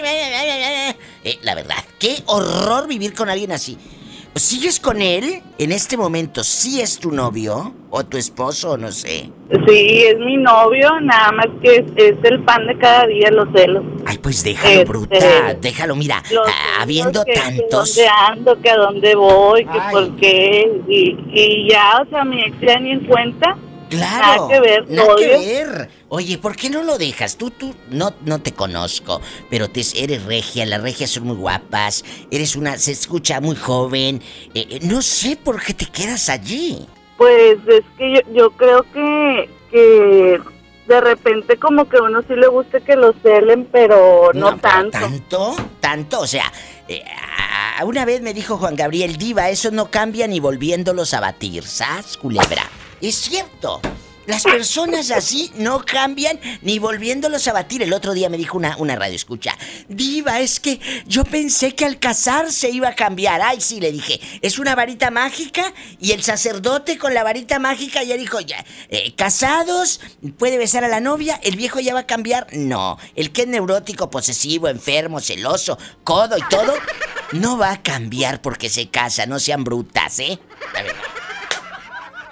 Eh, 1.23 1.37
la 1.43 1.53
verdad, 1.53 1.85
qué 1.99 2.23
horror 2.25 2.87
vivir 2.87 3.13
con 3.13 3.29
alguien 3.29 3.51
así. 3.51 3.77
¿Sigues 4.35 4.79
con 4.79 5.01
él 5.01 5.41
en 5.57 5.71
este 5.73 5.97
momento? 5.97 6.43
¿Sí 6.43 6.79
es 6.79 6.97
tu 6.99 7.11
novio? 7.11 7.73
¿O 7.89 8.05
tu 8.05 8.17
esposo? 8.17 8.77
No 8.77 8.89
sé. 8.91 9.29
Sí, 9.67 10.03
es 10.05 10.17
mi 10.19 10.37
novio, 10.37 10.89
nada 11.01 11.33
más 11.33 11.47
que 11.61 11.75
es, 11.75 11.83
es 11.97 12.15
el 12.23 12.41
pan 12.43 12.65
de 12.65 12.77
cada 12.77 13.07
día, 13.07 13.29
los 13.31 13.49
celos. 13.53 13.83
Ay, 14.05 14.17
pues 14.19 14.41
déjalo, 14.43 14.69
Este, 14.71 14.85
bruta. 14.85 15.53
Déjalo, 15.59 15.95
mira. 15.97 16.23
Ah, 16.47 16.81
habiendo 16.81 17.25
que, 17.25 17.33
tantos. 17.33 17.93
Que 17.95 18.03
dónde 18.03 18.11
ando, 18.29 18.61
que 18.61 18.69
a 18.69 18.77
dónde 18.77 19.15
voy, 19.15 19.65
que 19.65 19.79
Ay. 19.79 19.91
por 19.91 20.15
qué. 20.15 20.71
Y, 20.87 21.17
y 21.33 21.69
ya, 21.69 22.01
o 22.01 22.09
sea, 22.09 22.23
mi 22.23 22.41
ex 22.41 22.55
ya 22.61 22.79
ni 22.79 22.91
en 22.91 23.05
cuenta. 23.05 23.57
Claro. 23.89 24.47
Nada 24.47 24.47
que 24.47 24.59
ver, 24.61 24.89
Nada 24.89 25.15
que 25.17 25.27
ver. 25.27 25.89
Oye, 26.13 26.37
¿por 26.37 26.57
qué 26.57 26.69
no 26.69 26.83
lo 26.83 26.97
dejas? 26.97 27.37
Tú, 27.37 27.51
tú, 27.51 27.73
no, 27.89 28.13
no 28.25 28.41
te 28.41 28.51
conozco, 28.51 29.21
pero 29.49 29.69
te, 29.69 29.81
eres 29.95 30.25
regia, 30.25 30.65
las 30.65 30.81
regias 30.81 31.09
son 31.09 31.23
muy 31.23 31.37
guapas, 31.37 32.03
eres 32.29 32.57
una, 32.57 32.77
se 32.77 32.91
escucha 32.91 33.39
muy 33.39 33.55
joven. 33.55 34.21
eh, 34.53 34.67
eh, 34.69 34.79
no 34.81 35.01
sé 35.01 35.37
por 35.37 35.63
qué 35.63 35.73
te 35.73 35.85
quedas 35.85 36.27
allí. 36.27 36.85
Pues 37.15 37.59
es 37.65 37.85
que 37.97 38.13
yo, 38.13 38.33
yo 38.33 38.51
creo 38.51 38.83
que, 38.91 39.49
que 39.71 40.41
de 40.85 40.99
repente 40.99 41.55
como 41.55 41.87
que 41.87 41.95
a 41.95 42.01
uno 42.01 42.21
sí 42.27 42.35
le 42.35 42.47
gusta 42.47 42.81
que 42.81 42.97
lo 42.97 43.13
celen, 43.23 43.69
pero 43.71 44.31
no, 44.33 44.57
tanto. 44.57 44.99
¿Tanto? 44.99 45.55
¿Tanto? 45.79 46.19
O 46.19 46.27
sea, 46.27 46.51
eh, 46.89 47.05
una 47.85 48.03
vez 48.03 48.21
me 48.21 48.33
dijo 48.33 48.57
Juan 48.57 48.75
Gabriel 48.75 49.15
Diva, 49.15 49.49
eso 49.49 49.71
no 49.71 49.89
cambia 49.89 50.27
ni 50.27 50.41
volviéndolos 50.41 51.13
a 51.13 51.21
batir, 51.21 51.63
¿sas, 51.63 52.17
culebra? 52.17 52.63
Es 52.99 53.15
cierto. 53.15 53.79
Las 54.31 54.43
personas 54.43 55.11
así 55.11 55.51
no 55.57 55.83
cambian 55.83 56.39
ni 56.61 56.79
volviéndolos 56.79 57.49
a 57.49 57.53
batir. 57.53 57.83
El 57.83 57.91
otro 57.91 58.13
día 58.13 58.29
me 58.29 58.37
dijo 58.37 58.57
una, 58.57 58.77
una 58.77 58.95
radio 58.95 59.13
escucha. 59.13 59.57
Diva, 59.89 60.39
es 60.39 60.61
que 60.61 60.79
yo 61.05 61.25
pensé 61.25 61.75
que 61.75 61.83
al 61.83 61.99
casarse 61.99 62.69
iba 62.69 62.87
a 62.87 62.95
cambiar. 62.95 63.41
Ay, 63.41 63.59
sí, 63.59 63.81
le 63.81 63.91
dije. 63.91 64.21
Es 64.41 64.57
una 64.57 64.73
varita 64.73 65.11
mágica 65.11 65.73
y 65.99 66.13
el 66.13 66.23
sacerdote 66.23 66.97
con 66.97 67.13
la 67.13 67.23
varita 67.23 67.59
mágica 67.59 68.03
ya 68.03 68.15
dijo, 68.15 68.39
ya, 68.39 68.63
eh, 68.87 69.13
casados, 69.17 69.99
puede 70.37 70.57
besar 70.57 70.85
a 70.85 70.87
la 70.87 71.01
novia, 71.01 71.37
el 71.43 71.57
viejo 71.57 71.81
ya 71.81 71.93
va 71.93 71.99
a 71.99 72.07
cambiar. 72.07 72.47
No, 72.53 72.97
el 73.17 73.33
que 73.33 73.41
es 73.41 73.47
neurótico, 73.49 74.09
posesivo, 74.09 74.69
enfermo, 74.69 75.19
celoso, 75.19 75.77
codo 76.05 76.37
y 76.37 76.43
todo, 76.49 76.73
no 77.33 77.57
va 77.57 77.71
a 77.71 77.83
cambiar 77.83 78.41
porque 78.41 78.69
se 78.69 78.87
casa. 78.87 79.25
No 79.25 79.39
sean 79.39 79.65
brutas, 79.65 80.19
¿eh? 80.19 80.39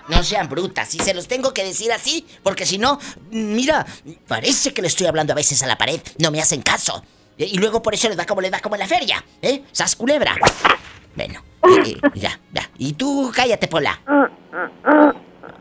No 0.10 0.24
sean 0.24 0.50
brutas, 0.50 0.94
y 0.96 1.00
se 1.00 1.14
los 1.14 1.28
tengo 1.28 1.54
que 1.54 1.64
decir 1.64 1.92
así, 1.92 2.26
porque 2.44 2.66
si 2.66 2.78
no, 2.78 3.00
mira, 3.32 3.86
parece 4.28 4.74
que 4.74 4.82
le 4.82 4.88
estoy 4.88 5.08
hablando 5.08 5.34
a 5.34 5.36
veces 5.36 5.62
a 5.64 5.68
la 5.68 5.78
pared, 5.78 6.02
no 6.18 6.32
me 6.32 6.42
hacen 6.42 6.62
caso. 6.62 7.04
Y 7.38 7.58
luego 7.58 7.82
por 7.82 7.94
eso 7.94 8.08
les 8.10 8.18
da 8.18 8.26
como 8.26 8.42
les 8.42 8.52
da 8.52 8.60
como 8.60 8.76
en 8.76 8.80
la 8.80 8.88
feria, 8.88 9.24
¿eh? 9.42 9.64
¡Sas 9.72 9.96
culebra! 9.96 10.36
Bueno, 11.16 11.44
eh, 11.64 11.92
eh, 11.92 11.98
ya, 12.16 12.40
ya. 12.52 12.70
Y 12.78 12.94
tú 12.94 13.32
cállate, 13.34 13.68
Pola. 13.68 14.00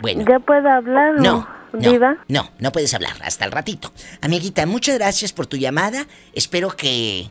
Bueno. 0.01 0.25
¿Ya 0.29 0.39
puedo 0.41 0.69
hablar, 0.69 1.15
No, 1.21 1.49
no, 1.73 1.91
Diva? 1.91 2.17
no, 2.29 2.51
no 2.59 2.73
puedes 2.73 2.93
hablar, 2.95 3.17
hasta 3.23 3.45
el 3.45 3.53
ratito. 3.53 3.93
Amiguita, 4.21 4.65
muchas 4.67 4.97
gracias 4.99 5.33
por 5.33 5.47
tu 5.47 5.57
llamada. 5.57 6.07
Espero 6.33 6.71
que, 6.77 7.31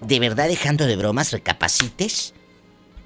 de 0.00 0.20
verdad, 0.20 0.48
dejando 0.48 0.86
de 0.86 0.96
bromas, 0.96 1.32
recapacites 1.32 2.34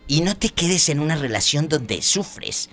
y 0.07 0.21
no 0.23 0.37
te 0.37 0.51
quedes 0.51 0.89
en 0.89 1.01
una 1.01 1.17
relación 1.17 1.69
donde 1.69 2.03
sufres. 2.03 2.71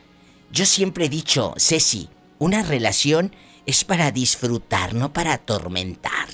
Yo 0.56 0.66
siempre 0.66 1.06
he 1.06 1.10
dicho, 1.10 1.54
Ceci, 1.58 2.08
una 2.40 2.64
relación 2.64 3.36
es 3.66 3.84
para 3.84 4.12
disfrutar, 4.12 4.94
no 4.94 5.12
para 5.12 5.34
atormentar. 5.34 6.30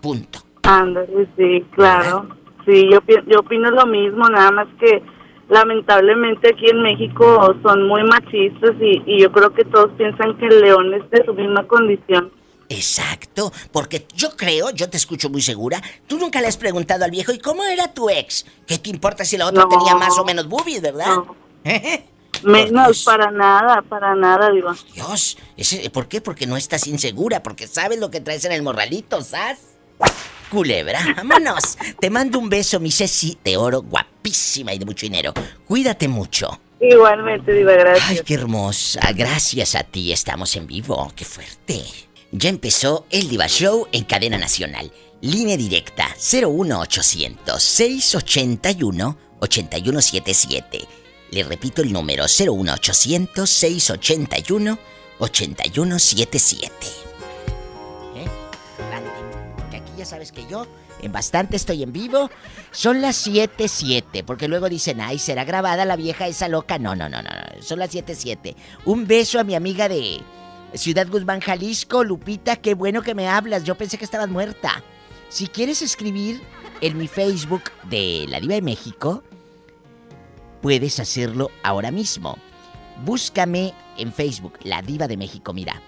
Punto. 0.00 0.38
Ándale, 0.62 1.26
sí, 1.36 1.66
claro. 1.74 2.28
Sí, 2.64 2.88
yo, 2.88 3.00
yo 3.26 3.40
opino 3.40 3.68
lo 3.72 3.84
mismo, 3.86 4.28
nada 4.28 4.52
más 4.52 4.68
que 4.78 5.02
lamentablemente 5.48 6.50
aquí 6.50 6.70
en 6.70 6.82
México 6.82 7.52
son 7.64 7.88
muy 7.88 8.04
machistas 8.04 8.76
y, 8.80 9.02
y 9.06 9.22
yo 9.22 9.32
creo 9.32 9.52
que 9.52 9.64
todos 9.64 9.90
piensan 9.98 10.38
que 10.38 10.46
el 10.46 10.60
león 10.60 10.94
es 10.94 11.10
de 11.10 11.24
su 11.24 11.34
misma 11.34 11.66
condición. 11.66 12.30
Exacto, 12.68 13.50
porque 13.72 14.06
yo 14.14 14.36
creo, 14.36 14.70
yo 14.70 14.88
te 14.88 14.98
escucho 14.98 15.30
muy 15.30 15.42
segura, 15.42 15.82
tú 16.06 16.16
nunca 16.16 16.40
le 16.40 16.46
has 16.46 16.58
preguntado 16.58 17.04
al 17.04 17.10
viejo, 17.10 17.32
¿y 17.32 17.40
cómo 17.40 17.64
era 17.64 17.92
tu 17.92 18.08
ex? 18.08 18.46
¿Qué 18.68 18.78
te 18.78 18.90
importa 18.90 19.24
si 19.24 19.36
la 19.36 19.46
otra 19.46 19.64
No. 19.64 19.68
tenía 19.68 19.96
más 19.96 20.16
o 20.16 20.24
menos 20.24 20.46
boobies, 20.46 20.80
verdad? 20.80 21.16
Menos, 22.42 23.04
para 23.04 23.30
nada, 23.30 23.82
para 23.82 24.14
nada, 24.14 24.50
digo. 24.50 24.72
Dios, 24.94 25.38
ese, 25.56 25.90
¿por 25.90 26.08
qué? 26.08 26.20
Porque 26.20 26.46
no 26.46 26.56
estás 26.56 26.86
insegura, 26.86 27.42
porque 27.42 27.66
sabes 27.66 27.98
lo 27.98 28.10
que 28.10 28.20
traes 28.20 28.44
en 28.44 28.52
el 28.52 28.62
morralito, 28.62 29.22
¿sabes? 29.22 29.58
Culebra, 30.50 31.00
vámonos. 31.16 31.76
Te 32.00 32.10
mando 32.10 32.38
un 32.38 32.48
beso, 32.48 32.80
mi 32.80 32.90
Ceci 32.90 33.38
de 33.44 33.56
oro, 33.56 33.82
guapísima 33.82 34.72
y 34.72 34.78
de 34.78 34.86
mucho 34.86 35.06
dinero. 35.06 35.34
Cuídate 35.66 36.08
mucho. 36.08 36.60
Igualmente, 36.80 37.52
Diva, 37.52 37.72
gracias. 37.72 38.08
Ay, 38.08 38.20
qué 38.24 38.34
hermosa. 38.34 39.00
Gracias 39.14 39.74
a 39.74 39.82
ti 39.82 40.12
estamos 40.12 40.54
en 40.56 40.66
vivo. 40.66 41.12
Qué 41.14 41.24
fuerte. 41.24 41.84
Ya 42.30 42.50
empezó 42.50 43.06
el 43.10 43.28
Diva 43.28 43.48
Show 43.48 43.88
en 43.92 44.04
cadena 44.04 44.38
nacional. 44.38 44.92
Línea 45.20 45.56
directa 45.56 46.14
01800 46.18 47.60
681 47.62 49.18
8177. 49.40 50.86
Le 51.30 51.42
repito 51.42 51.82
el 51.82 51.92
número 51.92 52.24
01800 52.24 53.48
681 53.48 54.78
8177. 55.18 56.70
¿Eh? 58.14 58.24
Adelante, 58.80 59.10
Que 59.70 59.76
aquí 59.78 59.92
ya 59.96 60.04
sabes 60.04 60.32
que 60.32 60.46
yo 60.46 60.66
en 61.02 61.12
bastante 61.12 61.56
estoy 61.56 61.82
en 61.82 61.92
vivo. 61.92 62.30
Son 62.70 63.00
las 63.00 63.16
7:07, 63.26 64.24
porque 64.24 64.48
luego 64.48 64.68
dicen, 64.68 65.00
"Ay, 65.00 65.18
será 65.18 65.44
grabada 65.44 65.84
la 65.84 65.96
vieja 65.96 66.26
esa 66.26 66.48
loca." 66.48 66.78
No, 66.78 66.94
no, 66.96 67.08
no, 67.08 67.22
no, 67.22 67.30
no. 67.30 67.62
Son 67.62 67.78
las 67.78 67.90
7:07. 67.90 68.56
Un 68.84 69.06
beso 69.06 69.38
a 69.38 69.44
mi 69.44 69.54
amiga 69.54 69.88
de 69.88 70.20
Ciudad 70.74 71.08
Guzmán, 71.08 71.40
Jalisco, 71.40 72.04
Lupita, 72.04 72.56
qué 72.56 72.74
bueno 72.74 73.02
que 73.02 73.14
me 73.14 73.28
hablas. 73.28 73.64
Yo 73.64 73.76
pensé 73.76 73.98
que 73.98 74.04
estabas 74.04 74.28
muerta. 74.28 74.82
Si 75.28 75.46
quieres 75.46 75.82
escribir 75.82 76.40
en 76.80 76.96
mi 76.96 77.08
Facebook 77.08 77.64
de 77.84 78.26
La 78.28 78.40
Diva 78.40 78.54
de 78.54 78.62
México, 78.62 79.22
puedes 80.60 81.00
hacerlo 81.00 81.50
ahora 81.62 81.90
mismo. 81.90 82.38
Búscame 83.04 83.74
en 83.96 84.12
Facebook, 84.12 84.58
La 84.62 84.82
Diva 84.82 85.06
de 85.08 85.16
México, 85.16 85.52
mira. 85.52 85.82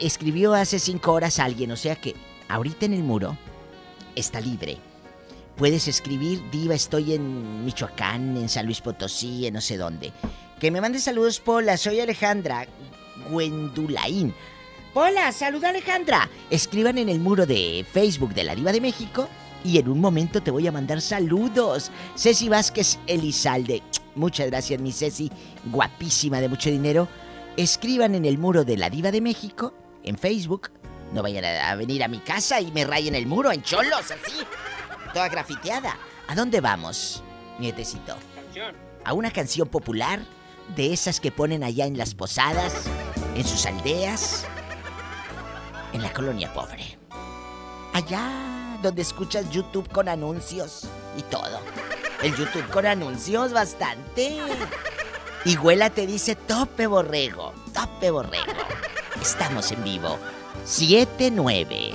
Escribió 0.00 0.54
hace 0.54 0.78
cinco 0.78 1.12
horas 1.12 1.38
alguien, 1.38 1.70
o 1.70 1.76
sea 1.76 1.96
que 1.96 2.14
ahorita 2.48 2.86
en 2.86 2.94
el 2.94 3.02
muro 3.02 3.36
está 4.14 4.40
libre. 4.40 4.78
Puedes 5.56 5.88
escribir, 5.88 6.40
Diva, 6.50 6.74
estoy 6.74 7.14
en 7.14 7.64
Michoacán, 7.64 8.36
en 8.36 8.48
San 8.48 8.64
Luis 8.64 8.80
Potosí, 8.80 9.46
en 9.46 9.54
no 9.54 9.60
sé 9.60 9.76
dónde. 9.76 10.12
Que 10.60 10.70
me 10.70 10.80
mande 10.80 11.00
saludos, 11.00 11.40
Pola, 11.40 11.76
soy 11.76 12.00
Alejandra 12.00 12.66
Gwendulaín. 13.28 14.34
Pola, 14.94 15.30
saluda 15.32 15.68
Alejandra. 15.70 16.30
Escriban 16.48 16.96
en 16.96 17.08
el 17.08 17.20
muro 17.20 17.44
de 17.44 17.84
Facebook 17.92 18.34
de 18.34 18.44
la 18.44 18.54
Diva 18.54 18.72
de 18.72 18.80
México 18.80 19.28
y 19.64 19.78
en 19.78 19.88
un 19.88 20.00
momento 20.00 20.42
te 20.42 20.50
voy 20.50 20.66
a 20.66 20.72
mandar 20.72 21.00
saludos. 21.00 21.90
Ceci 22.16 22.48
Vázquez 22.48 22.98
Elizalde. 23.06 23.82
Muchas 24.14 24.48
gracias, 24.48 24.80
mi 24.80 24.92
Ceci, 24.92 25.30
guapísima 25.66 26.40
de 26.40 26.48
mucho 26.48 26.70
dinero. 26.70 27.08
Escriban 27.56 28.14
en 28.14 28.24
el 28.24 28.38
muro 28.38 28.64
de 28.64 28.76
la 28.76 28.90
Diva 28.90 29.10
de 29.10 29.20
México, 29.20 29.74
en 30.04 30.16
Facebook. 30.16 30.70
No 31.12 31.22
vayan 31.22 31.44
a 31.44 31.74
venir 31.74 32.04
a 32.04 32.08
mi 32.08 32.18
casa 32.18 32.60
y 32.60 32.70
me 32.72 32.84
rayen 32.84 33.14
el 33.14 33.26
muro 33.26 33.50
en 33.50 33.62
cholos, 33.62 34.10
así. 34.10 34.44
Toda 35.12 35.28
grafiteada. 35.28 35.96
¿A 36.26 36.34
dónde 36.34 36.60
vamos, 36.60 37.22
nietecito? 37.58 38.16
a 39.04 39.12
una 39.14 39.30
canción 39.30 39.68
popular 39.68 40.20
de 40.76 40.92
esas 40.92 41.18
que 41.18 41.32
ponen 41.32 41.64
allá 41.64 41.86
en 41.86 41.96
las 41.96 42.14
posadas, 42.14 42.84
en 43.34 43.44
sus 43.44 43.64
aldeas, 43.64 44.44
en 45.94 46.02
la 46.02 46.12
colonia 46.12 46.52
pobre. 46.52 46.98
Allá 47.94 48.67
donde 48.82 49.02
escuchas 49.02 49.50
YouTube 49.50 49.88
con 49.90 50.08
anuncios 50.08 50.88
y 51.16 51.22
todo. 51.22 51.60
El 52.22 52.34
YouTube 52.34 52.68
con 52.70 52.86
anuncios 52.86 53.52
bastante. 53.52 54.38
Y 55.44 55.56
Huela 55.56 55.90
te 55.90 56.06
dice 56.06 56.34
tope 56.34 56.86
borrego, 56.86 57.52
tope 57.72 58.10
borrego. 58.10 58.52
Estamos 59.20 59.70
en 59.72 59.84
vivo. 59.84 60.18
7-9. 60.66 61.92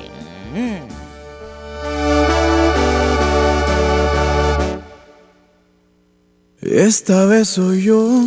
Esta 6.61 7.25
vez 7.25 7.49
soy 7.49 7.84
yo 7.84 8.25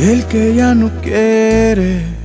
el 0.00 0.24
que 0.26 0.54
ya 0.54 0.74
no 0.74 0.90
quiere. 1.00 2.15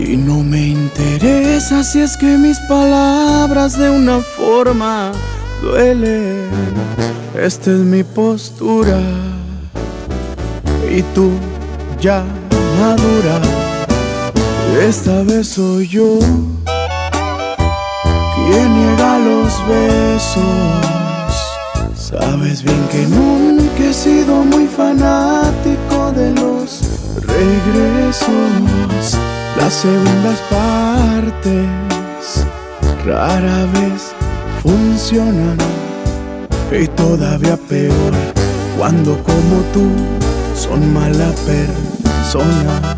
Y 0.00 0.16
no 0.16 0.42
me 0.42 0.68
interesa 0.68 1.84
si 1.84 2.00
es 2.00 2.16
que 2.16 2.38
mis 2.38 2.58
palabras 2.60 3.76
de 3.78 3.90
una 3.90 4.20
forma 4.20 5.12
duelen. 5.60 6.48
Esta 7.38 7.72
es 7.72 7.80
mi 7.80 8.02
postura. 8.02 8.98
Y 10.90 11.02
tú 11.14 11.32
ya 12.00 12.24
madura. 12.80 13.42
Esta 14.80 15.22
vez 15.22 15.48
soy 15.48 15.86
yo 15.86 16.18
quien 18.34 18.74
niega 18.74 19.18
los 19.18 19.52
besos. 19.68 20.40
Sabes 21.94 22.62
bien 22.62 22.88
que 22.90 23.06
nunca 23.06 23.84
he 23.84 23.92
sido 23.92 24.44
muy 24.44 24.66
fanático 24.66 26.10
de 26.12 26.30
los 26.30 26.80
regresos. 27.20 28.30
Las 29.60 29.74
segundas 29.74 30.40
partes 30.48 31.66
rara 33.04 33.66
vez 33.74 34.14
funcionan. 34.62 35.58
Y 36.72 36.86
todavía 36.86 37.58
peor 37.68 38.12
cuando 38.78 39.22
como 39.22 39.60
tú 39.74 39.90
son 40.54 40.94
mala 40.94 41.30
persona. 41.44 42.96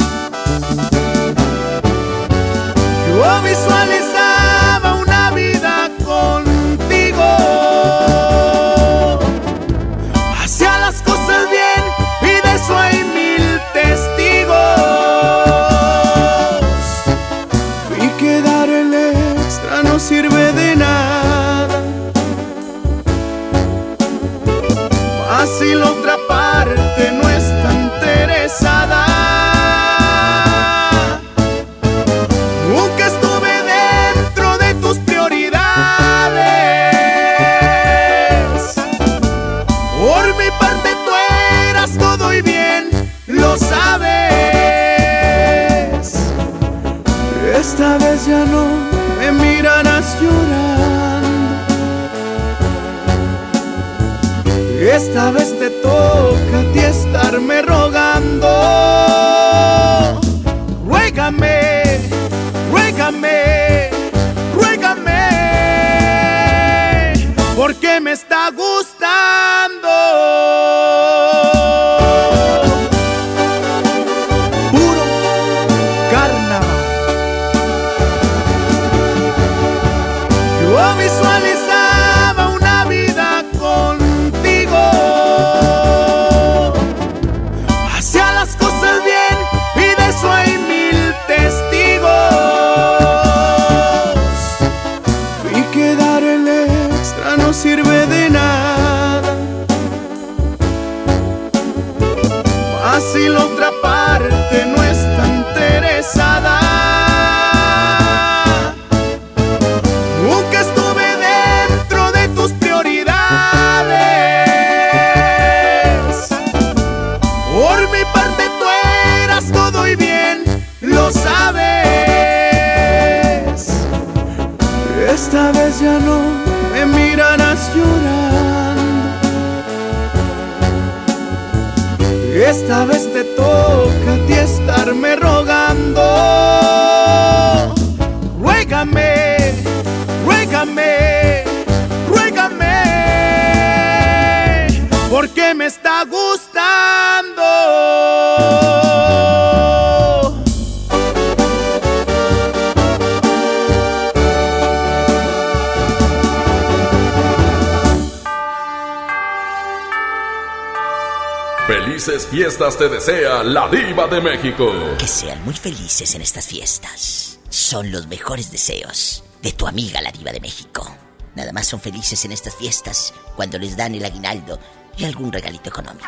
Desea 163.04 163.42
la 163.42 163.68
diva 163.68 164.06
de 164.06 164.20
México. 164.20 164.72
Que 164.96 165.08
sean 165.08 165.44
muy 165.44 165.54
felices 165.54 166.14
en 166.14 166.22
estas 166.22 166.46
fiestas. 166.46 167.40
Son 167.48 167.90
los 167.90 168.06
mejores 168.06 168.52
deseos 168.52 169.24
de 169.42 169.50
tu 169.50 169.66
amiga 169.66 170.00
la 170.00 170.12
diva 170.12 170.30
de 170.30 170.38
México. 170.38 170.88
Nada 171.34 171.52
más 171.52 171.66
son 171.66 171.80
felices 171.80 172.24
en 172.24 172.30
estas 172.30 172.54
fiestas 172.54 173.12
cuando 173.34 173.58
les 173.58 173.76
dan 173.76 173.96
el 173.96 174.04
aguinaldo 174.04 174.56
y 174.96 175.04
algún 175.04 175.32
regalito 175.32 175.68
económico. 175.68 176.06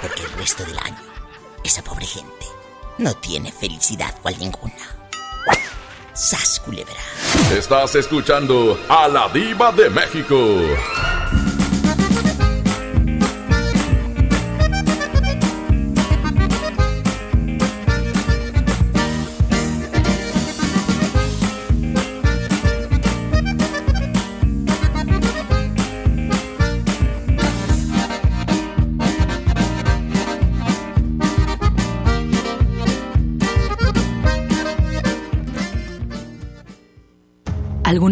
Porque 0.00 0.22
el 0.24 0.32
resto 0.32 0.64
del 0.64 0.76
año, 0.78 0.98
esa 1.62 1.84
pobre 1.84 2.06
gente 2.06 2.46
no 2.98 3.14
tiene 3.14 3.52
felicidad 3.52 4.12
cual 4.20 4.36
ninguna. 4.36 4.74
¡Sas, 6.14 6.58
culebra! 6.64 6.94
Estás 7.56 7.94
escuchando 7.94 8.76
a 8.88 9.06
la 9.06 9.28
diva 9.28 9.70
de 9.70 9.88
México. 9.88 10.36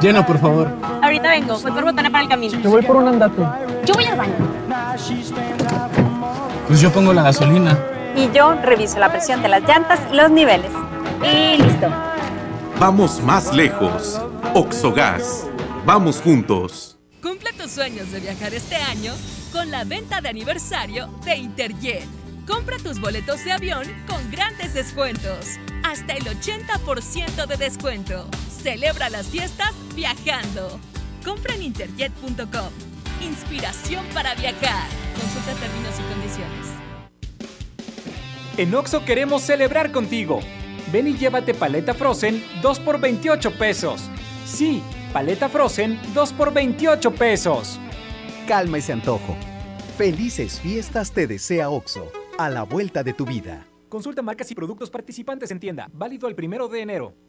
Llena, 0.00 0.24
por 0.24 0.38
favor. 0.38 0.68
Ahorita 1.02 1.30
vengo, 1.30 1.58
voy 1.58 1.72
por 1.72 1.84
botana 1.84 2.10
para 2.10 2.22
el 2.22 2.28
camino. 2.28 2.60
Yo 2.60 2.70
voy 2.70 2.82
por 2.82 2.96
un 2.96 3.08
andate. 3.08 3.42
Yo 3.84 3.94
voy 3.94 4.04
al 4.04 4.16
baño. 4.16 4.34
Pues 6.68 6.80
yo 6.80 6.92
pongo 6.92 7.12
la 7.12 7.24
gasolina. 7.24 7.76
Y 8.14 8.30
yo 8.32 8.54
reviso 8.54 8.98
la 8.98 9.10
presión 9.10 9.42
de 9.42 9.48
las 9.48 9.62
llantas 9.62 10.00
y 10.12 10.14
los 10.14 10.30
niveles. 10.30 10.70
Y 11.22 11.60
listo. 11.60 11.88
Vamos 12.78 13.20
más 13.22 13.52
lejos. 13.52 14.20
Oxogas. 14.54 15.46
Vamos 15.84 16.20
juntos. 16.20 16.96
Cumple 17.20 17.52
tus 17.54 17.72
sueños 17.72 18.12
de 18.12 18.20
viajar 18.20 18.54
este 18.54 18.76
año 18.76 19.12
con 19.52 19.70
la 19.72 19.82
venta 19.82 20.20
de 20.20 20.28
aniversario 20.28 21.08
de 21.24 21.36
Interjet. 21.36 22.06
Compra 22.46 22.76
tus 22.78 23.00
boletos 23.00 23.44
de 23.44 23.52
avión 23.52 23.82
con 24.06 24.30
grandes 24.30 24.74
descuentos. 24.74 25.58
Hasta 25.82 26.12
el 26.12 26.24
80% 26.24 27.46
de 27.46 27.56
descuento. 27.56 28.26
Celebra 28.62 29.08
las 29.08 29.26
fiestas 29.28 29.72
viajando. 29.94 30.80
Compra 31.24 31.54
en 31.54 31.62
interjet.com. 31.62 32.70
Inspiración 33.22 34.04
para 34.12 34.34
viajar. 34.34 34.88
Consulta 35.14 35.52
términos 35.54 35.94
y 35.98 36.02
condiciones. 36.12 36.66
En 38.56 38.74
Oxo 38.74 39.04
queremos 39.04 39.42
celebrar 39.42 39.92
contigo. 39.92 40.40
Ven 40.92 41.06
y 41.06 41.16
llévate 41.16 41.54
paleta 41.54 41.94
Frozen 41.94 42.42
2 42.60 42.80
por 42.80 43.00
28 43.00 43.56
pesos. 43.56 44.10
Sí, 44.44 44.82
paleta 45.12 45.48
Frozen 45.48 46.00
2 46.12 46.32
por 46.32 46.52
28 46.52 47.12
pesos. 47.12 47.78
Calma 48.48 48.78
ese 48.78 48.92
antojo. 48.92 49.36
Felices 49.96 50.60
fiestas 50.60 51.12
te 51.12 51.26
desea 51.26 51.70
Oxo, 51.70 52.10
a 52.38 52.48
la 52.48 52.64
vuelta 52.64 53.04
de 53.04 53.12
tu 53.12 53.24
vida. 53.24 53.66
Consulta 53.88 54.22
marcas 54.22 54.50
y 54.50 54.54
productos 54.54 54.90
participantes 54.90 55.50
en 55.50 55.60
tienda. 55.60 55.88
Válido 55.92 56.26
el 56.28 56.34
primero 56.34 56.68
de 56.68 56.80
enero. 56.82 57.14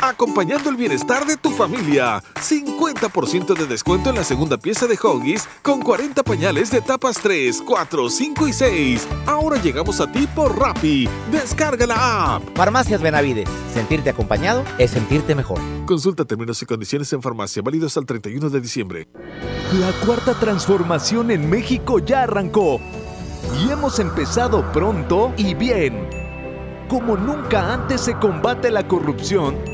Acompañando 0.00 0.70
el 0.70 0.76
bienestar 0.76 1.26
de 1.26 1.36
tu 1.36 1.50
familia. 1.50 2.22
50% 2.34 3.54
de 3.54 3.66
descuento 3.66 4.10
en 4.10 4.16
la 4.16 4.24
segunda 4.24 4.58
pieza 4.58 4.86
de 4.86 4.98
Hoggies 5.02 5.48
con 5.62 5.80
40 5.80 6.22
pañales 6.22 6.70
de 6.70 6.80
tapas 6.80 7.16
3, 7.22 7.62
4, 7.64 8.10
5 8.10 8.48
y 8.48 8.52
6. 8.52 9.08
Ahora 9.26 9.60
llegamos 9.62 10.00
a 10.00 10.10
ti 10.10 10.26
por 10.26 10.58
Rappi. 10.58 11.08
Descarga 11.30 11.86
la 11.86 12.36
app. 12.36 12.42
Farmacias 12.54 13.00
Benavides. 13.00 13.48
Sentirte 13.72 14.10
acompañado 14.10 14.64
es 14.78 14.90
sentirte 14.90 15.34
mejor. 15.34 15.60
Consulta 15.86 16.24
términos 16.24 16.60
y 16.62 16.66
condiciones 16.66 17.12
en 17.12 17.22
farmacia 17.22 17.62
válidos 17.62 17.96
al 17.96 18.06
31 18.06 18.50
de 18.50 18.60
diciembre. 18.60 19.08
La 19.80 19.92
cuarta 20.04 20.34
transformación 20.34 21.30
en 21.30 21.48
México 21.48 21.98
ya 21.98 22.24
arrancó. 22.24 22.80
Y 23.58 23.70
hemos 23.70 23.98
empezado 23.98 24.70
pronto 24.72 25.32
y 25.36 25.54
bien. 25.54 26.08
Como 26.88 27.16
nunca 27.16 27.72
antes 27.72 28.02
se 28.02 28.14
combate 28.18 28.70
la 28.70 28.86
corrupción 28.86 29.73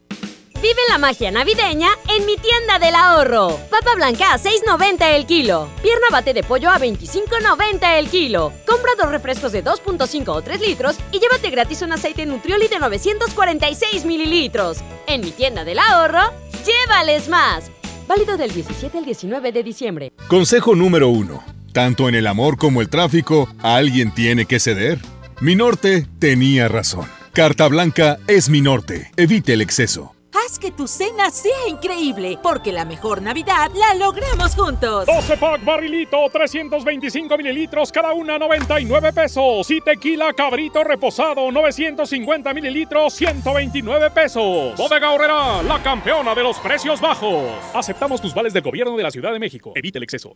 Vive 0.61 0.79
la 0.89 0.99
magia 0.99 1.31
navideña 1.31 1.89
en 2.07 2.23
mi 2.27 2.37
tienda 2.37 2.77
del 2.77 2.93
ahorro. 2.93 3.57
Papa 3.71 3.95
blanca 3.95 4.33
a 4.33 4.37
6.90 4.37 5.15
el 5.15 5.25
kilo. 5.25 5.67
Pierna 5.81 6.05
bate 6.11 6.35
de 6.35 6.43
pollo 6.43 6.69
a 6.69 6.77
25.90 6.77 7.97
el 7.97 8.07
kilo. 8.09 8.53
Compra 8.67 8.91
dos 8.95 9.09
refrescos 9.09 9.53
de 9.53 9.63
2.5 9.63 10.27
o 10.27 10.41
3 10.43 10.61
litros 10.61 10.97
y 11.11 11.19
llévate 11.19 11.49
gratis 11.49 11.81
un 11.81 11.93
aceite 11.93 12.27
Nutrioli 12.27 12.67
de 12.67 12.77
946 12.77 14.05
mililitros. 14.05 14.77
En 15.07 15.21
mi 15.21 15.31
tienda 15.31 15.63
del 15.63 15.79
ahorro, 15.79 16.31
llévales 16.63 17.27
más. 17.27 17.71
Válido 18.07 18.37
del 18.37 18.53
17 18.53 18.99
al 18.99 19.05
19 19.05 19.51
de 19.51 19.63
diciembre. 19.63 20.13
Consejo 20.27 20.75
número 20.75 21.09
1. 21.09 21.43
Tanto 21.73 22.07
en 22.07 22.13
el 22.13 22.27
amor 22.27 22.59
como 22.59 22.81
el 22.81 22.89
tráfico, 22.89 23.49
alguien 23.63 24.13
tiene 24.13 24.45
que 24.45 24.59
ceder. 24.59 24.99
Mi 25.39 25.55
norte 25.55 26.05
tenía 26.19 26.67
razón. 26.67 27.07
Carta 27.33 27.67
blanca 27.67 28.19
es 28.27 28.47
mi 28.49 28.61
norte. 28.61 29.09
Evite 29.17 29.53
el 29.53 29.61
exceso. 29.61 30.13
Haz 30.45 30.57
que 30.57 30.71
tu 30.71 30.87
cena 30.87 31.29
sea 31.29 31.67
increíble, 31.67 32.39
porque 32.41 32.71
la 32.71 32.85
mejor 32.85 33.21
Navidad 33.21 33.69
la 33.75 33.93
logramos 33.93 34.55
juntos. 34.55 35.05
12 35.05 35.37
pack 35.37 35.63
barrilito, 35.63 36.17
325 36.31 37.37
mililitros, 37.37 37.91
cada 37.91 38.13
una 38.13 38.39
99 38.39 39.13
pesos. 39.13 39.69
Y 39.69 39.81
tequila 39.81 40.33
cabrito 40.33 40.83
reposado, 40.83 41.51
950 41.51 42.53
mililitros, 42.53 43.13
129 43.13 44.09
pesos. 44.11 44.75
Bodega 44.77 45.11
Horrera, 45.11 45.61
la 45.63 45.81
campeona 45.83 46.33
de 46.33 46.43
los 46.43 46.57
precios 46.59 46.99
bajos. 46.99 47.43
Aceptamos 47.73 48.21
tus 48.21 48.33
vales 48.33 48.53
del 48.53 48.63
gobierno 48.63 48.97
de 48.97 49.03
la 49.03 49.11
Ciudad 49.11 49.33
de 49.33 49.39
México. 49.39 49.73
Evite 49.75 49.99
el 49.99 50.03
exceso. 50.03 50.35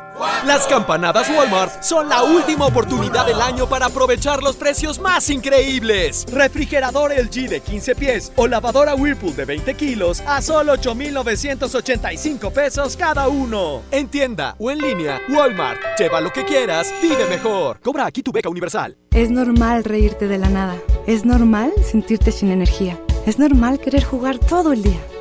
Las 0.45 0.67
campanadas 0.67 1.29
Walmart 1.29 1.81
son 1.81 2.09
la 2.09 2.23
última 2.23 2.65
oportunidad 2.65 3.25
del 3.25 3.41
año 3.41 3.67
para 3.67 3.87
aprovechar 3.87 4.43
los 4.43 4.55
precios 4.55 4.99
más 4.99 5.29
increíbles. 5.29 6.25
Refrigerador 6.31 7.11
LG 7.11 7.49
de 7.49 7.61
15 7.61 7.95
pies 7.95 8.31
o 8.35 8.47
lavadora 8.47 8.95
Whirlpool 8.95 9.35
de 9.35 9.45
20 9.45 9.73
kilos 9.75 10.21
a 10.25 10.41
solo 10.41 10.73
8,985 10.73 12.51
pesos 12.51 12.95
cada 12.95 13.27
uno. 13.27 13.81
En 13.91 14.07
tienda 14.09 14.55
o 14.59 14.69
en 14.71 14.79
línea, 14.79 15.21
Walmart. 15.29 15.79
Lleva 15.97 16.21
lo 16.21 16.31
que 16.31 16.45
quieras, 16.45 16.93
vive 17.01 17.25
mejor. 17.27 17.79
Cobra 17.81 18.05
aquí 18.05 18.21
tu 18.21 18.31
beca 18.31 18.49
universal. 18.49 18.97
Es 19.11 19.29
normal 19.29 19.83
reírte 19.83 20.27
de 20.27 20.37
la 20.37 20.49
nada. 20.49 20.75
Es 21.07 21.25
normal 21.25 21.71
sentirte 21.83 22.31
sin 22.31 22.51
energía. 22.51 22.99
Es 23.25 23.39
normal 23.39 23.79
querer 23.79 24.03
jugar 24.03 24.37
todo 24.39 24.73
el 24.73 24.83
día. 24.83 24.99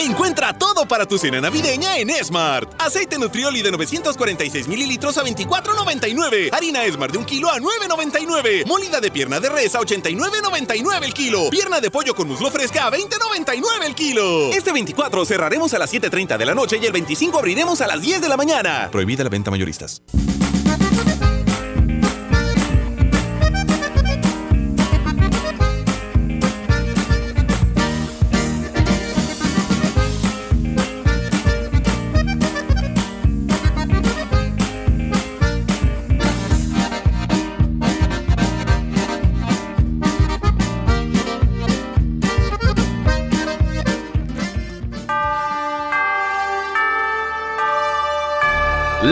Encuentra 0.00 0.54
todo 0.54 0.88
para 0.88 1.04
tu 1.04 1.18
cena 1.18 1.42
navideña 1.42 1.98
en 1.98 2.08
Smart. 2.24 2.72
Aceite 2.78 3.18
Nutrioli 3.18 3.60
de 3.60 3.70
946 3.70 4.66
mililitros 4.66 5.18
a 5.18 5.22
24.99. 5.22 6.48
Harina 6.54 6.80
Smart 6.90 7.12
de 7.12 7.18
un 7.18 7.26
kilo 7.26 7.50
a 7.50 7.58
9.99. 7.58 8.64
Molida 8.66 8.98
de 8.98 9.10
pierna 9.10 9.40
de 9.40 9.50
res 9.50 9.74
a 9.74 9.80
89.99 9.80 11.04
el 11.04 11.12
kilo. 11.12 11.50
Pierna 11.50 11.80
de 11.80 11.90
pollo 11.90 12.14
con 12.14 12.28
muslo 12.28 12.50
fresca 12.50 12.86
a 12.86 12.90
20.99 12.90 13.84
el 13.84 13.94
kilo. 13.94 14.50
Este 14.54 14.72
24 14.72 15.26
cerraremos 15.26 15.74
a 15.74 15.78
las 15.78 15.92
7.30 15.92 16.38
de 16.38 16.46
la 16.46 16.54
noche 16.54 16.78
y 16.80 16.86
el 16.86 16.92
25 16.92 17.38
abriremos 17.38 17.82
a 17.82 17.86
las 17.86 18.00
10 18.00 18.22
de 18.22 18.28
la 18.30 18.38
mañana. 18.38 18.88
Prohibida 18.90 19.22
la 19.22 19.28
venta 19.28 19.50
mayoristas. 19.50 20.00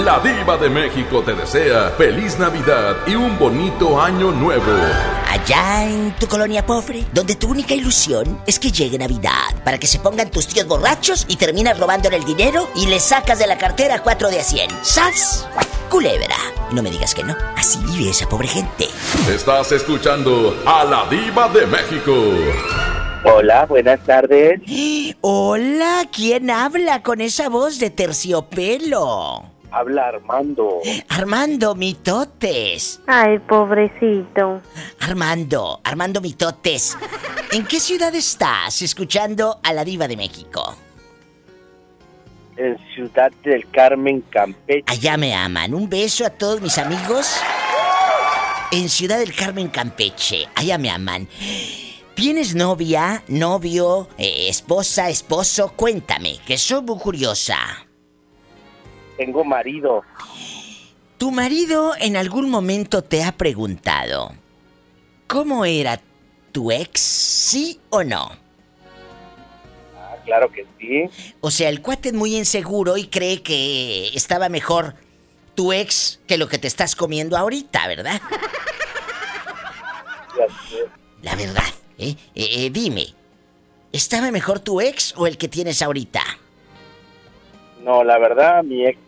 La 0.09 0.21
diva 0.21 0.57
de 0.57 0.71
México 0.71 1.23
te 1.23 1.35
desea 1.35 1.91
feliz 1.91 2.39
Navidad 2.39 2.97
y 3.07 3.15
un 3.15 3.39
bonito 3.39 4.01
año 4.01 4.33
nuevo. 4.33 4.73
Allá 5.29 5.85
en 5.85 6.17
tu 6.17 6.27
colonia 6.27 6.65
pobre, 6.65 7.05
donde 7.13 7.37
tu 7.37 7.49
única 7.49 7.75
ilusión 7.75 8.41
es 8.47 8.59
que 8.59 8.73
llegue 8.73 8.97
Navidad, 8.97 9.63
para 9.67 9.77
que 9.77 9.87
se 9.87 9.99
pongan 9.99 10.31
tus 10.31 10.47
tíos 10.47 10.67
borrachos 10.67 11.27
y 11.29 11.37
terminas 11.37 11.79
robándole 11.79 12.17
el 12.17 12.25
dinero 12.25 12.71
y 12.75 12.87
le 12.87 13.01
sacas 13.01 13.39
de 13.39 13.47
la 13.47 13.59
cartera 13.59 14.03
cuatro 14.03 14.31
de 14.31 14.41
a 14.41 14.45
100. 14.45 14.71
¡Sas! 14.81 15.47
Culebra. 15.91 16.37
No 16.71 16.83
me 16.83 16.91
digas 16.91 17.15
que 17.15 17.25
no, 17.25 17.37
así 17.55 17.79
vive 17.85 18.09
esa 18.09 18.27
pobre 18.27 18.49
gente. 18.49 18.89
Estás 19.31 19.73
escuchando 19.73 20.57
a 20.65 20.85
la 20.85 21.05
diva 21.11 21.51
de 21.51 21.67
México. 21.67 22.15
Hola, 23.25 23.67
buenas 23.67 24.01
tardes. 24.07 24.63
Hola, 25.21 26.09
¿quién 26.11 26.49
habla 26.49 27.03
con 27.03 27.21
esa 27.21 27.51
voz 27.51 27.79
de 27.79 27.91
terciopelo? 27.91 29.58
Habla 29.71 30.09
Armando. 30.09 30.81
Armando 31.09 31.75
Mitotes. 31.75 33.01
Ay, 33.07 33.39
pobrecito. 33.39 34.63
Armando, 35.01 35.81
Armando 35.85 36.21
Mitotes. 36.21 36.97
¿En 37.53 37.67
qué 37.67 37.79
ciudad 37.79 38.15
estás 38.15 38.83
escuchando 38.83 39.61
a 39.63 39.73
la 39.73 39.85
diva 39.85 40.09
de 40.09 40.17
México? 40.17 40.77
En 42.57 42.77
Ciudad 42.95 43.31
del 43.45 43.69
Carmen, 43.71 44.23
Campeche. 44.31 44.85
Allá 44.87 45.17
me 45.17 45.35
aman. 45.35 45.75
Un 45.75 45.89
beso 45.89 46.27
a 46.27 46.31
todos 46.31 46.61
mis 46.61 46.77
amigos. 46.79 47.41
En 48.73 48.89
Ciudad 48.89 49.19
del 49.19 49.35
Carmen, 49.35 49.69
Campeche. 49.69 50.47
Allá 50.55 50.77
me 50.77 50.91
aman. 50.91 51.29
¿Tienes 52.15 52.57
novia, 52.57 53.23
novio, 53.29 54.09
eh, 54.19 54.49
esposa, 54.49 55.09
esposo? 55.09 55.73
Cuéntame, 55.77 56.39
que 56.45 56.59
soy 56.59 56.83
muy 56.83 56.99
curiosa. 56.99 57.88
Tengo 59.19 59.45
marido. 59.45 60.05
¿Tu 61.19 61.31
marido 61.33 61.93
en 61.99 62.17
algún 62.17 62.49
momento 62.49 63.03
te 63.03 63.25
ha 63.25 63.33
preguntado 63.33 64.33
cómo 65.27 65.65
era 65.65 66.01
tu 66.53 66.71
ex, 66.71 67.01
sí 67.01 67.81
o 67.91 68.05
no? 68.05 68.31
Ah, 69.97 70.17
claro 70.25 70.51
que 70.51 70.65
sí. 70.79 71.11
O 71.41 71.51
sea, 71.51 71.69
el 71.69 71.83
cuate 71.83 72.11
es 72.11 72.15
muy 72.15 72.37
inseguro 72.37 72.97
y 72.97 73.09
cree 73.09 73.43
que 73.43 74.09
estaba 74.15 74.49
mejor 74.49 74.95
tu 75.57 75.73
ex 75.73 76.21
que 76.29 76.39
lo 76.39 76.49
que 76.49 76.59
te 76.59 76.69
estás 76.69 76.95
comiendo 76.95 77.37
ahorita, 77.37 77.89
¿verdad? 77.89 78.21
La 81.23 81.35
verdad, 81.35 81.65
¿eh? 81.99 82.15
Eh, 82.37 82.67
eh, 82.67 82.71
dime, 82.71 83.09
¿estaba 83.91 84.31
mejor 84.31 84.61
tu 84.61 84.81
ex 84.81 85.13
o 85.17 85.27
el 85.27 85.37
que 85.37 85.49
tienes 85.49 85.83
ahorita? 85.83 86.23
No, 87.83 88.05
la 88.05 88.19
verdad, 88.19 88.63
mi 88.63 88.87
ex. 88.87 89.08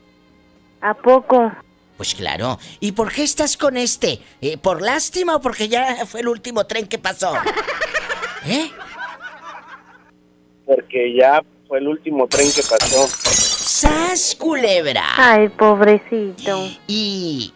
¿A 0.81 0.95
poco? 0.95 1.53
Pues 1.97 2.15
claro. 2.15 2.59
¿Y 2.81 2.93
por 2.93 3.13
qué 3.13 3.23
estás 3.23 3.57
con 3.57 3.77
este? 3.77 4.21
Eh, 4.41 4.57
¿Por 4.57 4.81
lástima 4.81 5.37
o 5.37 5.41
porque 5.41 5.69
ya 5.69 6.07
fue 6.07 6.21
el 6.21 6.29
último 6.29 6.67
tren 6.67 6.87
que 6.87 6.99
pasó? 6.99 7.35
¿Eh? 8.47 8.71
Porque 10.65 11.15
ya 11.15 11.43
fue 11.69 11.79
el 11.79 11.89
último 11.89 12.27
tren 12.27 12.51
que 12.53 12.63
pasó. 12.63 13.07
¡Sas, 13.07 14.35
culebra! 14.35 15.05
Ay, 15.17 15.49
pobrecito. 15.51 16.69
Y 16.87 17.53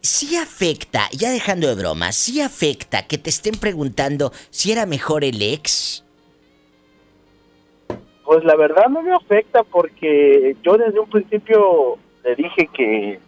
sí 0.00 0.36
afecta, 0.36 1.08
ya 1.12 1.30
dejando 1.30 1.68
de 1.68 1.74
bromas, 1.74 2.16
sí 2.16 2.40
afecta 2.40 3.06
que 3.06 3.18
te 3.18 3.28
estén 3.28 3.54
preguntando 3.54 4.32
si 4.50 4.72
era 4.72 4.86
mejor 4.86 5.24
el 5.24 5.42
ex. 5.42 6.04
Pues 8.24 8.44
la 8.44 8.56
verdad 8.56 8.88
no 8.88 9.02
me 9.02 9.14
afecta 9.14 9.62
porque 9.62 10.56
yo 10.62 10.76
desde 10.76 11.00
un 11.00 11.08
principio 11.10 11.98
le 12.28 12.36
dije 12.36 12.68
que 12.74 13.20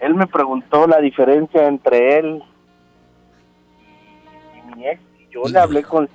él 0.00 0.14
me 0.14 0.26
preguntó 0.26 0.86
la 0.86 1.00
diferencia 1.00 1.66
entre 1.66 2.18
él 2.18 2.42
y 4.56 4.76
mi 4.76 4.86
ex 4.86 5.00
y 5.18 5.32
yo 5.32 5.44
le 5.48 5.58
hablé 5.58 5.82
con, 5.82 6.06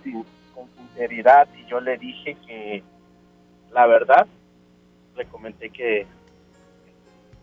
con 0.54 0.68
sinceridad 0.78 1.48
y 1.56 1.66
yo 1.68 1.80
le 1.80 1.98
dije 1.98 2.38
que 2.46 2.84
la 3.72 3.88
verdad 3.88 4.28
le 5.16 5.26
comenté 5.26 5.70
que 5.70 6.06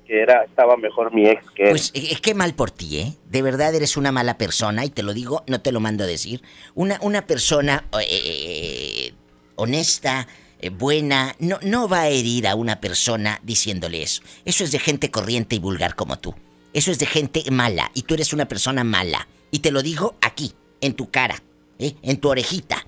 que 0.07 0.21
era 0.21 0.45
estaba 0.45 0.77
mejor 0.77 1.15
mi 1.15 1.27
ex 1.27 1.51
que 1.53 1.63
él. 1.65 1.71
Pues 1.71 1.91
eh, 1.95 2.15
qué 2.23 2.35
mal 2.35 2.53
por 2.55 2.71
ti, 2.71 3.01
¿eh? 3.01 3.15
De 3.25 3.41
verdad 3.41 3.75
eres 3.75 3.97
una 3.97 4.13
mala 4.13 4.37
persona 4.37 4.85
y 4.85 4.91
te 4.91 5.03
lo 5.03 5.15
digo, 5.15 5.43
no 5.47 5.63
te 5.63 5.73
lo 5.73 5.81
mando 5.81 6.05
a 6.05 6.07
decir. 6.07 6.43
Una, 6.75 6.99
una 7.01 7.27
persona 7.27 7.85
eh, 8.07 9.15
honesta, 9.57 10.21
eh, 10.21 10.44
buena, 10.71 11.35
no, 11.39 11.59
no 11.63 11.89
va 11.89 12.03
a 12.03 12.09
herir 12.09 12.47
a 12.47 12.55
una 12.55 12.81
persona 12.81 13.41
diciéndole 13.43 14.03
eso. 14.03 14.23
Eso 14.45 14.65
es 14.65 14.73
de 14.73 14.79
gente 14.79 15.11
corriente 15.11 15.57
y 15.57 15.59
vulgar 15.59 15.95
como 15.97 16.19
tú. 16.19 16.35
Eso 16.73 16.91
es 16.91 16.99
de 16.99 17.07
gente 17.07 17.45
mala 17.51 17.91
y 17.95 18.03
tú 18.03 18.15
eres 18.15 18.33
una 18.33 18.47
persona 18.47 18.85
mala. 18.85 19.29
Y 19.51 19.61
te 19.61 19.71
lo 19.71 19.83
digo 19.83 20.17
aquí, 20.21 20.53
en 20.81 20.95
tu 20.95 21.11
cara, 21.11 21.43
¿eh? 21.79 21.95
en 22.03 22.19
tu 22.19 22.29
orejita. 22.29 22.87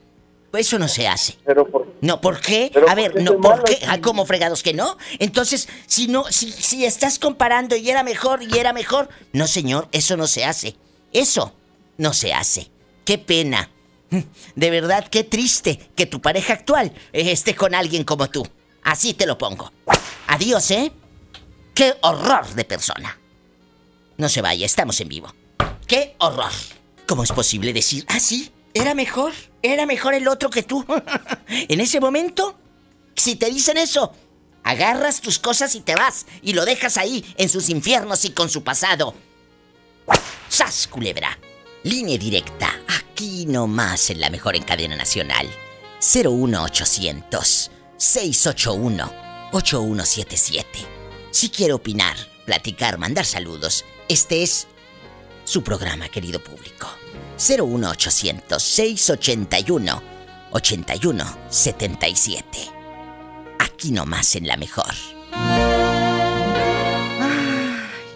Eso 0.52 0.78
no 0.78 0.88
se 0.88 1.06
hace. 1.06 1.36
Pero 1.44 1.66
por, 1.66 1.86
No, 2.00 2.20
¿por 2.20 2.40
qué? 2.40 2.70
Pero 2.72 2.86
A 2.86 2.94
¿por 2.94 2.96
ver, 2.96 3.12
qué 3.12 3.20
no, 3.22 3.40
¿por 3.40 3.62
qué? 3.64 3.78
Ah, 3.86 4.00
¿cómo 4.00 4.24
fregados 4.24 4.62
que 4.62 4.72
no? 4.72 4.96
Entonces, 5.18 5.68
si 5.86 6.08
no, 6.08 6.24
si, 6.30 6.50
si 6.50 6.84
estás 6.86 7.18
comparando 7.18 7.76
y 7.76 7.90
era 7.90 8.02
mejor 8.02 8.42
y 8.42 8.58
era 8.58 8.72
mejor, 8.72 9.08
no 9.32 9.46
señor, 9.46 9.88
eso 9.92 10.16
no 10.16 10.26
se 10.26 10.44
hace. 10.44 10.76
Eso 11.12 11.52
no 11.98 12.14
se 12.14 12.32
hace. 12.32 12.70
Qué 13.04 13.18
pena. 13.18 13.70
De 14.54 14.70
verdad, 14.70 15.08
qué 15.08 15.24
triste 15.24 15.90
que 15.96 16.06
tu 16.06 16.20
pareja 16.20 16.52
actual 16.52 16.92
esté 17.12 17.54
con 17.54 17.74
alguien 17.74 18.04
como 18.04 18.28
tú. 18.30 18.46
Así 18.82 19.14
te 19.14 19.26
lo 19.26 19.36
pongo. 19.36 19.72
Adiós, 20.28 20.70
¿eh? 20.70 20.92
Qué 21.74 21.94
horror 22.02 22.46
de 22.54 22.64
persona. 22.64 23.18
No 24.16 24.28
se 24.28 24.42
vaya, 24.42 24.64
estamos 24.64 25.00
en 25.00 25.08
vivo. 25.08 25.34
¡Qué 25.86 26.14
horror! 26.18 26.52
¿Cómo 27.06 27.22
es 27.22 27.32
posible 27.32 27.72
decir, 27.72 28.04
ah, 28.08 28.18
sí, 28.18 28.50
era 28.74 28.94
mejor, 28.94 29.32
era 29.62 29.86
mejor 29.86 30.14
el 30.14 30.26
otro 30.26 30.50
que 30.50 30.62
tú? 30.62 30.84
en 31.48 31.80
ese 31.80 32.00
momento, 32.00 32.58
si 33.14 33.36
te 33.36 33.50
dicen 33.50 33.76
eso, 33.76 34.12
agarras 34.64 35.20
tus 35.20 35.38
cosas 35.38 35.74
y 35.74 35.80
te 35.80 35.94
vas 35.94 36.26
y 36.42 36.54
lo 36.54 36.64
dejas 36.64 36.96
ahí 36.96 37.24
en 37.36 37.48
sus 37.48 37.68
infiernos 37.68 38.24
y 38.24 38.30
con 38.30 38.48
su 38.48 38.64
pasado. 38.64 39.14
¡Sas, 40.48 40.86
culebra! 40.86 41.38
Línea 41.86 42.18
directa, 42.18 42.74
aquí 42.88 43.46
nomás 43.46 44.10
en 44.10 44.20
la 44.20 44.28
mejor 44.28 44.56
en 44.56 44.64
cadena 44.64 44.96
nacional. 44.96 45.48
01800 46.00 47.70
681 47.96 49.12
8177. 49.52 50.66
Si 51.30 51.48
quiere 51.48 51.74
opinar, 51.74 52.16
platicar, 52.44 52.98
mandar 52.98 53.24
saludos, 53.24 53.84
este 54.08 54.42
es 54.42 54.66
su 55.44 55.62
programa, 55.62 56.08
querido 56.08 56.42
público. 56.42 56.88
01800 57.38 58.60
681 58.60 60.02
8177. 60.50 62.58
Aquí 63.60 63.92
nomás 63.92 64.34
en 64.34 64.48
la 64.48 64.56
mejor. 64.56 64.92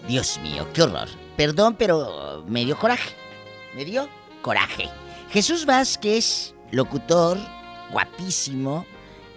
Dios 0.09 0.41
mío, 0.43 0.67
qué 0.73 0.83
horror. 0.83 1.09
Perdón, 1.37 1.77
pero 1.79 2.45
me 2.49 2.65
dio 2.65 2.77
coraje. 2.77 3.20
Me 3.75 3.85
dio 3.85 4.09
coraje. 4.43 4.89
Jesús 5.31 5.65
Vázquez, 5.65 6.55
locutor, 6.71 7.39
guapísimo, 7.91 8.85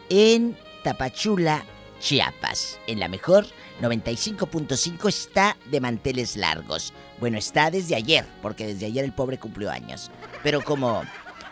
en 0.10 0.58
Tapachula, 0.84 1.64
Chiapas. 2.00 2.80
En 2.88 3.00
la 3.00 3.08
mejor 3.08 3.46
95.5 3.82 5.08
está 5.08 5.58
de 5.72 5.80
manteles 5.80 6.36
largos. 6.36 6.94
Bueno, 7.20 7.38
está 7.38 7.72
desde 7.72 7.96
ayer, 7.96 8.26
porque 8.42 8.68
desde 8.68 8.88
ayer 8.88 9.06
el 9.06 9.14
pobre 9.14 9.38
cumplió 9.38 9.70
años. 9.72 10.12
Pero 10.44 10.64
como 10.64 11.04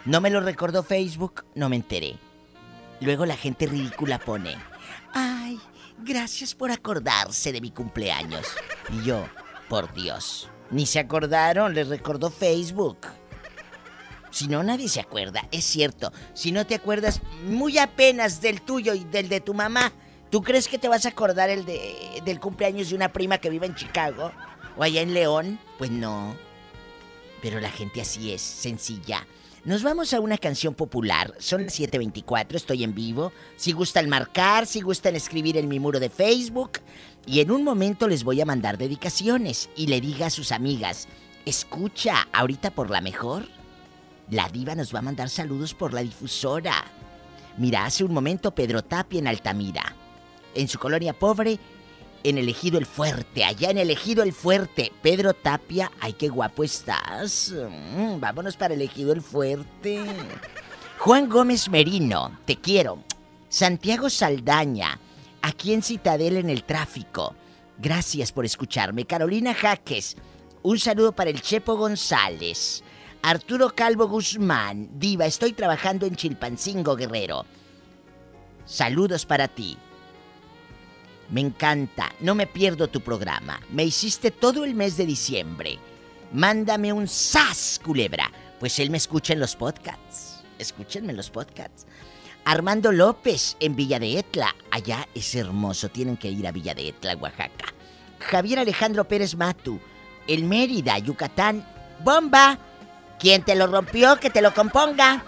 no 0.06 0.22
me 0.22 0.30
lo 0.30 0.42
recordó 0.42 0.84
Facebook, 0.84 1.46
no 1.56 1.70
me 1.70 1.76
enteré. 1.76 2.18
Luego 3.00 3.26
la 3.26 3.38
gente 3.38 3.66
ridícula 3.66 4.20
pone, 4.20 4.56
ay, 5.14 5.60
gracias 6.00 6.54
por 6.54 6.72
acordarse 6.72 7.52
de 7.52 7.62
mi 7.62 7.72
cumpleaños. 7.72 8.48
Y 8.92 9.06
yo, 9.06 9.26
por 9.70 9.94
Dios, 9.94 10.50
ni 10.72 10.86
se 10.86 11.00
acordaron, 11.00 11.76
les 11.76 11.88
recordó 11.88 12.30
Facebook. 12.30 13.08
Si 14.32 14.48
no, 14.48 14.64
nadie 14.64 14.88
se 14.88 15.02
acuerda, 15.02 15.48
es 15.52 15.66
cierto. 15.66 16.12
Si 16.34 16.52
no 16.52 16.66
te 16.66 16.76
acuerdas 16.76 17.22
muy 17.46 17.78
apenas 17.78 18.42
del 18.42 18.62
tuyo 18.62 18.94
y 18.94 19.04
del 19.04 19.28
de 19.28 19.42
tu 19.42 19.54
mamá, 19.54 19.92
¿tú 20.30 20.42
crees 20.42 20.70
que 20.70 20.80
te 20.80 20.88
vas 20.88 21.06
a 21.06 21.10
acordar 21.10 21.50
el 21.50 21.66
de, 21.66 22.22
del 22.24 22.40
cumpleaños 22.40 22.90
de 22.90 22.96
una 22.96 23.12
prima 23.12 23.40
que 23.40 23.50
vive 23.50 23.66
en 23.66 23.76
Chicago? 23.76 24.32
¿O 24.78 24.84
allá 24.84 25.02
en 25.02 25.14
León? 25.14 25.60
Pues 25.78 25.92
no. 25.92 26.36
Pero 27.42 27.60
la 27.60 27.70
gente 27.70 28.00
así 28.00 28.32
es, 28.32 28.42
sencilla. 28.42 29.28
Nos 29.64 29.84
vamos 29.84 30.12
a 30.14 30.20
una 30.20 30.40
canción 30.40 30.74
popular. 30.74 31.36
Son 31.38 31.66
las 31.66 31.80
7:24, 31.80 32.56
estoy 32.56 32.84
en 32.84 32.96
vivo. 32.96 33.32
Si 33.58 33.74
gustan 33.74 34.10
marcar, 34.10 34.66
si 34.66 34.82
gustan 34.82 35.16
escribir 35.16 35.56
en 35.58 35.68
mi 35.68 35.80
muro 35.80 36.00
de 36.00 36.10
Facebook. 36.10 36.80
Y 37.26 37.40
en 37.40 37.52
un 37.52 37.64
momento 37.64 38.08
les 38.08 38.24
voy 38.24 38.42
a 38.42 38.46
mandar 38.46 38.78
dedicaciones 38.78 39.70
y 39.76 39.88
le 39.88 40.02
diga 40.02 40.28
a 40.28 40.32
sus 40.32 40.52
amigas, 40.52 41.08
escucha, 41.46 42.28
ahorita 42.34 42.72
por 42.72 42.90
la 42.90 43.02
mejor. 43.02 43.48
La 44.30 44.50
diva 44.50 44.76
nos 44.76 44.94
va 44.94 45.00
a 45.00 45.04
mandar 45.04 45.30
saludos 45.30 45.74
por 45.74 45.94
la 45.94 46.02
difusora. 46.02 46.86
Mira, 47.58 47.86
hace 47.86 48.04
un 48.04 48.14
momento 48.14 48.52
Pedro 48.52 48.82
Tapia 48.82 49.20
en 49.20 49.28
Altamira. 49.28 49.96
En 50.56 50.68
su 50.68 50.80
colonia 50.80 51.14
pobre, 51.14 51.60
en 52.24 52.38
el 52.38 52.50
Ejido 52.50 52.78
El 52.78 52.86
Fuerte, 52.86 53.44
allá 53.44 53.72
en 53.72 53.78
el 53.78 53.90
Ejido 53.90 54.24
El 54.24 54.34
Fuerte. 54.34 54.92
Pedro 55.02 55.34
Tapia, 55.34 55.92
ay, 56.00 56.14
qué 56.14 56.30
guapo 56.30 56.64
estás. 56.64 57.54
Mm, 57.54 58.20
vámonos 58.20 58.58
para 58.58 58.74
el 58.74 58.82
Ejido 58.82 59.14
El 59.14 59.22
Fuerte. 59.22 60.04
Juan 61.00 61.30
Gómez 61.30 61.70
Merino, 61.70 62.38
te 62.46 62.58
quiero. 62.58 63.00
Santiago 63.50 64.10
Saldaña, 64.10 65.00
aquí 65.42 65.74
en 65.74 65.82
Citadel 65.82 66.38
en 66.38 66.50
el 66.50 66.64
tráfico. 66.64 67.36
Gracias 67.78 68.32
por 68.32 68.46
escucharme. 68.46 69.06
Carolina 69.06 69.54
Jaques, 69.54 70.16
un 70.64 70.78
saludo 70.78 71.14
para 71.14 71.30
el 71.30 71.42
Chepo 71.42 71.76
González. 71.76 72.84
Arturo 73.24 73.74
Calvo 73.76 74.08
Guzmán, 74.08 74.90
Diva, 75.00 75.26
estoy 75.26 75.54
trabajando 75.54 76.06
en 76.06 76.16
Chilpancingo 76.16 76.96
Guerrero. 76.96 77.46
Saludos 78.66 79.26
para 79.26 79.48
ti. 79.48 79.78
Me 81.30 81.42
encanta, 81.42 82.12
no 82.20 82.36
me 82.36 82.48
pierdo 82.48 82.88
tu 82.90 83.02
programa. 83.02 83.60
Me 83.72 83.84
hiciste 83.84 84.32
todo 84.32 84.66
el 84.66 84.76
mes 84.76 84.98
de 84.98 85.06
diciembre. 85.06 85.80
Mándame 86.34 86.92
un 86.92 87.08
sas, 87.08 87.80
culebra. 87.84 88.32
Pues 88.60 88.80
él 88.80 88.90
me 88.90 88.98
escucha 88.98 89.34
en 89.34 89.40
los 89.40 89.56
podcasts. 89.56 90.44
Escúchenme 90.60 91.12
en 91.12 91.18
los 91.18 91.30
podcasts. 91.30 91.86
Armando 92.46 92.92
López 92.92 93.56
en 93.60 93.76
Villa 93.76 94.00
de 94.00 94.20
Etla. 94.20 94.56
Allá 94.72 95.08
es 95.14 95.36
hermoso, 95.36 95.90
tienen 95.90 96.18
que 96.18 96.30
ir 96.30 96.48
a 96.48 96.52
Villa 96.52 96.74
de 96.74 96.90
Etla, 96.90 97.16
Oaxaca. 97.16 97.74
Javier 98.20 98.60
Alejandro 98.60 99.06
Pérez 99.06 99.36
Matu, 99.36 99.80
en 100.28 100.48
Mérida, 100.48 100.98
Yucatán. 101.00 101.66
¡Bomba! 102.04 102.58
¿Quién 103.20 103.44
te 103.44 103.56
lo 103.56 103.68
rompió? 103.68 104.20
Que 104.20 104.30
te 104.30 104.42
lo 104.42 104.54
componga. 104.54 105.24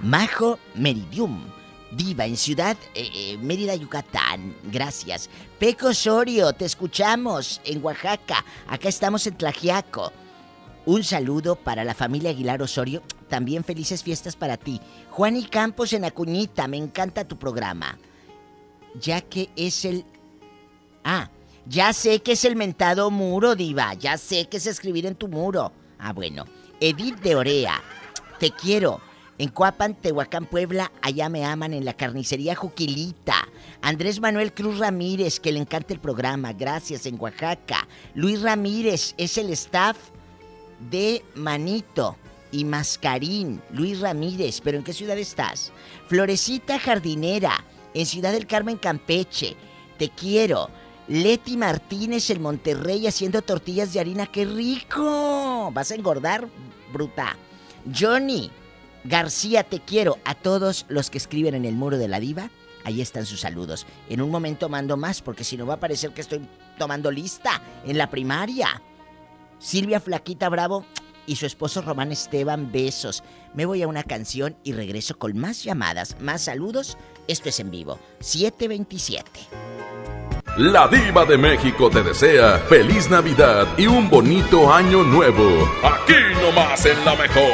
Majo 0.00 0.58
Meridium. 0.74 1.44
Diva 1.90 2.26
en 2.26 2.36
Ciudad 2.36 2.76
eh, 2.94 3.08
eh, 3.14 3.38
Mérida, 3.38 3.74
Yucatán. 3.74 4.54
Gracias. 4.64 5.30
Peco 5.58 5.88
Osorio, 5.88 6.52
te 6.52 6.64
escuchamos 6.64 7.60
en 7.64 7.82
Oaxaca. 7.82 8.44
Acá 8.66 8.88
estamos 8.88 9.26
en 9.26 9.36
Tlajiaco. 9.36 10.12
Un 10.84 11.04
saludo 11.04 11.56
para 11.56 11.84
la 11.84 11.94
familia 11.94 12.30
Aguilar 12.30 12.60
Osorio. 12.62 13.02
También 13.28 13.64
felices 13.64 14.02
fiestas 14.02 14.36
para 14.36 14.56
ti. 14.56 14.80
Juan 15.10 15.36
y 15.36 15.44
Campos 15.44 15.92
en 15.92 16.04
Acuñita, 16.04 16.66
me 16.66 16.76
encanta 16.76 17.26
tu 17.26 17.38
programa. 17.38 17.98
Ya 19.00 19.20
que 19.20 19.50
es 19.56 19.84
el. 19.84 20.04
Ah, 21.04 21.30
ya 21.66 21.92
sé 21.92 22.20
que 22.20 22.32
es 22.32 22.44
el 22.44 22.56
mentado 22.56 23.10
muro, 23.10 23.54
Diva. 23.54 23.94
Ya 23.94 24.16
sé 24.16 24.48
que 24.48 24.56
es 24.56 24.66
escribir 24.66 25.06
en 25.06 25.14
tu 25.14 25.28
muro. 25.28 25.72
Ah, 25.98 26.12
bueno. 26.12 26.46
Edith 26.80 27.20
de 27.20 27.34
Orea, 27.34 27.82
te 28.38 28.50
quiero. 28.50 29.00
En 29.36 29.50
Coapan, 29.50 29.94
Tehuacán, 29.94 30.46
Puebla, 30.46 30.90
allá 31.00 31.28
me 31.28 31.44
aman 31.44 31.72
en 31.72 31.84
la 31.84 31.94
carnicería 31.94 32.56
Juquilita. 32.56 33.36
Andrés 33.82 34.20
Manuel 34.20 34.52
Cruz 34.52 34.78
Ramírez, 34.78 35.38
que 35.38 35.52
le 35.52 35.60
encanta 35.60 35.94
el 35.94 36.00
programa, 36.00 36.52
gracias, 36.52 37.06
en 37.06 37.20
Oaxaca. 37.20 37.86
Luis 38.14 38.42
Ramírez 38.42 39.14
es 39.16 39.38
el 39.38 39.50
staff 39.50 39.96
de 40.90 41.24
Manito 41.36 42.16
y 42.50 42.64
Mascarín. 42.64 43.60
Luis 43.72 44.00
Ramírez, 44.00 44.60
¿pero 44.62 44.78
en 44.78 44.84
qué 44.84 44.92
ciudad 44.92 45.18
estás? 45.18 45.72
Florecita 46.06 46.78
Jardinera, 46.78 47.64
en 47.94 48.06
Ciudad 48.06 48.32
del 48.32 48.46
Carmen, 48.46 48.76
Campeche. 48.76 49.56
Te 49.98 50.10
quiero. 50.10 50.70
Leti 51.08 51.56
Martínez 51.56 52.28
en 52.30 52.42
Monterrey 52.42 53.06
haciendo 53.06 53.40
tortillas 53.42 53.92
de 53.92 54.00
harina. 54.00 54.26
¡Qué 54.26 54.44
rico! 54.44 55.70
¿Vas 55.72 55.90
a 55.90 55.94
engordar, 55.94 56.48
bruta? 56.92 57.36
Johnny 57.98 58.50
García, 59.04 59.64
te 59.64 59.80
quiero. 59.80 60.18
A 60.24 60.34
todos 60.34 60.84
los 60.88 61.10
que 61.10 61.18
escriben 61.18 61.54
en 61.54 61.64
el 61.64 61.74
muro 61.74 61.96
de 61.96 62.08
la 62.08 62.20
diva, 62.20 62.50
ahí 62.84 63.00
están 63.00 63.24
sus 63.26 63.40
saludos. 63.40 63.86
En 64.08 64.20
un 64.20 64.30
momento 64.30 64.68
mando 64.68 64.96
más 64.96 65.22
porque 65.22 65.44
si 65.44 65.56
no 65.56 65.66
va 65.66 65.74
a 65.74 65.80
parecer 65.80 66.12
que 66.12 66.20
estoy 66.20 66.46
tomando 66.78 67.10
lista 67.10 67.62
en 67.86 67.96
la 67.96 68.10
primaria. 68.10 68.82
Silvia 69.58 70.00
Flaquita 70.00 70.48
Bravo 70.48 70.84
y 71.28 71.36
su 71.36 71.46
esposo 71.46 71.82
Román 71.82 72.10
Esteban, 72.10 72.72
besos. 72.72 73.22
Me 73.54 73.66
voy 73.66 73.82
a 73.82 73.88
una 73.88 74.02
canción 74.02 74.56
y 74.64 74.72
regreso 74.72 75.18
con 75.18 75.38
más 75.38 75.62
llamadas, 75.62 76.16
más 76.20 76.42
saludos. 76.42 76.96
Esto 77.28 77.50
es 77.50 77.60
en 77.60 77.70
vivo. 77.70 77.98
727. 78.20 79.30
La 80.56 80.88
diva 80.88 81.24
de 81.24 81.38
México 81.38 81.88
te 81.90 82.02
desea 82.02 82.58
feliz 82.68 83.08
Navidad 83.10 83.68
y 83.76 83.86
un 83.86 84.10
bonito 84.10 84.72
año 84.72 85.04
nuevo. 85.04 85.70
Aquí 85.84 86.14
nomás 86.42 86.84
en 86.86 87.04
la 87.04 87.14
mejor. 87.14 87.52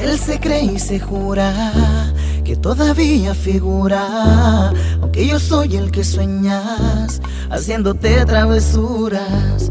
Él 0.00 0.18
se 0.18 0.40
cree 0.40 0.64
y 0.64 0.78
se 0.78 0.98
jura 0.98 2.12
que 2.44 2.56
todavía 2.56 3.34
figura, 3.34 4.70
aunque 5.00 5.26
yo 5.26 5.40
soy 5.40 5.76
el 5.76 5.90
que 5.90 6.04
sueñas, 6.04 7.20
haciéndote 7.50 8.24
travesuras. 8.26 9.70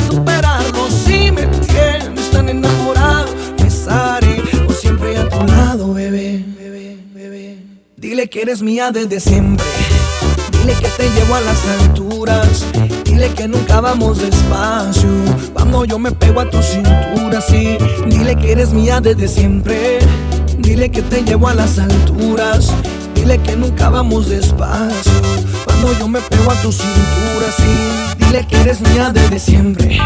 superarlo. 0.00 0.90
Si 0.90 1.30
me 1.30 1.46
tienes 1.46 2.30
tan 2.30 2.48
enamorado, 2.48 3.32
por 4.66 4.74
siempre 4.74 5.16
a 5.18 5.28
tu 5.28 5.46
lado, 5.46 5.92
bebé. 5.94 6.44
Dile 7.96 8.28
que 8.28 8.42
eres 8.42 8.62
mía 8.62 8.90
desde 8.90 9.20
siempre. 9.20 9.66
Dile 10.52 10.74
que 10.74 10.88
te 10.88 11.08
llevo 11.10 11.34
a 11.34 11.40
las 11.40 11.66
alturas. 11.66 12.66
Dile 13.04 13.28
que 13.34 13.48
nunca 13.48 13.80
vamos 13.80 14.18
despacio. 14.18 15.08
Cuando 15.52 15.84
yo 15.84 15.98
me 15.98 16.12
pego 16.12 16.40
a 16.40 16.50
tu 16.50 16.62
cintura, 16.62 17.40
sí. 17.40 17.78
Dile 18.06 18.36
que 18.36 18.52
eres 18.52 18.72
mía 18.72 19.00
desde 19.00 19.28
siempre. 19.28 19.98
Dile 20.58 20.90
que 20.90 21.02
te 21.02 21.22
llevo 21.22 21.48
a 21.48 21.54
las 21.54 21.78
alturas. 21.78 22.72
Dile 23.14 23.38
que 23.38 23.56
nunca 23.56 23.88
vamos 23.88 24.28
despacio. 24.28 25.12
Cuando 25.82 25.98
yo 25.98 26.08
me 26.08 26.20
pego 26.20 26.48
a 26.48 26.54
tu 26.62 26.70
cintura, 26.70 27.50
sí. 27.56 28.14
Dile 28.16 28.46
que 28.46 28.60
eres 28.60 28.80
mía 28.80 29.10
desde 29.12 29.36
siempre. 29.40 29.98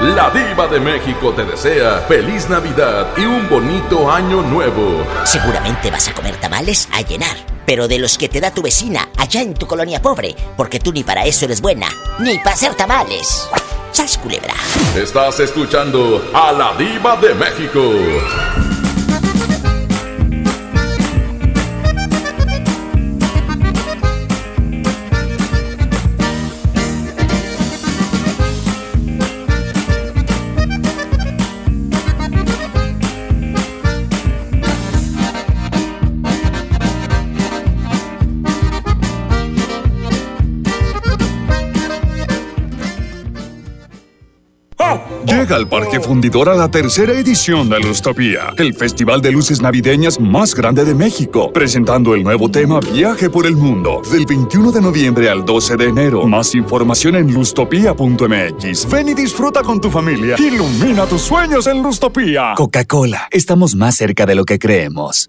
La 0.00 0.30
diva 0.30 0.66
de 0.66 0.80
México 0.80 1.34
te 1.36 1.44
desea 1.44 1.98
feliz 2.08 2.48
Navidad 2.48 3.08
y 3.18 3.26
un 3.26 3.50
bonito 3.50 4.10
año 4.10 4.40
nuevo. 4.40 5.04
Seguramente 5.24 5.90
vas 5.90 6.08
a 6.08 6.14
comer 6.14 6.36
tamales 6.36 6.88
a 6.92 7.02
llenar, 7.02 7.36
pero 7.66 7.86
de 7.86 7.98
los 7.98 8.16
que 8.16 8.30
te 8.30 8.40
da 8.40 8.50
tu 8.50 8.62
vecina 8.62 9.10
allá 9.18 9.42
en 9.42 9.52
tu 9.52 9.66
colonia 9.66 10.00
pobre, 10.00 10.34
porque 10.56 10.80
tú 10.80 10.90
ni 10.90 11.04
para 11.04 11.26
eso 11.26 11.44
eres 11.44 11.60
buena, 11.60 11.88
ni 12.18 12.38
para 12.38 12.54
hacer 12.54 12.74
tamales. 12.74 13.46
¡Sas 13.92 14.16
culebra! 14.16 14.54
Estás 14.96 15.38
escuchando 15.40 16.30
a 16.32 16.50
la 16.50 16.74
diva 16.76 17.14
de 17.16 17.34
México. 17.34 18.71
Al 45.52 45.68
Parque 45.68 46.00
Fundidor 46.00 46.48
a 46.48 46.54
la 46.54 46.70
tercera 46.70 47.12
edición 47.12 47.68
de 47.68 47.78
Lustopía, 47.78 48.54
el 48.56 48.72
festival 48.72 49.20
de 49.20 49.32
luces 49.32 49.60
navideñas 49.60 50.18
más 50.18 50.54
grande 50.54 50.82
de 50.82 50.94
México, 50.94 51.52
presentando 51.52 52.14
el 52.14 52.22
nuevo 52.22 52.50
tema 52.50 52.80
Viaje 52.80 53.28
por 53.28 53.44
el 53.44 53.54
Mundo, 53.54 54.00
del 54.10 54.24
21 54.24 54.72
de 54.72 54.80
noviembre 54.80 55.28
al 55.28 55.44
12 55.44 55.76
de 55.76 55.88
enero. 55.88 56.26
Más 56.26 56.54
información 56.54 57.16
en 57.16 57.34
lustopía.mx. 57.34 58.90
Ven 58.90 59.08
y 59.10 59.14
disfruta 59.14 59.62
con 59.62 59.78
tu 59.78 59.90
familia. 59.90 60.36
Ilumina 60.38 61.04
tus 61.04 61.20
sueños 61.20 61.66
en 61.66 61.82
Lustopía. 61.82 62.54
Coca-Cola, 62.56 63.28
estamos 63.30 63.74
más 63.74 63.94
cerca 63.94 64.24
de 64.24 64.34
lo 64.34 64.46
que 64.46 64.58
creemos. 64.58 65.28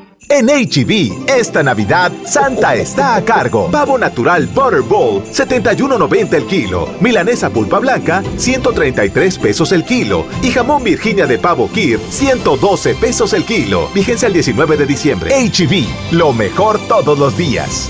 En 0.29 0.47
HB, 0.47 1.29
esta 1.29 1.61
Navidad, 1.61 2.11
Santa 2.25 2.75
está 2.75 3.15
a 3.15 3.25
cargo. 3.25 3.69
Pavo 3.69 3.97
natural 3.97 4.47
Butterball, 4.47 5.23
71.90 5.23 6.33
el 6.33 6.45
kilo. 6.45 6.87
Milanesa 7.01 7.49
pulpa 7.49 7.79
blanca, 7.79 8.23
133 8.37 9.37
pesos 9.37 9.71
el 9.71 9.83
kilo. 9.83 10.25
Y 10.41 10.51
jamón 10.51 10.83
Virginia 10.83 11.27
de 11.27 11.37
pavo 11.37 11.69
Kir, 11.71 11.99
112 12.09 12.95
pesos 12.95 13.33
el 13.33 13.43
kilo. 13.43 13.89
Vigencia 13.93 14.27
el 14.27 14.33
19 14.33 14.77
de 14.77 14.85
diciembre. 14.85 15.31
HB, 15.35 16.13
lo 16.13 16.33
mejor 16.33 16.79
todos 16.87 17.19
los 17.19 17.37
días. 17.37 17.89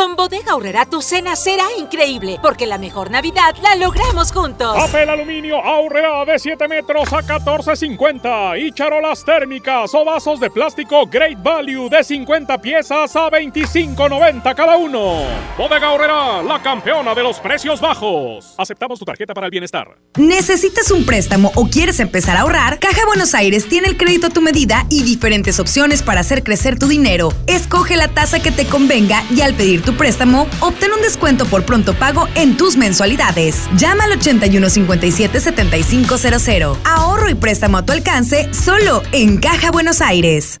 Con 0.00 0.16
Bodega 0.16 0.52
Aurrera 0.52 0.86
tu 0.86 1.02
cena 1.02 1.36
será 1.36 1.66
increíble, 1.78 2.38
porque 2.40 2.66
la 2.66 2.78
mejor 2.78 3.10
Navidad 3.10 3.54
la 3.62 3.76
logramos 3.76 4.32
juntos. 4.32 4.74
Papel 4.74 5.10
aluminio 5.10 5.62
Aurrera 5.62 6.24
de 6.24 6.38
7 6.38 6.68
metros 6.68 7.12
a 7.12 7.18
14.50 7.18 8.66
y 8.66 8.72
charolas 8.72 9.22
térmicas 9.22 9.94
o 9.94 10.02
vasos 10.02 10.40
de 10.40 10.48
plástico 10.48 11.04
Great 11.06 11.42
Value 11.42 11.90
de 11.90 12.02
50 12.02 12.62
piezas 12.62 13.14
a 13.14 13.30
25.90 13.30 14.54
cada 14.54 14.78
uno. 14.78 15.18
Bodega 15.58 15.88
Aurrera, 15.88 16.42
la 16.44 16.62
campeona 16.62 17.14
de 17.14 17.22
los 17.22 17.38
precios 17.38 17.78
bajos. 17.78 18.54
Aceptamos 18.56 18.98
tu 18.98 19.04
tarjeta 19.04 19.34
para 19.34 19.48
el 19.48 19.50
bienestar. 19.50 19.98
¿Necesitas 20.16 20.90
un 20.92 21.04
préstamo 21.04 21.52
o 21.56 21.66
quieres 21.66 22.00
empezar 22.00 22.38
a 22.38 22.40
ahorrar? 22.40 22.78
Caja 22.78 23.04
Buenos 23.04 23.34
Aires 23.34 23.68
tiene 23.68 23.88
el 23.88 23.98
crédito 23.98 24.28
a 24.28 24.30
tu 24.30 24.40
medida 24.40 24.86
y 24.88 25.02
diferentes 25.02 25.60
opciones 25.60 26.02
para 26.02 26.20
hacer 26.20 26.42
crecer 26.42 26.78
tu 26.78 26.88
dinero. 26.88 27.34
Escoge 27.46 27.96
la 27.96 28.08
tasa 28.08 28.40
que 28.40 28.50
te 28.50 28.64
convenga 28.64 29.24
y 29.28 29.42
al 29.42 29.52
pedir 29.52 29.82
tu 29.82 29.89
préstamo, 29.94 30.46
obtén 30.60 30.92
un 30.92 31.02
descuento 31.02 31.46
por 31.46 31.64
pronto 31.64 31.94
pago 31.94 32.28
en 32.36 32.56
tus 32.56 32.76
mensualidades. 32.76 33.68
Llama 33.76 34.04
al 34.04 34.20
8157-7500. 34.20 36.76
Ahorro 36.84 37.28
y 37.28 37.34
préstamo 37.34 37.78
a 37.78 37.84
tu 37.84 37.90
alcance 37.92 38.48
solo 38.52 39.02
en 39.12 39.38
Caja 39.38 39.72
Buenos 39.72 40.00
Aires. 40.00 40.60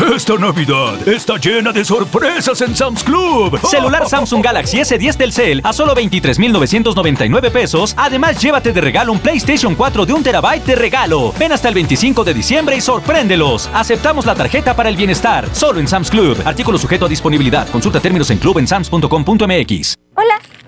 Esta 0.00 0.34
Navidad 0.36 1.06
está 1.06 1.36
llena 1.36 1.72
de 1.72 1.84
sorpresas 1.84 2.60
en 2.62 2.74
Sam's 2.74 3.04
Club. 3.04 3.60
Celular 3.68 4.08
Samsung 4.08 4.42
Galaxy 4.42 4.78
S10 4.78 5.16
Telcel 5.16 5.60
a 5.62 5.74
solo 5.74 5.94
23,999 5.94 7.50
pesos. 7.50 7.94
Además, 7.98 8.40
llévate 8.40 8.72
de 8.72 8.80
regalo 8.80 9.12
un 9.12 9.18
PlayStation 9.18 9.74
4 9.74 10.06
de 10.06 10.12
un 10.14 10.22
terabyte 10.22 10.64
de 10.64 10.74
regalo. 10.74 11.34
Ven 11.38 11.52
hasta 11.52 11.68
el 11.68 11.74
25 11.74 12.24
de 12.24 12.32
diciembre 12.32 12.76
y 12.76 12.80
sorpréndelos. 12.80 13.68
Aceptamos 13.74 14.24
la 14.24 14.34
tarjeta 14.34 14.74
para 14.74 14.88
el 14.88 14.96
bienestar. 14.96 15.46
Solo 15.52 15.80
en 15.80 15.86
Sam's 15.86 16.10
Club. 16.10 16.38
Artículo 16.46 16.78
sujeto 16.78 17.04
a 17.04 17.08
disponibilidad. 17.08 17.68
Consulta 17.68 18.00
términos 18.00 18.30
en 18.30 18.38
clubensams.com.mx. 18.38 19.94
Hola. 20.16 20.40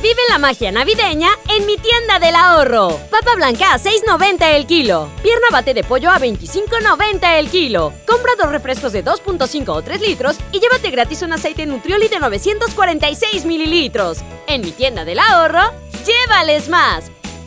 Vive 0.00 0.22
la 0.30 0.38
magia 0.38 0.70
navideña 0.70 1.28
en 1.48 1.66
mi 1.66 1.76
tienda 1.76 2.20
del 2.20 2.36
ahorro. 2.36 3.00
Papa 3.10 3.34
blanca 3.34 3.74
a 3.74 3.78
6.90 3.80 4.54
el 4.54 4.64
kilo. 4.64 5.08
Pierna 5.24 5.48
bate 5.50 5.74
de 5.74 5.82
pollo 5.82 6.08
a 6.10 6.20
25.90 6.20 7.36
el 7.36 7.50
kilo. 7.50 7.92
Compra 8.06 8.32
dos 8.38 8.52
refrescos 8.52 8.92
de 8.92 9.04
2.5 9.04 9.68
o 9.70 9.82
3 9.82 10.00
litros 10.00 10.36
y 10.52 10.60
llévate 10.60 10.90
gratis 10.90 11.22
un 11.22 11.32
aceite 11.32 11.66
Nutrioli 11.66 12.06
de 12.06 12.20
946 12.20 13.44
mililitros. 13.44 14.18
En 14.46 14.60
mi 14.60 14.70
tienda 14.70 15.04
del 15.04 15.18
ahorro, 15.18 15.72
llévales 16.06 16.68
más. 16.68 17.10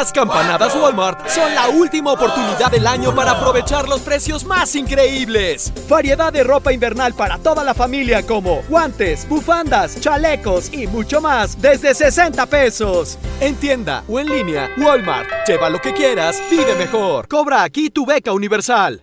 Las 0.00 0.12
campanadas 0.12 0.74
Walmart 0.74 1.28
son 1.28 1.54
la 1.54 1.68
última 1.68 2.12
oportunidad 2.12 2.70
del 2.70 2.86
año 2.86 3.14
para 3.14 3.32
aprovechar 3.32 3.86
los 3.86 4.00
precios 4.00 4.46
más 4.46 4.74
increíbles. 4.74 5.70
Variedad 5.90 6.32
de 6.32 6.42
ropa 6.42 6.72
invernal 6.72 7.12
para 7.12 7.36
toda 7.36 7.62
la 7.64 7.74
familia 7.74 8.26
como 8.26 8.62
guantes, 8.66 9.28
bufandas, 9.28 10.00
chalecos 10.00 10.72
y 10.72 10.86
mucho 10.86 11.20
más 11.20 11.60
desde 11.60 11.94
60 11.94 12.46
pesos. 12.46 13.18
En 13.42 13.56
tienda 13.56 14.02
o 14.08 14.18
en 14.18 14.28
línea, 14.28 14.70
Walmart. 14.78 15.28
Lleva 15.46 15.68
lo 15.68 15.82
que 15.82 15.92
quieras, 15.92 16.42
vive 16.50 16.74
mejor. 16.76 17.28
Cobra 17.28 17.62
aquí 17.62 17.90
tu 17.90 18.06
beca 18.06 18.32
universal. 18.32 19.02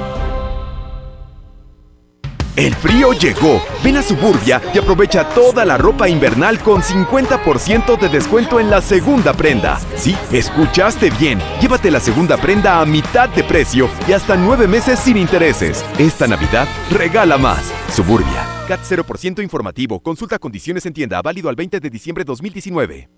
El 2.55 2.75
frío 2.75 3.13
llegó. 3.13 3.61
Ven 3.83 3.97
a 3.97 4.01
Suburbia 4.01 4.61
y 4.73 4.77
aprovecha 4.77 5.27
toda 5.29 5.63
la 5.65 5.77
ropa 5.77 6.09
invernal 6.09 6.59
con 6.59 6.81
50% 6.81 7.97
de 7.97 8.09
descuento 8.09 8.59
en 8.59 8.69
la 8.69 8.81
segunda 8.81 9.33
prenda. 9.33 9.79
Sí, 9.95 10.17
escuchaste 10.31 11.11
bien. 11.11 11.39
Llévate 11.61 11.89
la 11.89 11.99
segunda 11.99 12.37
prenda 12.37 12.81
a 12.81 12.85
mitad 12.85 13.29
de 13.29 13.43
precio 13.43 13.89
y 14.07 14.13
hasta 14.13 14.35
nueve 14.35 14.67
meses 14.67 14.99
sin 14.99 15.17
intereses. 15.17 15.85
Esta 15.97 16.27
Navidad 16.27 16.67
regala 16.91 17.37
más. 17.37 17.71
Suburbia. 17.93 18.50
CAT 18.71 18.79
0% 18.89 19.43
informativo. 19.43 19.99
Consulta 19.99 20.39
condiciones 20.39 20.85
en 20.85 20.93
tienda. 20.93 21.21
Válido 21.21 21.49
al 21.49 21.57
20 21.57 21.81
de 21.81 21.89
diciembre 21.89 22.23
2019. 22.23 23.09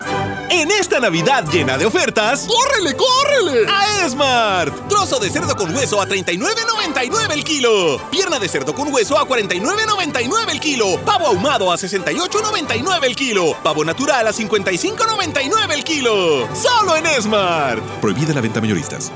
En 0.49 0.71
esta 0.71 0.99
Navidad 0.99 1.45
llena 1.51 1.77
de 1.77 1.85
ofertas, 1.85 2.47
¡córrele, 2.47 2.95
córrele! 2.95 3.67
A 3.69 4.03
Esmart. 4.03 4.87
Trozo 4.87 5.19
de 5.19 5.29
cerdo 5.29 5.55
con 5.55 5.75
hueso 5.75 6.01
a 6.01 6.07
39.99 6.07 7.33
el 7.33 7.43
kilo. 7.43 8.01
Pierna 8.09 8.39
de 8.39 8.49
cerdo 8.49 8.73
con 8.73 8.91
hueso 8.91 9.15
a 9.15 9.27
49.99 9.27 10.49
el 10.49 10.59
kilo. 10.59 10.99
Pavo 11.05 11.27
ahumado 11.27 11.71
a 11.71 11.75
68.99 11.75 13.03
el 13.03 13.15
kilo. 13.15 13.55
Pavo 13.63 13.85
natural 13.85 14.25
a 14.25 14.31
55.99 14.31 15.71
el 15.71 15.83
kilo. 15.83 16.47
Solo 16.55 16.95
en 16.95 17.05
Esmart. 17.05 17.83
Prohibida 18.01 18.33
la 18.33 18.41
venta 18.41 18.59
mayoristas. 18.59 19.11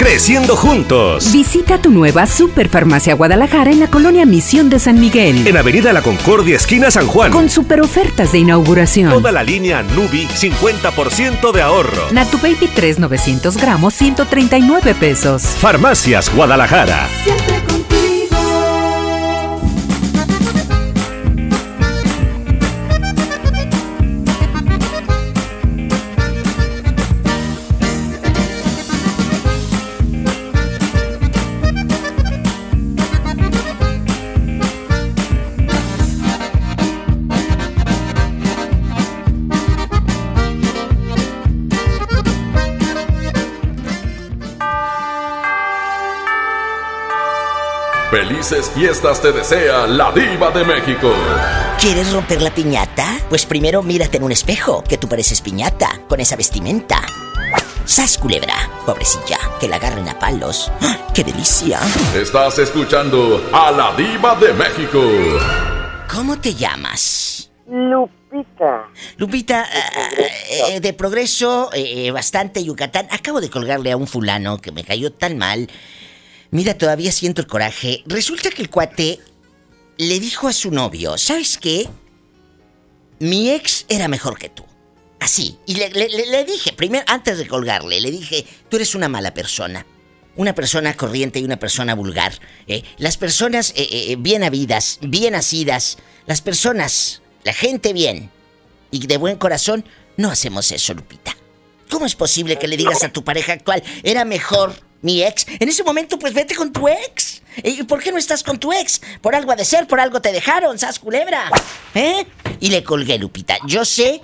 Creciendo 0.00 0.56
juntos. 0.56 1.30
Visita 1.30 1.76
tu 1.76 1.90
nueva 1.90 2.26
Superfarmacia 2.26 3.14
Guadalajara 3.14 3.70
en 3.70 3.80
la 3.80 3.86
colonia 3.88 4.24
Misión 4.24 4.70
de 4.70 4.78
San 4.78 4.98
Miguel. 4.98 5.46
En 5.46 5.58
Avenida 5.58 5.92
La 5.92 6.00
Concordia, 6.00 6.56
esquina 6.56 6.90
San 6.90 7.06
Juan. 7.06 7.30
Con 7.30 7.50
super 7.50 7.82
ofertas 7.82 8.32
de 8.32 8.38
inauguración. 8.38 9.10
Toda 9.10 9.30
la 9.30 9.42
línea 9.42 9.82
Nubi, 9.82 10.26
50% 10.26 11.52
de 11.52 11.60
ahorro. 11.60 12.10
Natu 12.12 12.38
Baby 12.38 12.70
3 12.74 12.98
900 12.98 13.58
gramos, 13.58 13.92
139 13.92 14.94
pesos. 14.94 15.42
Farmacias 15.42 16.34
Guadalajara. 16.34 17.06
Felices 48.50 48.72
fiestas 48.74 49.22
te 49.22 49.30
desea 49.30 49.86
la 49.86 50.10
diva 50.10 50.50
de 50.50 50.64
México. 50.64 51.12
¿Quieres 51.80 52.12
romper 52.12 52.42
la 52.42 52.52
piñata? 52.52 53.06
Pues 53.28 53.46
primero 53.46 53.80
mírate 53.80 54.16
en 54.16 54.24
un 54.24 54.32
espejo, 54.32 54.82
que 54.82 54.98
tú 54.98 55.08
pareces 55.08 55.40
piñata, 55.40 56.00
con 56.08 56.18
esa 56.18 56.34
vestimenta. 56.34 57.00
¡Sas, 57.84 58.18
culebra! 58.18 58.54
Pobrecilla, 58.84 59.38
que 59.60 59.68
la 59.68 59.76
agarren 59.76 60.08
a 60.08 60.18
palos. 60.18 60.72
¡Ah, 60.80 60.98
¡Qué 61.14 61.22
delicia! 61.22 61.78
Estás 62.12 62.58
escuchando 62.58 63.40
a 63.52 63.70
la 63.70 63.94
diva 63.94 64.34
de 64.34 64.52
México. 64.52 65.00
¿Cómo 66.12 66.36
te 66.36 66.52
llamas? 66.52 67.52
Lupita. 67.68 68.88
Lupita, 69.16 69.62
eh, 69.62 70.30
eh, 70.74 70.80
de 70.80 70.92
progreso, 70.92 71.70
eh, 71.72 72.10
bastante 72.10 72.64
Yucatán. 72.64 73.06
Acabo 73.12 73.40
de 73.40 73.48
colgarle 73.48 73.92
a 73.92 73.96
un 73.96 74.08
fulano 74.08 74.58
que 74.58 74.72
me 74.72 74.82
cayó 74.82 75.12
tan 75.12 75.38
mal. 75.38 75.68
Mira, 76.50 76.76
todavía 76.76 77.12
siento 77.12 77.40
el 77.40 77.46
coraje. 77.46 78.02
Resulta 78.06 78.50
que 78.50 78.62
el 78.62 78.70
cuate 78.70 79.20
le 79.98 80.18
dijo 80.18 80.48
a 80.48 80.52
su 80.52 80.70
novio, 80.70 81.16
¿sabes 81.16 81.58
qué? 81.58 81.88
Mi 83.20 83.50
ex 83.50 83.84
era 83.88 84.08
mejor 84.08 84.38
que 84.38 84.48
tú. 84.48 84.64
Así. 85.20 85.58
Y 85.66 85.74
le, 85.74 86.44
dije, 86.44 86.72
primero, 86.72 87.04
antes 87.06 87.38
de 87.38 87.46
colgarle, 87.46 88.00
le 88.00 88.10
dije, 88.10 88.46
tú 88.68 88.76
eres 88.76 88.94
una 88.94 89.08
mala 89.08 89.34
persona. 89.34 89.86
Una 90.36 90.54
persona 90.54 90.96
corriente 90.96 91.38
y 91.38 91.44
una 91.44 91.58
persona 91.58 91.94
vulgar. 91.94 92.32
¿eh? 92.66 92.82
Las 92.96 93.16
personas 93.16 93.72
eh, 93.76 93.88
eh, 93.90 94.16
bien 94.18 94.42
habidas, 94.42 94.98
bien 95.02 95.34
nacidas, 95.34 95.98
las 96.26 96.40
personas, 96.40 97.20
la 97.44 97.52
gente 97.52 97.92
bien 97.92 98.30
y 98.90 99.06
de 99.06 99.18
buen 99.18 99.36
corazón, 99.36 99.84
no 100.16 100.30
hacemos 100.30 100.72
eso, 100.72 100.94
Lupita. 100.94 101.36
¿Cómo 101.90 102.06
es 102.06 102.14
posible 102.14 102.56
que 102.56 102.68
le 102.68 102.76
digas 102.76 103.04
a 103.04 103.12
tu 103.12 103.22
pareja 103.22 103.52
actual, 103.52 103.82
era 104.02 104.24
mejor 104.24 104.74
mi 105.02 105.22
ex? 105.22 105.46
En 105.58 105.68
ese 105.68 105.82
momento, 105.84 106.18
pues 106.18 106.34
vete 106.34 106.54
con 106.54 106.72
tu 106.72 106.88
ex. 106.88 107.42
¿Y 107.62 107.82
por 107.84 108.02
qué 108.02 108.12
no 108.12 108.18
estás 108.18 108.42
con 108.42 108.58
tu 108.58 108.72
ex? 108.72 109.00
Por 109.20 109.34
algo 109.34 109.52
ha 109.52 109.56
de 109.56 109.64
ser, 109.64 109.86
por 109.86 110.00
algo 110.00 110.20
te 110.20 110.32
dejaron, 110.32 110.78
sas 110.78 110.98
culebra. 110.98 111.50
¿Eh? 111.94 112.24
Y 112.60 112.68
le 112.70 112.82
colgué, 112.84 113.18
Lupita. 113.18 113.56
Yo 113.66 113.84
sé 113.84 114.20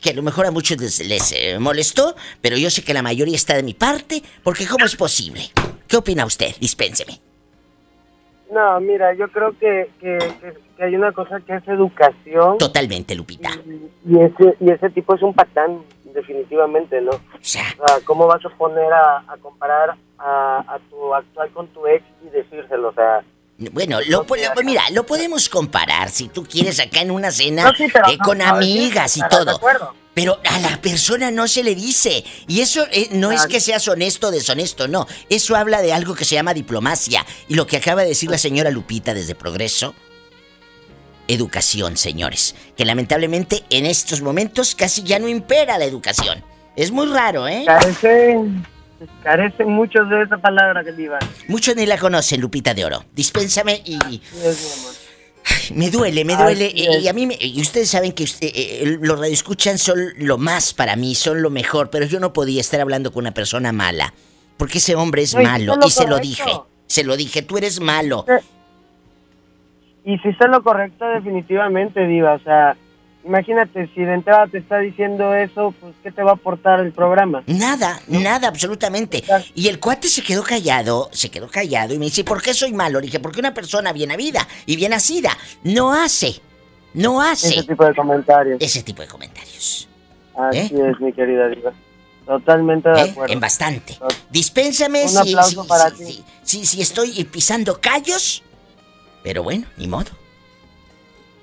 que 0.00 0.10
a 0.10 0.12
lo 0.14 0.22
mejor 0.22 0.46
a 0.46 0.50
muchos 0.50 0.78
les, 0.78 1.06
les, 1.06 1.32
eh, 1.32 1.58
molestó, 1.58 2.14
pero 2.40 2.56
yo 2.56 2.70
sé 2.70 2.82
que 2.82 2.94
la 2.94 3.02
mayoría 3.02 3.34
está 3.36 3.54
de 3.54 3.62
mi 3.62 3.74
parte, 3.74 4.22
porque 4.42 4.66
¿cómo 4.66 4.84
es 4.84 4.96
posible? 4.96 5.50
¿Qué 5.88 5.96
opina 5.96 6.24
usted? 6.26 6.54
Dispénseme. 6.60 7.20
No, 8.52 8.80
mira, 8.80 9.14
yo 9.14 9.28
creo 9.30 9.56
que, 9.58 9.90
que, 10.00 10.18
que- 10.40 10.70
que 10.76 10.84
hay 10.86 10.94
una 10.96 11.12
cosa 11.12 11.38
que 11.46 11.54
es 11.54 11.68
educación. 11.68 12.56
Totalmente, 12.58 13.14
Lupita. 13.14 13.50
Y 14.08 14.18
ese, 14.18 14.56
y 14.60 14.70
ese 14.70 14.88
tipo 14.90 15.14
es 15.14 15.22
un 15.22 15.34
patán, 15.34 15.82
definitivamente, 16.12 17.00
¿no? 17.00 17.10
O 17.12 17.20
sea, 17.40 17.64
¿cómo 18.04 18.26
vas 18.26 18.44
a 18.44 18.48
poner 18.56 18.92
a, 18.92 19.18
a 19.28 19.36
comparar 19.40 19.96
a, 20.18 20.64
a 20.68 20.78
tu 20.90 21.14
actual 21.14 21.50
con 21.52 21.66
tu 21.68 21.86
ex 21.86 22.04
y 22.24 22.28
decírselo? 22.28 22.88
O 22.88 22.92
sea, 22.94 23.20
Bueno, 23.72 23.98
lo, 24.08 24.24
lo- 24.24 24.62
mira, 24.64 24.82
lo 24.90 25.04
podemos 25.06 25.48
comparar 25.48 26.10
si 26.10 26.28
tú 26.28 26.44
quieres 26.44 26.80
acá 26.80 27.00
en 27.02 27.10
una 27.10 27.30
cena 27.30 27.64
No, 27.64 27.74
sí, 27.74 27.86
pero 27.92 28.08
eh, 28.08 28.18
con 28.18 28.38
no, 28.38 28.44
sí, 28.44 28.50
amigas 28.50 29.16
y 29.16 29.22
de 29.22 29.28
todo. 29.28 29.56
acuerdo. 29.56 29.94
Pero 30.12 30.38
a 30.44 30.58
la 30.58 30.76
persona 30.82 31.30
no 31.30 31.46
se 31.46 31.62
le 31.62 31.74
dice. 31.76 32.24
Y 32.48 32.60
eso 32.62 32.84
eh, 32.90 33.08
no 33.12 33.30
es 33.30 33.46
que 33.46 33.60
seas 33.60 33.86
honesto 33.86 34.26
o 34.26 34.30
deshonesto, 34.32 34.88
no. 34.88 35.06
Eso 35.30 35.54
habla 35.56 35.80
de 35.82 35.92
algo 35.92 36.14
que 36.16 36.24
se 36.24 36.34
llama 36.34 36.52
diplomacia. 36.52 37.24
Y 37.48 37.54
lo 37.54 37.64
que 37.66 37.76
acaba 37.76 38.02
de 38.02 38.08
decir 38.08 38.28
la 38.28 38.36
señora 38.36 38.70
Lupita 38.70 39.14
desde 39.14 39.36
Progreso. 39.36 39.94
Educación, 41.32 41.96
señores. 41.96 42.54
Que 42.76 42.84
lamentablemente 42.84 43.62
en 43.70 43.86
estos 43.86 44.20
momentos 44.20 44.74
casi 44.74 45.02
ya 45.02 45.18
no 45.18 45.28
impera 45.28 45.78
la 45.78 45.84
educación. 45.84 46.42
Es 46.76 46.90
muy 46.90 47.06
raro, 47.06 47.46
¿eh? 47.46 47.62
Carecen, 47.66 48.66
carecen 49.22 49.68
muchos 49.70 50.08
de 50.10 50.22
esa 50.22 50.38
palabra 50.38 50.82
que 50.84 50.92
diva. 50.92 51.18
Muchos 51.48 51.76
ni 51.76 51.86
la 51.86 51.98
conocen, 51.98 52.40
Lupita 52.40 52.74
de 52.74 52.84
Oro. 52.84 53.04
Dispénsame 53.14 53.80
y... 53.84 53.98
Dios. 54.08 54.98
Ay, 55.44 55.74
Me 55.76 55.90
duele, 55.90 56.24
me 56.24 56.36
duele. 56.36 56.70
Y, 56.74 57.08
a 57.08 57.12
mí, 57.12 57.26
me- 57.26 57.38
y 57.40 57.60
ustedes 57.60 57.88
saben 57.90 58.12
que 58.12 58.24
usted- 58.24 58.48
eh, 58.48 58.82
eh, 58.82 58.98
los 59.00 59.18
radioescuchan 59.18 59.78
son 59.78 59.98
lo 60.16 60.36
más 60.36 60.74
para 60.74 60.96
mí, 60.96 61.14
son 61.14 61.42
lo 61.42 61.50
mejor, 61.50 61.90
pero 61.90 62.06
yo 62.06 62.20
no 62.20 62.32
podía 62.32 62.60
estar 62.60 62.80
hablando 62.80 63.12
con 63.12 63.22
una 63.22 63.32
persona 63.34 63.72
mala. 63.72 64.12
Porque 64.56 64.78
ese 64.78 64.94
hombre 64.96 65.22
es 65.22 65.34
No, 65.34 65.42
malo, 65.42 65.78
y 65.86 65.90
se 65.90 66.06
lo 66.06 66.18
dije. 66.18 66.50
Se 66.86 67.04
lo 67.04 67.16
dije, 67.16 67.42
tú 67.42 67.56
eres 67.56 67.80
malo. 67.80 68.26
Y 70.04 70.18
si 70.18 70.28
está 70.28 70.46
lo 70.46 70.62
correcto, 70.62 71.04
definitivamente, 71.06 72.06
Diva. 72.06 72.34
O 72.34 72.38
sea, 72.40 72.76
imagínate, 73.24 73.88
si 73.94 74.00
de 74.02 74.14
entrada 74.14 74.46
te 74.46 74.58
está 74.58 74.78
diciendo 74.78 75.34
eso, 75.34 75.74
pues, 75.80 75.94
¿qué 76.02 76.10
te 76.10 76.22
va 76.22 76.30
a 76.30 76.34
aportar 76.34 76.80
el 76.80 76.92
programa? 76.92 77.42
Nada, 77.46 78.00
nada, 78.08 78.48
absolutamente. 78.48 79.22
Y 79.54 79.68
el 79.68 79.78
cuate 79.78 80.08
se 80.08 80.22
quedó 80.22 80.42
callado, 80.42 81.10
se 81.12 81.30
quedó 81.30 81.48
callado 81.48 81.92
y 81.94 81.98
me 81.98 82.06
dice, 82.06 82.24
¿por 82.24 82.40
qué 82.42 82.54
soy 82.54 82.72
malo? 82.72 82.98
Le 83.00 83.06
dije, 83.06 83.20
porque 83.20 83.40
una 83.40 83.52
persona 83.52 83.92
bien 83.92 84.10
habida 84.10 84.46
y 84.66 84.76
bien 84.76 84.90
nacida 84.92 85.36
no 85.64 85.92
hace, 85.92 86.40
no 86.94 87.20
hace 87.20 87.48
Ese 87.48 87.62
tipo 87.64 87.84
de 87.84 87.94
comentarios. 87.94 88.56
ese 88.60 88.82
tipo 88.82 89.02
de 89.02 89.08
comentarios. 89.08 89.86
Así 90.36 90.58
es, 90.74 90.98
mi 91.00 91.12
querida 91.12 91.48
Diva. 91.48 91.72
Totalmente 92.24 92.88
de 92.88 93.00
¿eh? 93.00 93.10
acuerdo. 93.10 93.32
En 93.34 93.40
bastante. 93.40 93.98
Dispénsame 94.30 95.02
Un 95.02 95.08
si, 95.08 95.18
aplauso 95.18 95.62
si- 95.62 95.68
para 95.68 95.90
si- 95.90 96.04
ti. 96.04 96.24
si- 96.42 96.64
si 96.66 96.80
estoy 96.80 97.24
pisando 97.24 97.80
callos, 97.80 98.42
pero 99.22 99.42
bueno, 99.42 99.66
ni 99.76 99.86
modo. 99.86 100.10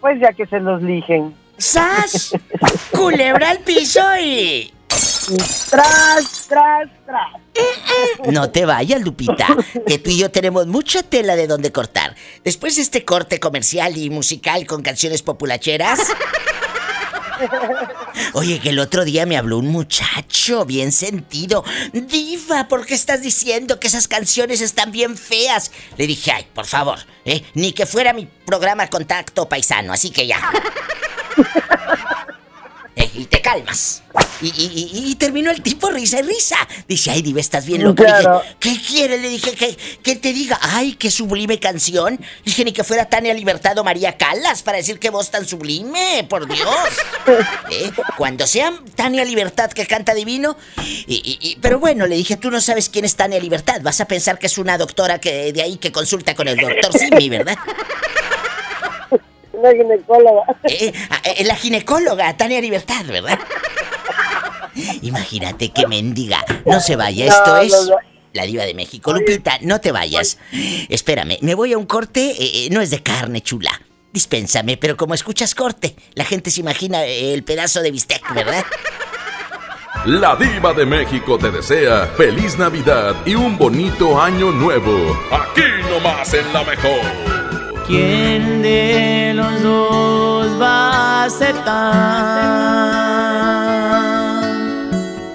Pues 0.02 0.20
ya 0.20 0.34
que 0.34 0.46
se 0.46 0.60
los 0.60 0.82
ligen. 0.82 1.36
¡Sas! 1.58 2.34
Culebra 2.92 3.50
al 3.50 3.60
piso 3.60 4.02
y... 4.22 4.72
Tras, 5.70 6.48
tras, 6.48 6.90
tras. 7.06 8.32
No 8.32 8.50
te 8.50 8.66
vayas, 8.66 9.02
Lupita, 9.02 9.48
que 9.86 9.98
tú 9.98 10.10
y 10.10 10.20
yo 10.20 10.32
tenemos 10.32 10.68
mucha 10.68 11.04
tela 11.04 11.36
de 11.36 11.48
donde 11.48 11.72
cortar. 11.72 12.16
Después 12.44 12.78
de 12.78 12.84
este 12.84 13.04
corte 13.04 13.40
comercial 13.40 13.98
y 13.98 14.10
musical 14.10 14.66
con 14.66 14.82
canciones 14.84 15.22
populacheras... 15.24 16.00
Oye, 18.34 18.60
que 18.60 18.70
el 18.70 18.80
otro 18.80 19.06
día 19.06 19.26
me 19.26 19.38
habló 19.38 19.58
un 19.58 19.68
muchacho 19.68 20.66
bien 20.66 20.92
sentido. 20.92 21.64
Diva, 21.94 22.68
¿por 22.68 22.86
qué 22.86 22.94
estás 22.96 23.22
diciendo 23.22 23.80
que 23.80 23.88
esas 23.88 24.08
canciones 24.08 24.62
están 24.62 24.92
bien 24.92 25.18
feas? 25.18 25.72
Le 25.98 26.08
dije, 26.08 26.32
ay, 26.32 26.48
por 26.54 26.66
favor, 26.66 27.00
¿eh? 27.26 27.44
ni 27.54 27.74
que 27.74 27.86
fuera 27.86 28.14
mi 28.14 28.28
programa 28.46 28.88
Contacto 28.88 29.48
Paisano, 29.48 29.94
así 29.94 30.12
que 30.12 30.28
ya. 30.28 30.40
Y 33.18 33.26
te 33.26 33.42
calmas. 33.42 34.04
Y, 34.42 34.48
y- 34.48 34.90
y- 34.94 35.12
y 35.12 35.16
terminó 35.16 35.50
el 35.50 35.62
tipo 35.64 35.90
risa 35.90 36.20
y 36.20 36.22
risa. 36.22 36.56
Dice, 36.88 37.10
ay, 37.12 37.24
Diva, 37.24 37.40
estás 37.42 37.66
bien 37.66 37.84
loca. 37.84 38.04
Le 38.04 38.10
Claro. 38.10 38.42
dije, 38.44 38.56
¿qué 38.60 38.82
quiere? 38.88 39.18
Le 39.18 39.30
dije, 39.30 39.52
que, 39.54 39.76
que 40.04 40.16
te 40.16 40.34
diga, 40.34 40.60
ay, 40.62 40.94
qué 40.94 41.10
sublime 41.10 41.60
canción. 41.60 42.20
Dije, 42.46 42.64
ni 42.64 42.72
que 42.74 42.84
fuera 42.84 43.10
Tania 43.10 43.34
Libertad 43.34 43.76
o 43.80 43.84
María 43.84 44.16
Calas 44.18 44.62
para 44.62 44.78
decir 44.78 45.00
qué 45.00 45.10
voz 45.10 45.32
tan 45.32 45.48
sublime, 45.48 46.26
por 46.30 46.48
Dios. 46.48 46.70
¿Eh? 47.72 47.92
Cuando 48.18 48.46
sea 48.46 48.72
Tania 48.96 49.26
Libertad 49.26 49.72
que 49.72 49.88
canta 49.88 50.14
divino. 50.14 50.56
y- 51.08 51.58
pero 51.62 51.80
bueno, 51.80 52.06
le 52.06 52.16
dije, 52.16 52.38
tú 52.38 52.52
no 52.52 52.62
sabes 52.62 52.90
quién 52.90 53.04
es 53.06 53.16
Tania 53.16 53.40
Libertad. 53.40 53.82
Vas 53.82 54.00
a 54.00 54.06
pensar 54.06 54.38
que 54.38 54.46
es 54.48 54.58
una 54.60 54.78
doctora 54.78 55.20
que 55.20 55.52
de 55.54 55.62
ahí 55.64 55.78
que 55.78 55.92
consulta 55.92 56.36
con 56.36 56.48
el 56.48 56.58
doctor 56.58 56.98
Simi, 56.98 57.30
¿verdad? 57.30 57.58
Una 59.58 59.72
ginecóloga. 59.72 60.44
Eh, 60.66 60.94
eh, 61.24 61.44
la 61.44 61.56
ginecóloga, 61.56 62.38
Tania 62.38 62.62
Libertad, 62.62 63.06
¿verdad? 63.08 63.40
Imagínate 65.02 65.70
qué 65.70 65.88
mendiga. 65.88 66.44
No 66.66 66.80
se 66.80 66.96
vaya, 66.96 67.26
No, 67.26 67.32
esto 67.32 67.56
no, 67.56 67.58
es 67.62 67.90
no. 67.90 67.96
la 68.34 68.44
diva 68.44 68.64
de 68.66 68.74
México. 68.74 69.14
Lupita, 69.14 69.58
no 69.62 69.82
te 69.82 69.92
vayas. 69.92 70.38
Espérame, 70.90 71.38
me 71.42 71.56
voy 71.56 71.74
a 71.74 71.78
un 71.78 71.86
corte, 71.86 72.22
eh, 72.32 72.36
eh, 72.66 72.70
no 72.72 72.82
es 72.82 72.90
de 72.92 73.02
carne 73.02 73.42
chula. 73.42 73.72
Dispénsame, 74.14 74.78
pero 74.78 74.96
como 74.98 75.14
escuchas 75.14 75.54
corte, 75.56 75.96
la 76.14 76.24
gente 76.24 76.50
se 76.52 76.62
imagina 76.62 77.04
eh, 77.06 77.34
el 77.34 77.44
pedazo 77.44 77.82
de 77.82 77.92
bistec, 77.92 78.22
¿verdad? 78.34 78.64
La 80.06 80.36
diva 80.36 80.74
de 80.74 80.86
México 80.86 81.38
te 81.38 81.52
desea 81.52 82.06
feliz 82.16 82.58
Navidad 82.58 83.16
y 83.26 83.36
un 83.36 83.58
bonito 83.58 84.20
año 84.22 84.52
nuevo. 84.52 85.18
Aquí 85.32 85.64
nomás 85.90 86.34
en 86.34 86.54
la 86.54 86.64
mejor. 86.64 87.37
¿Quién 87.88 88.62
de 88.62 89.32
los 89.34 89.64
dos 89.64 90.62
va 90.62 91.22
a 91.22 91.24
aceptar? 91.24 91.68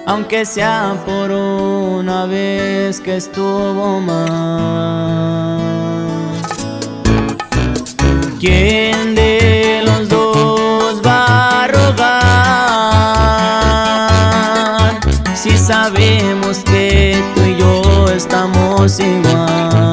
Aunque 0.05 0.45
sea 0.45 0.95
por 1.03 1.31
una 1.31 2.27
vez 2.27 3.01
que 3.01 3.17
estuvo 3.17 3.99
mal. 3.99 5.57
¿Quién 8.39 9.15
de 9.15 9.81
los 9.83 10.07
dos 10.07 11.01
va 11.03 11.63
a 11.63 11.67
rogar? 11.69 12.13
Si 15.33 15.57
sabemos 15.57 16.59
que 16.59 17.19
tú 17.33 17.41
y 17.41 17.57
yo 17.57 18.07
estamos 18.09 18.99
igual. 18.99 19.92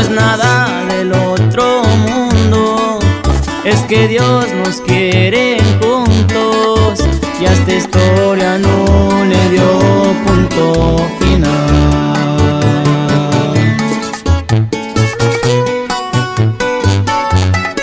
No 0.00 0.06
es 0.06 0.12
nada 0.12 0.86
del 0.86 1.12
otro 1.12 1.82
mundo, 1.82 2.98
es 3.64 3.80
que 3.80 4.08
Dios 4.08 4.46
nos 4.64 4.80
quiere 4.80 5.58
juntos 5.78 7.04
y 7.38 7.44
a 7.44 7.52
esta 7.52 7.74
historia 7.74 8.56
no 8.56 9.26
le 9.26 9.50
dio 9.50 9.66
punto 10.24 11.06
final. 11.20 11.50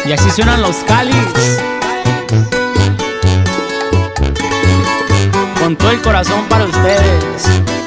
Y 0.04 0.12
así 0.12 0.32
suenan 0.32 0.64
los 0.64 0.78
cáliz. 0.88 1.16
Con 5.60 5.76
todo 5.76 5.92
el 5.92 6.02
corazón 6.02 6.46
para 6.50 6.66
ustedes. 6.66 7.87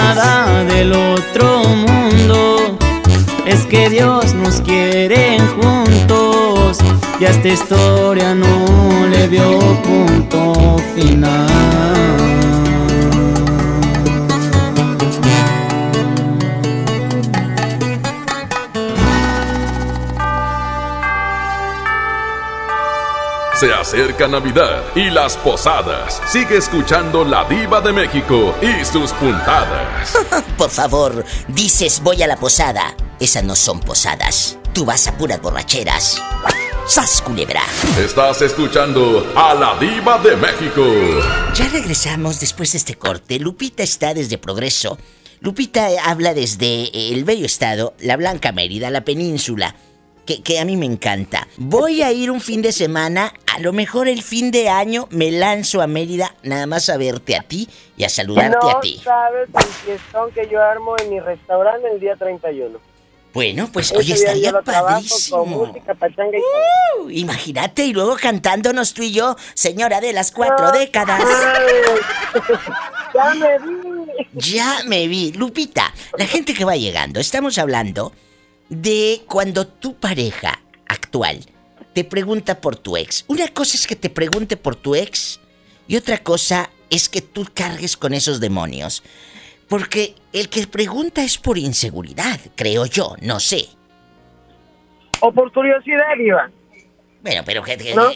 nada 0.00 0.64
del 0.64 0.92
otro 0.92 1.62
mundo. 1.86 2.78
Es 3.46 3.66
que 3.66 3.90
Dios 3.90 4.34
nos 4.34 4.60
quiere 4.60 5.38
juntos 5.56 6.78
y 7.20 7.24
a 7.24 7.30
esta 7.30 7.48
historia 7.48 8.34
no 8.34 9.06
le 9.12 9.28
vio 9.28 9.58
punto 9.82 10.76
final. 10.94 11.59
Se 23.60 23.74
acerca 23.74 24.26
Navidad 24.26 24.82
y 24.94 25.10
las 25.10 25.36
posadas. 25.36 26.22
Sigue 26.26 26.56
escuchando 26.56 27.26
La 27.26 27.44
Diva 27.44 27.82
de 27.82 27.92
México 27.92 28.54
y 28.62 28.82
sus 28.86 29.12
puntadas. 29.12 30.16
Por 30.56 30.70
favor, 30.70 31.26
dices 31.46 32.00
voy 32.02 32.22
a 32.22 32.26
la 32.26 32.38
posada. 32.38 32.96
Esas 33.18 33.44
no 33.44 33.54
son 33.54 33.80
posadas. 33.80 34.56
Tú 34.72 34.86
vas 34.86 35.06
a 35.08 35.18
puras 35.18 35.42
borracheras. 35.42 36.22
¡Sas, 36.86 37.20
culebra! 37.20 37.60
Estás 38.02 38.40
escuchando 38.40 39.30
a 39.36 39.52
La 39.52 39.76
Diva 39.78 40.16
de 40.16 40.36
México. 40.36 40.82
Ya 41.52 41.68
regresamos 41.68 42.40
después 42.40 42.72
de 42.72 42.78
este 42.78 42.94
corte. 42.94 43.38
Lupita 43.38 43.82
está 43.82 44.14
desde 44.14 44.38
Progreso. 44.38 44.96
Lupita 45.40 45.86
habla 46.06 46.32
desde 46.32 47.12
el 47.12 47.24
bello 47.24 47.44
estado, 47.44 47.92
la 47.98 48.16
Blanca 48.16 48.52
Mérida, 48.52 48.88
la 48.88 49.04
península 49.04 49.74
que, 50.30 50.42
que, 50.42 50.60
a 50.60 50.64
mí 50.64 50.76
me 50.76 50.86
encanta. 50.86 51.48
Voy 51.56 52.02
a 52.02 52.12
ir 52.12 52.30
un 52.30 52.40
fin 52.40 52.62
de 52.62 52.70
semana, 52.70 53.34
a 53.52 53.58
lo 53.58 53.72
mejor 53.72 54.06
el 54.06 54.22
fin 54.22 54.52
de 54.52 54.68
año 54.68 55.08
me 55.10 55.32
lanzo 55.32 55.82
a 55.82 55.88
Mérida 55.88 56.36
nada 56.44 56.66
más 56.66 56.88
a 56.88 56.96
verte 56.96 57.36
a 57.36 57.42
ti 57.42 57.68
y 57.96 58.04
a 58.04 58.08
saludarte 58.08 58.58
no 58.62 58.70
a 58.70 58.80
ti. 58.80 59.00
sabes 59.02 59.48
el 59.52 59.64
fiestón 59.64 60.30
que 60.32 60.48
yo 60.48 60.62
armo 60.62 60.94
en 61.02 61.10
mi 61.10 61.18
restaurante 61.18 61.88
el 61.92 61.98
día 61.98 62.14
31. 62.14 62.78
Bueno, 63.32 63.68
pues 63.72 63.92
día 63.92 64.14
estaría 64.14 64.52
padrísimo. 64.60 65.38
Con 65.38 65.48
música, 65.50 65.94
pachanga 65.94 66.36
y 66.36 66.40
todo. 66.40 67.04
Uh, 67.06 67.10
imagínate, 67.10 67.84
y 67.86 67.92
luego 67.92 68.16
cantándonos 68.16 68.94
tú 68.94 69.02
y 69.02 69.12
yo, 69.12 69.36
señora 69.54 70.00
de 70.00 70.12
las 70.12 70.30
cuatro 70.30 70.70
décadas. 70.70 71.22
ya 73.14 73.34
me 73.34 73.58
vi. 73.58 74.28
Ya 74.34 74.78
me 74.86 75.08
vi. 75.08 75.32
Lupita, 75.32 75.92
la 76.18 76.26
gente 76.26 76.54
que 76.54 76.64
va 76.64 76.76
llegando, 76.76 77.18
estamos 77.20 77.58
hablando 77.58 78.12
de 78.70 79.22
cuando 79.26 79.66
tu 79.66 79.94
pareja 79.94 80.58
actual 80.86 81.40
te 81.92 82.04
pregunta 82.04 82.60
por 82.60 82.76
tu 82.76 82.96
ex. 82.96 83.24
Una 83.28 83.48
cosa 83.48 83.76
es 83.76 83.86
que 83.86 83.96
te 83.96 84.08
pregunte 84.08 84.56
por 84.56 84.76
tu 84.76 84.94
ex 84.94 85.40
y 85.86 85.96
otra 85.96 86.18
cosa 86.18 86.70
es 86.88 87.08
que 87.08 87.20
tú 87.20 87.46
cargues 87.52 87.96
con 87.96 88.14
esos 88.14 88.40
demonios. 88.40 89.02
Porque 89.68 90.14
el 90.32 90.48
que 90.48 90.66
pregunta 90.66 91.22
es 91.22 91.38
por 91.38 91.58
inseguridad, 91.58 92.40
creo 92.56 92.86
yo, 92.86 93.16
no 93.20 93.38
sé. 93.38 93.66
O 95.20 95.32
por 95.32 95.52
curiosidad, 95.52 96.16
Iván. 96.18 96.59
Bueno, 97.22 97.42
pero 97.44 97.62
¿No? 97.94 98.10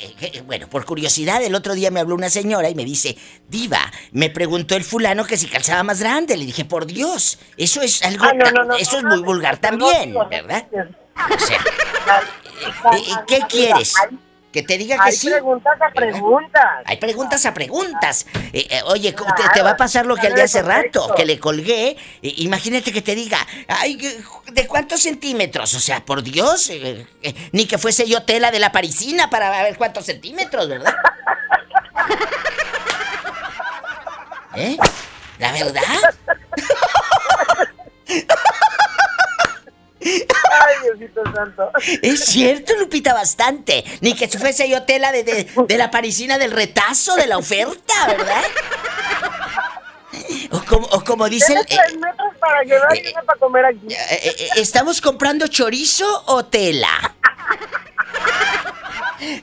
bueno, 0.47 0.69
por 0.69 0.87
curiosidad, 0.87 1.43
el 1.43 1.55
otro 1.55 1.75
día 1.75 1.91
me 1.91 2.01
habló 2.01 2.15
una 2.15 2.31
señora 2.31 2.71
y 2.71 2.75
me 2.75 2.85
dice, 2.87 3.17
Diva, 3.49 3.93
me 4.13 4.31
preguntó 4.31 4.77
el 4.77 4.85
fulano 4.85 5.27
que 5.27 5.37
si 5.37 5.47
calzaba 5.47 5.83
más 5.83 6.01
grande. 6.01 6.37
Le 6.37 6.47
dije, 6.47 6.65
por 6.65 6.87
Dios, 6.87 7.39
eso 7.59 7.83
es 7.83 8.03
algo, 8.03 8.25
Ah, 8.25 8.33
no, 8.33 8.51
no, 8.51 8.65
no, 8.65 8.75
eso 8.77 8.97
es 8.99 9.05
muy 9.05 9.21
vulgar 9.21 9.59
también, 9.59 10.15
¿verdad? 10.31 10.67
O 10.73 11.39
sea, 11.39 11.59
eh, 11.59 12.97
eh, 12.97 13.15
¿qué 13.27 13.41
quieres? 13.49 13.95
¿Que 14.55 14.63
te 14.63 14.79
diga 14.79 14.95
que 14.95 15.09
Hay 15.09 15.17
sí? 15.17 15.29
preguntas 15.29 15.77
a 15.81 15.93
preguntas. 15.93 16.63
Hay 16.85 16.97
preguntas 16.99 17.45
a 17.45 17.53
preguntas. 17.53 18.25
Eh, 18.53 18.65
eh, 18.71 18.83
oye, 18.85 19.13
te, 19.13 19.25
te 19.53 19.63
va 19.63 19.71
a 19.71 19.77
pasar 19.77 20.07
lo 20.07 20.15
que 20.15 20.29
al 20.29 20.35
de 20.37 20.43
hace 20.43 20.63
rato, 20.63 21.13
que 21.17 21.25
le 21.25 21.41
colgué. 21.41 21.97
Eh, 22.23 22.35
imagínate 22.37 22.93
que 22.93 23.03
te 23.03 23.17
diga, 23.17 23.45
ay, 23.67 23.99
¿de 24.53 24.69
cuántos 24.69 25.03
centímetros? 25.03 25.75
O 25.75 25.81
sea, 25.81 26.05
por 26.05 26.23
Dios, 26.23 26.71
eh, 26.71 27.05
eh, 27.23 27.35
ni 27.51 27.67
que 27.67 27.79
fuese 27.79 28.09
yo 28.09 28.23
tela 28.23 28.53
de 28.53 28.61
la 28.61 28.71
parisina 28.71 29.29
para 29.29 29.51
ver 29.65 29.77
cuántos 29.77 30.07
centímetros, 30.07 30.69
¿verdad? 30.69 30.95
¿Eh? 34.55 34.77
¿La 35.41 35.51
verdad? 35.51 35.83
Ay, 40.05 40.75
Diosito 40.83 41.23
santo. 41.35 41.71
Es 42.03 42.25
cierto, 42.25 42.75
Lupita, 42.79 43.15
bastante. 43.15 43.85
Ni 44.01 44.15
que 44.15 44.29
si 44.29 44.39
fuese 44.39 44.69
yo 44.69 44.83
tela 44.83 45.13
de, 45.13 45.25
de, 45.25 45.47
de 45.67 45.79
la 45.79 45.91
parisina 45.91 46.39
del 46.39 46.51
retazo, 46.51 47.17
de 47.17 47.27
la 47.27 47.39
oferta, 47.39 47.95
¿verdad? 48.07 48.43
O 50.51 50.61
como, 50.65 50.87
o 50.89 51.05
como 51.05 51.29
dice 51.29 51.55
el... 51.55 51.67
Tienes 51.67 51.87
tres 51.87 51.99
metros 51.99 52.29
para 52.39 52.63
llevar 52.63 52.97
y 52.97 53.09
una 53.09 53.23
para 53.23 53.39
comer 53.39 53.65
aquí. 53.67 53.87
Eh, 53.89 53.97
eh, 54.11 54.37
eh, 54.39 54.49
¿Estamos 54.57 55.01
comprando 55.01 55.49
chorizo 55.49 56.25
o 56.27 56.45
tela? 56.45 57.15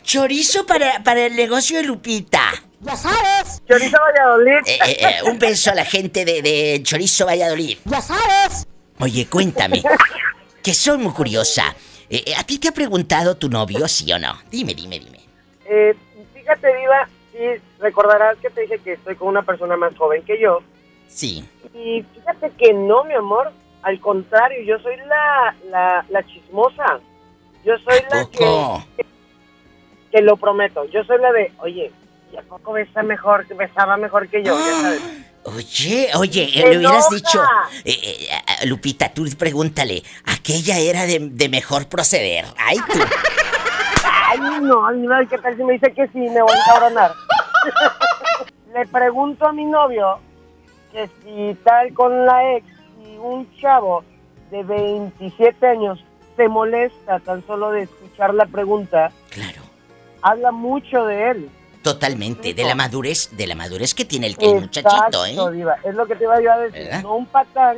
Chorizo 0.03 0.65
para, 0.65 1.03
para 1.03 1.25
el 1.25 1.35
negocio 1.35 1.77
de 1.77 1.83
Lupita. 1.83 2.43
Ya 2.81 2.95
sabes. 2.95 3.61
Chorizo 3.67 3.97
Valladolid. 3.99 4.67
Eh, 4.67 4.79
eh, 4.85 4.97
eh, 4.99 5.23
un 5.23 5.38
beso 5.38 5.71
a 5.71 5.75
la 5.75 5.85
gente 5.85 6.23
de, 6.25 6.41
de 6.41 6.81
Chorizo 6.83 7.25
Valladolid. 7.25 7.77
Ya 7.85 8.01
sabes. 8.01 8.65
Oye, 8.99 9.27
cuéntame, 9.27 9.81
que 10.61 10.73
soy 10.73 10.97
muy 10.97 11.13
curiosa. 11.13 11.75
Eh, 12.09 12.23
eh, 12.25 12.33
¿A 12.38 12.43
ti 12.43 12.59
te 12.59 12.67
ha 12.67 12.71
preguntado 12.71 13.35
tu 13.38 13.49
novio, 13.49 13.88
sí 13.88 14.11
o 14.11 14.19
no? 14.19 14.38
Dime, 14.49 14.73
dime, 14.73 14.99
dime. 14.99 15.19
Eh, 15.65 15.95
fíjate, 16.33 16.67
Diva, 16.75 17.07
sí, 17.31 17.61
recordarás 17.79 18.38
que 18.38 18.49
te 18.49 18.61
dije 18.61 18.79
que 18.79 18.93
estoy 18.93 19.15
con 19.15 19.29
una 19.29 19.43
persona 19.43 19.77
más 19.77 19.95
joven 19.97 20.23
que 20.23 20.39
yo. 20.39 20.59
Sí. 21.07 21.47
Y 21.73 22.03
fíjate 22.13 22.51
que 22.57 22.73
no, 22.73 23.03
mi 23.03 23.13
amor. 23.13 23.51
Al 23.83 23.99
contrario, 23.99 24.61
yo 24.63 24.77
soy 24.79 24.95
la, 25.07 25.55
la, 25.69 26.05
la 26.09 26.23
chismosa. 26.23 26.99
Yo 27.65 27.77
soy 27.79 27.99
la 28.11 28.25
Poco. 28.25 28.83
que, 28.95 29.05
que 30.11 30.21
lo 30.21 30.38
prometo. 30.38 30.85
Yo 30.85 31.03
soy 31.03 31.19
la 31.19 31.31
de, 31.31 31.51
oye, 31.59 31.91
¿y 32.31 32.38
a 32.38 32.43
poco 32.43 32.73
besa 32.73 33.01
mejor, 33.01 33.47
besaba 33.55 33.97
mejor 33.97 34.27
que 34.27 34.43
yo? 34.43 34.55
Ya 34.55 34.81
sabes. 34.81 35.01
Oye, 35.43 36.11
oye, 36.15 36.43
eh, 36.43 36.61
¡Se 36.61 36.68
le 36.68 36.77
hubieras 36.77 37.09
dicho, 37.09 37.41
eh, 37.84 37.91
eh, 37.93 38.68
Lupita, 38.68 39.11
tú 39.11 39.26
pregúntale, 39.38 40.03
aquella 40.26 40.77
era 40.77 41.05
de, 41.07 41.18
de 41.31 41.49
mejor 41.49 41.88
proceder. 41.88 42.45
Ay, 42.57 42.77
tú. 42.91 42.99
Ay, 44.03 44.39
no, 44.61 44.91
Diva, 44.93 45.26
¿qué 45.26 45.38
tal 45.39 45.57
si 45.57 45.63
me 45.63 45.73
dice 45.73 45.91
que 45.93 46.07
sí? 46.09 46.19
Me 46.19 46.41
voy 46.41 46.53
a 46.53 46.59
encabronar. 46.59 47.13
Le 48.73 48.85
pregunto 48.88 49.47
a 49.47 49.51
mi 49.51 49.65
novio 49.65 50.19
que 50.91 51.09
si 51.23 51.57
tal 51.63 51.93
con 51.93 52.26
la 52.26 52.55
ex 52.55 52.65
y 53.03 53.18
un 53.18 53.49
chavo 53.59 54.03
de 54.51 54.63
27 54.63 55.65
años 55.68 56.03
se 56.38 56.47
molesta 56.47 57.19
tan 57.19 57.45
solo 57.47 57.72
de 57.72 57.84
escuchar 57.84 58.34
la 58.34 58.45
pregunta. 58.45 59.11
Claro. 59.30 59.61
Habla 60.22 60.51
mucho 60.51 61.05
de 61.05 61.31
él. 61.31 61.49
Totalmente, 61.81 62.53
de 62.53 62.63
la 62.63 62.75
madurez, 62.75 63.29
de 63.31 63.47
la 63.47 63.55
madurez 63.55 63.93
que 63.93 64.05
tiene 64.05 64.27
el, 64.27 64.35
el 64.39 64.61
muchachito, 64.61 65.25
¿eh? 65.25 65.31
Exacto, 65.31 65.51
Diva. 65.51 65.75
Es 65.83 65.95
lo 65.95 66.05
que 66.05 66.15
te 66.15 66.23
iba 66.25 66.41
yo 66.41 66.51
a 66.51 66.57
decir. 66.59 66.83
¿Verdad? 66.83 67.01
No 67.01 67.15
un 67.15 67.25
patán 67.25 67.77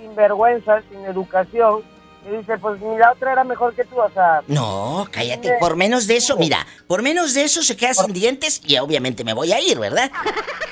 sin 0.00 0.14
vergüenza, 0.14 0.82
sin 0.90 1.04
educación, 1.04 1.82
que 2.24 2.38
dice, 2.38 2.58
pues 2.58 2.80
ni 2.80 2.96
la 2.96 3.12
otra 3.12 3.32
era 3.32 3.44
mejor 3.44 3.74
que 3.74 3.84
tú, 3.84 4.00
o 4.00 4.10
sea... 4.10 4.42
No, 4.48 5.06
cállate, 5.10 5.52
por 5.60 5.76
menos 5.76 6.06
de 6.06 6.16
eso, 6.16 6.36
mira, 6.36 6.66
por 6.86 7.02
menos 7.02 7.34
de 7.34 7.44
eso 7.44 7.62
se 7.62 7.76
queda 7.76 7.94
sin 7.94 8.12
dientes 8.12 8.60
y 8.64 8.76
obviamente 8.78 9.22
me 9.22 9.32
voy 9.32 9.52
a 9.52 9.60
ir, 9.60 9.78
¿verdad? 9.78 10.10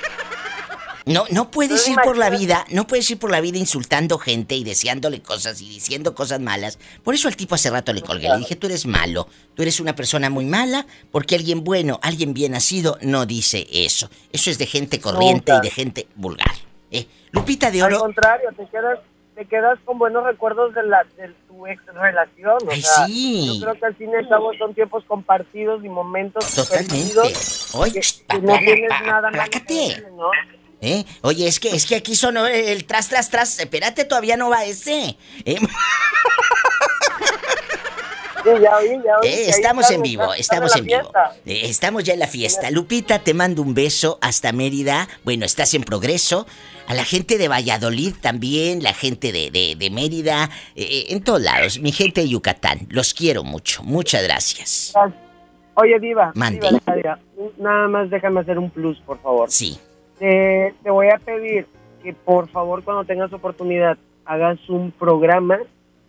No, 1.05 1.25
no 1.29 1.51
puedes 1.51 1.87
ir 1.87 1.97
por 2.03 2.17
la 2.17 2.31
vida, 2.31 2.65
no 2.71 2.87
puedes 2.87 3.09
ir 3.11 3.19
por 3.19 3.29
la 3.29 3.39
vida 3.39 3.59
insultando 3.59 4.17
gente 4.17 4.55
y 4.55 4.63
deseándole 4.63 5.21
cosas 5.21 5.61
y 5.61 5.69
diciendo 5.69 6.15
cosas 6.15 6.39
malas. 6.39 6.79
Por 7.03 7.13
eso 7.13 7.27
al 7.27 7.35
tipo 7.35 7.53
hace 7.53 7.69
rato 7.69 7.93
le 7.93 8.01
colgué, 8.01 8.27
le 8.27 8.37
dije, 8.37 8.55
tú 8.55 8.65
eres 8.65 8.87
malo, 8.87 9.27
tú 9.53 9.61
eres 9.61 9.79
una 9.79 9.95
persona 9.95 10.31
muy 10.31 10.45
mala, 10.45 10.87
porque 11.11 11.35
alguien 11.35 11.63
bueno, 11.63 11.99
alguien 12.01 12.33
bien 12.33 12.53
nacido 12.53 12.97
no 13.01 13.27
dice 13.27 13.67
eso. 13.71 14.09
Eso 14.31 14.49
es 14.49 14.57
de 14.57 14.65
gente 14.65 14.99
corriente 14.99 15.53
y 15.55 15.61
de 15.61 15.69
gente 15.69 16.07
vulgar. 16.15 16.55
¿eh? 16.89 17.05
Lupita 17.31 17.69
de 17.69 17.83
Al 17.83 17.93
Oro, 17.93 17.99
contrario, 17.99 18.49
te 18.57 18.65
quedas, 18.65 18.99
te 19.35 19.45
quedas 19.45 19.77
con 19.85 19.99
buenos 19.99 20.23
recuerdos 20.23 20.73
de, 20.73 20.87
la, 20.87 21.03
de 21.17 21.29
tu 21.47 21.67
ex 21.67 21.85
relación. 21.93 22.57
O 22.67 22.71
Ay, 22.71 22.81
sea, 22.81 23.05
sí. 23.05 23.59
Yo 23.59 23.65
creo 23.65 23.79
que 23.79 23.85
al 23.85 23.95
fin 23.95 24.09
y 24.09 24.15
al 24.15 24.27
cabo 24.27 24.51
son 24.57 24.73
tiempos 24.73 25.03
compartidos 25.05 25.85
y 25.85 25.89
momentos 25.89 26.51
Totalmente. 26.55 27.19
Oye, 27.73 27.93
que, 27.93 28.01
que 28.27 28.41
no 28.41 28.57
tienes 28.57 28.89
nada 29.05 29.29
más 29.29 29.49
¿no? 30.17 30.31
¿Eh? 30.85 31.03
Oye, 31.21 31.47
es 31.47 31.59
que, 31.59 31.69
es 31.75 31.85
que 31.87 31.95
aquí 31.95 32.15
sonó 32.15 32.45
el 32.45 32.85
tras, 32.85 33.09
tras, 33.09 33.31
tras. 33.31 33.57
Espérate, 33.59 34.05
todavía 34.05 34.37
no 34.37 34.49
va 34.51 34.65
ese. 34.65 35.17
¿Eh? 35.43 35.57
Sí, 38.43 38.51
ya 38.61 38.77
oí, 38.77 38.89
ya 39.03 39.17
oí, 39.23 39.27
Eh, 39.27 39.49
estamos 39.49 39.89
en 39.89 40.03
vivo, 40.03 40.31
estamos 40.35 40.75
en 40.75 40.85
vivo. 40.85 41.11
Eh, 41.47 41.61
estamos 41.63 42.03
ya 42.03 42.13
en 42.13 42.19
la 42.19 42.27
fiesta. 42.27 42.69
Lupita, 42.69 43.17
te 43.23 43.33
mando 43.33 43.63
un 43.63 43.73
beso 43.73 44.19
hasta 44.21 44.51
Mérida. 44.51 45.07
Bueno, 45.23 45.45
estás 45.45 45.73
en 45.73 45.83
progreso. 45.83 46.45
A 46.87 46.93
la 46.93 47.03
gente 47.03 47.39
de 47.39 47.47
Valladolid 47.47 48.13
también, 48.21 48.83
la 48.83 48.93
gente 48.93 49.31
de, 49.31 49.49
de- 49.49 49.75
de 49.75 49.89
Mérida, 49.89 50.51
eh, 50.75 51.05
en 51.09 51.23
todos 51.23 51.41
lados. 51.41 51.79
Mi 51.79 51.91
gente 51.91 52.21
de 52.21 52.29
Yucatán, 52.29 52.85
los 52.89 53.15
quiero 53.15 53.43
mucho. 53.43 53.81
Muchas 53.81 54.21
gracias. 54.21 54.93
Oye, 55.73 55.99
Diva, 55.99 56.31
Mande. 56.35 56.69
Diva, 56.69 57.19
nada 57.57 57.87
más 57.87 58.11
déjame 58.11 58.41
hacer 58.41 58.59
un 58.59 58.69
plus, 58.69 58.99
por 58.99 59.19
favor. 59.23 59.49
Sí. 59.49 59.79
Te, 60.19 60.73
te 60.83 60.89
voy 60.89 61.07
a 61.09 61.17
pedir 61.17 61.67
que 62.03 62.13
por 62.13 62.47
favor 62.49 62.83
cuando 62.83 63.03
tengas 63.05 63.31
oportunidad 63.33 63.97
hagas 64.25 64.57
un 64.69 64.91
programa 64.91 65.57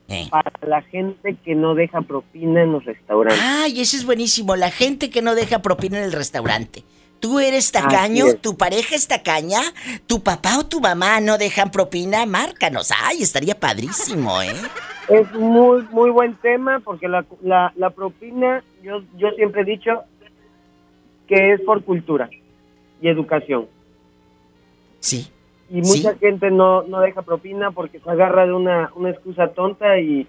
Eh. 0.09 0.29
para 0.31 0.53
la 0.67 0.83
gente 0.83 1.35
que 1.45 1.55
no 1.57 1.75
deja 1.75 2.01
propina 2.03 2.63
en 2.63 2.71
los 2.73 2.85
restaurantes. 2.85 3.43
Ay, 3.43 3.81
ese 3.81 3.97
es 3.97 4.07
buenísimo. 4.07 4.55
La 4.55 4.71
gente 4.71 5.11
que 5.11 5.21
no 5.23 5.35
deja 5.35 5.61
propina 5.63 5.99
en 5.99 6.05
el 6.05 6.13
restaurante. 6.13 6.85
Tú 7.19 7.41
eres 7.41 7.73
tacaño, 7.73 8.27
tu 8.41 8.57
pareja 8.57 8.95
es 8.95 9.09
tacaña, 9.09 9.61
tu 10.07 10.23
papá 10.23 10.59
o 10.59 10.67
tu 10.67 10.81
mamá 10.81 11.19
no 11.21 11.39
dejan 11.39 11.71
propina, 11.73 12.25
márcanos. 12.27 12.93
Ay, 13.03 13.23
estaría 13.23 13.59
padrísimo, 13.59 14.41
¿eh? 14.43 14.53
Es 15.09 15.33
muy 15.33 15.83
muy 15.91 16.11
buen 16.11 16.35
tema 16.37 16.79
porque 16.85 17.09
la, 17.09 17.25
la, 17.43 17.73
la 17.77 17.91
propina, 17.91 18.63
yo, 18.83 19.03
yo 19.17 19.31
siempre 19.31 19.63
he 19.63 19.65
dicho 19.65 20.03
que 21.27 21.53
es 21.55 21.61
por 21.63 21.83
cultura 21.85 22.29
y 23.01 23.09
educación. 23.09 23.67
Sí. 25.07 25.29
Y 25.71 25.81
mucha 25.83 26.17
gente 26.19 26.51
no, 26.51 26.83
no 26.83 27.01
deja 27.01 27.23
propina 27.23 27.71
porque 27.71 27.99
se 28.01 28.11
agarra 28.11 28.47
de 28.47 28.53
una, 28.53 28.91
una 28.95 29.11
excusa 29.11 29.49
tonta 29.49 29.99
y, 29.99 30.27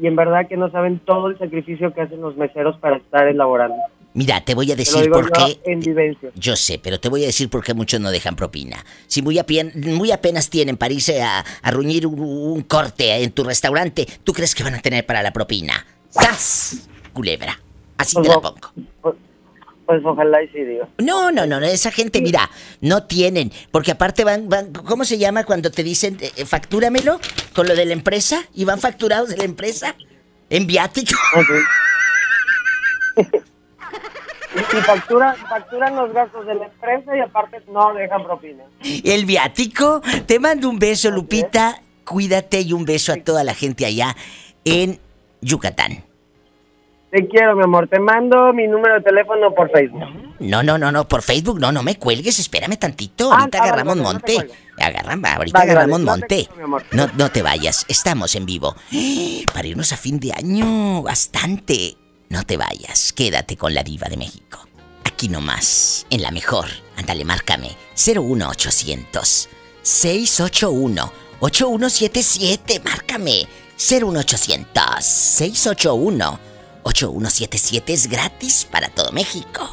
y 0.00 0.06
en 0.06 0.14
verdad 0.16 0.46
que 0.48 0.56
no 0.56 0.70
saben 0.70 0.98
todo 1.00 1.28
el 1.28 1.38
sacrificio 1.38 1.92
que 1.94 2.00
hacen 2.02 2.20
los 2.20 2.36
meseros 2.36 2.76
para 2.78 2.96
estar 2.96 3.26
elaborando. 3.26 3.76
Mira, 4.14 4.40
te 4.40 4.54
voy 4.54 4.72
a 4.72 4.76
decir 4.76 5.10
por 5.10 5.30
qué. 5.32 5.60
Yo 6.34 6.56
sé, 6.56 6.80
pero 6.82 6.98
te 6.98 7.08
voy 7.08 7.22
a 7.22 7.26
decir 7.26 7.48
por 7.50 7.62
qué 7.62 7.74
muchos 7.74 8.00
no 8.00 8.10
dejan 8.10 8.34
propina. 8.36 8.84
Si 9.06 9.22
muy, 9.22 9.36
apien- 9.36 9.74
muy 9.96 10.10
apenas 10.10 10.48
tienen 10.50 10.76
para 10.76 10.94
irse 10.94 11.22
a, 11.22 11.44
a 11.62 11.70
ruñir 11.70 12.06
un, 12.06 12.18
un 12.20 12.62
corte 12.62 13.22
en 13.22 13.30
tu 13.32 13.44
restaurante, 13.44 14.06
¿tú 14.24 14.32
crees 14.32 14.54
que 14.54 14.64
van 14.64 14.74
a 14.74 14.80
tener 14.80 15.04
para 15.06 15.22
la 15.22 15.32
propina? 15.32 15.84
¡Sas! 16.08 16.88
Culebra. 17.12 17.60
Así 17.96 18.16
te 18.20 18.28
la 18.28 18.40
pongo. 18.40 19.16
Pues 19.88 20.04
ojalá 20.04 20.42
y 20.42 20.48
sí, 20.48 20.62
digo. 20.64 20.86
No, 20.98 21.32
no, 21.32 21.46
no, 21.46 21.60
no, 21.60 21.64
esa 21.64 21.90
gente, 21.90 22.20
mira, 22.20 22.50
no 22.82 23.04
tienen, 23.04 23.50
porque 23.70 23.92
aparte 23.92 24.22
van, 24.22 24.46
van, 24.50 24.70
¿cómo 24.70 25.06
se 25.06 25.16
llama 25.16 25.44
cuando 25.44 25.70
te 25.70 25.82
dicen, 25.82 26.18
eh, 26.20 26.30
eh, 26.36 26.44
factúramelo 26.44 27.18
con 27.54 27.66
lo 27.66 27.74
de 27.74 27.86
la 27.86 27.94
empresa? 27.94 28.42
¿Y 28.54 28.66
van 28.66 28.80
facturados 28.80 29.30
de 29.30 29.38
la 29.38 29.44
empresa? 29.44 29.96
¿En 30.50 30.66
viático? 30.66 31.18
Y 34.54 34.76
factura, 34.80 35.34
facturan 35.48 35.94
los 35.94 36.12
gastos 36.12 36.46
de 36.46 36.54
la 36.54 36.64
empresa 36.66 37.16
y 37.16 37.20
aparte 37.20 37.62
no 37.70 37.92
dejan 37.94 38.24
propina. 38.24 38.64
El 38.82 39.26
viático. 39.26 40.02
Te 40.26 40.38
mando 40.38 40.68
un 40.68 40.78
beso, 40.78 41.10
Lupita. 41.10 41.82
Cuídate 42.04 42.62
y 42.62 42.72
un 42.72 42.84
beso 42.86 43.12
a 43.12 43.16
toda 43.16 43.44
la 43.44 43.54
gente 43.54 43.84
allá 43.84 44.16
en 44.64 44.98
Yucatán. 45.42 46.07
Te 47.10 47.26
quiero, 47.26 47.56
mi 47.56 47.64
amor. 47.64 47.88
Te 47.88 47.98
mando 47.98 48.52
mi 48.52 48.66
número 48.66 48.96
de 48.96 49.00
teléfono 49.00 49.54
por 49.54 49.70
Facebook. 49.70 50.02
No, 50.40 50.62
no, 50.62 50.76
no, 50.76 50.92
no, 50.92 51.08
por 51.08 51.22
Facebook 51.22 51.58
no, 51.58 51.72
no 51.72 51.82
me 51.82 51.96
cuelgues, 51.96 52.38
espérame 52.38 52.76
tantito. 52.76 53.32
Ah, 53.32 53.38
Ahorita 53.40 53.58
ah, 53.58 53.62
agarramos 53.64 53.96
vale, 53.96 54.02
vale, 54.02 54.14
no 54.14 54.20
te 54.20 54.34
monte. 54.34 54.54
Agarran, 54.78 55.26
ahorita 55.26 55.58
Vale, 55.58 55.74
vale, 55.74 55.80
agarramos 55.80 56.00
no 56.00 56.18
te 56.26 56.48
monte. 56.60 56.86
No, 56.92 57.08
no 57.16 57.30
te 57.30 57.42
vayas, 57.42 57.86
estamos 57.88 58.34
en 58.34 58.44
vivo. 58.44 58.76
Para 59.54 59.66
irnos 59.66 59.92
a 59.92 59.96
fin 59.96 60.20
de 60.20 60.32
año, 60.32 61.02
bastante. 61.02 61.96
No 62.28 62.44
te 62.44 62.58
vayas, 62.58 63.14
quédate 63.14 63.56
con 63.56 63.72
la 63.72 63.82
diva 63.82 64.08
de 64.08 64.18
México. 64.18 64.68
Aquí 65.04 65.30
nomás, 65.30 66.06
en 66.10 66.22
la 66.22 66.30
mejor. 66.30 66.66
Ándale, 66.96 67.24
márcame. 67.24 67.70
01800 67.96 69.48
681 69.80 71.12
8177, 71.40 72.80
márcame. 72.84 73.48
01800 73.78 75.04
681 75.04 76.57
8177 76.88 77.92
es 77.92 78.06
gratis 78.08 78.66
para 78.70 78.88
todo 78.88 79.12
México. 79.12 79.68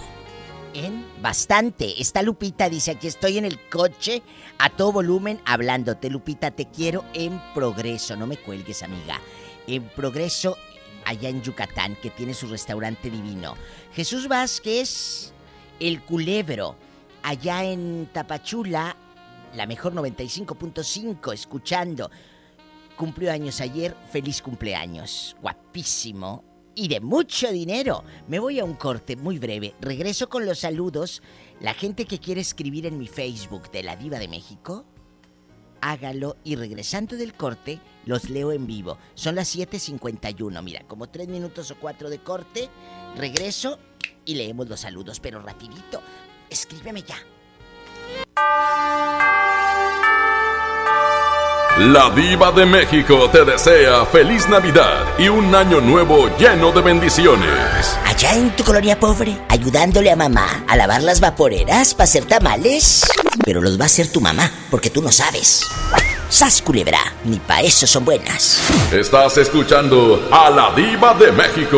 En 0.73 1.05
bastante. 1.21 2.01
Está 2.01 2.21
Lupita, 2.21 2.69
dice, 2.69 2.91
aquí 2.91 3.07
estoy 3.07 3.37
en 3.37 3.45
el 3.45 3.57
coche 3.69 4.21
a 4.57 4.69
todo 4.69 4.91
volumen 4.91 5.39
hablándote. 5.45 6.09
Lupita, 6.09 6.51
te 6.51 6.65
quiero 6.65 7.05
en 7.13 7.41
progreso. 7.53 8.17
No 8.17 8.27
me 8.27 8.35
cuelgues, 8.35 8.83
amiga. 8.83 9.21
En 9.65 9.87
progreso, 9.87 10.57
allá 11.05 11.29
en 11.29 11.41
Yucatán, 11.41 11.95
que 12.01 12.09
tiene 12.09 12.33
su 12.33 12.47
restaurante 12.47 13.09
divino. 13.09 13.55
Jesús 13.93 14.27
Vázquez, 14.27 15.31
el 15.79 16.01
culebro, 16.01 16.75
allá 17.23 17.63
en 17.63 18.09
Tapachula, 18.11 18.97
la 19.55 19.65
mejor 19.65 19.93
95.5, 19.93 21.33
escuchando. 21.33 22.11
Cumplió 22.97 23.31
años 23.31 23.61
ayer, 23.61 23.95
feliz 24.11 24.41
cumpleaños. 24.41 25.37
Guapísimo 25.41 26.54
y 26.75 26.87
de 26.89 26.99
mucho 26.99 27.51
dinero. 27.51 28.03
Me 28.27 28.39
voy 28.39 28.59
a 28.59 28.65
un 28.65 28.75
corte 28.75 29.15
muy 29.15 29.39
breve. 29.39 29.73
Regreso 29.81 30.29
con 30.29 30.45
los 30.45 30.59
saludos. 30.59 31.21
La 31.59 31.73
gente 31.73 32.05
que 32.05 32.19
quiere 32.19 32.41
escribir 32.41 32.85
en 32.85 32.97
mi 32.97 33.07
Facebook 33.07 33.71
de 33.71 33.83
la 33.83 33.95
Diva 33.95 34.19
de 34.19 34.27
México, 34.27 34.85
hágalo 35.81 36.37
y 36.43 36.55
regresando 36.55 37.15
del 37.15 37.33
corte, 37.33 37.79
los 38.05 38.29
leo 38.29 38.51
en 38.51 38.67
vivo. 38.67 38.97
Son 39.13 39.35
las 39.35 39.55
7:51. 39.55 40.61
Mira, 40.61 40.85
como 40.87 41.07
tres 41.07 41.27
minutos 41.27 41.71
o 41.71 41.75
cuatro 41.79 42.09
de 42.09 42.19
corte, 42.19 42.69
regreso 43.15 43.79
y 44.25 44.35
leemos 44.35 44.67
los 44.67 44.81
saludos, 44.81 45.19
pero 45.19 45.41
rapidito. 45.41 46.01
Escríbeme 46.49 47.01
ya. 47.01 47.17
La 51.77 52.09
diva 52.09 52.53
de 52.53 52.65
México 52.65 53.29
te 53.29 53.43
desea 53.43 54.05
feliz 54.05 54.47
Navidad 54.47 55.03
y 55.19 55.27
un 55.27 55.53
año 55.53 55.81
nuevo 55.81 56.29
lleno 56.37 56.71
de 56.71 56.79
bendiciones. 56.79 57.99
Allá 58.05 58.33
en 58.33 58.55
tu 58.55 58.63
colonia 58.63 58.97
pobre, 58.97 59.37
ayudándole 59.49 60.09
a 60.09 60.15
mamá 60.15 60.63
a 60.69 60.77
lavar 60.77 61.03
las 61.03 61.19
vaporeras 61.19 61.93
para 61.93 62.05
hacer 62.05 62.23
tamales. 62.23 63.03
Pero 63.43 63.59
los 63.59 63.77
va 63.77 63.83
a 63.83 63.87
hacer 63.87 64.07
tu 64.07 64.21
mamá, 64.21 64.49
porque 64.71 64.89
tú 64.89 65.01
no 65.01 65.11
sabes. 65.11 65.67
Sas 66.29 66.61
culebra, 66.61 67.13
ni 67.25 67.39
pa' 67.39 67.59
eso 67.59 67.85
son 67.85 68.05
buenas. 68.05 68.61
Estás 68.93 69.37
escuchando 69.37 70.29
a 70.31 70.49
la 70.49 70.71
diva 70.73 71.13
de 71.15 71.33
México. 71.33 71.77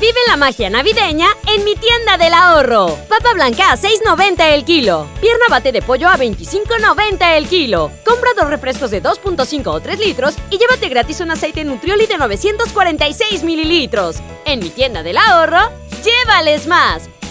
Vive 0.00 0.18
la 0.28 0.38
magia 0.38 0.70
navideña 0.70 1.28
en 1.46 1.62
mi 1.62 1.74
tienda 1.74 2.16
del 2.16 2.32
ahorro. 2.32 2.96
Papa 3.06 3.34
blanca 3.34 3.72
a 3.72 3.76
6.90 3.76 4.54
el 4.54 4.64
kilo. 4.64 5.06
Pierna 5.20 5.44
bate 5.50 5.72
de 5.72 5.82
pollo 5.82 6.08
a 6.08 6.16
25.90 6.16 7.36
el 7.36 7.46
kilo. 7.46 7.90
Compra 8.02 8.30
dos 8.34 8.48
refrescos 8.48 8.90
de 8.90 9.02
2.5 9.02 9.66
o 9.66 9.78
3 9.78 9.98
litros 9.98 10.36
y 10.48 10.56
llévate 10.56 10.88
gratis 10.88 11.20
un 11.20 11.30
aceite 11.30 11.64
Nutrioli 11.64 12.06
de 12.06 12.16
946 12.16 13.42
mililitros. 13.42 14.16
En 14.46 14.60
mi 14.60 14.70
tienda 14.70 15.02
del 15.02 15.18
ahorro, 15.18 15.70
llévales 16.02 16.66
más. 16.66 17.10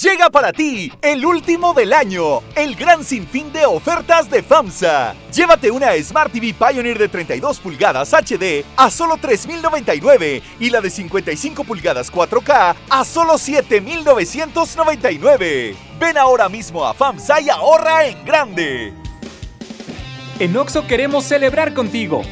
Llega 0.00 0.30
para 0.30 0.52
ti 0.52 0.92
el 1.02 1.26
último 1.26 1.74
del 1.74 1.92
año, 1.92 2.40
el 2.54 2.76
gran 2.76 3.02
sinfín 3.02 3.52
de 3.52 3.66
ofertas 3.66 4.30
de 4.30 4.44
FAMSA. 4.44 5.16
Llévate 5.34 5.72
una 5.72 5.88
Smart 6.00 6.30
TV 6.30 6.54
Pioneer 6.54 6.96
de 6.96 7.08
32 7.08 7.58
pulgadas 7.58 8.12
HD 8.12 8.64
a 8.76 8.92
solo 8.92 9.16
3.099 9.16 10.40
y 10.60 10.70
la 10.70 10.80
de 10.80 10.90
55 10.90 11.64
pulgadas 11.64 12.12
4K 12.12 12.76
a 12.88 13.04
solo 13.04 13.32
7.999. 13.32 15.74
Ven 15.98 16.16
ahora 16.16 16.48
mismo 16.48 16.86
a 16.86 16.94
FAMSA 16.94 17.40
y 17.40 17.50
ahorra 17.50 18.06
en 18.06 18.24
grande. 18.24 18.92
En 20.38 20.56
Oxo 20.56 20.86
queremos 20.86 21.24
celebrar 21.24 21.74
contigo. 21.74 22.22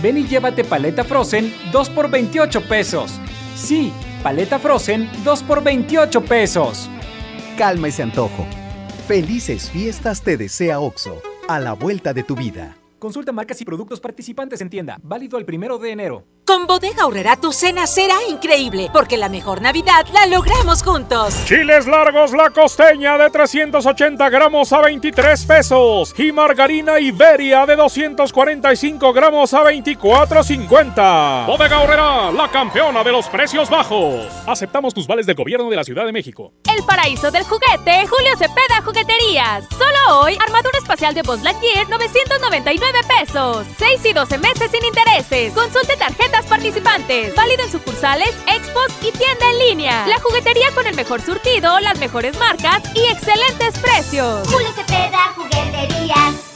Ven 0.00 0.18
y 0.18 0.28
llévate 0.28 0.62
paleta 0.62 1.02
Frozen 1.02 1.52
2 1.72 1.90
por 1.90 2.08
28 2.08 2.68
pesos. 2.68 3.10
Sí, 3.56 3.92
paleta 4.22 4.60
Frozen 4.60 5.10
2 5.24 5.42
por 5.42 5.64
28 5.64 6.24
pesos. 6.24 6.88
Calma 7.56 7.88
ese 7.88 8.02
antojo. 8.02 8.46
Felices 9.08 9.70
fiestas 9.70 10.20
te 10.20 10.36
desea 10.36 10.78
OXO, 10.78 11.22
a 11.48 11.58
la 11.58 11.72
vuelta 11.72 12.12
de 12.12 12.22
tu 12.22 12.36
vida. 12.36 12.76
Consulta 13.06 13.30
marcas 13.30 13.60
y 13.60 13.64
productos 13.64 14.00
participantes 14.00 14.60
en 14.60 14.68
tienda. 14.68 14.98
Válido 15.00 15.38
el 15.38 15.44
primero 15.44 15.78
de 15.78 15.92
enero. 15.92 16.24
Con 16.44 16.66
Bodega 16.66 17.02
Aurrera 17.02 17.36
tu 17.36 17.52
cena 17.52 17.86
será 17.86 18.16
increíble, 18.28 18.90
porque 18.92 19.16
la 19.16 19.28
mejor 19.28 19.62
Navidad 19.62 20.06
la 20.12 20.26
logramos 20.26 20.82
juntos. 20.82 21.36
Chiles 21.44 21.86
largos 21.86 22.32
la 22.32 22.50
costeña 22.50 23.16
de 23.16 23.30
380 23.30 24.28
gramos 24.28 24.72
a 24.72 24.80
23 24.80 25.44
pesos. 25.44 26.14
Y 26.18 26.32
margarina 26.32 26.98
Iberia 26.98 27.64
de 27.64 27.76
245 27.76 29.12
gramos 29.12 29.54
a 29.54 29.62
24.50. 29.62 31.46
Bodega 31.46 31.76
Aurrera, 31.76 32.32
la 32.32 32.48
campeona 32.50 33.04
de 33.04 33.12
los 33.12 33.28
precios 33.28 33.70
bajos. 33.70 34.26
Aceptamos 34.46 34.94
tus 34.94 35.06
vales 35.06 35.26
del 35.26 35.36
gobierno 35.36 35.70
de 35.70 35.76
la 35.76 35.84
Ciudad 35.84 36.06
de 36.06 36.12
México. 36.12 36.54
El 36.76 36.84
paraíso 36.84 37.30
del 37.30 37.44
juguete, 37.44 38.04
Julio 38.08 38.36
Cepeda 38.36 38.82
Jugueterías. 38.84 39.64
Solo 39.70 40.22
hoy, 40.22 40.36
armadura 40.44 40.78
espacial 40.78 41.14
de 41.14 41.22
Buzz 41.22 41.42
Lightyear, 41.42 41.88
999 41.88 42.95
pesos. 43.04 43.66
6 43.78 44.00
y 44.04 44.12
12 44.12 44.38
meses 44.38 44.70
sin 44.70 44.84
intereses. 44.84 45.52
Consulte 45.52 45.96
tarjetas 45.96 46.46
participantes. 46.46 47.34
Válido 47.34 47.64
en 47.64 47.72
sucursales, 47.72 48.34
expos 48.46 48.88
y 49.00 49.12
tienda 49.12 49.50
en 49.50 49.58
línea. 49.68 50.06
La 50.06 50.18
juguetería 50.20 50.70
con 50.74 50.86
el 50.86 50.94
mejor 50.94 51.20
surtido, 51.20 51.78
las 51.80 51.98
mejores 51.98 52.38
marcas 52.38 52.82
y 52.94 53.00
excelentes 53.12 53.78
precios. 53.78 54.48
Julio 54.48 54.72
Cepeda 54.72 55.34
Jugueterías. 55.36 56.55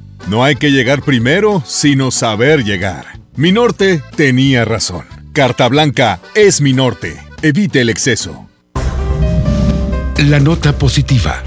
No 0.27 0.43
hay 0.43 0.55
que 0.55 0.71
llegar 0.71 1.01
primero, 1.01 1.63
sino 1.65 2.11
saber 2.11 2.63
llegar. 2.63 3.19
Mi 3.35 3.51
norte 3.51 4.01
tenía 4.15 4.65
razón. 4.65 5.05
Carta 5.33 5.67
Blanca 5.67 6.19
es 6.35 6.61
mi 6.61 6.73
norte. 6.73 7.17
Evite 7.41 7.81
el 7.81 7.89
exceso. 7.89 8.47
La 10.17 10.39
nota 10.39 10.77
positiva. 10.77 11.41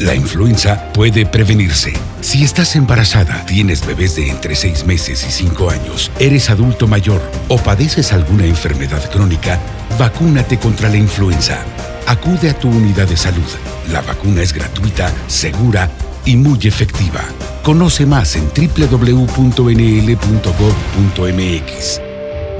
La 0.00 0.14
influenza 0.14 0.92
puede 0.92 1.26
prevenirse. 1.26 1.92
Si 2.20 2.44
estás 2.44 2.76
embarazada, 2.76 3.44
tienes 3.46 3.86
bebés 3.86 4.16
de 4.16 4.28
entre 4.28 4.54
6 4.54 4.84
meses 4.86 5.24
y 5.26 5.30
5 5.30 5.70
años, 5.70 6.10
eres 6.18 6.50
adulto 6.50 6.86
mayor 6.86 7.20
o 7.48 7.58
padeces 7.58 8.12
alguna 8.12 8.44
enfermedad 8.44 9.10
crónica, 9.10 9.58
vacúnate 9.98 10.58
contra 10.58 10.88
la 10.88 10.96
influenza. 10.96 11.58
Acude 12.06 12.50
a 12.50 12.58
tu 12.58 12.68
unidad 12.68 13.08
de 13.08 13.16
salud. 13.16 13.48
La 13.92 14.00
vacuna 14.00 14.42
es 14.42 14.52
gratuita, 14.52 15.12
segura 15.26 15.90
y 16.28 16.36
muy 16.36 16.58
efectiva. 16.64 17.24
Conoce 17.62 18.04
más 18.04 18.36
en 18.36 18.48
www.nl.gov.mx. 18.54 19.60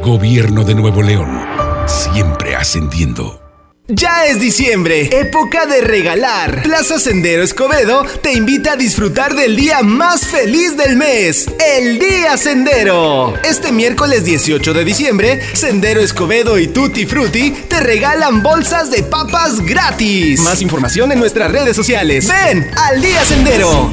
Gobierno 0.03 0.65
de 0.65 0.75
Nuevo 0.75 1.03
León. 1.03 1.39
Siempre 1.87 2.57
ascendiendo. 2.57 3.48
Ya 3.91 4.27
es 4.27 4.39
diciembre, 4.39 5.09
época 5.19 5.65
de 5.65 5.81
regalar. 5.81 6.63
Plaza 6.63 6.99
Sendero 6.99 7.43
Escobedo 7.43 8.05
te 8.21 8.35
invita 8.35 8.73
a 8.73 8.77
disfrutar 8.77 9.35
del 9.35 9.57
día 9.57 9.81
más 9.83 10.27
feliz 10.27 10.77
del 10.77 10.95
mes, 10.95 11.47
el 11.75 11.99
Día 11.99 12.37
Sendero. 12.37 13.33
Este 13.43 13.73
miércoles 13.73 14.27
18 14.27 14.75
de 14.75 14.85
diciembre, 14.85 15.41
Sendero 15.55 16.03
Escobedo 16.03 16.59
y 16.59 16.69
Tutti 16.69 17.07
Frutti 17.07 17.51
te 17.51 17.81
regalan 17.81 18.43
bolsas 18.43 18.91
de 18.91 19.05
papas 19.05 19.63
gratis. 19.63 20.41
Más 20.41 20.61
información 20.61 21.11
en 21.11 21.19
nuestras 21.19 21.51
redes 21.51 21.75
sociales. 21.75 22.29
Ven 22.29 22.71
al 22.77 23.01
Día 23.01 23.25
Sendero. 23.25 23.91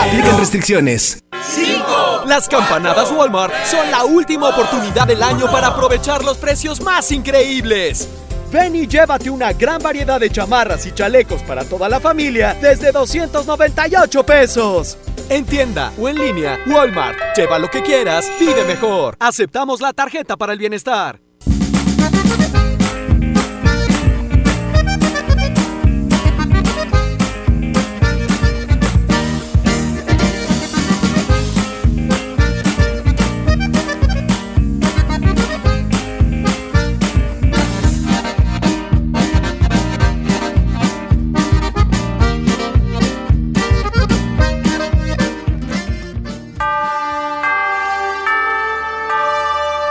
Aplican 0.00 0.36
restricciones. 0.36 1.22
5. 1.54 2.24
Las 2.26 2.48
campanadas 2.48 3.12
Walmart 3.12 3.54
son 3.70 3.88
la 3.88 4.04
última 4.04 4.48
oportunidad 4.48 5.06
del 5.06 5.22
año 5.22 5.48
para 5.48 5.68
aprovechar 5.68 6.24
los 6.24 6.38
precios 6.38 6.80
más 6.80 7.12
increíbles. 7.12 8.08
Ven 8.50 8.74
y 8.76 8.86
llévate 8.86 9.28
una 9.28 9.52
gran 9.52 9.82
variedad 9.82 10.18
de 10.18 10.30
chamarras 10.30 10.86
y 10.86 10.92
chalecos 10.92 11.42
para 11.42 11.64
toda 11.64 11.88
la 11.88 12.00
familia 12.00 12.56
desde 12.60 12.92
298 12.92 14.24
pesos. 14.24 14.96
En 15.28 15.44
tienda 15.44 15.92
o 15.98 16.08
en 16.08 16.16
línea, 16.16 16.58
Walmart. 16.66 17.18
Lleva 17.36 17.58
lo 17.58 17.68
que 17.68 17.82
quieras, 17.82 18.30
vive 18.40 18.64
mejor. 18.64 19.16
Aceptamos 19.20 19.80
la 19.80 19.92
tarjeta 19.92 20.36
para 20.36 20.54
el 20.54 20.58
bienestar. 20.58 21.20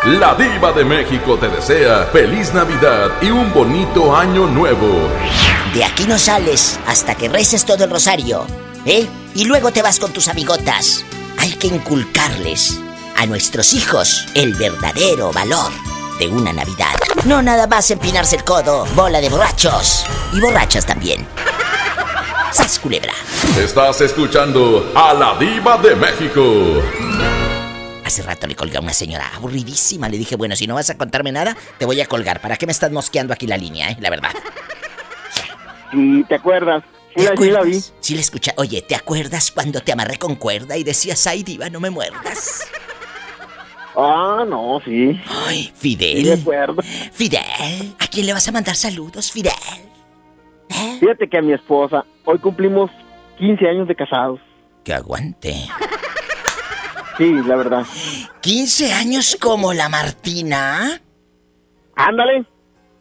La 0.08 0.36
diva 0.36 0.72
de 0.72 0.86
México 0.86 1.38
te 1.38 1.50
desea 1.50 2.06
feliz 2.14 2.54
Navidad 2.54 3.12
y 3.22 3.30
un 3.30 3.54
bonito 3.54 4.16
año 4.16 4.48
nuevo. 4.48 5.10
De 5.74 5.84
aquí 5.84 6.06
no 6.06 6.18
sales 6.18 6.80
hasta 6.88 7.14
que 7.14 7.28
reces 7.28 7.66
todo 7.66 7.84
el 7.84 7.90
rosario, 7.90 8.48
¿eh? 8.86 9.06
Y 9.36 9.44
luego 9.44 9.72
te 9.72 9.82
vas 9.82 10.00
con 10.00 10.14
tus 10.14 10.30
amigotas. 10.30 11.04
Hay 11.38 11.52
que 11.52 11.68
inculcarles 11.68 12.80
a 13.18 13.26
nuestros 13.26 13.74
hijos 13.74 14.26
el 14.34 14.54
verdadero 14.54 15.34
valor 15.34 15.74
de 16.20 16.30
una 16.30 16.54
Navidad. 16.54 16.96
No 17.26 17.42
nada 17.42 17.68
más 17.68 17.92
empinarse 17.92 18.38
el 18.38 18.46
codo, 18.46 18.86
bola 18.96 19.20
de 19.20 19.28
borrachos. 19.28 20.06
Y 20.32 20.40
borrachas 20.40 20.86
también. 20.86 21.28
¡Sas, 22.54 22.80
culebra! 22.80 23.14
Estás 23.62 24.00
escuchando 24.00 24.90
a 24.96 25.14
la 25.14 25.38
diva 25.38 25.78
de 25.80 25.98
México. 25.98 26.44
Hace 28.08 28.24
rato 28.24 28.48
le 28.48 28.56
colgué 28.56 28.78
a 28.78 28.80
una 28.80 28.94
señora 28.94 29.30
aburridísima. 29.36 30.08
Le 30.08 30.18
dije, 30.18 30.38
bueno, 30.38 30.56
si 30.56 30.66
no 30.66 30.76
vas 30.76 30.90
a 30.90 30.98
contarme 30.98 31.34
nada, 31.34 31.58
te 31.78 31.86
voy 31.86 32.00
a 32.00 32.06
colgar. 32.06 32.40
¿Para 32.40 32.56
qué 32.56 32.66
me 32.66 32.72
estás 32.72 32.90
mosqueando 32.90 33.34
aquí 33.34 33.48
la 33.48 33.58
línea, 33.58 33.90
eh? 33.90 33.98
La 34.00 34.10
verdad. 34.10 34.32
Sí, 35.92 36.24
¿te 36.30 36.36
acuerdas? 36.36 36.86
Sí, 37.18 37.50
la, 37.50 37.64
vi. 37.64 37.82
Sí 38.00 38.16
la 38.16 38.22
escucha. 38.22 38.54
Oye, 38.56 38.82
¿te 38.82 38.96
acuerdas 38.96 39.52
cuando 39.52 39.82
te 39.82 39.92
amarré 39.92 40.18
con 40.18 40.36
cuerda 40.36 40.78
y 40.78 40.86
decías, 40.86 41.28
ay, 41.28 41.44
diva, 41.44 41.70
no 41.70 41.82
me 41.82 41.90
muerdas? 41.90 42.66
Ah, 43.98 44.46
no, 44.48 44.80
sí. 44.86 45.20
Ay, 45.46 45.70
Fidel. 45.76 46.18
Sí, 46.18 46.24
de 46.24 46.34
acuerdo. 46.34 46.82
Fidel, 47.12 47.94
¿a 48.00 48.08
quién 48.08 48.26
le 48.26 48.32
vas 48.32 48.48
a 48.48 48.54
mandar 48.54 48.76
saludos, 48.76 49.34
Fidel? 49.34 49.52
Fíjate 51.02 51.28
que 51.28 51.38
a 51.38 51.42
mi 51.42 51.52
esposa, 51.52 52.06
hoy 52.24 52.40
cumplimos 52.40 52.90
15 53.38 53.68
años 53.68 53.88
de 53.88 53.96
casados. 53.96 54.40
Que 54.86 54.94
aguante. 54.94 55.56
Sí, 57.18 57.34
la 57.34 57.56
verdad. 57.56 57.86
15 58.42 58.94
años 58.94 59.38
como 59.42 59.74
la 59.74 59.90
Martina. 59.90 61.02
Ándale. 61.96 62.46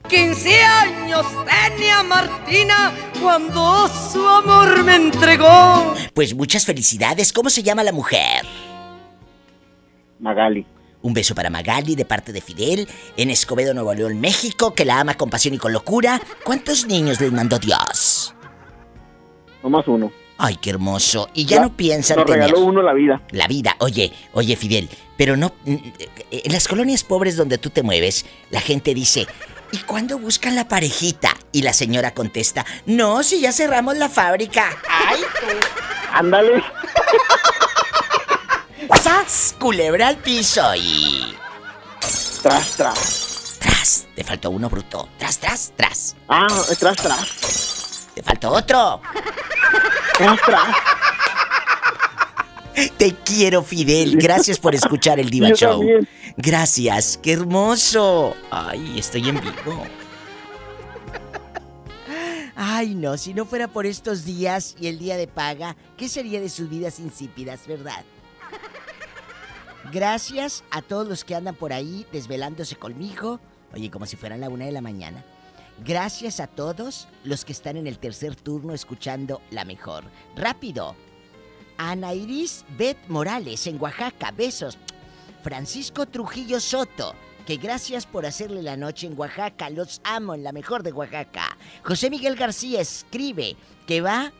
15 0.08 0.62
años 0.62 1.26
tenía 1.44 2.02
Martina 2.02 2.92
cuando 3.20 3.88
su 3.88 4.26
amor 4.26 4.84
me 4.84 4.94
entregó. 4.94 5.94
Pues 6.14 6.34
muchas 6.34 6.64
felicidades. 6.64 7.32
¿Cómo 7.32 7.50
se 7.50 7.62
llama 7.62 7.82
la 7.82 7.92
mujer? 7.92 8.46
Magali. 10.20 10.64
Un 11.02 11.12
beso 11.12 11.34
para 11.34 11.50
Magali 11.50 11.94
de 11.94 12.04
parte 12.04 12.32
de 12.32 12.40
Fidel 12.40 12.88
en 13.16 13.30
Escobedo, 13.30 13.74
Nuevo 13.74 13.92
León, 13.94 14.18
México, 14.20 14.74
que 14.74 14.84
la 14.84 15.00
ama 15.00 15.14
con 15.14 15.28
pasión 15.28 15.54
y 15.54 15.58
con 15.58 15.72
locura. 15.72 16.20
¿Cuántos 16.42 16.86
niños 16.86 17.20
les 17.20 17.32
mandó 17.32 17.58
Dios? 17.58 18.34
Nomás 19.62 19.86
uno. 19.88 20.10
Ay, 20.38 20.56
qué 20.56 20.70
hermoso. 20.70 21.28
Y 21.34 21.46
ya, 21.46 21.60
no 21.60 21.76
piensan 21.76 22.18
Nos 22.18 22.26
tener... 22.26 22.40
regaló 22.40 22.64
uno 22.64 22.82
la 22.82 22.92
vida. 22.92 23.22
La 23.30 23.46
vida. 23.46 23.76
Oye, 23.78 24.12
oye, 24.32 24.56
Fidel, 24.56 24.88
pero 25.16 25.36
no... 25.36 25.52
En 25.64 26.52
las 26.52 26.68
colonias 26.68 27.04
pobres 27.04 27.36
donde 27.36 27.58
tú 27.58 27.70
te 27.70 27.82
mueves, 27.82 28.26
la 28.50 28.60
gente 28.60 28.94
dice... 28.94 29.26
¿Y 29.72 29.78
cuándo 29.78 30.18
buscan 30.18 30.54
la 30.54 30.68
parejita? 30.68 31.36
Y 31.50 31.62
la 31.62 31.72
señora 31.72 32.14
contesta, 32.14 32.64
no, 32.86 33.24
si 33.24 33.40
ya 33.40 33.50
cerramos 33.50 33.96
la 33.96 34.08
fábrica. 34.08 34.70
¡Ay, 34.88 35.20
tú! 35.40 35.46
Ándale. 36.12 36.62
¡Sas! 39.02 39.56
Culebra 39.58 40.06
al 40.06 40.18
piso 40.18 40.62
y... 40.76 41.34
Tras, 42.42 42.76
tras. 42.76 43.56
Tras. 43.58 44.06
Te 44.14 44.22
faltó 44.22 44.50
uno, 44.50 44.70
bruto. 44.70 45.08
Tras, 45.18 45.38
tras, 45.38 45.72
tras. 45.74 46.16
Ah, 46.28 46.46
tras, 46.78 46.96
tras. 46.96 48.08
Te 48.14 48.22
faltó 48.22 48.50
otro. 48.50 49.02
Te 52.98 53.14
quiero, 53.24 53.62
Fidel. 53.62 54.16
Gracias 54.16 54.58
por 54.58 54.74
escuchar 54.74 55.18
el 55.18 55.30
Diva 55.30 55.48
Yo 55.48 55.56
Show. 55.56 55.78
también. 55.78 56.08
Gracias. 56.36 57.18
¡Qué 57.22 57.32
hermoso! 57.32 58.34
Ay, 58.50 58.98
estoy 58.98 59.28
en 59.28 59.40
vivo. 59.40 59.86
Ay, 62.54 62.94
no, 62.94 63.18
si 63.18 63.34
no 63.34 63.44
fuera 63.44 63.68
por 63.68 63.84
estos 63.84 64.24
días 64.24 64.76
y 64.80 64.86
el 64.86 64.98
día 64.98 65.16
de 65.16 65.26
paga, 65.26 65.76
¿qué 65.96 66.08
sería 66.08 66.40
de 66.40 66.48
sus 66.48 66.70
vidas 66.70 66.98
insípidas, 67.00 67.66
verdad? 67.66 68.02
Gracias 69.92 70.64
a 70.70 70.82
todos 70.82 71.06
los 71.06 71.24
que 71.24 71.34
andan 71.34 71.54
por 71.54 71.72
ahí 71.72 72.06
desvelándose 72.12 72.76
conmigo. 72.76 73.40
Oye, 73.74 73.90
como 73.90 74.06
si 74.06 74.16
fueran 74.16 74.40
la 74.40 74.48
una 74.48 74.64
de 74.64 74.72
la 74.72 74.80
mañana. 74.80 75.22
Gracias 75.84 76.40
a 76.40 76.46
todos 76.46 77.06
los 77.24 77.44
que 77.44 77.52
están 77.52 77.76
en 77.76 77.86
el 77.86 77.98
tercer 77.98 78.34
turno 78.34 78.72
escuchando 78.72 79.42
la 79.50 79.64
mejor. 79.64 80.04
Rápido. 80.34 80.96
Ana 81.76 82.14
Iris 82.14 82.64
Bet 82.78 82.96
Morales 83.08 83.66
en 83.66 83.80
Oaxaca. 83.80 84.30
Besos. 84.30 84.78
Francisco 85.42 86.06
Trujillo 86.06 86.60
Soto. 86.60 87.14
Que 87.46 87.58
gracias 87.58 88.06
por 88.06 88.26
hacerle 88.26 88.62
la 88.62 88.76
noche 88.76 89.06
en 89.06 89.18
Oaxaca. 89.18 89.68
Los 89.70 90.00
amo 90.02 90.34
en 90.34 90.42
la 90.42 90.52
mejor 90.52 90.82
de 90.82 90.92
Oaxaca. 90.92 91.56
José 91.84 92.10
Miguel 92.10 92.36
García 92.36 92.80
escribe 92.80 93.56
que 93.86 94.00
va 94.00 94.32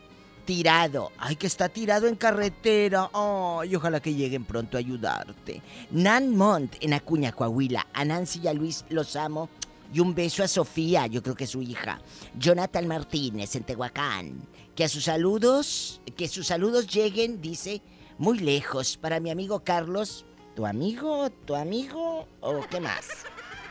tirado. 0.45 1.11
Ay, 1.19 1.35
que 1.35 1.45
está 1.45 1.69
tirado 1.69 2.07
en 2.07 2.15
carretera. 2.15 3.11
Ay, 3.13 3.75
ojalá 3.75 3.99
que 3.99 4.15
lleguen 4.15 4.43
pronto 4.43 4.77
a 4.77 4.79
ayudarte. 4.79 5.61
Nan 5.91 6.35
Mont 6.35 6.75
en 6.81 6.93
Acuña, 6.93 7.31
Coahuila. 7.31 7.85
A 7.93 8.03
Nancy 8.03 8.41
y 8.43 8.47
a 8.47 8.53
Luis 8.53 8.83
los 8.89 9.15
amo. 9.15 9.49
Y 9.93 9.99
un 9.99 10.13
beso 10.13 10.43
a 10.43 10.47
Sofía, 10.47 11.07
yo 11.07 11.23
creo 11.23 11.35
que 11.35 11.45
es 11.45 11.49
su 11.49 11.61
hija. 11.61 12.01
Jonathan 12.37 12.87
Martínez 12.87 13.55
en 13.55 13.63
Tehuacán. 13.63 14.47
Que 14.75 14.83
a 14.83 14.89
sus 14.89 15.05
saludos, 15.05 16.01
que 16.15 16.27
sus 16.27 16.47
saludos 16.47 16.87
lleguen, 16.87 17.41
dice, 17.41 17.81
muy 18.17 18.39
lejos. 18.39 18.97
Para 18.97 19.19
mi 19.19 19.31
amigo 19.31 19.63
Carlos, 19.63 20.25
¿tu 20.55 20.65
amigo? 20.65 21.29
¿Tu 21.45 21.55
amigo? 21.55 22.27
¿O 22.41 22.61
qué 22.69 22.79
más? 22.79 23.07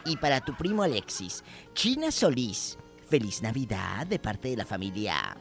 Y 0.04 0.16
para 0.16 0.40
tu 0.40 0.56
primo 0.56 0.82
Alexis. 0.82 1.44
China 1.74 2.10
Solís, 2.10 2.78
feliz 3.08 3.42
Navidad 3.42 4.06
de 4.06 4.18
parte 4.18 4.48
de 4.48 4.56
la 4.56 4.64
familia. 4.64 5.36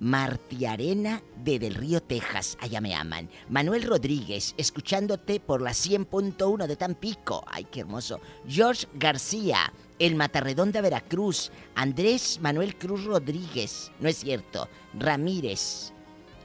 Martiarena 0.00 1.22
de 1.44 1.58
Del 1.58 1.74
Río, 1.74 2.02
Texas. 2.02 2.56
Allá 2.60 2.80
me 2.80 2.94
aman. 2.94 3.28
Manuel 3.48 3.82
Rodríguez, 3.82 4.54
escuchándote 4.56 5.38
por 5.38 5.60
la 5.60 5.70
100.1 5.72 6.66
de 6.66 6.76
Tampico. 6.76 7.44
Ay, 7.46 7.66
qué 7.70 7.80
hermoso. 7.80 8.20
George 8.48 8.86
García, 8.94 9.72
el 9.98 10.16
Matarredonda, 10.16 10.80
Veracruz. 10.80 11.52
Andrés 11.74 12.38
Manuel 12.40 12.76
Cruz 12.76 13.04
Rodríguez. 13.04 13.92
No 14.00 14.08
es 14.08 14.16
cierto. 14.16 14.68
Ramírez. 14.98 15.92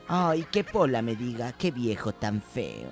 Ay, 0.07 0.45
qué 0.51 0.63
pola 0.63 1.01
me 1.01 1.15
diga, 1.15 1.53
qué 1.53 1.71
viejo 1.71 2.11
tan 2.11 2.41
feo. 2.41 2.89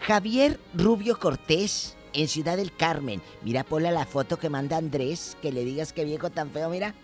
Javier 0.00 0.58
Rubio 0.74 1.18
Cortés, 1.18 1.94
en 2.12 2.28
Ciudad 2.28 2.56
del 2.56 2.74
Carmen. 2.74 3.22
Mira, 3.42 3.64
Pola, 3.64 3.90
la 3.90 4.06
foto 4.06 4.38
que 4.38 4.48
manda 4.48 4.76
Andrés, 4.76 5.36
que 5.42 5.52
le 5.52 5.64
digas 5.64 5.92
qué 5.92 6.04
viejo 6.04 6.30
tan 6.30 6.50
feo, 6.50 6.68
mira. 6.68 6.94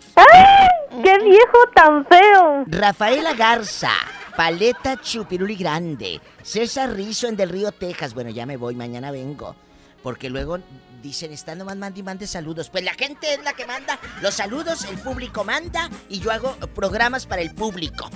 ¡Qué 0.91 1.19
viejo 1.25 1.59
tan 1.75 2.07
feo! 2.07 2.65
Rafaela 2.67 3.35
Garza, 3.35 3.91
Paleta 4.37 5.01
Chupiruli 5.01 5.57
Grande, 5.57 6.21
César 6.43 6.93
Rizo 6.93 7.29
en 7.29 7.37
Del 7.37 7.51
Río, 7.51 7.73
Texas. 7.73 8.15
Bueno, 8.15 8.31
ya 8.31 8.47
me 8.47 8.57
voy, 8.57 8.75
mañana 8.75 9.11
vengo. 9.11 9.57
Porque 10.03 10.31
luego 10.31 10.59
dicen, 11.03 11.33
estando 11.33 11.65
más 11.65 11.77
mande 11.77 12.01
y 12.01 12.03
mande 12.03 12.27
saludos. 12.27 12.71
Pues 12.71 12.85
la 12.85 12.95
gente 12.95 13.35
es 13.35 13.43
la 13.43 13.53
que 13.53 13.67
manda 13.67 13.99
los 14.23 14.35
saludos, 14.35 14.85
el 14.85 14.99
público 14.99 15.45
manda 15.45 15.91
y 16.09 16.21
yo 16.21 16.31
hago 16.31 16.57
programas 16.75 17.27
para 17.27 17.43
el 17.43 17.55
público. 17.55 18.09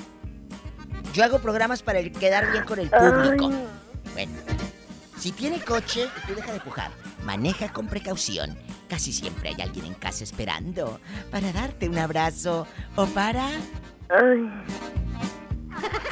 Yo 1.13 1.25
hago 1.25 1.41
programas 1.41 1.83
para 1.83 1.99
el 1.99 2.13
quedar 2.13 2.51
bien 2.53 2.65
con 2.65 2.79
el 2.79 2.89
público. 2.89 3.51
Bueno, 4.13 4.33
si 5.21 5.33
tiene 5.33 5.61
coche, 5.61 6.09
y 6.17 6.27
tú 6.27 6.35
deja 6.35 6.51
de 6.51 6.61
pujar, 6.61 6.91
maneja 7.25 7.71
con 7.71 7.87
precaución. 7.87 8.57
Casi 8.89 9.13
siempre 9.13 9.51
hay 9.51 9.61
alguien 9.61 9.85
en 9.85 9.95
casa 9.95 10.25
esperando 10.25 10.99
para 11.31 11.53
darte 11.53 11.91
un 11.91 11.99
abrazo 11.99 12.67
o 12.97 13.05
para 13.07 13.47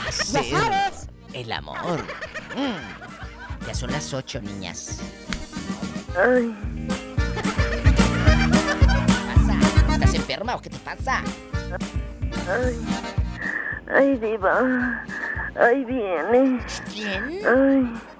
hacer 0.06 0.92
el 1.32 1.52
amor. 1.52 2.02
Mm. 2.54 3.66
Ya 3.66 3.74
son 3.74 3.90
las 3.92 4.12
ocho, 4.12 4.42
niñas. 4.42 5.00
Ay. 6.14 6.54
¿Qué 7.96 8.04
pasa? 9.34 9.58
¿Estás 9.94 10.14
enferma 10.14 10.54
o 10.54 10.60
qué 10.60 10.68
te 10.68 10.78
pasa? 10.80 11.22
Ay. 12.46 12.78
Ay, 13.90 14.16
diva. 14.18 15.04
Ay, 15.58 15.84
viene. 15.84 16.60
¿Quién? 16.92 17.40
Ay. 17.46 18.17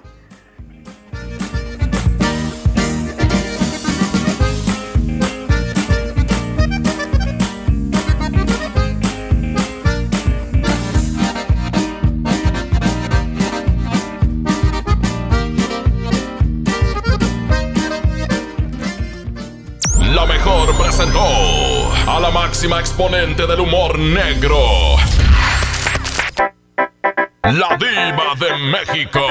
Presentó 20.67 21.91
a 22.07 22.19
la 22.19 22.31
máxima 22.31 22.79
exponente 22.79 23.47
del 23.47 23.61
humor 23.61 23.97
negro. 23.97 24.57
La 27.43 27.77
diva 27.77 28.35
de 28.37 28.57
México. 28.57 29.21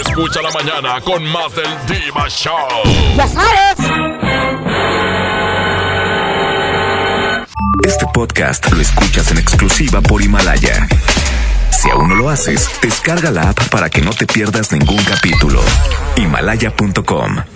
Escucha 0.00 0.42
la 0.42 0.50
mañana 0.50 1.00
con 1.00 1.24
más 1.24 1.54
del 1.56 1.68
Diva 1.86 2.28
Show. 2.28 2.68
¡Ya 3.16 3.26
sabes! 3.26 3.78
Este 7.84 8.06
podcast 8.12 8.70
lo 8.70 8.80
escuchas 8.80 9.30
en 9.32 9.38
exclusiva 9.38 10.00
por 10.00 10.22
Himalaya. 10.22 10.86
Si 11.70 11.90
aún 11.90 12.08
no 12.10 12.14
lo 12.14 12.30
haces, 12.30 12.70
descarga 12.80 13.30
la 13.30 13.50
app 13.50 13.68
para 13.70 13.90
que 13.90 14.02
no 14.02 14.10
te 14.10 14.26
pierdas 14.26 14.70
ningún 14.72 15.02
capítulo. 15.04 15.60
Himalaya.com 16.16 17.55